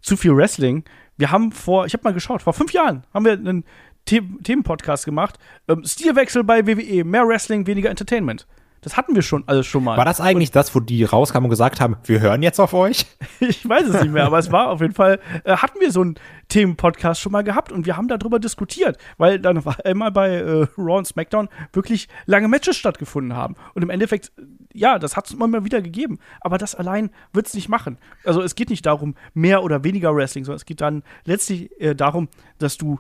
zu 0.03 0.19
viel 0.19 0.37
Wrestling. 0.37 0.85
Wir 1.21 1.31
haben 1.31 1.53
vor, 1.53 1.85
ich 1.85 1.93
habe 1.93 2.03
mal 2.05 2.15
geschaut, 2.15 2.41
vor 2.41 2.55
fünf 2.55 2.73
Jahren 2.73 3.05
haben 3.13 3.27
wir 3.27 3.33
einen 3.33 3.65
The 4.09 4.23
Themenpodcast 4.43 5.05
gemacht. 5.05 5.39
Ähm, 5.69 5.85
Stilwechsel 5.85 6.43
bei 6.45 6.67
WWE, 6.67 7.05
mehr 7.05 7.29
Wrestling, 7.29 7.67
weniger 7.67 7.91
Entertainment. 7.91 8.47
Das 8.81 8.97
hatten 8.97 9.15
wir 9.15 9.21
schon 9.21 9.45
alles 9.47 9.67
schon 9.67 9.85
mal. 9.85 9.99
War 9.99 10.07
das 10.07 10.23
eigentlich 10.23 10.49
und, 10.49 10.57
das, 10.57 10.75
wo 10.75 10.81
die 10.81 11.05
rauskamen 11.05 11.45
und 11.45 11.51
gesagt 11.51 11.81
haben, 11.81 11.99
wir 12.05 12.21
hören 12.21 12.43
jetzt 12.43 12.59
auf 12.59 12.73
euch? 12.73 13.05
ich 13.41 13.69
weiß 13.69 13.87
es 13.89 14.03
nicht 14.03 14.13
mehr, 14.13 14.25
aber 14.25 14.39
es 14.39 14.51
war 14.51 14.71
auf 14.71 14.81
jeden 14.81 14.95
Fall, 14.95 15.21
äh, 15.45 15.57
hatten 15.59 15.79
wir 15.81 15.93
so 15.93 16.01
einen 16.01 16.15
Themenpodcast 16.49 17.21
schon 17.21 17.33
mal 17.33 17.45
gehabt 17.45 17.71
und 17.71 17.85
wir 17.85 17.99
haben 17.99 18.09
darüber 18.09 18.39
diskutiert, 18.39 18.97
weil 19.19 19.39
dann 19.39 19.63
einmal 19.85 20.11
bei 20.11 20.31
äh, 20.37 20.67
Raw 20.79 20.97
und 20.97 21.07
SmackDown 21.07 21.51
wirklich 21.75 22.09
lange 22.25 22.49
Matches 22.49 22.79
stattgefunden 22.79 23.37
haben. 23.37 23.57
Und 23.75 23.83
im 23.83 23.91
Endeffekt, 23.91 24.33
ja, 24.73 24.99
das 24.99 25.17
hat 25.17 25.27
es 25.27 25.33
immer 25.33 25.47
mal 25.47 25.65
wieder 25.65 25.83
gegeben. 25.83 26.19
Aber 26.41 26.59
das 26.59 26.75
allein 26.75 27.11
wird 27.33 27.47
es 27.47 27.55
nicht 27.55 27.69
machen. 27.69 27.99
Also 28.25 28.43
es 28.43 28.55
geht 28.55 28.71
nicht 28.71 28.87
darum, 28.87 29.15
mehr 29.35 29.63
oder 29.63 29.85
weniger 29.85 30.15
Wrestling, 30.15 30.45
sondern 30.45 30.57
es 30.57 30.65
geht 30.65 30.81
dann 30.81 31.03
letztlich 31.25 31.71
äh, 31.81 31.95
darum, 31.95 32.29
dass 32.59 32.77
du 32.77 32.99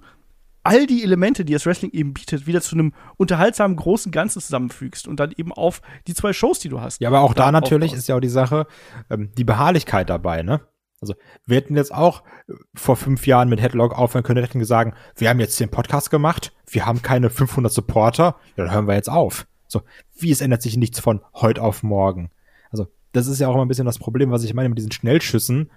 all 0.62 0.86
die 0.86 1.02
Elemente, 1.02 1.44
die 1.44 1.52
das 1.52 1.66
Wrestling 1.66 1.90
eben 1.92 2.12
bietet, 2.12 2.46
wieder 2.46 2.60
zu 2.60 2.76
einem 2.76 2.92
unterhaltsamen 3.16 3.76
großen 3.76 4.12
Ganzen 4.12 4.40
zusammenfügst 4.40 5.08
und 5.08 5.18
dann 5.18 5.32
eben 5.36 5.52
auf 5.52 5.80
die 6.06 6.14
zwei 6.14 6.32
Shows, 6.32 6.58
die 6.58 6.68
du 6.68 6.80
hast. 6.80 7.00
Ja, 7.00 7.08
aber 7.08 7.20
auch 7.20 7.34
da 7.34 7.50
natürlich 7.50 7.90
aufbaust. 7.90 8.02
ist 8.02 8.08
ja 8.08 8.16
auch 8.16 8.20
die 8.20 8.28
Sache, 8.28 8.66
ähm, 9.08 9.30
die 9.36 9.44
Beharrlichkeit 9.44 10.10
dabei, 10.10 10.42
ne? 10.42 10.60
Also, 11.02 11.14
wir 11.46 11.56
hätten 11.56 11.76
jetzt 11.76 11.94
auch 11.94 12.22
äh, 12.46 12.52
vor 12.74 12.96
fünf 12.96 13.26
Jahren 13.26 13.48
mit 13.48 13.60
Headlock 13.62 13.96
aufhören 13.96 14.22
können, 14.22 14.44
hätten 14.44 14.58
gesagt, 14.58 14.96
wir 15.16 15.30
haben 15.30 15.40
jetzt 15.40 15.58
den 15.58 15.70
Podcast 15.70 16.10
gemacht, 16.10 16.52
wir 16.66 16.84
haben 16.84 17.00
keine 17.00 17.30
500 17.30 17.72
Supporter, 17.72 18.36
ja, 18.56 18.64
dann 18.64 18.74
hören 18.74 18.86
wir 18.86 18.94
jetzt 18.94 19.08
auf. 19.08 19.46
So, 19.70 19.82
wie 20.18 20.30
es 20.30 20.40
ändert 20.40 20.62
sich 20.62 20.76
nichts 20.76 21.00
von 21.00 21.20
heute 21.34 21.62
auf 21.62 21.82
morgen. 21.82 22.30
Also, 22.70 22.88
das 23.12 23.26
ist 23.26 23.40
ja 23.40 23.48
auch 23.48 23.54
immer 23.54 23.64
ein 23.64 23.68
bisschen 23.68 23.86
das 23.86 23.98
Problem, 23.98 24.30
was 24.30 24.44
ich 24.44 24.54
meine 24.54 24.68
mit 24.68 24.78
diesen 24.78 24.92
Schnellschüssen, 24.92 25.70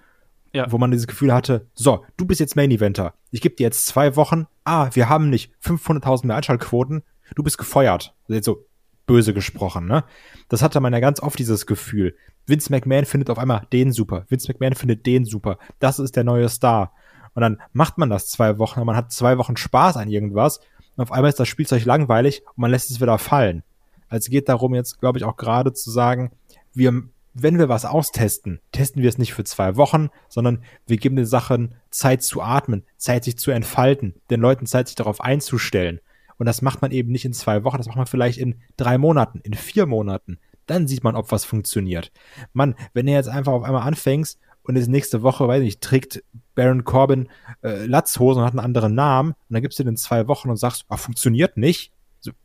ja. 0.52 0.70
wo 0.70 0.78
man 0.78 0.90
dieses 0.90 1.06
Gefühl 1.06 1.32
hatte, 1.32 1.66
so, 1.74 2.04
du 2.16 2.26
bist 2.26 2.40
jetzt 2.40 2.56
Main 2.56 2.70
Eventer. 2.70 3.14
Ich 3.30 3.40
gebe 3.40 3.56
dir 3.56 3.64
jetzt 3.64 3.86
zwei 3.86 4.16
Wochen. 4.16 4.46
Ah, 4.64 4.90
wir 4.92 5.08
haben 5.08 5.30
nicht 5.30 5.52
500.000 5.62 6.26
mehr 6.26 6.36
Einschaltquoten. 6.36 7.02
Du 7.34 7.42
bist 7.42 7.58
gefeuert. 7.58 8.14
Also 8.24 8.34
jetzt 8.34 8.46
so 8.46 8.66
böse 9.06 9.34
gesprochen, 9.34 9.86
ne? 9.86 10.04
Das 10.48 10.62
hatte 10.62 10.80
man 10.80 10.92
ja 10.92 11.00
ganz 11.00 11.20
oft 11.20 11.38
dieses 11.38 11.66
Gefühl. 11.66 12.16
Vince 12.46 12.70
McMahon 12.70 13.04
findet 13.04 13.30
auf 13.30 13.38
einmal 13.38 13.66
den 13.72 13.92
super. 13.92 14.24
Vince 14.28 14.48
McMahon 14.48 14.74
findet 14.74 15.06
den 15.06 15.24
super. 15.24 15.58
Das 15.78 15.98
ist 15.98 16.16
der 16.16 16.24
neue 16.24 16.48
Star. 16.48 16.92
Und 17.34 17.42
dann 17.42 17.60
macht 17.72 17.98
man 17.98 18.10
das 18.10 18.28
zwei 18.28 18.58
Wochen 18.58 18.80
und 18.80 18.86
man 18.86 18.96
hat 18.96 19.12
zwei 19.12 19.38
Wochen 19.38 19.56
Spaß 19.56 19.96
an 19.96 20.08
irgendwas. 20.08 20.60
Und 20.96 21.02
auf 21.02 21.12
einmal 21.12 21.30
ist 21.30 21.40
das 21.40 21.48
Spielzeug 21.48 21.84
langweilig 21.84 22.42
und 22.46 22.58
man 22.58 22.70
lässt 22.70 22.90
es 22.90 23.00
wieder 23.00 23.18
fallen. 23.18 23.62
Also 24.08 24.30
geht 24.30 24.48
darum 24.48 24.74
jetzt, 24.74 25.00
glaube 25.00 25.18
ich, 25.18 25.24
auch 25.24 25.36
gerade 25.36 25.72
zu 25.72 25.90
sagen, 25.90 26.32
wir 26.72 27.04
wenn 27.34 27.58
wir 27.58 27.68
was 27.68 27.84
austesten, 27.84 28.60
testen 28.70 29.02
wir 29.02 29.08
es 29.08 29.18
nicht 29.18 29.34
für 29.34 29.44
zwei 29.44 29.76
Wochen, 29.76 30.08
sondern 30.28 30.62
wir 30.86 30.96
geben 30.96 31.16
den 31.16 31.26
Sachen 31.26 31.74
Zeit 31.90 32.22
zu 32.22 32.40
atmen, 32.40 32.84
Zeit 32.96 33.24
sich 33.24 33.36
zu 33.36 33.50
entfalten, 33.50 34.14
den 34.30 34.40
Leuten 34.40 34.66
Zeit 34.66 34.86
sich 34.86 34.94
darauf 34.94 35.20
einzustellen. 35.20 36.00
Und 36.38 36.46
das 36.46 36.62
macht 36.62 36.80
man 36.80 36.92
eben 36.92 37.10
nicht 37.10 37.24
in 37.24 37.32
zwei 37.32 37.64
Wochen, 37.64 37.78
das 37.78 37.88
macht 37.88 37.98
man 37.98 38.06
vielleicht 38.06 38.38
in 38.38 38.60
drei 38.76 38.98
Monaten, 38.98 39.40
in 39.40 39.54
vier 39.54 39.86
Monaten. 39.86 40.38
Dann 40.66 40.86
sieht 40.86 41.04
man, 41.04 41.16
ob 41.16 41.30
was 41.30 41.44
funktioniert. 41.44 42.10
Mann, 42.52 42.76
wenn 42.94 43.06
du 43.06 43.12
jetzt 43.12 43.28
einfach 43.28 43.52
auf 43.52 43.64
einmal 43.64 43.82
anfängst 43.82 44.38
und 44.62 44.76
es 44.76 44.86
nächste 44.86 45.22
Woche, 45.22 45.46
weiß 45.46 45.62
nicht, 45.62 45.80
trägt 45.80 46.22
Baron 46.54 46.84
Corbin 46.84 47.28
äh, 47.62 47.84
Latzhosen 47.84 48.40
und 48.40 48.46
hat 48.46 48.54
einen 48.54 48.64
anderen 48.64 48.94
Namen 48.94 49.32
und 49.32 49.54
dann 49.54 49.62
gibst 49.62 49.78
du 49.78 49.82
den 49.82 49.90
in 49.90 49.96
zwei 49.96 50.28
Wochen 50.28 50.48
und 50.48 50.56
sagst, 50.56 50.84
ah, 50.88 50.96
funktioniert 50.96 51.56
nicht. 51.56 51.92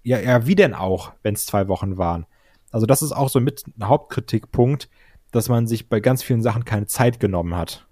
Ja, 0.03 0.19
ja, 0.19 0.45
wie 0.45 0.55
denn 0.55 0.73
auch, 0.73 1.13
wenn 1.23 1.35
es 1.35 1.45
zwei 1.45 1.67
Wochen 1.67 1.97
waren? 1.97 2.25
Also 2.71 2.85
das 2.85 3.01
ist 3.01 3.11
auch 3.11 3.29
so 3.29 3.39
mit 3.39 3.63
ein 3.77 3.87
Hauptkritikpunkt, 3.87 4.89
dass 5.31 5.49
man 5.49 5.67
sich 5.67 5.89
bei 5.89 5.99
ganz 5.99 6.23
vielen 6.23 6.41
Sachen 6.41 6.65
keine 6.65 6.87
Zeit 6.87 7.19
genommen 7.19 7.55
hat. 7.55 7.85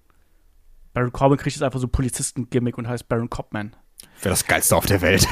Baron 0.94 1.12
Corbin 1.12 1.38
kriegt 1.38 1.56
jetzt 1.56 1.64
einfach 1.64 1.80
so 1.80 1.88
Polizisten-Gimmick 1.88 2.78
und 2.78 2.88
heißt 2.88 3.08
Baron 3.08 3.30
Copman. 3.30 3.76
Wäre 4.22 4.32
das 4.32 4.46
geilste 4.46 4.76
auf 4.76 4.86
der 4.86 5.02
Welt. 5.02 5.28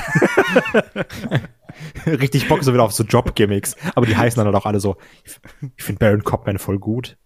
Richtig 2.05 2.47
Bock 2.47 2.63
so 2.63 2.73
wieder 2.73 2.83
auf 2.83 2.93
so 2.93 3.03
Job-Gimmicks. 3.03 3.75
Aber 3.95 4.05
die 4.05 4.15
heißen 4.15 4.37
dann 4.37 4.45
halt 4.45 4.55
auch 4.55 4.67
alle 4.67 4.79
so, 4.79 4.97
ich 5.75 5.83
finde 5.83 5.99
Baron 5.99 6.23
Copman 6.23 6.59
voll 6.59 6.79
gut. 6.79 7.17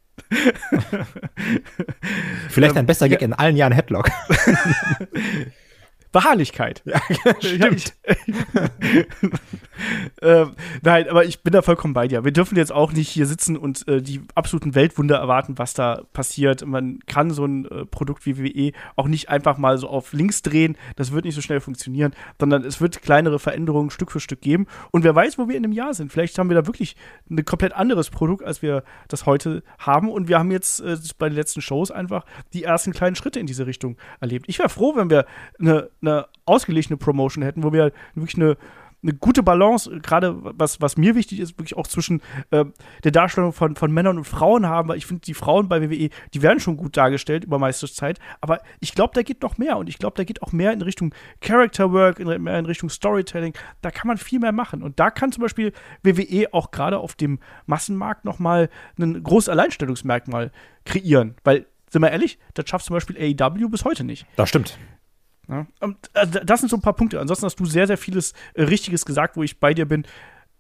Vielleicht 2.50 2.78
ein 2.78 2.86
besser 2.86 3.10
Gag 3.10 3.22
ja. 3.22 3.26
in 3.26 3.34
allen 3.34 3.56
Jahren 3.56 3.74
Headlock. 3.74 4.10
Beharrlichkeit. 6.12 6.82
Ja, 6.86 7.00
stimmt. 7.40 7.94
ähm, 10.22 10.52
nein, 10.82 11.10
aber 11.10 11.26
ich 11.26 11.44
bin 11.44 11.54
da 11.54 11.62
vollkommen 11.62 11.94
bei 11.94 12.08
dir. 12.08 12.24
Wir 12.24 12.32
dürfen 12.32 12.58
jetzt 12.58 12.72
auch 12.72 12.92
nicht 12.92 13.10
hier 13.10 13.26
sitzen 13.26 13.58
und 13.58 13.88
äh, 13.88 14.02
die 14.02 14.22
absoluten 14.36 14.76
Weltwunder 14.76 15.18
erwarten, 15.18 15.58
was 15.58 15.74
da 15.74 16.04
passiert. 16.14 16.66
Man 16.66 17.00
kann 17.06 17.32
so 17.32 17.46
ein 17.46 17.66
äh, 17.66 17.86
Produkt 17.86 18.26
wie 18.26 18.38
WWE 18.38 18.72
auch 18.96 19.08
nicht 19.08 19.30
einfach 19.30 19.58
mal 19.58 19.78
so 19.78 19.88
auf 19.88 20.14
links 20.14 20.42
drehen. 20.42 20.78
Das 20.96 21.12
wird 21.12 21.26
nicht 21.26 21.36
so 21.36 21.42
schnell 21.42 21.60
funktionieren, 21.60 22.14
sondern 22.40 22.64
es 22.64 22.82
wird 22.82 23.02
kleinere 23.02 23.40
Veränderungen 23.40 23.90
Stück 23.90 24.12
für 24.12 24.20
Stück 24.20 24.42
geben. 24.42 24.68
Und 24.92 25.04
wer 25.04 25.16
weiß, 25.16 25.38
wo 25.38 25.48
wir 25.48 25.56
in 25.56 25.64
einem 25.64 25.74
Jahr 25.74 25.94
sind. 25.94 26.12
Vielleicht 26.12 26.38
haben 26.40 26.50
wir 26.50 26.56
da 26.56 26.66
wirklich 26.66 26.96
ein 27.30 27.44
komplett 27.46 27.74
anderes 27.74 28.10
Produkt, 28.10 28.44
als 28.44 28.62
wir 28.62 28.84
das 29.08 29.26
heute 29.26 29.64
haben. 29.78 30.10
Und 30.10 30.28
wir 30.28 30.40
haben 30.40 30.52
jetzt 30.52 30.80
äh, 30.80 30.98
bei 31.18 31.30
den 31.30 31.36
letzten 31.36 31.62
Shows 31.62 31.92
einfach 31.92 32.26
die 32.54 32.64
ersten 32.64 32.94
kleinen 32.94 33.16
Schritte 33.16 33.40
in 33.40 33.46
diese 33.46 33.68
Richtung 33.68 33.98
erlebt. 34.20 34.46
Ich 34.48 34.58
wäre 34.60 34.70
froh, 34.70 34.96
wenn 34.96 35.10
wir 35.10 35.26
eine, 35.60 35.90
eine 36.02 36.28
ausgeglichene 36.46 36.98
Promotion 36.98 37.44
hätten, 37.44 37.64
wo 37.64 37.74
wir 37.74 37.92
wirklich 38.16 38.36
eine 38.36 38.58
eine 39.02 39.14
gute 39.14 39.44
Balance, 39.44 40.00
gerade 40.02 40.36
was, 40.40 40.82
was 40.82 40.98
mir 40.98 41.16
wichtig 41.16 41.40
ist, 41.40 41.58
wirklich 41.58 41.78
auch 41.78 41.88
zwischen 41.88 42.22
äh, 42.52 42.66
der 43.04 43.12
Darstellung 43.12 43.54
von, 43.54 43.76
von 43.76 43.92
Männern 43.92 44.18
und 44.18 44.26
Frauen 44.26 44.68
haben, 44.68 44.90
weil 44.90 44.98
ich 44.98 45.06
finde, 45.06 45.22
die 45.22 45.34
Frauen 45.34 45.70
bei 45.70 45.82
WWE, 45.82 46.10
die 46.34 46.42
werden 46.42 46.60
schon 46.60 46.76
gut 46.76 46.98
dargestellt 46.98 47.46
über 47.46 47.60
meiste 47.60 47.92
Zeit, 47.92 48.20
aber 48.42 48.60
ich 48.80 48.94
glaube, 48.94 49.14
da 49.14 49.22
geht 49.22 49.42
noch 49.42 49.58
mehr 49.58 49.78
und 49.78 49.88
ich 49.88 50.00
glaube, 50.00 50.18
da 50.18 50.24
geht 50.24 50.42
auch 50.42 50.52
mehr 50.52 50.74
in 50.74 50.82
Richtung 50.82 51.14
Character 51.40 51.94
Work, 51.94 52.20
in, 52.20 52.44
mehr 52.44 52.60
in 52.60 52.66
Richtung 52.66 52.90
Storytelling, 52.90 53.54
da 53.82 53.92
kann 53.92 54.08
man 54.08 54.18
viel 54.18 54.40
mehr 54.40 54.52
machen 54.52 54.84
und 54.84 55.00
da 55.00 55.12
kann 55.12 55.32
zum 55.32 55.44
Beispiel 55.44 55.72
WWE 56.04 56.48
auch 56.52 56.72
gerade 56.72 57.00
auf 57.00 57.16
dem 57.16 57.40
Massenmarkt 57.68 58.26
nochmal 58.26 58.70
ein 59.00 59.24
großes 59.24 59.50
Alleinstellungsmerkmal 59.50 60.52
kreieren, 60.86 61.36
weil 61.44 61.68
sind 61.90 62.04
wir 62.04 62.12
ehrlich, 62.12 62.38
das 62.54 62.70
schafft 62.70 62.86
zum 62.86 62.96
Beispiel 62.96 63.18
AEW 63.18 63.70
bis 63.70 63.84
heute 63.84 64.04
nicht. 64.04 64.28
Das 64.36 64.50
stimmt. 64.50 64.78
Ja. 65.50 65.66
Und, 65.80 65.98
also, 66.14 66.40
das 66.44 66.60
sind 66.60 66.70
so 66.70 66.78
ein 66.78 66.82
paar 66.82 66.94
Punkte. 66.94 67.20
Ansonsten 67.20 67.46
hast 67.46 67.60
du 67.60 67.66
sehr, 67.66 67.88
sehr 67.88 67.98
vieles 67.98 68.34
äh, 68.54 68.64
Richtiges 68.64 69.06
gesagt, 69.06 69.36
wo 69.36 69.44
ich 69.44 69.60
bei 69.60 69.74
dir 69.74 69.86
bin. 69.86 70.06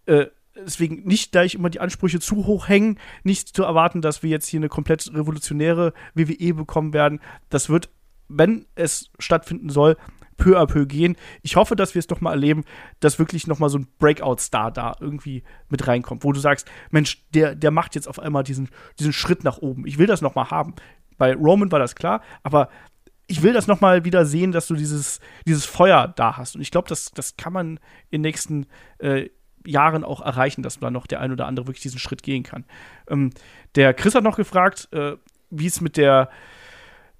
Äh, 0.05 0.27
deswegen 0.55 1.03
nicht 1.03 1.35
da 1.35 1.43
ich 1.43 1.55
immer 1.55 1.69
die 1.69 1.79
Ansprüche 1.79 2.19
zu 2.19 2.45
hoch 2.45 2.67
hängen, 2.67 2.99
nicht 3.23 3.55
zu 3.55 3.63
erwarten, 3.63 4.01
dass 4.01 4.23
wir 4.23 4.29
jetzt 4.29 4.47
hier 4.47 4.59
eine 4.59 4.69
komplett 4.69 5.11
revolutionäre 5.13 5.93
WWE 6.15 6.53
bekommen 6.53 6.93
werden. 6.93 7.21
Das 7.49 7.69
wird, 7.69 7.89
wenn 8.27 8.65
es 8.75 9.11
stattfinden 9.19 9.69
soll, 9.69 9.95
peu 10.37 10.57
à 10.57 10.65
peu 10.65 10.85
gehen. 10.85 11.17
Ich 11.43 11.55
hoffe, 11.55 11.75
dass 11.75 11.93
wir 11.93 11.99
es 11.99 12.07
doch 12.07 12.21
mal 12.21 12.31
erleben, 12.31 12.63
dass 13.01 13.19
wirklich 13.19 13.45
noch 13.45 13.59
mal 13.59 13.69
so 13.69 13.77
ein 13.77 13.87
Breakout-Star 13.99 14.71
da 14.71 14.95
irgendwie 14.99 15.43
mit 15.67 15.85
reinkommt, 15.85 16.23
wo 16.23 16.31
du 16.31 16.39
sagst, 16.39 16.67
Mensch, 16.89 17.23
der, 17.33 17.55
der 17.55 17.71
macht 17.71 17.93
jetzt 17.93 18.07
auf 18.07 18.19
einmal 18.19 18.43
diesen, 18.43 18.69
diesen 18.97 19.13
Schritt 19.13 19.43
nach 19.43 19.57
oben. 19.59 19.85
Ich 19.85 19.97
will 19.97 20.07
das 20.07 20.21
noch 20.21 20.35
mal 20.35 20.49
haben. 20.49 20.73
Bei 21.17 21.35
Roman 21.35 21.71
war 21.71 21.79
das 21.79 21.95
klar, 21.95 22.21
aber 22.43 22.69
ich 23.29 23.43
will 23.43 23.53
das 23.53 23.67
noch 23.67 23.79
mal 23.79 24.03
wieder 24.03 24.25
sehen, 24.25 24.51
dass 24.51 24.67
du 24.67 24.75
dieses, 24.75 25.19
dieses 25.45 25.63
Feuer 25.63 26.11
da 26.15 26.37
hast. 26.37 26.55
Und 26.55 26.61
ich 26.61 26.71
glaube, 26.71 26.89
das, 26.89 27.11
das 27.11 27.37
kann 27.37 27.53
man 27.53 27.79
in 28.09 28.21
den 28.21 28.21
nächsten 28.21 28.65
äh, 28.97 29.29
Jahren 29.65 30.03
auch 30.03 30.21
erreichen, 30.21 30.63
dass 30.63 30.79
da 30.79 30.89
noch 30.89 31.05
der 31.05 31.21
ein 31.21 31.31
oder 31.31 31.45
andere 31.45 31.67
wirklich 31.67 31.83
diesen 31.83 31.99
Schritt 31.99 32.23
gehen 32.23 32.41
kann. 32.41 32.65
Ähm, 33.07 33.29
der 33.75 33.93
Chris 33.93 34.15
hat 34.15 34.23
noch 34.23 34.35
gefragt, 34.37 34.89
äh, 34.93 35.15
wie 35.51 35.67
es 35.67 35.79
mit 35.79 35.95
der 35.95 36.29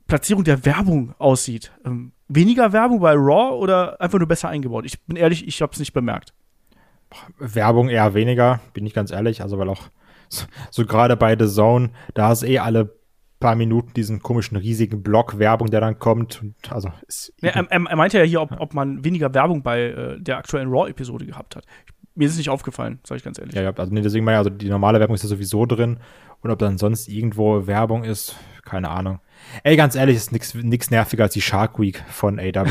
Platzierung 0.08 0.44
der 0.44 0.66
Werbung 0.66 1.14
aussieht. 1.20 1.72
Ähm, 1.86 2.12
weniger 2.28 2.74
Werbung 2.74 3.02
bei 3.02 3.14
Raw 3.14 3.56
oder 3.56 4.02
einfach 4.02 4.18
nur 4.18 4.28
besser 4.28 4.50
eingebaut? 4.50 4.86
Ich 4.86 5.00
bin 5.02 5.16
ehrlich, 5.16 5.48
ich 5.48 5.62
habe 5.62 5.74
es 5.74 5.80
nicht 5.80 5.94
bemerkt. 5.94 6.34
Werbung 7.38 7.90
eher 7.90 8.16
weniger, 8.16 8.62
bin 8.74 8.86
ich 8.88 8.96
ganz 8.96 9.12
ehrlich. 9.12 9.44
Also, 9.44 9.60
weil 9.60 9.70
auch 9.70 9.90
so, 10.28 10.46
so 10.72 10.86
gerade 10.88 11.16
bei 11.16 11.38
The 11.38 11.48
Zone, 11.48 11.92
da 12.16 12.32
ist 12.32 12.44
eh 12.44 12.58
alle 12.58 12.99
paar 13.40 13.56
Minuten 13.56 13.94
diesen 13.94 14.22
komischen 14.22 14.58
riesigen 14.58 15.02
Block 15.02 15.40
Werbung, 15.40 15.70
der 15.70 15.82
dann 15.82 15.98
kommt. 15.98 16.42
Und 16.42 16.56
also 16.72 16.92
ja, 17.42 17.52
er, 17.52 17.68
er, 17.70 17.96
meinte 17.96 18.18
ja 18.18 18.24
hier, 18.24 18.42
ob, 18.42 18.60
ob 18.60 18.74
man 18.74 19.04
weniger 19.04 19.34
Werbung 19.34 19.64
bei 19.64 19.82
äh, 19.82 20.20
der 20.20 20.38
aktuellen 20.38 20.70
Raw-Episode 20.70 21.26
gehabt 21.26 21.56
hat. 21.56 21.66
Mir 22.16 22.26
ist 22.26 22.34
es 22.34 22.38
nicht 22.38 22.50
aufgefallen, 22.50 23.00
sage 23.06 23.18
ich 23.18 23.24
ganz 23.24 23.40
ehrlich. 23.40 23.56
Ja, 23.56 23.62
ja 23.62 23.74
also 23.74 23.94
nee, 23.94 24.02
deswegen 24.02 24.26
meine 24.26 24.36
ich, 24.36 24.40
also 24.40 24.50
die 24.50 24.70
normale 24.70 25.00
Werbung 25.00 25.16
ist 25.16 25.24
ja 25.24 25.30
sowieso 25.30 25.66
drin. 25.66 26.00
Und 26.42 26.52
ob 26.52 26.60
dann 26.60 26.78
sonst 26.78 27.08
irgendwo 27.08 27.68
Werbung 27.68 28.04
ist, 28.04 28.36
keine 28.64 28.90
Ahnung. 28.90 29.20
Ey, 29.64 29.76
ganz 29.76 29.96
ehrlich, 29.96 30.16
ist 30.16 30.32
nichts 30.32 30.92
nerviger 30.92 31.24
als 31.24 31.34
die 31.34 31.42
Shark 31.42 31.80
Week 31.80 32.04
von 32.10 32.40
AW. 32.40 32.68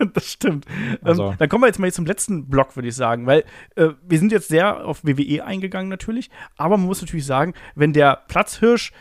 das 0.14 0.26
stimmt. 0.26 0.66
Ähm, 0.66 0.98
also. 1.02 1.30
Ähm, 1.30 1.34
dann 1.38 1.48
kommen 1.48 1.62
wir 1.62 1.68
jetzt 1.68 1.78
mal 1.78 1.92
zum 1.92 2.06
letzten 2.06 2.48
Block, 2.48 2.76
würde 2.76 2.88
ich 2.88 2.96
sagen, 2.96 3.26
weil 3.26 3.44
äh, 3.76 3.90
wir 4.06 4.18
sind 4.18 4.32
jetzt 4.32 4.48
sehr 4.48 4.84
auf 4.84 5.04
WWE 5.04 5.44
eingegangen 5.44 5.88
natürlich, 5.88 6.30
aber 6.56 6.76
man 6.76 6.86
muss 6.86 7.00
natürlich 7.00 7.26
sagen, 7.26 7.54
wenn 7.74 7.92
der 7.92 8.22
Platzhirsch 8.28 8.92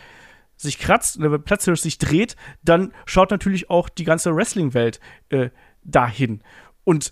sich 0.62 0.80
kratzt 0.80 1.18
und 1.18 1.24
der 1.24 1.38
Platzhirsch 1.38 1.82
sich 1.82 1.97
dreht, 1.97 2.36
dann 2.64 2.93
schaut 3.05 3.32
natürlich 3.32 3.70
auch 3.70 3.89
die 3.89 4.03
ganze 4.03 4.36
Wrestling-Welt 4.36 4.99
äh, 5.30 5.49
dahin. 5.84 6.41
Und 6.84 7.12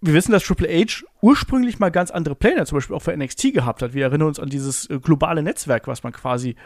wir 0.00 0.14
wissen, 0.14 0.32
dass 0.32 0.44
Triple 0.44 0.68
H 0.68 1.04
ursprünglich 1.20 1.78
mal 1.78 1.90
ganz 1.90 2.10
andere 2.10 2.34
Pläne, 2.34 2.64
zum 2.66 2.76
Beispiel 2.76 2.94
auch 2.94 3.02
für 3.02 3.16
NXT 3.16 3.52
gehabt 3.52 3.82
hat. 3.82 3.94
Wir 3.94 4.04
erinnern 4.04 4.28
uns 4.28 4.38
an 4.38 4.48
dieses 4.48 4.88
äh, 4.90 4.98
globale 5.00 5.42
Netzwerk, 5.42 5.88
was 5.88 6.02
man 6.02 6.12
quasi 6.12 6.56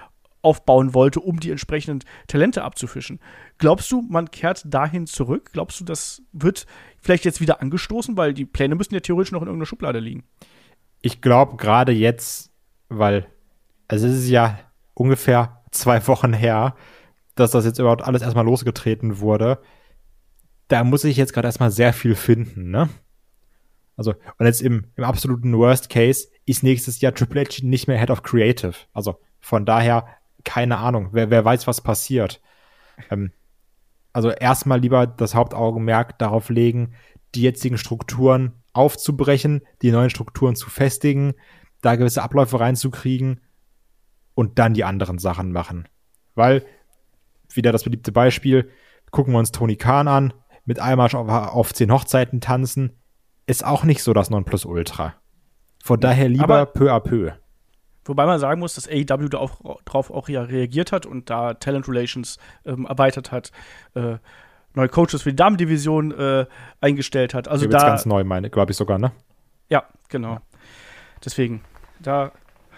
aufbauen 0.43 0.93
wollte, 0.93 1.21
um 1.21 1.39
die 1.39 1.51
entsprechenden 1.51 2.01
Talente 2.27 2.65
abzufischen. 2.65 3.21
Glaubst 3.59 3.91
du, 3.93 4.03
man 4.03 4.31
kehrt 4.31 4.63
dahin 4.67 5.07
zurück? 5.07 5.51
Glaubst 5.53 5.81
du, 5.81 5.85
das 5.85 6.23
wird 6.33 6.67
vielleicht 7.01 7.25
jetzt 7.25 7.41
wieder 7.41 7.63
angestoßen, 7.63 8.17
weil 8.17 8.35
die 8.35 8.45
Pläne 8.45 8.75
müssen 8.75 8.95
ja 8.95 9.01
theoretisch 9.01 9.33
noch 9.33 9.43
in 9.43 9.47
irgendeiner 9.47 9.67
Schublade 9.67 10.01
liegen? 10.01 10.25
Ich 11.01 11.21
glaube 11.21 11.57
gerade 11.57 11.93
jetzt, 11.93 12.51
weil 12.89 13.27
also 13.89 14.07
es 14.07 14.15
ist 14.15 14.29
ja 14.29 14.59
ungefähr 14.95 15.62
zwei 15.73 16.07
Wochen 16.07 16.33
her, 16.33 16.77
dass 17.35 17.51
das 17.51 17.65
jetzt 17.65 17.79
überhaupt 17.79 18.03
alles 18.03 18.23
erstmal 18.23 18.45
losgetreten 18.45 19.19
wurde. 19.19 19.61
Da 20.69 20.85
muss 20.85 21.05
ich 21.05 21.17
jetzt 21.17 21.33
gerade 21.33 21.49
erstmal 21.49 21.71
sehr 21.71 21.93
viel 21.93 22.15
finden, 22.15 22.71
ne? 22.71 22.89
Also, 23.97 24.15
und 24.39 24.47
jetzt 24.47 24.63
im, 24.63 24.87
im 24.97 25.05
absoluten 25.05 25.57
Worst 25.57 25.91
Case 25.91 26.29
ist 26.47 26.63
nächstes 26.63 27.01
Jahr 27.01 27.15
Triple 27.15 27.43
H 27.43 27.59
nicht 27.63 27.89
mehr 27.89 27.99
Head 27.99 28.11
of 28.11 28.23
Creative. 28.23 28.75
Also, 28.93 29.17
von 29.39 29.67
daher, 29.67 30.07
keine 30.45 30.79
Ahnung, 30.79 31.11
wer, 31.13 31.31
wer 31.31 31.45
weiß, 31.45 31.67
was 31.67 31.83
passiert. 31.83 32.41
Ähm, 33.11 33.33
also, 34.13 34.31
erstmal 34.31 34.81
lieber 34.81 35.07
das 35.07 35.35
Hauptaugenmerk 35.35 36.19
darauf 36.19 36.49
legen, 36.49 36.95
die 37.35 37.43
jetzigen 37.43 37.79
Strukturen 37.79 38.63
aufzubrechen, 38.73 39.63
die 39.83 39.91
neuen 39.91 40.11
Strukturen 40.11 40.57
zu 40.57 40.71
festigen, 40.71 41.35
da 41.83 41.97
gewisse 41.97 42.23
Abläufe 42.23 42.61
reinzukriegen 42.61 43.41
und 44.35 44.59
dann 44.59 44.75
die 44.75 44.85
anderen 44.85 45.19
Sachen 45.19 45.53
machen. 45.53 45.89
Weil, 46.35 46.65
wieder 47.53 47.73
das 47.73 47.85
beliebte 47.85 48.13
Beispiel, 48.13 48.71
gucken 49.11 49.35
wir 49.35 49.39
uns 49.39 49.53
Tony 49.53 49.77
Khan 49.77 50.09
an, 50.09 50.33
mit 50.65 50.81
Einmarsch 50.81 51.15
auf, 51.15 51.29
auf 51.29 51.75
zehn 51.75 51.93
Hochzeiten 51.93 52.41
tanzen, 52.41 52.97
ist 53.47 53.65
auch 53.65 53.85
nicht 53.85 54.03
so 54.03 54.13
das 54.13 54.31
Nonplusultra. 54.31 55.15
Von 55.83 56.01
daher 56.01 56.29
lieber 56.29 56.45
Aber 56.45 56.67
peu 56.67 56.93
à 56.93 57.01
peu. 57.01 57.33
Wobei 58.05 58.27
man 58.27 58.39
sagen 58.39 58.61
muss, 58.61 58.75
dass 58.75 58.89
AEW 58.89 59.29
da 59.29 59.39
auch, 59.39 59.81
drauf 59.85 60.11
auch 60.11 60.29
ja 60.29 60.43
reagiert 60.43 60.93
hat 60.93 61.07
und 61.07 61.31
da 61.31 61.55
Talent 61.55 61.89
Relations 61.89 62.39
ähm, 62.65 62.87
erweitert 62.87 63.31
hat, 63.31 63.53
äh, 63.95 64.17
neue 64.75 64.89
Coaches 64.89 65.23
für 65.23 65.31
die 65.31 65.37
Damendivision 65.37 66.13
äh, 66.13 66.47
eingestellt 66.81 67.35
hat. 67.35 67.47
Also 67.47 67.67
da 67.67 67.79
ganz 67.79 68.07
neu, 68.07 68.25
meine, 68.25 68.51
glaube 68.51 68.73
ich 68.73 68.77
sogar, 68.77 68.99
ne? 68.99 69.13
Ja, 69.69 69.85
genau. 70.09 70.39
Deswegen, 71.25 71.63
da 72.01 72.33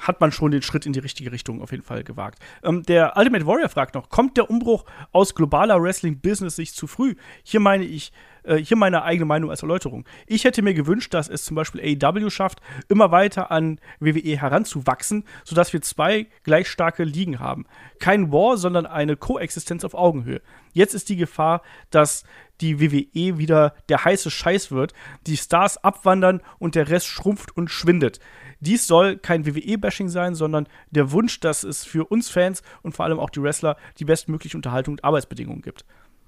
hat 0.06 0.20
man 0.20 0.32
schon 0.32 0.50
den 0.50 0.62
Schritt 0.62 0.86
in 0.86 0.92
die 0.92 1.00
richtige 1.00 1.32
Richtung 1.32 1.60
auf 1.62 1.70
jeden 1.70 1.82
Fall 1.82 2.04
gewagt. 2.04 2.38
Ähm, 2.62 2.82
der 2.84 3.16
Ultimate 3.16 3.46
Warrior 3.46 3.68
fragt 3.68 3.94
noch: 3.94 4.08
Kommt 4.08 4.36
der 4.36 4.50
Umbruch 4.50 4.84
aus 5.12 5.34
globaler 5.34 5.82
Wrestling-Business 5.82 6.56
sich 6.56 6.74
zu 6.74 6.86
früh? 6.86 7.14
Hier 7.42 7.60
meine 7.60 7.84
ich 7.84 8.12
äh, 8.44 8.56
hier 8.56 8.76
meine 8.76 9.02
eigene 9.02 9.26
Meinung 9.26 9.50
als 9.50 9.62
Erläuterung. 9.62 10.04
Ich 10.26 10.44
hätte 10.44 10.62
mir 10.62 10.74
gewünscht, 10.74 11.12
dass 11.14 11.28
es 11.28 11.44
zum 11.44 11.54
Beispiel 11.54 11.80
AEW 11.80 12.30
schafft, 12.30 12.60
immer 12.88 13.10
weiter 13.10 13.50
an 13.50 13.80
WWE 14.00 14.38
heranzuwachsen, 14.40 15.24
sodass 15.44 15.72
wir 15.72 15.82
zwei 15.82 16.26
gleich 16.42 16.68
starke 16.68 17.04
Ligen 17.04 17.40
haben. 17.40 17.66
Kein 17.98 18.32
War, 18.32 18.56
sondern 18.56 18.86
eine 18.86 19.16
Koexistenz 19.16 19.84
auf 19.84 19.94
Augenhöhe. 19.94 20.40
Jetzt 20.72 20.94
ist 20.94 21.08
die 21.08 21.16
Gefahr, 21.16 21.62
dass 21.90 22.24
die 22.60 22.80
WWE 22.80 23.38
wieder 23.38 23.74
der 23.88 24.04
heiße 24.04 24.30
Scheiß 24.30 24.70
wird, 24.70 24.92
die 25.26 25.36
Stars 25.36 25.82
abwandern 25.82 26.40
und 26.58 26.74
der 26.74 26.88
Rest 26.88 27.06
schrumpft 27.06 27.56
und 27.56 27.70
schwindet. 27.70 28.20
Dies 28.60 28.86
soll 28.86 29.18
kein 29.18 29.44
WWE-Bashing 29.44 30.08
sein, 30.08 30.34
sondern 30.34 30.68
der 30.90 31.12
Wunsch, 31.12 31.40
dass 31.40 31.64
es 31.64 31.84
für 31.84 32.06
uns 32.06 32.30
Fans 32.30 32.62
und 32.82 32.94
vor 32.94 33.04
allem 33.04 33.18
auch 33.18 33.30
die 33.30 33.42
Wrestler 33.42 33.76
die 33.98 34.04
bestmögliche 34.04 34.56
Unterhaltung 34.56 34.94
und 34.94 35.04
Arbeitsbedingungen 35.04 35.62
gibt. 35.62 35.84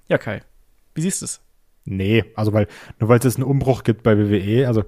Ja, 0.07 0.17
Kai, 0.17 0.41
wie 0.93 1.01
siehst 1.01 1.21
du 1.21 1.25
es? 1.25 1.41
Nee, 1.89 2.25
also 2.35 2.51
weil, 2.51 2.67
nur 2.99 3.07
weil 3.07 3.19
es 3.19 3.35
einen 3.37 3.45
Umbruch 3.45 3.83
gibt 3.83 4.03
bei 4.03 4.17
WWE, 4.17 4.67
also 4.67 4.83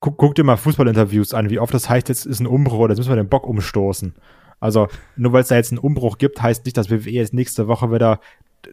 guck, 0.00 0.18
guck 0.18 0.34
dir 0.34 0.42
mal 0.42 0.56
Fußballinterviews 0.56 1.32
an, 1.32 1.48
wie 1.48 1.60
oft 1.60 1.72
das 1.72 1.88
heißt, 1.88 2.08
jetzt 2.08 2.26
ist 2.26 2.40
ein 2.40 2.48
Umbruch 2.48 2.78
oder 2.78 2.92
jetzt 2.92 2.98
müssen 2.98 3.12
wir 3.12 3.16
den 3.16 3.28
Bock 3.28 3.46
umstoßen. 3.46 4.16
Also, 4.58 4.88
nur 5.16 5.32
weil 5.32 5.42
es 5.42 5.48
da 5.48 5.54
jetzt 5.54 5.70
einen 5.70 5.78
Umbruch 5.78 6.18
gibt, 6.18 6.42
heißt 6.42 6.64
nicht, 6.64 6.76
dass 6.76 6.90
WWE 6.90 7.10
jetzt 7.10 7.32
nächste 7.32 7.68
Woche 7.68 7.92
wieder 7.92 8.20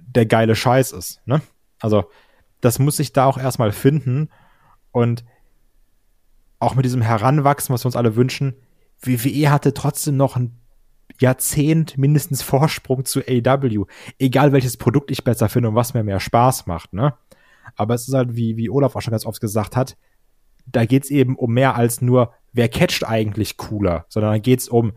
der 0.01 0.25
geile 0.25 0.55
Scheiß 0.55 0.91
ist, 0.91 1.21
ne? 1.25 1.41
Also, 1.79 2.05
das 2.61 2.79
muss 2.79 2.97
sich 2.97 3.13
da 3.13 3.25
auch 3.25 3.37
erstmal 3.37 3.71
finden 3.71 4.29
und 4.91 5.23
auch 6.59 6.73
mit 6.73 6.83
diesem 6.83 7.03
Heranwachsen, 7.03 7.71
was 7.71 7.83
wir 7.83 7.89
uns 7.89 7.95
alle 7.95 8.15
wünschen, 8.15 8.55
WWE 9.01 9.51
hatte 9.51 9.75
trotzdem 9.75 10.17
noch 10.17 10.35
ein 10.35 10.59
Jahrzehnt 11.19 11.95
mindestens 11.99 12.41
Vorsprung 12.41 13.05
zu 13.05 13.21
AW. 13.21 13.85
Egal 14.17 14.51
welches 14.51 14.77
Produkt 14.77 15.11
ich 15.11 15.23
besser 15.23 15.47
finde 15.47 15.69
und 15.69 15.75
was 15.75 15.93
mir 15.93 16.03
mehr 16.03 16.19
Spaß 16.19 16.65
macht, 16.65 16.93
ne? 16.93 17.13
Aber 17.75 17.93
es 17.93 18.07
ist 18.07 18.13
halt, 18.13 18.35
wie, 18.35 18.57
wie 18.57 18.69
Olaf 18.69 18.95
auch 18.95 19.01
schon 19.01 19.11
ganz 19.11 19.25
oft 19.25 19.41
gesagt 19.41 19.75
hat, 19.75 19.97
da 20.65 20.85
geht's 20.85 21.09
eben 21.09 21.35
um 21.35 21.53
mehr 21.53 21.75
als 21.75 22.01
nur, 22.01 22.33
wer 22.53 22.69
catcht 22.69 23.05
eigentlich 23.07 23.57
cooler, 23.57 24.05
sondern 24.09 24.33
da 24.33 24.37
geht's 24.39 24.67
um 24.67 24.93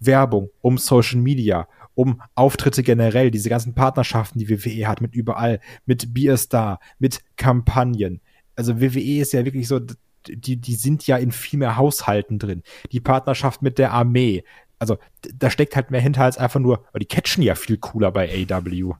Werbung, 0.00 0.50
um 0.60 0.78
Social 0.78 1.20
Media, 1.20 1.68
um 1.94 2.22
Auftritte 2.34 2.82
generell, 2.82 3.30
diese 3.30 3.48
ganzen 3.48 3.74
Partnerschaften, 3.74 4.38
die 4.38 4.48
WWE 4.48 4.88
hat, 4.88 5.00
mit 5.00 5.14
überall, 5.14 5.60
mit 5.86 6.12
Beer 6.14 6.36
Star, 6.36 6.80
mit 6.98 7.20
Kampagnen. 7.36 8.20
Also 8.56 8.80
WWE 8.80 9.20
ist 9.20 9.32
ja 9.32 9.44
wirklich 9.44 9.68
so, 9.68 9.80
die, 10.26 10.56
die 10.56 10.74
sind 10.74 11.06
ja 11.06 11.16
in 11.16 11.32
viel 11.32 11.58
mehr 11.58 11.76
Haushalten 11.76 12.38
drin. 12.38 12.62
Die 12.90 13.00
Partnerschaft 13.00 13.62
mit 13.62 13.78
der 13.78 13.92
Armee. 13.92 14.44
Also 14.78 14.98
da 15.34 15.50
steckt 15.50 15.76
halt 15.76 15.90
mehr 15.90 16.00
hinter 16.00 16.24
als 16.24 16.38
einfach 16.38 16.60
nur, 16.60 16.84
die 16.98 17.06
catchen 17.06 17.42
ja 17.42 17.54
viel 17.54 17.76
cooler 17.76 18.10
bei 18.10 18.46
AW. 18.50 18.94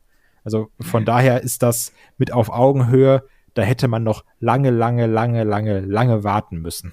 Also 0.44 0.70
von 0.80 1.02
mhm. 1.02 1.06
daher 1.06 1.42
ist 1.42 1.62
das 1.62 1.92
mit 2.18 2.32
auf 2.32 2.50
Augenhöhe, 2.50 3.24
da 3.54 3.62
hätte 3.62 3.88
man 3.88 4.02
noch 4.02 4.24
lange, 4.40 4.70
lange, 4.70 5.06
lange, 5.06 5.44
lange, 5.44 5.80
lange 5.80 6.24
warten 6.24 6.58
müssen. 6.58 6.92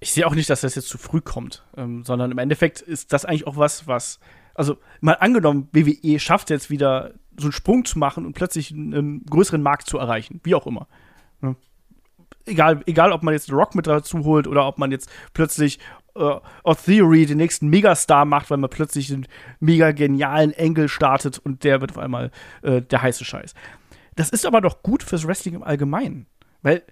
Ich 0.00 0.12
sehe 0.12 0.26
auch 0.26 0.34
nicht, 0.34 0.50
dass 0.50 0.60
das 0.60 0.74
jetzt 0.74 0.88
zu 0.88 0.98
früh 0.98 1.20
kommt, 1.20 1.64
ähm, 1.76 2.04
sondern 2.04 2.30
im 2.30 2.38
Endeffekt 2.38 2.80
ist 2.80 3.12
das 3.12 3.24
eigentlich 3.24 3.46
auch 3.46 3.56
was, 3.56 3.86
was, 3.86 4.20
also 4.54 4.76
mal 5.00 5.14
angenommen, 5.14 5.68
WWE 5.72 6.18
schafft 6.18 6.50
jetzt 6.50 6.70
wieder 6.70 7.14
so 7.38 7.46
einen 7.46 7.52
Sprung 7.52 7.84
zu 7.84 7.98
machen 7.98 8.26
und 8.26 8.34
plötzlich 8.34 8.72
einen 8.72 9.24
größeren 9.24 9.62
Markt 9.62 9.88
zu 9.88 9.98
erreichen, 9.98 10.40
wie 10.42 10.54
auch 10.54 10.66
immer. 10.66 10.86
Ne? 11.40 11.56
egal, 12.46 12.82
egal 12.86 13.12
ob 13.12 13.22
man 13.22 13.34
jetzt 13.34 13.52
Rock 13.52 13.74
mit 13.74 13.86
dazu 13.86 14.24
holt 14.24 14.46
oder 14.46 14.66
ob 14.66 14.78
man 14.78 14.90
jetzt 14.90 15.10
plötzlich 15.34 15.78
äh, 16.16 16.40
auf 16.62 16.84
Theory 16.84 17.26
den 17.26 17.38
nächsten 17.38 17.68
Megastar 17.68 18.24
macht, 18.24 18.50
weil 18.50 18.58
man 18.58 18.70
plötzlich 18.70 19.12
einen 19.12 19.26
mega 19.60 19.92
genialen 19.92 20.52
Engel 20.52 20.88
startet 20.88 21.38
und 21.38 21.64
der 21.64 21.80
wird 21.80 21.92
auf 21.92 21.98
einmal 21.98 22.30
äh, 22.62 22.82
der 22.82 23.02
heiße 23.02 23.24
Scheiß. 23.24 23.54
Das 24.14 24.30
ist 24.30 24.46
aber 24.46 24.60
doch 24.60 24.82
gut 24.82 25.02
fürs 25.02 25.26
Wrestling 25.26 25.54
im 25.54 25.62
Allgemeinen, 25.62 26.26
weil 26.62 26.82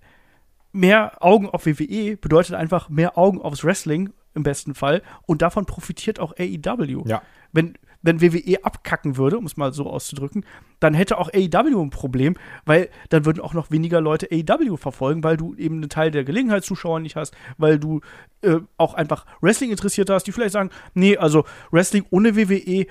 mehr 0.72 1.22
Augen 1.22 1.48
auf 1.48 1.66
WWE 1.66 2.16
bedeutet 2.16 2.54
einfach 2.54 2.88
mehr 2.88 3.16
Augen 3.16 3.40
aufs 3.40 3.64
Wrestling 3.64 4.12
im 4.34 4.42
besten 4.42 4.74
Fall 4.74 5.02
und 5.26 5.40
davon 5.42 5.64
profitiert 5.64 6.20
auch 6.20 6.34
AEW. 6.38 7.04
Ja. 7.06 7.22
Wenn 7.52 7.78
wenn 8.04 8.20
WWE 8.20 8.62
abkacken 8.62 9.16
würde, 9.16 9.38
um 9.38 9.46
es 9.46 9.56
mal 9.56 9.72
so 9.72 9.86
auszudrücken, 9.86 10.44
dann 10.78 10.94
hätte 10.94 11.18
auch 11.18 11.30
AEW 11.32 11.82
ein 11.82 11.90
Problem, 11.90 12.36
weil 12.66 12.90
dann 13.08 13.24
würden 13.24 13.40
auch 13.40 13.54
noch 13.54 13.70
weniger 13.70 14.00
Leute 14.00 14.28
AEW 14.30 14.76
verfolgen, 14.76 15.24
weil 15.24 15.36
du 15.38 15.54
eben 15.54 15.76
einen 15.76 15.88
Teil 15.88 16.10
der 16.10 16.24
Gelegenheitszuschauer 16.24 17.00
nicht 17.00 17.16
hast, 17.16 17.34
weil 17.56 17.78
du 17.78 18.02
äh, 18.42 18.58
auch 18.76 18.94
einfach 18.94 19.24
Wrestling 19.40 19.70
interessiert 19.70 20.10
hast, 20.10 20.24
die 20.24 20.32
vielleicht 20.32 20.52
sagen, 20.52 20.70
nee, 20.92 21.16
also 21.16 21.44
Wrestling 21.70 22.04
ohne 22.10 22.36
WWE, 22.36 22.86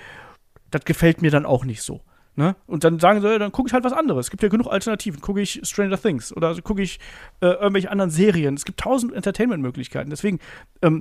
das 0.72 0.84
gefällt 0.84 1.22
mir 1.22 1.30
dann 1.30 1.45
auch 1.45 1.64
nicht 1.64 1.84
so. 1.84 2.01
Ne? 2.36 2.55
Und 2.66 2.84
dann 2.84 2.97
sagen 2.97 3.22
sie, 3.22 3.38
dann 3.38 3.51
gucke 3.51 3.68
ich 3.68 3.74
halt 3.74 3.84
was 3.84 3.93
anderes. 3.93 4.26
Es 4.26 4.32
gibt 4.32 4.41
ja 4.41 4.49
genug 4.49 4.68
Alternativen. 4.68 5.22
Gucke 5.22 5.41
ich 5.41 5.61
Stranger 5.61 6.01
Things 6.01 6.36
oder 6.36 6.59
gucke 6.61 6.82
ich 6.82 6.99
äh, 7.41 7.47
irgendwelche 7.49 7.91
anderen 7.91 8.09
Serien. 8.09 8.55
Es 8.55 8.66
gibt 8.66 8.80
tausend 8.80 9.14
Entertainment-Möglichkeiten. 9.14 10.09
Deswegen, 10.09 10.39
ähm, 10.82 10.99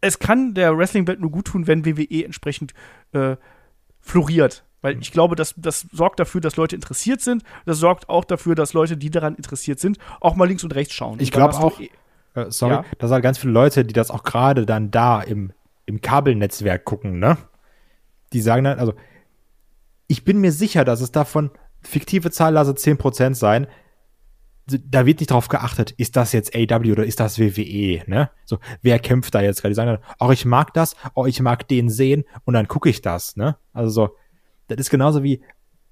es 0.00 0.18
kann 0.18 0.54
der 0.54 0.76
Wrestling-Welt 0.76 1.20
nur 1.20 1.30
gut 1.30 1.46
tun, 1.46 1.66
wenn 1.66 1.84
WWE 1.84 2.24
entsprechend 2.24 2.72
äh, 3.12 3.36
floriert. 4.00 4.64
Weil 4.82 4.94
mhm. 4.94 5.02
ich 5.02 5.12
glaube, 5.12 5.36
das, 5.36 5.54
das 5.56 5.86
sorgt 5.92 6.20
dafür, 6.20 6.40
dass 6.40 6.56
Leute 6.56 6.76
interessiert 6.76 7.20
sind. 7.20 7.42
Das 7.64 7.78
sorgt 7.78 8.08
auch 8.08 8.24
dafür, 8.24 8.54
dass 8.54 8.72
Leute, 8.72 8.96
die 8.96 9.10
daran 9.10 9.34
interessiert 9.34 9.80
sind, 9.80 9.98
auch 10.20 10.36
mal 10.36 10.46
links 10.46 10.64
und 10.64 10.74
rechts 10.74 10.94
schauen. 10.94 11.18
Ich 11.20 11.32
glaube 11.32 11.54
auch, 11.54 11.80
äh, 11.80 12.50
sorry, 12.50 12.74
ja? 12.74 12.84
da 12.98 13.08
sind 13.08 13.22
ganz 13.22 13.38
viele 13.38 13.52
Leute, 13.52 13.84
die 13.84 13.94
das 13.94 14.10
auch 14.10 14.22
gerade 14.22 14.66
dann 14.66 14.90
da 14.90 15.22
im, 15.22 15.52
im 15.86 16.00
Kabelnetzwerk 16.00 16.84
gucken, 16.84 17.18
ne? 17.18 17.38
Die 18.32 18.40
sagen 18.40 18.64
dann, 18.64 18.78
also, 18.78 18.94
ich 20.08 20.24
bin 20.24 20.40
mir 20.40 20.52
sicher, 20.52 20.84
dass 20.84 21.00
es 21.00 21.10
davon 21.12 21.50
fiktive 21.80 22.30
Zahl, 22.30 22.52
lasse 22.52 22.72
10% 22.72 23.34
sein, 23.34 23.66
da 24.66 25.06
wird 25.06 25.20
nicht 25.20 25.30
drauf 25.30 25.48
geachtet, 25.48 25.92
ist 25.92 26.16
das 26.16 26.32
jetzt 26.32 26.54
AW 26.54 26.90
oder 26.90 27.04
ist 27.04 27.20
das 27.20 27.38
WWE, 27.38 28.02
ne? 28.06 28.30
So, 28.44 28.58
wer 28.82 28.98
kämpft 28.98 29.34
da 29.34 29.40
jetzt 29.40 29.62
gerade? 29.62 29.70
Die 29.70 29.76
sagen 29.76 29.90
dann, 29.90 30.16
oh, 30.18 30.32
ich 30.32 30.44
mag 30.44 30.74
das, 30.74 30.96
oh, 31.14 31.26
ich 31.26 31.40
mag 31.40 31.68
den 31.68 31.88
sehen 31.88 32.24
und 32.44 32.54
dann 32.54 32.66
gucke 32.66 32.88
ich 32.88 33.00
das, 33.00 33.36
ne? 33.36 33.56
Also 33.72 33.90
so, 33.90 34.16
das 34.66 34.78
ist 34.78 34.90
genauso 34.90 35.22
wie 35.22 35.42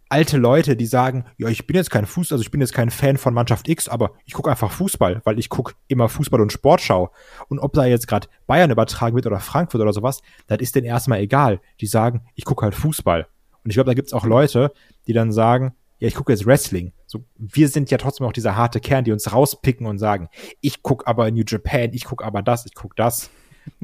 alte 0.09 0.37
Leute, 0.37 0.77
die 0.77 0.87
sagen, 0.87 1.25
ja, 1.39 1.49
ich 1.49 1.67
bin 1.67 1.77
jetzt 1.77 1.91
kein 1.91 2.07
Fuß, 2.07 2.33
also 2.33 2.43
ich 2.43 2.51
bin 2.51 2.61
jetzt 2.61 2.73
kein 2.73 2.91
Fan 2.91 3.17
von 3.17 3.33
Mannschaft 3.33 3.69
X, 3.69 3.89
aber 3.89 4.13
ich 4.25 4.33
gucke 4.33 4.51
einfach 4.51 4.71
Fußball, 4.71 5.23
weil 5.25 5.39
ich 5.39 5.49
gucke 5.49 5.75
immer 5.89 6.09
Fußball 6.09 6.41
und 6.41 6.53
Sportschau. 6.53 7.11
Und 7.49 7.59
ob 7.59 7.73
da 7.73 7.85
jetzt 7.85 8.07
gerade 8.07 8.29
Bayern 8.47 8.71
übertragen 8.71 9.15
wird 9.15 9.27
oder 9.27 9.41
Frankfurt 9.41 9.81
oder 9.81 9.93
sowas, 9.93 10.21
das 10.47 10.59
ist 10.59 10.75
denen 10.75 10.87
erstmal 10.87 11.21
egal. 11.21 11.61
Die 11.81 11.87
sagen, 11.87 12.23
ich 12.35 12.45
gucke 12.45 12.65
halt 12.65 12.75
Fußball. 12.75 13.27
Und 13.65 13.71
ich 13.71 13.75
glaube, 13.75 13.89
da 13.89 13.95
gibt's 13.95 14.13
auch 14.13 14.25
Leute, 14.25 14.73
die 15.07 15.15
dann 15.15 15.33
sagen, 15.33 15.75
ja, 15.99 16.09
ich 16.09 16.15
gucke 16.15 16.33
jetzt 16.33 16.47
Wrestling. 16.47 16.93
So, 17.07 17.25
wir 17.37 17.69
sind 17.69 17.91
ja 17.91 17.99
trotzdem 17.99 18.27
auch 18.27 18.33
dieser 18.33 18.57
harte 18.57 18.81
Kern, 18.81 19.05
die 19.05 19.13
uns 19.13 19.33
rauspicken 19.33 19.87
und 19.87 19.99
sagen, 19.99 20.29
ich 20.61 20.83
gucke 20.83 21.07
aber 21.07 21.31
New 21.31 21.45
Japan, 21.47 21.91
ich 21.93 22.05
gucke 22.05 22.25
aber 22.25 22.43
das, 22.43 22.67
ich 22.67 22.75
gucke 22.75 22.95
das. 22.97 23.31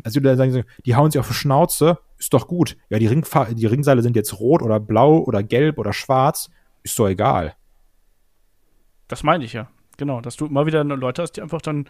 Also 0.05 0.21
die 0.21 0.37
sagen, 0.37 0.65
die 0.85 0.95
hauen 0.95 1.11
sich 1.11 1.19
auf 1.19 1.29
die 1.29 1.35
Schnauze, 1.35 1.99
ist 2.19 2.35
doch 2.35 2.49
gut. 2.49 2.77
Ja, 2.91 2.99
die, 2.99 3.07
Ringfa 3.07 3.47
die 3.47 3.67
Ringseile 3.67 4.03
sind 4.03 4.17
jetzt 4.17 4.39
rot 4.39 4.63
oder 4.63 4.79
blau 4.79 5.19
oder 5.21 5.43
gelb 5.43 5.79
oder 5.79 5.93
schwarz, 5.93 6.51
ist 6.83 6.99
doch 6.99 7.09
egal. 7.09 7.55
Das 9.09 9.23
meine 9.23 9.45
ich 9.45 9.53
ja. 9.53 9.71
Genau, 9.97 10.21
dass 10.21 10.37
du 10.37 10.47
immer 10.47 10.67
wieder 10.67 10.85
Leute 10.85 11.23
hast, 11.23 11.33
die 11.33 11.43
einfach 11.43 11.61
dann 11.61 11.89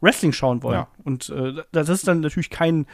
Wrestling 0.00 0.32
schauen 0.32 0.62
wollen. 0.62 0.80
Ja. 0.80 0.88
Und 1.04 1.28
äh, 1.30 1.62
das 1.72 1.88
ist 1.88 2.08
dann 2.08 2.20
natürlich 2.20 2.50
kein 2.50 2.86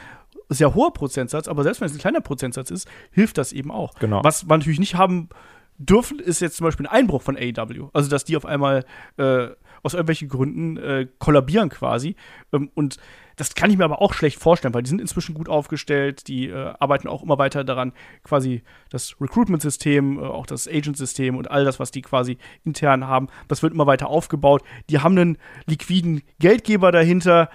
sehr 0.49 0.75
hoher 0.75 0.93
Prozentsatz, 0.93 1.47
aber 1.47 1.63
selbst 1.63 1.81
wenn 1.81 1.87
es 1.87 1.93
ein 1.93 1.99
kleiner 1.99 2.21
Prozentsatz 2.21 2.71
ist, 2.71 2.87
hilft 3.11 3.37
das 3.37 3.53
eben 3.53 3.71
auch. 3.71 3.95
Genau. 3.95 4.23
Was 4.23 4.45
man 4.45 4.59
natürlich 4.59 4.79
nicht 4.79 4.95
haben 4.95 5.29
dürfen, 5.77 6.19
ist 6.19 6.41
jetzt 6.41 6.57
zum 6.57 6.65
Beispiel 6.65 6.87
ein 6.87 6.91
Einbruch 6.91 7.21
von 7.21 7.37
AEW. 7.37 7.89
Also, 7.93 8.09
dass 8.09 8.25
die 8.25 8.37
auf 8.37 8.45
einmal 8.45 8.85
äh, 9.17 9.47
aus 9.83 9.93
irgendwelchen 9.93 10.29
Gründen 10.29 10.77
äh, 10.77 11.07
kollabieren 11.19 11.69
quasi. 11.69 12.15
Ähm, 12.51 12.71
und 12.75 12.97
das 13.37 13.53
kann 13.53 13.69
ich 13.69 13.77
mir 13.77 13.85
aber 13.85 14.01
auch 14.01 14.13
schlecht 14.13 14.39
vorstellen, 14.39 14.73
weil 14.73 14.81
die 14.81 14.89
sind 14.89 14.99
inzwischen 14.99 15.35
gut 15.35 15.47
aufgestellt, 15.47 16.27
die 16.27 16.47
äh, 16.47 16.73
arbeiten 16.79 17.07
auch 17.07 17.21
immer 17.21 17.37
weiter 17.37 17.63
daran, 17.63 17.93
quasi 18.23 18.63
das 18.89 19.15
Recruitment-System, 19.21 20.19
äh, 20.19 20.23
auch 20.23 20.47
das 20.47 20.67
Agent-System 20.67 21.37
und 21.37 21.49
all 21.51 21.63
das, 21.63 21.79
was 21.79 21.91
die 21.91 22.01
quasi 22.01 22.37
intern 22.65 23.05
haben, 23.05 23.27
das 23.47 23.61
wird 23.61 23.73
immer 23.73 23.85
weiter 23.85 24.07
aufgebaut. 24.07 24.63
Die 24.89 24.99
haben 24.99 25.17
einen 25.17 25.37
liquiden 25.67 26.23
Geldgeber 26.39 26.91
dahinter, 26.91 27.49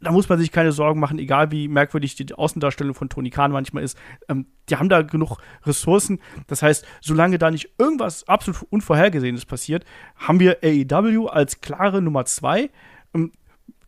da 0.00 0.12
muss 0.12 0.28
man 0.28 0.38
sich 0.38 0.52
keine 0.52 0.72
Sorgen 0.72 1.00
machen, 1.00 1.18
egal 1.18 1.50
wie 1.50 1.66
merkwürdig 1.66 2.14
die 2.14 2.32
Außendarstellung 2.32 2.94
von 2.94 3.08
Tony 3.08 3.30
Khan 3.30 3.50
manchmal 3.50 3.82
ist. 3.82 3.98
Ähm, 4.28 4.46
die 4.68 4.76
haben 4.76 4.88
da 4.88 5.02
genug 5.02 5.38
Ressourcen. 5.64 6.20
Das 6.46 6.62
heißt, 6.62 6.86
solange 7.00 7.38
da 7.38 7.50
nicht 7.50 7.70
irgendwas 7.78 8.28
absolut 8.28 8.62
Unvorhergesehenes 8.70 9.44
passiert, 9.44 9.84
haben 10.16 10.40
wir 10.40 10.58
AEW 10.62 11.26
als 11.26 11.60
klare 11.60 12.00
Nummer 12.00 12.24
zwei. 12.26 12.70
Ähm, 13.14 13.32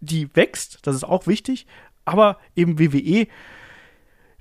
die 0.01 0.35
wächst, 0.35 0.87
das 0.87 0.97
ist 0.97 1.05
auch 1.05 1.27
wichtig, 1.27 1.67
aber 2.05 2.39
eben 2.57 2.79
WWE 2.79 3.27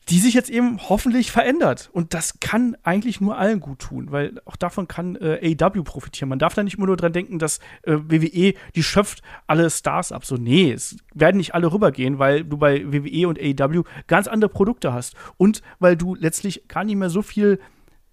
die 0.09 0.19
sich 0.19 0.33
jetzt 0.33 0.49
eben 0.49 0.79
hoffentlich 0.89 1.31
verändert. 1.31 1.89
Und 1.93 2.13
das 2.13 2.39
kann 2.39 2.75
eigentlich 2.83 3.21
nur 3.21 3.37
allen 3.37 3.59
gut 3.59 3.79
tun, 3.79 4.11
weil 4.11 4.41
auch 4.45 4.55
davon 4.55 4.87
kann 4.87 5.15
äh, 5.15 5.55
AW 5.59 5.83
profitieren. 5.83 6.29
Man 6.29 6.39
darf 6.39 6.55
da 6.55 6.63
nicht 6.63 6.77
immer 6.77 6.87
nur 6.87 6.97
dran 6.97 7.13
denken, 7.13 7.37
dass 7.37 7.59
äh, 7.83 7.93
WWE, 7.93 8.53
die 8.75 8.83
schöpft 8.83 9.21
alle 9.45 9.69
Stars 9.69 10.11
ab. 10.11 10.25
So, 10.25 10.35
nee, 10.35 10.71
es 10.71 10.97
werden 11.13 11.37
nicht 11.37 11.53
alle 11.53 11.71
rübergehen, 11.71 12.17
weil 12.17 12.43
du 12.43 12.57
bei 12.57 12.91
WWE 12.91 13.27
und 13.27 13.39
AW 13.39 13.83
ganz 14.07 14.27
andere 14.27 14.49
Produkte 14.49 14.93
hast. 14.93 15.15
Und 15.37 15.61
weil 15.79 15.95
du 15.95 16.15
letztlich 16.15 16.67
gar 16.67 16.83
nicht 16.83 16.95
mehr 16.95 17.09
so 17.09 17.21
viel 17.21 17.59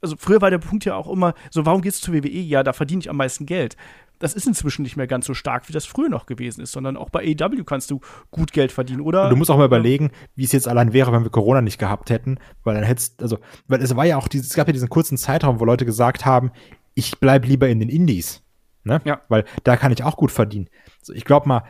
also 0.02 0.14
früher 0.18 0.40
war 0.40 0.50
der 0.50 0.58
Punkt 0.58 0.84
ja 0.84 0.94
auch 0.94 1.10
immer 1.10 1.34
so, 1.50 1.66
warum 1.66 1.82
geht's 1.82 2.00
zu 2.00 2.12
WWE? 2.12 2.28
Ja, 2.28 2.62
da 2.62 2.72
verdiene 2.72 3.00
ich 3.00 3.10
am 3.10 3.16
meisten 3.16 3.46
Geld. 3.46 3.76
Das 4.18 4.34
ist 4.34 4.46
inzwischen 4.46 4.82
nicht 4.82 4.96
mehr 4.96 5.06
ganz 5.06 5.26
so 5.26 5.34
stark, 5.34 5.68
wie 5.68 5.72
das 5.72 5.84
früher 5.84 6.08
noch 6.08 6.26
gewesen 6.26 6.62
ist, 6.62 6.72
sondern 6.72 6.96
auch 6.96 7.10
bei 7.10 7.20
AEW 7.20 7.64
kannst 7.64 7.90
du 7.90 8.00
gut 8.30 8.52
Geld 8.52 8.72
verdienen, 8.72 9.00
oder? 9.00 9.24
Und 9.24 9.30
du 9.30 9.36
musst 9.36 9.50
auch 9.50 9.58
mal 9.58 9.66
überlegen, 9.66 10.10
wie 10.34 10.44
es 10.44 10.52
jetzt 10.52 10.68
allein 10.68 10.92
wäre, 10.92 11.12
wenn 11.12 11.22
wir 11.22 11.30
Corona 11.30 11.60
nicht 11.60 11.78
gehabt 11.78 12.10
hätten, 12.10 12.38
weil 12.64 12.74
dann 12.74 12.84
hättest, 12.84 13.22
also, 13.22 13.38
weil 13.68 13.82
es 13.82 13.94
war 13.94 14.04
ja 14.04 14.16
auch 14.16 14.28
dieses, 14.28 14.48
es 14.48 14.54
gab 14.54 14.66
ja 14.66 14.72
diesen 14.72 14.88
kurzen 14.88 15.18
Zeitraum, 15.18 15.60
wo 15.60 15.64
Leute 15.64 15.84
gesagt 15.84 16.24
haben, 16.24 16.50
ich 16.94 17.18
bleib 17.20 17.46
lieber 17.46 17.68
in 17.68 17.80
den 17.80 17.88
Indies. 17.88 18.42
Ne? 18.84 19.00
Ja. 19.04 19.20
Weil 19.28 19.44
da 19.64 19.76
kann 19.76 19.92
ich 19.92 20.02
auch 20.02 20.16
gut 20.16 20.30
verdienen. 20.30 20.68
Also 21.00 21.12
ich 21.12 21.24
glaube 21.24 21.48
mal, 21.48 21.62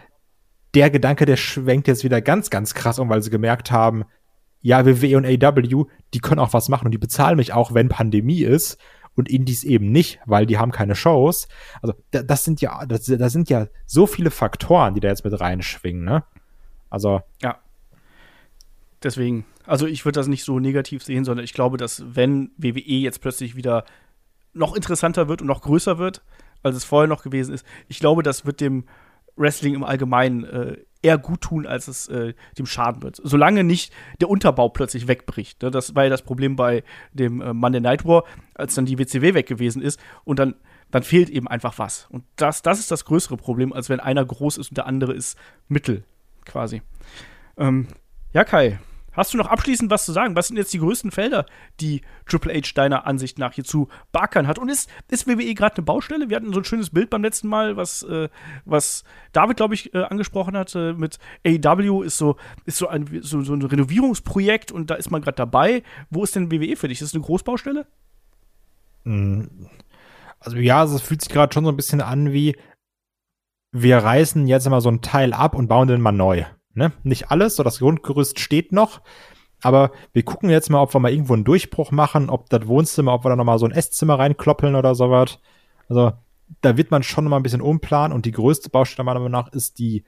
der 0.74 0.90
Gedanke, 0.90 1.24
der 1.24 1.36
schwenkt 1.36 1.88
jetzt 1.88 2.04
wieder 2.04 2.20
ganz, 2.20 2.50
ganz 2.50 2.74
krass 2.74 2.98
um, 2.98 3.08
weil 3.08 3.22
sie 3.22 3.30
gemerkt 3.30 3.72
haben, 3.72 4.04
ja, 4.60 4.84
WWE 4.84 5.16
und 5.16 5.26
AW, 5.26 5.84
die 6.12 6.18
können 6.18 6.40
auch 6.40 6.52
was 6.52 6.68
machen 6.68 6.86
und 6.86 6.90
die 6.90 6.98
bezahlen 6.98 7.36
mich 7.36 7.52
auch, 7.52 7.72
wenn 7.72 7.88
Pandemie 7.88 8.42
ist 8.42 8.78
und 9.16 9.28
Indies 9.28 9.64
eben 9.64 9.90
nicht, 9.90 10.20
weil 10.26 10.46
die 10.46 10.58
haben 10.58 10.70
keine 10.70 10.94
Shows. 10.94 11.48
Also 11.82 11.94
da, 12.10 12.22
das 12.22 12.44
sind 12.44 12.60
ja, 12.60 12.86
das, 12.86 13.04
das 13.04 13.32
sind 13.32 13.50
ja 13.50 13.66
so 13.86 14.06
viele 14.06 14.30
Faktoren, 14.30 14.94
die 14.94 15.00
da 15.00 15.08
jetzt 15.08 15.24
mit 15.24 15.38
reinschwingen, 15.38 16.04
ne? 16.04 16.24
Also 16.90 17.20
Ja. 17.42 17.58
Deswegen, 19.02 19.44
also 19.66 19.86
ich 19.86 20.04
würde 20.04 20.18
das 20.18 20.26
nicht 20.26 20.44
so 20.44 20.58
negativ 20.58 21.02
sehen, 21.02 21.24
sondern 21.24 21.44
ich 21.44 21.52
glaube, 21.52 21.76
dass 21.76 22.04
wenn 22.14 22.50
WWE 22.56 22.80
jetzt 22.80 23.20
plötzlich 23.20 23.56
wieder 23.56 23.84
noch 24.52 24.74
interessanter 24.74 25.28
wird 25.28 25.42
und 25.42 25.48
noch 25.48 25.62
größer 25.62 25.98
wird, 25.98 26.22
als 26.62 26.76
es 26.76 26.84
vorher 26.84 27.08
noch 27.08 27.22
gewesen 27.22 27.54
ist, 27.54 27.66
ich 27.88 28.00
glaube, 28.00 28.22
das 28.22 28.46
wird 28.46 28.60
dem 28.60 28.84
Wrestling 29.36 29.74
im 29.74 29.84
Allgemeinen 29.84 30.44
äh, 30.44 30.76
eher 31.02 31.18
gut 31.18 31.42
tun, 31.42 31.66
als 31.66 31.88
es 31.88 32.08
äh, 32.08 32.34
dem 32.58 32.66
schaden 32.66 33.02
wird. 33.02 33.20
Solange 33.22 33.64
nicht 33.64 33.92
der 34.20 34.30
Unterbau 34.30 34.70
plötzlich 34.70 35.06
wegbricht. 35.06 35.62
Ne? 35.62 35.70
Das 35.70 35.94
war 35.94 36.04
ja 36.04 36.10
das 36.10 36.22
Problem 36.22 36.56
bei 36.56 36.82
dem 37.12 37.40
äh, 37.40 37.52
Monday 37.52 37.80
Night 37.80 38.04
War, 38.04 38.24
als 38.56 38.74
dann 38.74 38.86
die 38.86 38.98
WCW 38.98 39.34
weg 39.34 39.46
gewesen 39.46 39.82
ist 39.82 40.00
und 40.24 40.38
dann, 40.38 40.54
dann 40.90 41.02
fehlt 41.02 41.30
eben 41.30 41.48
einfach 41.48 41.78
was. 41.78 42.06
Und 42.10 42.24
das, 42.36 42.62
das 42.62 42.78
ist 42.78 42.90
das 42.90 43.04
größere 43.04 43.36
Problem, 43.36 43.72
als 43.72 43.88
wenn 43.88 44.00
einer 44.00 44.24
groß 44.24 44.58
ist 44.58 44.70
und 44.70 44.76
der 44.76 44.86
andere 44.86 45.12
ist 45.12 45.38
mittel, 45.68 46.04
quasi. 46.44 46.82
Ähm, 47.56 47.88
ja, 48.32 48.44
Kai, 48.44 48.78
hast 49.12 49.32
du 49.32 49.38
noch 49.38 49.48
abschließend 49.48 49.90
was 49.90 50.04
zu 50.04 50.12
sagen? 50.12 50.36
Was 50.36 50.48
sind 50.48 50.56
jetzt 50.56 50.72
die 50.72 50.78
größten 50.78 51.10
Felder, 51.10 51.46
die 51.80 52.02
Triple 52.26 52.54
H 52.54 52.72
deiner 52.74 53.06
Ansicht 53.06 53.38
nach 53.38 53.54
hier 53.54 53.64
zu 53.64 53.88
beackern 54.12 54.46
hat? 54.46 54.58
Und 54.58 54.68
ist, 54.68 54.90
ist 55.08 55.26
WWE 55.26 55.54
gerade 55.54 55.76
eine 55.76 55.84
Baustelle? 55.84 56.28
Wir 56.28 56.36
hatten 56.36 56.52
so 56.52 56.60
ein 56.60 56.64
schönes 56.64 56.90
Bild 56.90 57.10
beim 57.10 57.22
letzten 57.22 57.48
Mal, 57.48 57.76
was, 57.76 58.02
äh, 58.02 58.28
was 58.64 59.04
David, 59.32 59.56
glaube 59.56 59.74
ich, 59.74 59.94
äh, 59.94 60.02
angesprochen 60.02 60.56
hatte 60.56 60.94
mit 60.94 61.18
AEW, 61.44 62.02
ist 62.02 62.18
so, 62.18 62.36
ist 62.64 62.78
so 62.78 62.88
ein, 62.88 63.20
so, 63.22 63.42
so 63.42 63.54
ein 63.54 63.62
Renovierungsprojekt 63.62 64.70
und 64.70 64.90
da 64.90 64.94
ist 64.94 65.10
man 65.10 65.22
gerade 65.22 65.36
dabei. 65.36 65.82
Wo 66.10 66.22
ist 66.24 66.36
denn 66.36 66.50
WWE 66.50 66.76
für 66.76 66.88
dich? 66.88 67.00
Ist 67.00 67.12
das 67.12 67.14
eine 67.14 67.24
Großbaustelle? 67.24 67.86
Also 69.06 70.56
ja, 70.56 70.84
es 70.84 71.00
fühlt 71.00 71.22
sich 71.22 71.32
gerade 71.32 71.52
schon 71.52 71.64
so 71.64 71.70
ein 71.70 71.76
bisschen 71.76 72.00
an 72.00 72.32
wie, 72.32 72.56
wir 73.72 73.98
reißen 73.98 74.46
jetzt 74.46 74.68
mal 74.68 74.80
so 74.80 74.90
ein 74.90 75.02
Teil 75.02 75.32
ab 75.32 75.54
und 75.54 75.68
bauen 75.68 75.88
den 75.88 76.00
mal 76.00 76.12
neu. 76.12 76.44
Ne? 76.74 76.92
Nicht 77.02 77.30
alles, 77.30 77.56
so 77.56 77.62
das 77.62 77.78
Grundgerüst 77.78 78.38
steht 78.38 78.72
noch, 78.72 79.00
aber 79.62 79.92
wir 80.12 80.24
gucken 80.24 80.50
jetzt 80.50 80.70
mal, 80.70 80.80
ob 80.80 80.94
wir 80.94 81.00
mal 81.00 81.12
irgendwo 81.12 81.34
einen 81.34 81.44
Durchbruch 81.44 81.90
machen, 81.90 82.28
ob 82.28 82.50
das 82.50 82.66
Wohnzimmer, 82.66 83.14
ob 83.14 83.24
wir 83.24 83.30
da 83.30 83.36
noch 83.36 83.44
mal 83.44 83.58
so 83.58 83.66
ein 83.66 83.72
Esszimmer 83.72 84.18
reinkloppeln 84.18 84.74
oder 84.74 84.94
sowas. 84.94 85.38
Also 85.88 86.12
da 86.60 86.76
wird 86.76 86.90
man 86.90 87.02
schon 87.02 87.24
mal 87.24 87.36
ein 87.36 87.42
bisschen 87.42 87.62
umplanen 87.62 88.14
und 88.14 88.26
die 88.26 88.32
größte 88.32 88.70
Baustelle 88.70 89.04
meiner 89.04 89.20
Meinung 89.20 89.32
nach 89.32 89.52
ist 89.52 89.78
die 89.78 90.04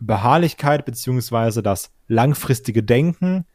Beharrlichkeit 0.00 0.84
beziehungsweise 0.84 1.62
das 1.62 1.90
langfristige 2.06 2.82
Denken, 2.82 3.46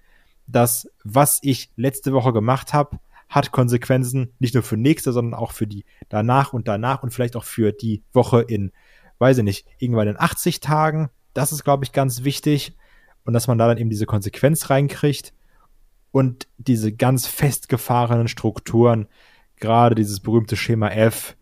dass 0.45 0.89
was 1.03 1.39
ich 1.41 1.71
letzte 1.75 2.13
Woche 2.13 2.33
gemacht 2.33 2.73
habe, 2.73 2.99
hat 3.33 3.51
Konsequenzen 3.51 4.31
nicht 4.37 4.53
nur 4.53 4.61
für 4.61 4.77
nächste, 4.77 5.11
sondern 5.11 5.33
auch 5.33 5.51
für 5.51 5.65
die 5.65 5.85
danach 6.07 6.53
und 6.53 6.67
danach 6.67 7.01
und 7.01 7.11
vielleicht 7.11 7.35
auch 7.35 7.43
für 7.43 7.71
die 7.71 8.03
Woche 8.13 8.41
in, 8.41 8.71
weiß 9.17 9.39
ich 9.39 9.43
nicht, 9.43 9.67
irgendwann 9.79 10.07
in 10.07 10.19
80 10.19 10.59
Tagen. 10.59 11.09
Das 11.33 11.51
ist, 11.51 11.63
glaube 11.63 11.83
ich, 11.83 11.91
ganz 11.91 12.23
wichtig. 12.23 12.77
Und 13.25 13.33
dass 13.33 13.47
man 13.47 13.57
da 13.57 13.67
dann 13.67 13.79
eben 13.79 13.89
diese 13.89 14.05
Konsequenz 14.05 14.69
reinkriegt 14.69 15.33
und 16.11 16.47
diese 16.57 16.93
ganz 16.93 17.25
festgefahrenen 17.25 18.27
Strukturen, 18.27 19.07
gerade 19.55 19.95
dieses 19.95 20.19
berühmte 20.19 20.55
Schema 20.55 20.89
F, 20.89 21.35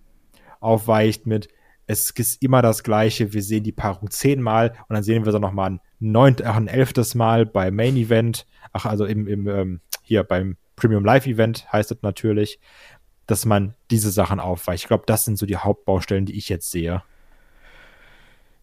aufweicht 0.61 1.27
mit, 1.27 1.49
es 1.87 2.11
ist 2.11 2.41
immer 2.41 2.61
das 2.61 2.83
Gleiche, 2.83 3.33
wir 3.33 3.43
sehen 3.43 3.63
die 3.65 3.73
Paarung 3.73 4.09
zehnmal 4.11 4.73
und 4.87 4.93
dann 4.93 5.03
sehen 5.03 5.25
wir 5.25 5.33
sie 5.33 5.39
nochmal 5.39 5.71
ein 5.71 5.81
ein 5.99 6.67
elftes 6.67 7.15
Mal 7.15 7.45
beim 7.45 7.75
Main 7.75 7.97
Event, 7.97 8.47
ach, 8.71 8.85
also 8.85 9.05
im, 9.05 9.27
im 9.27 9.47
ähm, 9.47 9.81
hier 10.03 10.23
beim 10.23 10.55
Premium 10.81 11.05
Live 11.05 11.27
Event 11.27 11.71
heißt 11.71 11.91
es 11.91 12.01
natürlich, 12.01 12.59
dass 13.27 13.45
man 13.45 13.75
diese 13.91 14.09
Sachen 14.09 14.39
aufweicht. 14.39 14.83
Ich 14.83 14.87
glaube, 14.87 15.03
das 15.05 15.25
sind 15.25 15.37
so 15.37 15.45
die 15.45 15.57
Hauptbaustellen, 15.57 16.25
die 16.25 16.35
ich 16.35 16.49
jetzt 16.49 16.71
sehe. 16.71 17.03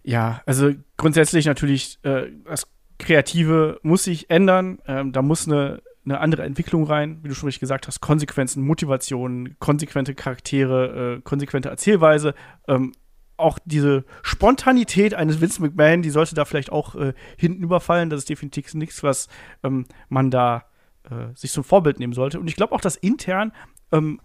Ja, 0.02 0.42
also 0.44 0.72
grundsätzlich 0.96 1.46
natürlich, 1.46 2.00
äh, 2.02 2.32
das 2.44 2.66
Kreative 2.98 3.78
muss 3.82 4.02
sich 4.02 4.30
ändern. 4.30 4.80
Ähm, 4.88 5.12
da 5.12 5.22
muss 5.22 5.46
eine, 5.46 5.80
eine 6.04 6.18
andere 6.18 6.42
Entwicklung 6.42 6.82
rein, 6.84 7.20
wie 7.22 7.28
du 7.28 7.34
schon 7.36 7.46
richtig 7.46 7.60
gesagt 7.60 7.86
hast. 7.86 8.00
Konsequenzen, 8.00 8.64
Motivationen, 8.64 9.56
konsequente 9.60 10.16
Charaktere, 10.16 11.18
äh, 11.18 11.20
konsequente 11.20 11.68
Erzählweise. 11.68 12.34
Ähm, 12.66 12.94
auch 13.36 13.60
diese 13.64 14.04
Spontanität 14.22 15.14
eines 15.14 15.40
Vince 15.40 15.62
McMahon, 15.62 16.02
die 16.02 16.10
sollte 16.10 16.34
da 16.34 16.44
vielleicht 16.44 16.72
auch 16.72 16.96
äh, 16.96 17.12
hinten 17.36 17.62
überfallen. 17.62 18.10
Das 18.10 18.18
ist 18.18 18.28
definitiv 18.28 18.74
nichts, 18.74 19.04
was 19.04 19.28
ähm, 19.62 19.86
man 20.08 20.32
da 20.32 20.64
äh, 21.10 21.34
sich 21.34 21.52
zum 21.52 21.64
Vorbild 21.64 21.98
nehmen 21.98 22.12
sollte. 22.12 22.40
Und 22.40 22.48
ich 22.48 22.56
glaube 22.56 22.74
auch, 22.74 22.80
dass 22.80 22.96
intern, 22.96 23.52
ähm, 23.92 24.20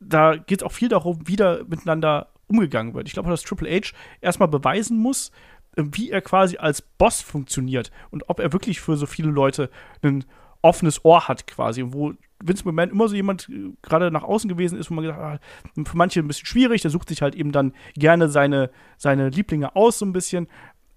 da 0.00 0.36
geht 0.36 0.60
es 0.60 0.62
auch 0.64 0.72
viel 0.72 0.88
darum, 0.88 1.20
wie 1.26 1.36
da 1.36 1.60
miteinander 1.66 2.28
umgegangen 2.46 2.94
wird. 2.94 3.08
Ich 3.08 3.14
glaube, 3.14 3.30
dass 3.30 3.42
Triple 3.42 3.70
H 3.70 3.92
erstmal 4.20 4.48
beweisen 4.48 4.98
muss, 4.98 5.30
äh, 5.76 5.84
wie 5.92 6.10
er 6.10 6.22
quasi 6.22 6.56
als 6.56 6.82
Boss 6.82 7.20
funktioniert 7.20 7.90
und 8.10 8.28
ob 8.28 8.40
er 8.40 8.52
wirklich 8.52 8.80
für 8.80 8.96
so 8.96 9.06
viele 9.06 9.30
Leute 9.30 9.70
ein 10.02 10.24
offenes 10.62 11.04
Ohr 11.04 11.28
hat 11.28 11.46
quasi, 11.46 11.84
wo 11.86 12.14
Vince 12.42 12.64
McMahon 12.64 12.90
immer 12.90 13.08
so 13.08 13.16
jemand 13.16 13.48
äh, 13.48 13.72
gerade 13.82 14.10
nach 14.10 14.22
außen 14.22 14.48
gewesen 14.48 14.78
ist, 14.78 14.90
wo 14.90 14.94
man 14.94 15.04
gedacht 15.04 15.20
hat, 15.20 15.40
ah, 15.76 15.82
für 15.84 15.96
manche 15.96 16.20
ein 16.20 16.28
bisschen 16.28 16.46
schwierig, 16.46 16.82
der 16.82 16.90
sucht 16.90 17.08
sich 17.08 17.22
halt 17.22 17.34
eben 17.34 17.52
dann 17.52 17.72
gerne 17.94 18.28
seine, 18.28 18.70
seine 18.96 19.28
Lieblinge 19.28 19.74
aus 19.76 19.98
so 19.98 20.06
ein 20.06 20.12
bisschen. 20.12 20.48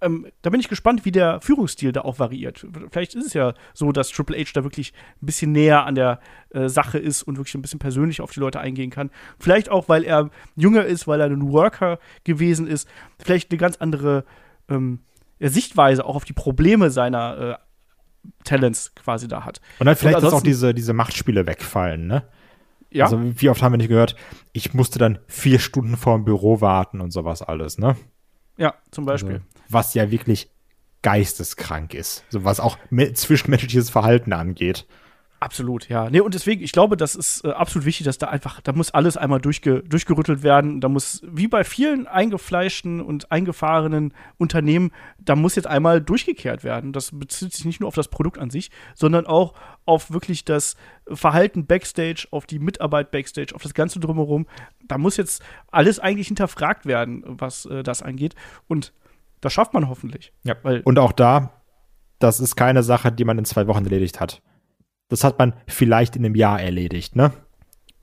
Ähm, 0.01 0.27
da 0.41 0.49
bin 0.49 0.59
ich 0.59 0.67
gespannt, 0.67 1.05
wie 1.05 1.11
der 1.11 1.39
Führungsstil 1.41 1.91
da 1.91 2.01
auch 2.01 2.17
variiert. 2.17 2.65
Vielleicht 2.89 3.13
ist 3.13 3.27
es 3.27 3.33
ja 3.33 3.53
so, 3.73 3.91
dass 3.91 4.09
Triple 4.09 4.37
H 4.37 4.51
da 4.53 4.63
wirklich 4.63 4.93
ein 5.21 5.25
bisschen 5.25 5.51
näher 5.51 5.85
an 5.85 5.95
der 5.95 6.19
äh, 6.49 6.67
Sache 6.69 6.97
ist 6.97 7.21
und 7.23 7.37
wirklich 7.37 7.53
ein 7.55 7.61
bisschen 7.61 7.79
persönlich 7.79 8.19
auf 8.19 8.31
die 8.31 8.39
Leute 8.39 8.59
eingehen 8.59 8.89
kann. 8.89 9.11
Vielleicht 9.39 9.69
auch, 9.69 9.89
weil 9.89 10.03
er 10.03 10.31
jünger 10.55 10.85
ist, 10.85 11.07
weil 11.07 11.21
er 11.21 11.27
ein 11.27 11.51
Worker 11.51 11.99
gewesen 12.23 12.67
ist. 12.67 12.87
Vielleicht 13.19 13.51
eine 13.51 13.59
ganz 13.59 13.77
andere 13.77 14.25
ähm, 14.69 14.99
Sichtweise 15.39 16.05
auch 16.05 16.15
auf 16.15 16.25
die 16.25 16.33
Probleme 16.33 16.89
seiner 16.89 17.37
äh, 17.37 17.55
Talents 18.43 18.93
quasi 18.95 19.27
da 19.27 19.45
hat. 19.45 19.61
Und 19.79 19.85
dann 19.85 19.95
vielleicht, 19.95 20.17
Und 20.17 20.23
dass 20.23 20.33
auch 20.33 20.41
diese, 20.41 20.73
diese 20.73 20.93
Machtspiele 20.93 21.45
wegfallen, 21.45 22.07
ne? 22.07 22.23
Ja, 22.91 23.05
Also 23.05 23.19
wie 23.23 23.49
oft 23.49 23.61
haben 23.61 23.71
wir 23.71 23.77
nicht 23.77 23.87
gehört, 23.87 24.15
ich 24.51 24.73
musste 24.73 24.99
dann 24.99 25.19
vier 25.27 25.59
Stunden 25.59 25.95
vor 25.95 26.17
dem 26.17 26.25
Büro 26.25 26.59
warten 26.59 26.99
und 26.99 27.11
sowas 27.11 27.41
alles, 27.41 27.77
ne? 27.77 27.95
Ja, 28.61 28.75
zum 28.91 29.05
Beispiel. 29.05 29.35
Also, 29.35 29.45
was 29.69 29.93
ja 29.95 30.11
wirklich 30.11 30.49
geisteskrank 31.01 31.93
ist. 31.93 32.23
So 32.29 32.43
was 32.43 32.59
auch 32.59 32.77
me- 32.91 33.13
zwischenmenschliches 33.13 33.89
Verhalten 33.89 34.33
angeht. 34.33 34.85
Absolut, 35.41 35.89
ja. 35.89 36.07
Nee, 36.11 36.19
und 36.19 36.35
deswegen, 36.35 36.61
ich 36.61 36.71
glaube, 36.71 36.95
das 36.95 37.15
ist 37.15 37.43
äh, 37.43 37.49
absolut 37.49 37.87
wichtig, 37.87 38.05
dass 38.05 38.19
da 38.19 38.27
einfach, 38.27 38.61
da 38.61 38.73
muss 38.73 38.91
alles 38.91 39.17
einmal 39.17 39.41
durchge 39.41 39.81
durchgerüttelt 39.81 40.43
werden. 40.43 40.81
Da 40.81 40.87
muss, 40.87 41.23
wie 41.25 41.47
bei 41.47 41.63
vielen 41.63 42.05
eingefleischten 42.05 43.01
und 43.01 43.31
eingefahrenen 43.31 44.13
Unternehmen, 44.37 44.91
da 45.17 45.35
muss 45.35 45.55
jetzt 45.55 45.65
einmal 45.65 45.99
durchgekehrt 45.99 46.63
werden. 46.63 46.93
Das 46.93 47.09
bezieht 47.17 47.53
sich 47.53 47.65
nicht 47.65 47.79
nur 47.79 47.87
auf 47.87 47.95
das 47.95 48.09
Produkt 48.09 48.37
an 48.37 48.51
sich, 48.51 48.69
sondern 48.93 49.25
auch 49.25 49.55
auf 49.85 50.11
wirklich 50.11 50.45
das 50.45 50.75
Verhalten 51.11 51.65
Backstage, 51.65 52.27
auf 52.29 52.45
die 52.45 52.59
Mitarbeit 52.59 53.09
Backstage, 53.09 53.55
auf 53.55 53.63
das 53.63 53.73
Ganze 53.73 53.99
drumherum. 53.99 54.45
Da 54.87 54.99
muss 54.99 55.17
jetzt 55.17 55.41
alles 55.71 55.97
eigentlich 55.97 56.27
hinterfragt 56.27 56.85
werden, 56.85 57.23
was 57.25 57.65
äh, 57.65 57.81
das 57.81 58.03
angeht. 58.03 58.35
Und 58.67 58.93
das 59.39 59.53
schafft 59.53 59.73
man 59.73 59.89
hoffentlich. 59.89 60.33
Ja. 60.43 60.53
Und 60.83 60.99
auch 60.99 61.13
da, 61.13 61.63
das 62.19 62.39
ist 62.39 62.55
keine 62.55 62.83
Sache, 62.83 63.11
die 63.11 63.25
man 63.25 63.39
in 63.39 63.45
zwei 63.45 63.65
Wochen 63.65 63.85
erledigt 63.85 64.19
hat. 64.19 64.43
Das 65.11 65.23
hat 65.25 65.37
man 65.37 65.53
vielleicht 65.67 66.15
in 66.15 66.23
einem 66.25 66.35
Jahr 66.35 66.61
erledigt, 66.61 67.15
ne? 67.17 67.33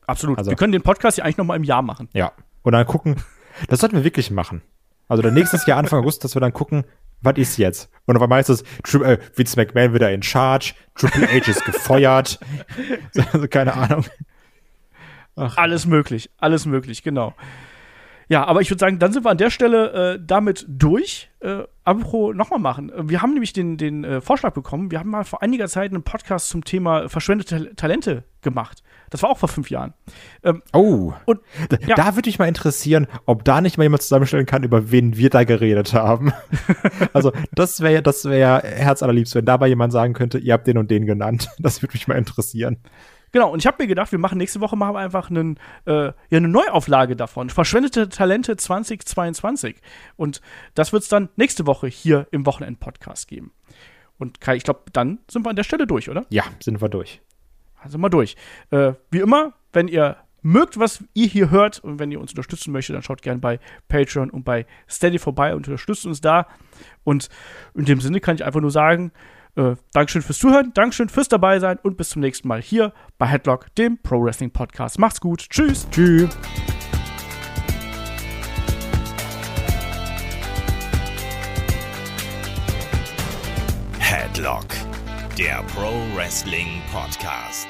Absolut. 0.07 0.37
Also- 0.39 0.51
Wir 0.51 0.57
können 0.57 0.73
den 0.73 0.83
Podcast 0.83 1.17
ja 1.19 1.25
eigentlich 1.25 1.39
noch 1.39 1.47
mal 1.47 1.57
im 1.57 1.65
Jahr 1.65 1.81
machen. 1.83 2.09
Ja. 2.13 2.33
Und 2.63 2.73
dann 2.73 2.87
gucken, 2.87 3.17
das 3.69 3.81
sollten 3.81 3.97
wir 3.97 4.05
wirklich 4.05 4.31
machen. 4.31 4.61
Also 5.09 5.23
dann 5.23 5.33
nächstes 5.33 5.65
Jahr 5.67 5.79
Anfang 5.79 6.01
August, 6.01 6.23
dass 6.23 6.37
wir 6.37 6.41
dann 6.41 6.53
gucken, 6.53 6.85
was 7.23 7.37
ist 7.39 7.57
jetzt? 7.57 7.91
Und 8.05 8.17
auf 8.17 8.23
einmal 8.23 8.41
ist 8.41 8.51
es, 8.51 8.63
äh, 8.95 9.19
Vince 9.35 9.57
McMahon 9.57 9.95
wieder 9.95 10.13
in 10.13 10.23
Charge, 10.23 10.75
Triple 10.95 11.27
H 11.27 11.51
ist 11.51 11.65
gefeuert. 11.65 12.39
Also 13.33 13.49
keine 13.49 13.73
Ahnung. 13.75 14.05
Alles 15.35 15.87
möglich, 15.87 16.31
alles 16.37 16.67
möglich, 16.67 17.03
genau. 17.03 17.33
Ja, 18.29 18.45
aber 18.45 18.61
ich 18.61 18.71
würde 18.71 18.81
sagen, 18.81 18.99
dann 18.99 19.13
sind 19.13 19.25
wir 19.25 19.31
an 19.31 19.39
der 19.39 19.51
Stelle 19.51 20.15
äh, 20.15 20.21
damit 20.23 20.67
durch. 20.69 21.31
Äh, 21.41 21.63
apropos 21.85 22.35
nochmal 22.35 22.59
machen. 22.59 22.93
Wir 22.95 23.23
haben 23.23 23.33
nämlich 23.33 23.55
den, 23.55 23.79
den 23.79 24.05
äh, 24.05 24.21
Vorschlag 24.21 24.53
bekommen, 24.53 24.91
wir 24.91 24.99
haben 24.99 25.09
mal 25.09 25.25
vor 25.25 25.43
einiger 25.43 25.67
Zeit 25.69 25.93
einen 25.93 26.03
Podcast 26.03 26.51
zum 26.51 26.63
Thema 26.65 27.09
verschwendete 27.09 27.75
Talente 27.75 28.25
gemacht. 28.43 28.83
Das 29.09 29.23
war 29.23 29.31
auch 29.31 29.39
vor 29.39 29.49
fünf 29.49 29.71
Jahren. 29.71 29.95
Ähm, 30.43 30.63
oh. 30.75 31.15
Und, 31.25 31.41
ja. 31.87 31.97
Da 31.97 32.17
würde 32.17 32.29
mich 32.29 32.39
mal 32.39 32.49
interessieren, 32.49 33.07
ob 33.25 33.45
da 33.45 33.63
nicht 33.63 33.79
mal 33.79 33.85
jemand 33.85 34.03
zusammenstellen 34.03 34.45
kann, 34.45 34.63
über 34.63 34.91
wen 34.91 35.17
wir 35.17 35.31
da 35.31 35.45
geredet 35.45 35.95
haben. 35.95 36.33
also, 37.15 37.33
das 37.53 37.81
wäre 37.81 38.03
das 38.03 38.27
wäre 38.27 38.61
herzallerliebst, 38.63 39.35
wenn 39.35 39.47
dabei 39.47 39.69
jemand 39.69 39.93
sagen 39.93 40.13
könnte, 40.13 40.39
ihr 40.39 40.53
habt 40.53 40.67
den 40.67 40.77
und 40.77 40.91
den 40.91 41.07
genannt. 41.07 41.49
Das 41.59 41.83
würde 41.83 41.95
mich 41.95 42.07
mal 42.09 42.17
interessieren. 42.17 42.79
Genau, 43.33 43.51
und 43.51 43.59
ich 43.59 43.67
habe 43.67 43.83
mir 43.83 43.87
gedacht, 43.87 44.13
wir 44.13 44.19
machen 44.19 44.39
nächste 44.39 44.61
Woche 44.61 44.77
machen 44.77 44.95
wir 44.95 45.01
einfach 45.01 45.31
einen, 45.31 45.59
äh, 45.87 46.07
ja, 46.07 46.15
eine 46.31 46.49
Neuauflage 46.49 47.17
davon. 47.17 47.51
Verschwendete 47.51 48.09
Talente 48.09 48.57
2022. 48.57 49.77
Und 50.17 50.41
das 50.75 50.93
wird 50.93 51.03
es 51.03 51.09
dann 51.09 51.29
nächste 51.37 51.67
Woche 51.67 51.87
hier 51.87 52.27
im 52.31 52.47
Wochenend-Podcast 52.47 53.29
geben. 53.29 53.53
Und 54.19 54.41
Kai, 54.41 54.57
ich 54.57 54.65
glaube, 54.65 54.83
dann 54.93 55.19
sind 55.31 55.45
wir 55.45 55.51
an 55.51 55.57
der 55.57 55.65
Stelle 55.65 55.87
durch, 55.87 56.09
oder? 56.09 56.27
Ja, 56.31 56.45
sind 56.61 56.81
wir 56.81 56.89
durch. 56.89 57.21
Also 57.81 57.99
mal 57.99 58.09
durch. 58.09 58.37
Äh, 58.71 58.95
wie 59.11 59.21
immer, 59.21 59.53
wenn 59.73 59.89
ihr 59.89 60.17
mögt, 60.43 60.79
was 60.79 61.05
ihr 61.15 61.27
hier 61.27 61.51
hört 61.51 61.79
und 61.81 61.99
wenn 61.99 62.11
ihr 62.11 62.21
uns 62.21 62.33
unterstützen 62.33 62.73
möchtet, 62.73 62.97
dann 62.97 63.03
schaut 63.03 63.23
gerne 63.23 63.41
bei 63.41 63.61
Patreon 63.89 64.31
und 64.31 64.45
bei 64.45 64.67
Steady 64.89 65.19
vorbei 65.19 65.55
und 65.55 65.67
unterstützt 65.67 66.07
uns 66.07 66.21
da. 66.21 66.47
Und 67.05 67.29
in 67.75 67.85
dem 67.85 68.01
Sinne 68.01 68.21
kann 68.21 68.37
ich 68.37 68.45
einfach 68.45 68.61
nur 68.61 68.71
sagen, 68.71 69.13
äh, 69.59 69.77
Dankeschön 69.93 70.23
fürs 70.23 70.39
Zuhören, 70.39 70.73
Dankeschön 70.73 71.09
fürs 71.09 71.29
dabei 71.29 71.59
sein 71.59 71.79
und 71.83 71.97
bis 71.97 72.11
zum 72.11 72.23
nächsten 72.23 72.49
Mal 72.49 72.63
hier 72.63 72.93
bei 73.19 73.27
Headlock, 73.27 73.75
dem 73.75 73.99
Pro 74.01 74.23
Wrestling 74.23 74.51
Podcast. 74.51 74.99
Macht's 74.99 75.21
gut. 75.21 75.49
Tschüss. 75.51 75.89
Tschüss. 75.91 76.31
Headlock, 83.99 84.67
der 85.37 85.63
Pro 85.75 85.93
Wrestling 86.17 86.81
Podcast. 86.93 87.69